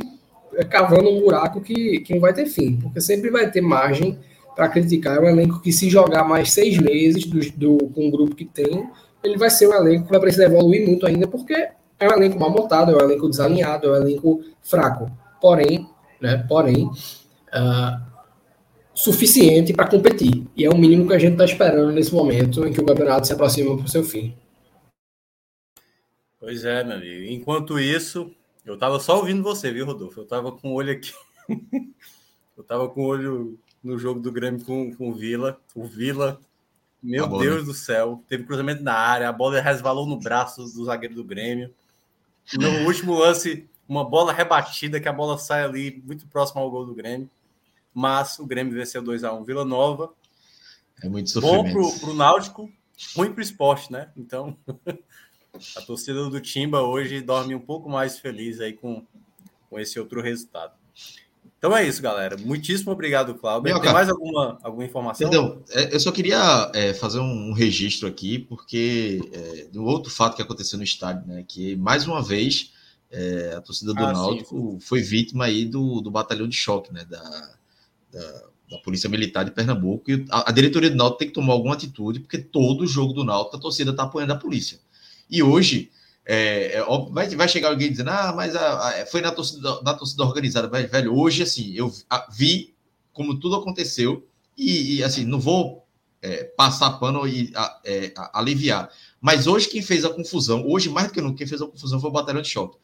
é, 0.55 0.63
cavando 0.63 1.09
um 1.09 1.21
buraco 1.21 1.61
que, 1.61 1.99
que 2.01 2.13
não 2.13 2.21
vai 2.21 2.33
ter 2.33 2.45
fim, 2.45 2.77
porque 2.77 3.01
sempre 3.01 3.29
vai 3.29 3.49
ter 3.49 3.61
margem 3.61 4.17
para 4.55 4.69
criticar. 4.69 5.17
É 5.17 5.19
um 5.19 5.29
elenco 5.29 5.59
que, 5.59 5.71
se 5.71 5.89
jogar 5.89 6.23
mais 6.23 6.51
seis 6.51 6.77
meses 6.77 7.25
do, 7.25 7.39
do, 7.51 7.89
com 7.89 8.07
o 8.07 8.11
grupo 8.11 8.35
que 8.35 8.45
tem, 8.45 8.89
ele 9.23 9.37
vai 9.37 9.49
ser 9.49 9.67
um 9.67 9.73
elenco 9.73 10.05
que 10.05 10.11
vai 10.11 10.19
precisar 10.19 10.45
evoluir 10.45 10.85
muito 10.87 11.05
ainda, 11.05 11.27
porque 11.27 11.53
é 11.99 12.07
um 12.07 12.13
elenco 12.13 12.39
mal 12.39 12.49
montado, 12.49 12.91
é 12.91 12.95
um 12.95 13.05
elenco 13.05 13.29
desalinhado, 13.29 13.87
é 13.87 13.91
um 13.91 13.95
elenco 13.95 14.41
fraco. 14.61 15.11
Porém, 15.41 15.87
né, 16.21 16.43
porém, 16.47 16.89
uh, 17.49 18.05
suficiente 18.93 19.73
para 19.73 19.87
competir. 19.87 20.47
E 20.55 20.65
é 20.65 20.69
o 20.69 20.77
mínimo 20.77 21.07
que 21.07 21.13
a 21.13 21.19
gente 21.19 21.33
está 21.33 21.45
esperando 21.45 21.91
nesse 21.91 22.13
momento 22.13 22.65
em 22.65 22.73
que 22.73 22.81
o 22.81 22.85
campeonato 22.85 23.27
se 23.27 23.33
aproxima 23.33 23.75
para 23.75 23.85
o 23.85 23.89
seu 23.89 24.03
fim. 24.03 24.35
Pois 26.39 26.65
é, 26.65 26.83
meu 26.83 26.97
amigo. 26.97 27.25
Enquanto 27.31 27.79
isso, 27.79 28.31
eu 28.65 28.75
estava 28.75 28.99
só 28.99 29.17
ouvindo 29.17 29.43
você, 29.43 29.71
viu, 29.71 29.85
Rodolfo? 29.85 30.19
Eu 30.19 30.23
estava 30.23 30.51
com 30.51 30.71
o 30.71 30.73
olho 30.73 30.91
aqui. 30.91 31.13
eu 32.57 32.61
estava 32.61 32.87
com 32.89 33.01
o 33.01 33.05
olho 33.05 33.59
no 33.83 33.97
jogo 33.97 34.19
do 34.19 34.31
Grêmio 34.31 34.63
com, 34.63 34.93
com 34.95 35.09
o 35.09 35.13
Vila. 35.13 35.59
O 35.75 35.85
Vila, 35.85 36.39
meu 37.01 37.29
tá 37.29 37.37
Deus 37.37 37.61
né? 37.61 37.63
do 37.63 37.73
céu, 37.73 38.23
teve 38.27 38.43
cruzamento 38.43 38.83
na 38.83 38.93
área, 38.93 39.29
a 39.29 39.31
bola 39.31 39.61
resvalou 39.61 40.05
no 40.05 40.19
braço 40.19 40.63
do 40.63 40.85
zagueiro 40.85 41.15
do 41.15 41.23
Grêmio. 41.23 41.73
No 42.53 42.85
último 42.85 43.17
lance, 43.17 43.67
uma 43.87 44.03
bola 44.03 44.33
rebatida, 44.33 44.99
que 44.99 45.07
a 45.07 45.13
bola 45.13 45.37
sai 45.37 45.63
ali 45.63 46.01
muito 46.05 46.27
próximo 46.27 46.61
ao 46.61 46.71
gol 46.71 46.85
do 46.85 46.95
Grêmio. 46.95 47.29
Mas 47.97 48.37
o 48.37 48.45
Grêmio 48.45 48.75
venceu 48.75 49.01
2x1 49.01 49.43
Vila 49.43 49.65
Nova. 49.65 50.13
É 51.01 51.09
muito 51.09 51.31
sofrimento. 51.31 51.73
Bom 51.73 51.97
para 51.97 52.09
o 52.11 52.13
Náutico, 52.13 52.71
ruim 53.15 53.31
para 53.31 53.39
o 53.39 53.41
esporte, 53.41 53.91
né? 53.91 54.11
Então, 54.15 54.55
a 55.75 55.81
torcida 55.81 56.29
do 56.29 56.39
Timba 56.39 56.83
hoje 56.83 57.21
dorme 57.21 57.55
um 57.55 57.59
pouco 57.59 57.89
mais 57.89 58.19
feliz 58.19 58.61
aí 58.61 58.73
com, 58.73 59.03
com 59.67 59.79
esse 59.79 59.99
outro 59.99 60.21
resultado. 60.21 60.73
Então 61.57 61.75
é 61.75 61.87
isso, 61.87 61.99
galera. 61.99 62.37
Muitíssimo 62.37 62.91
obrigado, 62.91 63.33
Cláudio. 63.33 63.73
Tem 63.73 63.81
cara, 63.81 63.93
mais 63.93 64.09
alguma, 64.09 64.59
alguma 64.61 64.85
informação? 64.85 65.27
Então, 65.27 65.63
eu 65.91 65.99
só 65.99 66.11
queria 66.11 66.71
é, 66.75 66.93
fazer 66.93 67.19
um 67.19 67.51
registro 67.51 68.07
aqui, 68.07 68.37
porque 68.37 69.27
é, 69.33 69.65
do 69.71 69.83
outro 69.83 70.11
fato 70.11 70.35
que 70.35 70.41
aconteceu 70.43 70.77
no 70.77 70.83
estádio, 70.83 71.25
né? 71.25 71.43
Que 71.47 71.75
mais 71.75 72.05
uma 72.05 72.21
vez 72.21 72.71
é, 73.09 73.55
a 73.57 73.61
torcida 73.61 73.91
do 73.91 74.05
ah, 74.05 74.13
Náutico 74.13 74.73
sim. 74.73 74.79
foi 74.81 75.01
vítima 75.01 75.45
aí 75.45 75.65
do, 75.65 75.99
do 75.99 76.11
batalhão 76.11 76.47
de 76.47 76.55
choque, 76.55 76.93
né? 76.93 77.03
Da, 77.03 77.56
da, 78.11 78.43
da 78.71 78.77
Polícia 78.79 79.09
Militar 79.09 79.45
de 79.45 79.51
Pernambuco. 79.51 80.09
E 80.11 80.25
a, 80.29 80.49
a, 80.49 80.51
diretoria 80.51 80.89
do 80.89 80.95
Náutico 80.95 81.19
tem 81.19 81.27
que 81.27 81.33
tomar 81.33 81.53
alguma 81.53 81.75
atitude, 81.75 82.19
porque 82.19 82.37
todo 82.37 82.87
jogo 82.87 83.13
do 83.13 83.23
Náutico 83.23 83.57
a 83.57 83.59
torcida 83.59 83.91
está 83.91 84.03
apoiando 84.03 84.33
a 84.33 84.37
polícia. 84.37 84.79
E 85.29 85.41
hoje 85.43 85.91
é, 86.25 86.77
é, 86.77 86.85
vai, 87.11 87.29
vai 87.29 87.47
chegar 87.47 87.69
alguém 87.69 87.89
dizendo, 87.89 88.09
ah, 88.09 88.33
mas 88.35 88.55
a, 88.55 88.89
a, 89.01 89.05
foi 89.05 89.21
na 89.21 89.31
torcida, 89.31 89.81
na 89.81 89.93
torcida 89.93 90.23
organizada, 90.23 90.67
velho. 90.67 91.15
Hoje, 91.15 91.43
assim, 91.43 91.73
eu 91.73 91.93
vi 92.31 92.75
como 93.13 93.39
tudo 93.39 93.55
aconteceu 93.55 94.27
e, 94.57 94.97
e 94.97 95.03
assim, 95.03 95.23
não 95.23 95.39
vou 95.39 95.87
é, 96.21 96.43
passar 96.43 96.91
pano 96.99 97.27
e 97.27 97.53
é, 97.85 98.13
aliviar. 98.33 98.89
Mas 99.21 99.47
hoje 99.47 99.69
quem 99.69 99.81
fez 99.81 100.03
a 100.03 100.09
confusão, 100.09 100.67
hoje 100.67 100.89
mais 100.89 101.07
do 101.07 101.13
que 101.13 101.21
nunca, 101.21 101.37
quem 101.37 101.47
fez 101.47 101.61
a 101.61 101.67
confusão 101.67 101.99
foi 101.99 102.09
o 102.09 102.13
batalhão 102.13 102.41
de 102.41 102.49
choque. 102.49 102.77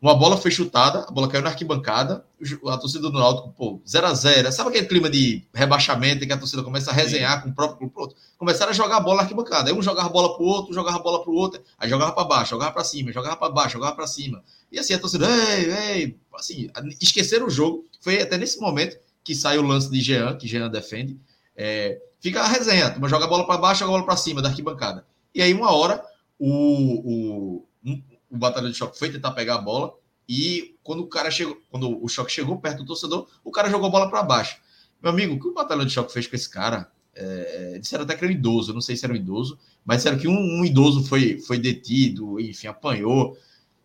Uma 0.00 0.14
bola 0.14 0.36
foi 0.36 0.52
chutada, 0.52 1.00
a 1.08 1.10
bola 1.10 1.28
caiu 1.28 1.42
na 1.42 1.50
arquibancada, 1.50 2.24
a 2.68 2.78
torcida 2.78 3.10
do 3.10 3.18
Náutico, 3.18 3.52
pô, 3.56 3.82
0 3.86 4.06
a 4.06 4.14
0 4.14 4.52
Sabe 4.52 4.70
aquele 4.70 4.86
clima 4.86 5.10
de 5.10 5.44
rebaixamento 5.52 6.22
em 6.22 6.26
que 6.28 6.32
a 6.32 6.38
torcida 6.38 6.62
começa 6.62 6.92
a 6.92 6.94
resenhar 6.94 7.38
Sim. 7.38 7.42
com 7.42 7.48
o 7.48 7.54
próprio 7.54 7.78
clube? 7.78 7.92
Pronto. 7.92 8.16
Começaram 8.38 8.70
a 8.70 8.74
jogar 8.74 8.98
a 8.98 9.00
bola 9.00 9.16
na 9.16 9.22
arquibancada. 9.22 9.70
Aí 9.70 9.76
um 9.76 9.82
jogava 9.82 10.08
a 10.08 10.12
bola 10.12 10.36
pro 10.36 10.44
outro, 10.44 10.72
jogava 10.72 10.98
a 10.98 11.02
bola 11.02 11.20
pro 11.24 11.32
outro, 11.32 11.60
aí 11.76 11.88
jogava 11.88 12.12
para 12.12 12.24
baixo, 12.24 12.50
jogava 12.50 12.70
para 12.70 12.84
cima, 12.84 13.10
jogava 13.10 13.36
para 13.36 13.52
baixo, 13.52 13.72
jogava 13.72 13.96
para 13.96 14.06
cima. 14.06 14.40
E 14.70 14.78
assim 14.78 14.94
a 14.94 15.00
torcida, 15.00 15.26
ei, 15.28 15.72
ei, 15.72 16.16
assim, 16.34 16.70
esqueceram 17.00 17.48
o 17.48 17.50
jogo. 17.50 17.84
Foi 18.00 18.22
até 18.22 18.38
nesse 18.38 18.60
momento 18.60 18.96
que 19.24 19.34
sai 19.34 19.58
o 19.58 19.62
lance 19.62 19.90
de 19.90 20.00
Jean, 20.00 20.36
que 20.36 20.46
Jean 20.46 20.70
defende. 20.70 21.18
É, 21.56 22.00
fica 22.20 22.40
a 22.40 22.46
resenha, 22.46 22.94
uma 22.96 23.08
joga 23.08 23.24
a 23.24 23.28
bola 23.28 23.44
para 23.44 23.58
baixo, 23.58 23.80
joga 23.80 23.90
a 23.90 23.94
bola 23.94 24.06
para 24.06 24.16
cima 24.16 24.40
da 24.40 24.48
arquibancada. 24.48 25.04
E 25.34 25.42
aí, 25.42 25.52
uma 25.52 25.72
hora, 25.72 26.00
o, 26.38 27.64
o, 27.84 27.98
o 28.30 28.36
batalhão 28.36 28.70
de 28.70 28.76
choque 28.76 28.98
foi 28.98 29.10
tentar 29.10 29.32
pegar 29.32 29.56
a 29.56 29.58
bola 29.58 29.94
e 30.28 30.76
quando 30.82 31.00
o 31.00 31.06
cara 31.06 31.30
chegou, 31.30 31.58
quando 31.70 32.02
o 32.02 32.08
choque 32.08 32.30
chegou 32.30 32.58
perto 32.58 32.78
do 32.78 32.86
torcedor, 32.86 33.26
o 33.42 33.50
cara 33.50 33.70
jogou 33.70 33.88
a 33.88 33.90
bola 33.90 34.10
para 34.10 34.22
baixo. 34.22 34.60
Meu 35.02 35.10
amigo, 35.10 35.34
o 35.34 35.40
que 35.40 35.48
o 35.48 35.54
batalhão 35.54 35.86
de 35.86 35.92
choque 35.92 36.12
fez 36.12 36.26
com 36.26 36.36
esse 36.36 36.48
cara? 36.48 36.90
É, 37.14 37.78
disseram 37.80 38.04
até 38.04 38.14
que 38.14 38.24
era 38.24 38.32
um 38.32 38.36
idoso, 38.36 38.74
não 38.74 38.80
sei 38.80 38.96
se 38.96 39.04
era 39.04 39.12
um 39.12 39.16
idoso, 39.16 39.58
mas 39.84 39.98
disseram 39.98 40.18
que 40.18 40.28
um, 40.28 40.60
um 40.60 40.64
idoso 40.64 41.04
foi, 41.04 41.38
foi 41.40 41.58
detido, 41.58 42.38
enfim, 42.38 42.66
apanhou. 42.66 43.36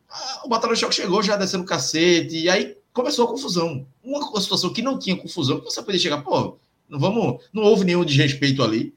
Ah, 0.09 0.41
o 0.45 0.49
batalhão 0.49 0.73
de 0.73 0.79
choque 0.81 0.95
chegou 0.95 1.23
já 1.23 1.37
descendo 1.37 1.63
o 1.63 1.67
cacete, 1.67 2.37
e 2.37 2.49
aí 2.49 2.77
começou 2.91 3.25
a 3.25 3.27
confusão. 3.29 3.87
Uma 4.03 4.41
situação 4.41 4.73
que 4.73 4.81
não 4.81 4.99
tinha 4.99 5.15
confusão, 5.15 5.61
você 5.61 5.81
podia 5.81 5.99
chegar, 5.99 6.21
pô, 6.21 6.57
não 6.89 6.99
vamos, 6.99 7.43
não 7.53 7.63
houve 7.63 7.85
nenhum 7.85 8.03
desrespeito 8.03 8.61
ali 8.61 8.93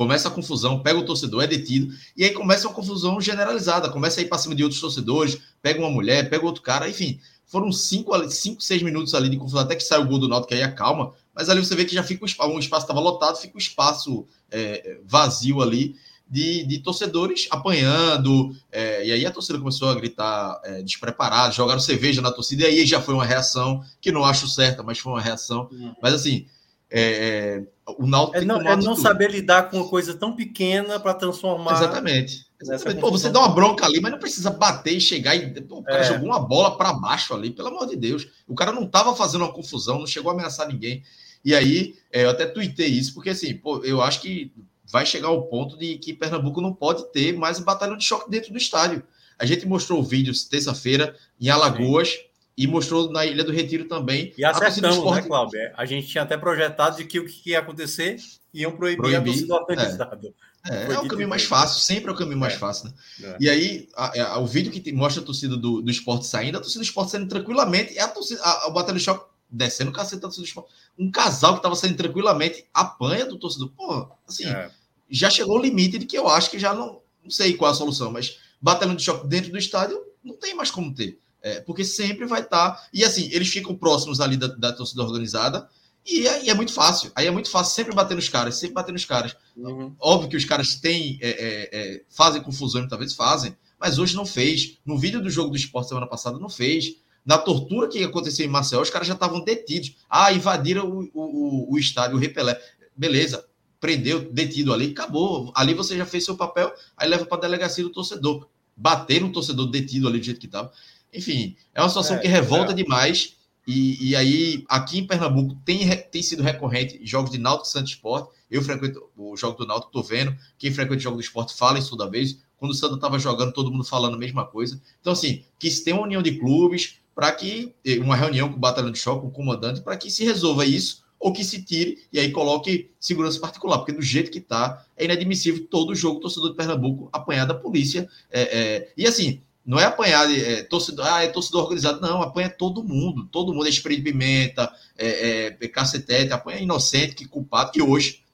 começa 0.00 0.28
a 0.28 0.30
confusão, 0.30 0.82
pega 0.82 0.98
o 0.98 1.04
torcedor, 1.04 1.44
é 1.44 1.46
detido, 1.46 1.94
e 2.16 2.24
aí 2.24 2.30
começa 2.30 2.66
uma 2.66 2.72
confusão 2.72 3.20
generalizada, 3.20 3.90
começa 3.90 4.18
a 4.18 4.22
ir 4.22 4.30
para 4.30 4.38
cima 4.38 4.54
de 4.54 4.62
outros 4.62 4.80
torcedores, 4.80 5.38
pega 5.60 5.78
uma 5.78 5.90
mulher, 5.90 6.30
pega 6.30 6.46
outro 6.46 6.62
cara, 6.62 6.88
enfim, 6.88 7.20
foram 7.44 7.70
cinco, 7.70 8.10
cinco 8.30 8.62
seis 8.62 8.82
minutos 8.82 9.14
ali 9.14 9.28
de 9.28 9.36
confusão, 9.36 9.60
até 9.60 9.76
que 9.76 9.82
sai 9.82 10.00
o 10.00 10.06
gol 10.06 10.18
do 10.18 10.26
Náutico, 10.26 10.48
que 10.48 10.54
aí 10.54 10.62
acalma, 10.62 11.12
mas 11.34 11.50
ali 11.50 11.62
você 11.62 11.74
vê 11.74 11.84
que 11.84 11.94
já 11.94 12.02
fica 12.02 12.24
um 12.24 12.26
espaço, 12.26 12.50
um 12.50 12.58
espaço 12.58 12.84
estava 12.84 12.98
lotado, 12.98 13.36
fica 13.36 13.54
um 13.54 13.58
espaço 13.58 14.24
é, 14.50 15.00
vazio 15.04 15.60
ali, 15.60 15.94
de, 16.26 16.64
de, 16.64 16.78
torcedores 16.78 17.46
apanhando, 17.50 18.56
é, 18.72 19.06
e 19.06 19.12
aí 19.12 19.26
a 19.26 19.30
torcida 19.30 19.58
começou 19.58 19.90
a 19.90 19.94
gritar 19.94 20.62
é, 20.64 20.80
despreparado, 20.80 21.54
jogaram 21.54 21.78
cerveja 21.78 22.22
na 22.22 22.30
torcida, 22.30 22.62
e 22.62 22.66
aí 22.66 22.86
já 22.86 23.02
foi 23.02 23.12
uma 23.12 23.26
reação, 23.26 23.84
que 24.00 24.10
não 24.10 24.24
acho 24.24 24.48
certa, 24.48 24.82
mas 24.82 24.98
foi 24.98 25.12
uma 25.12 25.20
reação. 25.20 25.68
Mas 26.00 26.14
assim, 26.14 26.46
é, 26.90 27.02
é, 27.02 27.62
o 27.98 28.04
Náutico 28.04 28.38
é 28.38 28.44
não, 28.44 28.60
é 28.60 28.76
não 28.76 28.96
saber 28.96 29.30
lidar 29.30 29.70
com 29.70 29.76
uma 29.76 29.88
coisa 29.88 30.12
tão 30.14 30.34
pequena 30.34 30.98
para 30.98 31.14
transformar. 31.14 31.74
Exatamente. 31.74 32.46
Exatamente. 32.60 33.00
Pô, 33.00 33.10
você 33.10 33.30
dá 33.30 33.38
uma 33.38 33.54
bronca 33.54 33.86
ali, 33.86 34.00
mas 34.00 34.10
não 34.10 34.18
precisa 34.18 34.50
bater 34.50 34.94
e 34.94 35.00
chegar 35.00 35.36
e. 35.36 35.60
Pô, 35.62 35.78
o 35.78 35.82
cara 35.84 36.00
é. 36.00 36.04
jogou 36.04 36.26
uma 36.26 36.40
bola 36.40 36.76
para 36.76 36.92
baixo 36.92 37.32
ali, 37.32 37.50
pelo 37.50 37.68
amor 37.68 37.86
de 37.86 37.96
Deus. 37.96 38.26
O 38.46 38.54
cara 38.54 38.72
não 38.72 38.82
estava 38.82 39.14
fazendo 39.14 39.42
uma 39.42 39.52
confusão, 39.52 40.00
não 40.00 40.06
chegou 40.06 40.30
a 40.30 40.34
ameaçar 40.34 40.66
ninguém. 40.66 41.02
E 41.44 41.54
aí, 41.54 41.94
é, 42.12 42.24
eu 42.24 42.30
até 42.30 42.44
tuitei 42.44 42.88
isso, 42.88 43.14
porque 43.14 43.30
assim, 43.30 43.54
pô, 43.54 43.78
eu 43.84 44.02
acho 44.02 44.20
que 44.20 44.52
vai 44.84 45.06
chegar 45.06 45.28
ao 45.28 45.44
ponto 45.44 45.78
de 45.78 45.96
que 45.96 46.12
Pernambuco 46.12 46.60
não 46.60 46.74
pode 46.74 47.10
ter 47.12 47.32
mais 47.32 47.60
um 47.60 47.64
batalhão 47.64 47.96
de 47.96 48.04
choque 48.04 48.28
dentro 48.28 48.52
do 48.52 48.58
estádio. 48.58 49.02
A 49.38 49.46
gente 49.46 49.66
mostrou 49.66 50.02
vídeos 50.02 50.44
terça-feira 50.44 51.14
em 51.40 51.48
Alagoas. 51.48 52.08
Sim 52.08 52.29
e 52.56 52.66
mostrou 52.66 53.10
na 53.10 53.24
Ilha 53.24 53.44
do 53.44 53.52
Retiro 53.52 53.86
também. 53.86 54.32
E 54.36 54.44
acertamos, 54.44 54.96
esporte... 54.96 55.22
né, 55.22 55.28
Cláudio? 55.28 55.58
É, 55.58 55.72
a 55.76 55.84
gente 55.84 56.06
tinha 56.06 56.22
até 56.22 56.36
projetado 56.36 56.96
de 56.96 57.04
que 57.04 57.18
o 57.18 57.26
que 57.26 57.50
ia 57.50 57.58
acontecer 57.58 58.16
iam 58.52 58.72
proibir, 58.72 58.98
proibir 58.98 59.16
a 59.16 59.24
torcida 59.24 59.54
organizada. 59.54 60.34
É, 60.68 60.76
é, 60.76 60.92
é 60.92 60.98
o 60.98 61.08
caminho 61.08 61.28
mais 61.28 61.44
fácil, 61.44 61.80
sempre 61.80 62.10
é 62.10 62.12
o 62.12 62.16
caminho 62.16 62.38
mais 62.38 62.54
é. 62.54 62.58
fácil, 62.58 62.86
né? 62.88 62.94
É. 63.22 63.36
E 63.40 63.48
aí, 63.48 63.88
a, 63.96 64.34
a, 64.34 64.38
o 64.38 64.46
vídeo 64.46 64.70
que 64.70 64.92
mostra 64.92 65.22
a 65.22 65.24
torcida 65.24 65.56
do, 65.56 65.80
do 65.80 65.90
esporte 65.90 66.26
saindo, 66.26 66.58
a 66.58 66.60
torcida 66.60 66.80
do 66.80 66.86
esporte 66.86 67.12
saindo 67.12 67.28
tranquilamente, 67.28 67.94
e 67.94 67.98
a 67.98 68.08
torcida, 68.08 68.42
a, 68.42 68.68
o 68.68 68.72
Batalha 68.72 68.98
de 68.98 69.04
Choque 69.04 69.30
descendo 69.50 69.90
o 69.90 69.92
cacete 69.92 70.16
da 70.16 70.22
torcida 70.22 70.44
do 70.44 70.48
esporte. 70.48 70.72
Um 70.98 71.10
casal 71.10 71.52
que 71.52 71.58
estava 71.60 71.74
saindo 71.74 71.96
tranquilamente, 71.96 72.66
apanha 72.74 73.24
do 73.24 73.38
torcedor. 73.38 73.70
Pô, 73.70 74.08
assim, 74.28 74.46
é. 74.46 74.70
já 75.08 75.30
chegou 75.30 75.58
o 75.58 75.62
limite 75.62 75.98
de 75.98 76.06
que 76.06 76.16
eu 76.16 76.28
acho 76.28 76.50
que 76.50 76.58
já 76.58 76.74
não, 76.74 77.00
não 77.22 77.30
sei 77.30 77.54
qual 77.54 77.70
é 77.70 77.74
a 77.74 77.76
solução, 77.76 78.12
mas 78.12 78.38
batalhão 78.60 78.94
de 78.94 79.02
choque 79.02 79.26
dentro 79.26 79.50
do 79.50 79.58
estádio 79.58 80.00
não 80.22 80.36
tem 80.36 80.54
mais 80.54 80.70
como 80.70 80.94
ter. 80.94 81.18
É, 81.42 81.60
porque 81.60 81.84
sempre 81.84 82.26
vai 82.26 82.42
estar. 82.42 82.70
Tá... 82.70 82.88
E 82.92 83.04
assim, 83.04 83.28
eles 83.32 83.48
ficam 83.48 83.74
próximos 83.74 84.20
ali 84.20 84.36
da, 84.36 84.48
da 84.48 84.72
torcida 84.72 85.02
organizada. 85.02 85.68
E 86.06 86.26
aí 86.26 86.48
é 86.48 86.54
muito 86.54 86.72
fácil. 86.72 87.10
Aí 87.14 87.26
é 87.26 87.30
muito 87.30 87.50
fácil 87.50 87.74
sempre 87.74 87.94
bater 87.94 88.14
nos 88.14 88.28
caras, 88.28 88.56
sempre 88.56 88.74
bater 88.74 88.92
nos 88.92 89.04
caras. 89.04 89.36
Uhum. 89.56 89.94
Óbvio 89.98 90.30
que 90.30 90.36
os 90.36 90.44
caras 90.44 90.74
têm, 90.76 91.18
é, 91.20 91.28
é, 91.28 91.68
é 91.72 92.02
fazem 92.08 92.42
confusão, 92.42 92.88
talvez 92.88 93.14
fazem, 93.14 93.56
mas 93.78 93.98
hoje 93.98 94.16
não 94.16 94.26
fez. 94.26 94.78
No 94.84 94.98
vídeo 94.98 95.20
do 95.20 95.30
jogo 95.30 95.50
do 95.50 95.56
esporte 95.56 95.88
semana 95.88 96.06
passada, 96.06 96.38
não 96.38 96.48
fez. 96.48 96.96
Na 97.24 97.36
tortura 97.36 97.88
que 97.88 98.02
aconteceu 98.02 98.46
em 98.46 98.48
Marcel, 98.48 98.80
os 98.80 98.90
caras 98.90 99.06
já 99.06 99.14
estavam 99.14 99.44
detidos. 99.44 99.96
Ah, 100.08 100.32
invadiram 100.32 100.88
o, 100.88 101.10
o, 101.12 101.68
o, 101.68 101.74
o 101.74 101.78
estádio, 101.78 102.16
o 102.16 102.20
Repelé. 102.20 102.58
Beleza, 102.96 103.44
prendeu, 103.78 104.30
detido 104.32 104.72
ali, 104.72 104.90
acabou. 104.90 105.52
Ali 105.54 105.74
você 105.74 105.96
já 105.96 106.06
fez 106.06 106.24
seu 106.24 106.36
papel, 106.36 106.72
aí 106.96 107.08
leva 107.08 107.26
para 107.26 107.38
a 107.38 107.40
delegacia 107.42 107.84
do 107.84 107.90
torcedor. 107.90 108.48
Bater 108.76 109.20
no 109.20 109.30
torcedor 109.30 109.70
detido 109.70 110.08
ali 110.08 110.18
do 110.18 110.24
jeito 110.24 110.40
que 110.40 110.46
estava. 110.46 110.72
Enfim, 111.12 111.56
é 111.74 111.80
uma 111.80 111.88
situação 111.88 112.16
é, 112.16 112.18
que 112.20 112.28
revolta 112.28 112.72
é. 112.72 112.74
demais. 112.74 113.36
E, 113.66 114.10
e 114.10 114.16
aí, 114.16 114.64
aqui 114.68 114.98
em 114.98 115.06
Pernambuco, 115.06 115.54
tem, 115.64 115.86
tem 116.10 116.22
sido 116.22 116.42
recorrente 116.42 117.00
jogos 117.04 117.30
de 117.30 117.38
Náutico 117.38 117.68
Santos 117.68 117.92
Esporte. 117.92 118.30
Eu 118.50 118.62
frequento 118.62 119.08
o 119.16 119.36
jogo 119.36 119.56
do 119.58 119.66
Náutico, 119.66 119.92
tô 119.92 120.02
vendo. 120.02 120.36
Quem 120.58 120.72
frequenta 120.72 120.98
o 120.98 121.02
jogo 121.02 121.16
do 121.16 121.22
esporte 121.22 121.54
fala 121.54 121.78
isso 121.78 121.90
toda 121.90 122.10
vez. 122.10 122.38
Quando 122.56 122.72
o 122.72 122.74
Santa 122.74 122.96
estava 122.96 123.18
jogando, 123.18 123.52
todo 123.52 123.70
mundo 123.70 123.84
falando 123.84 124.14
a 124.14 124.18
mesma 124.18 124.44
coisa. 124.44 124.80
Então, 125.00 125.12
assim, 125.12 125.44
que 125.58 125.70
se 125.70 125.84
tem 125.84 125.94
uma 125.94 126.02
união 126.02 126.20
de 126.20 126.32
clubes 126.32 126.96
para 127.14 127.32
que 127.32 127.74
uma 128.02 128.16
reunião 128.16 128.48
com 128.48 128.56
o 128.56 128.60
batalhão 128.60 128.90
de 128.90 128.98
choque, 128.98 129.22
com 129.22 129.28
o 129.28 129.32
comandante, 129.32 129.80
para 129.80 129.96
que 129.96 130.10
se 130.10 130.24
resolva 130.24 130.64
isso 130.66 131.02
ou 131.18 131.32
que 131.32 131.44
se 131.44 131.62
tire 131.62 131.98
e 132.10 132.18
aí 132.18 132.32
coloque 132.32 132.90
segurança 132.98 133.38
particular, 133.38 133.78
porque 133.78 133.92
do 133.92 134.00
jeito 134.00 134.30
que 134.30 134.38
está, 134.38 134.86
é 134.96 135.04
inadmissível 135.04 135.66
todo 135.66 135.94
jogo 135.94 136.18
torcedor 136.18 136.50
de 136.50 136.56
Pernambuco 136.56 137.10
apanhar 137.12 137.44
da 137.44 137.54
polícia. 137.54 138.08
É, 138.30 138.42
é, 138.42 138.92
e 138.96 139.06
assim, 139.06 139.42
não 139.70 139.78
é 139.78 139.84
apanhar 139.84 140.28
é, 140.36 140.64
torcedor, 140.64 141.06
ah, 141.06 141.22
é 141.22 141.28
torcedor 141.28 141.62
organizado, 141.62 142.00
não, 142.00 142.20
apanha 142.20 142.50
todo 142.50 142.82
mundo, 142.82 143.26
todo 143.26 143.54
mundo 143.54 143.68
é 143.68 143.70
spray 143.70 143.98
de 143.98 144.02
pimenta, 144.02 144.68
é, 144.98 145.06
é, 145.46 145.56
é 145.60 145.68
cacetete, 145.68 146.32
apanha 146.32 146.58
inocente, 146.58 147.14
que 147.14 147.24
culpado, 147.24 147.70
que 147.70 147.80
hoje, 147.80 148.24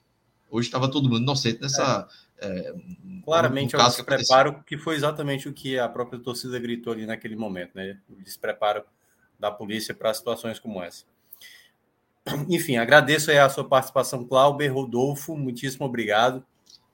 hoje 0.50 0.66
estava 0.66 0.90
todo 0.90 1.10
mundo 1.10 1.20
inocente 1.20 1.60
nessa. 1.60 2.08
É. 2.38 2.74
Claramente 3.22 3.76
é 3.76 3.78
o 3.78 3.84
despreparo, 3.84 4.54
que, 4.60 4.76
que 4.76 4.78
foi 4.78 4.94
exatamente 4.94 5.46
o 5.46 5.52
que 5.52 5.78
a 5.78 5.86
própria 5.90 6.18
torcida 6.18 6.58
gritou 6.58 6.94
ali 6.94 7.04
naquele 7.04 7.36
momento, 7.36 7.72
né? 7.74 7.98
O 8.08 8.14
despreparo 8.22 8.82
da 9.38 9.50
polícia 9.50 9.94
para 9.94 10.14
situações 10.14 10.58
como 10.58 10.82
essa. 10.82 11.04
Enfim, 12.48 12.78
agradeço 12.78 13.30
aí 13.30 13.38
a 13.38 13.50
sua 13.50 13.68
participação, 13.68 14.24
Clauber, 14.24 14.72
Rodolfo, 14.72 15.36
muitíssimo 15.36 15.84
obrigado. 15.84 16.42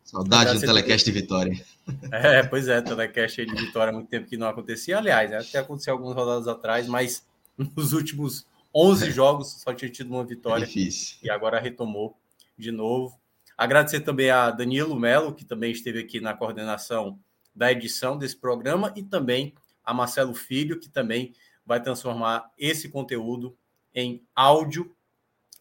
Saudade 0.03 0.55
do 0.55 0.61
Telecast 0.61 1.05
de 1.05 1.13
Vitória. 1.13 1.65
É, 2.11 2.43
pois 2.43 2.69
é, 2.69 2.81
Telecast 2.81 3.45
de 3.45 3.55
Vitória 3.55 3.91
há 3.91 3.95
muito 3.95 4.09
tempo 4.09 4.29
que 4.29 4.37
não 4.37 4.47
acontecia. 4.47 4.99
Aliás, 4.99 5.31
né, 5.31 5.39
até 5.39 5.59
aconteceu 5.59 5.93
algumas 5.95 6.15
rodadas 6.15 6.47
atrás, 6.47 6.87
mas 6.87 7.27
nos 7.57 7.93
últimos 7.93 8.47
11 8.75 9.11
jogos 9.11 9.61
só 9.61 9.75
tinha 9.75 9.91
tido 9.91 10.11
uma 10.11 10.25
vitória. 10.25 10.65
É 10.65 10.67
difícil. 10.67 11.19
E 11.23 11.31
agora 11.31 11.61
retomou 11.61 12.17
de 12.57 12.71
novo. 12.71 13.19
Agradecer 13.57 14.01
também 14.01 14.31
a 14.31 14.51
Danilo 14.51 14.99
Melo, 14.99 15.35
que 15.35 15.45
também 15.45 15.73
esteve 15.73 15.99
aqui 15.99 16.21
na 16.21 16.35
coordenação 16.35 17.19
da 17.55 17.71
edição 17.71 18.17
desse 18.17 18.37
programa, 18.37 18.93
e 18.97 19.03
também 19.03 19.55
a 19.85 19.93
Marcelo 19.93 20.35
Filho, 20.35 20.81
que 20.81 20.89
também 20.89 21.35
vai 21.67 21.83
transformar 21.83 22.51
esse 22.59 22.89
conteúdo 22.89 23.57
em 23.95 24.23
áudio 24.35 24.95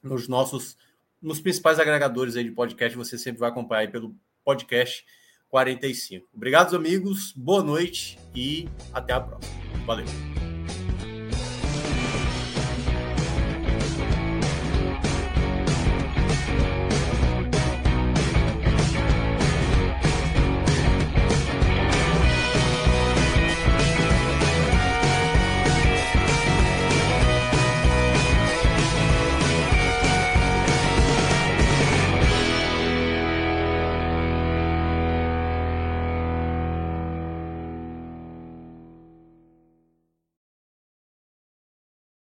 nos 0.01 0.27
nossos 0.27 0.77
nos 1.21 1.39
principais 1.39 1.79
agregadores 1.79 2.35
aí 2.35 2.43
de 2.43 2.51
podcast. 2.51 2.97
Você 2.97 3.17
sempre 3.17 3.39
vai 3.39 3.49
acompanhar 3.49 3.81
aí 3.81 3.87
pelo 3.87 4.15
podcast 4.43 5.05
45. 5.51 6.25
Obrigado, 6.33 6.75
amigos. 6.75 7.33
Boa 7.35 7.61
noite 7.61 8.17
e 8.33 8.67
até 8.93 9.13
a 9.13 9.19
próxima. 9.19 9.53
Valeu. 9.85 10.40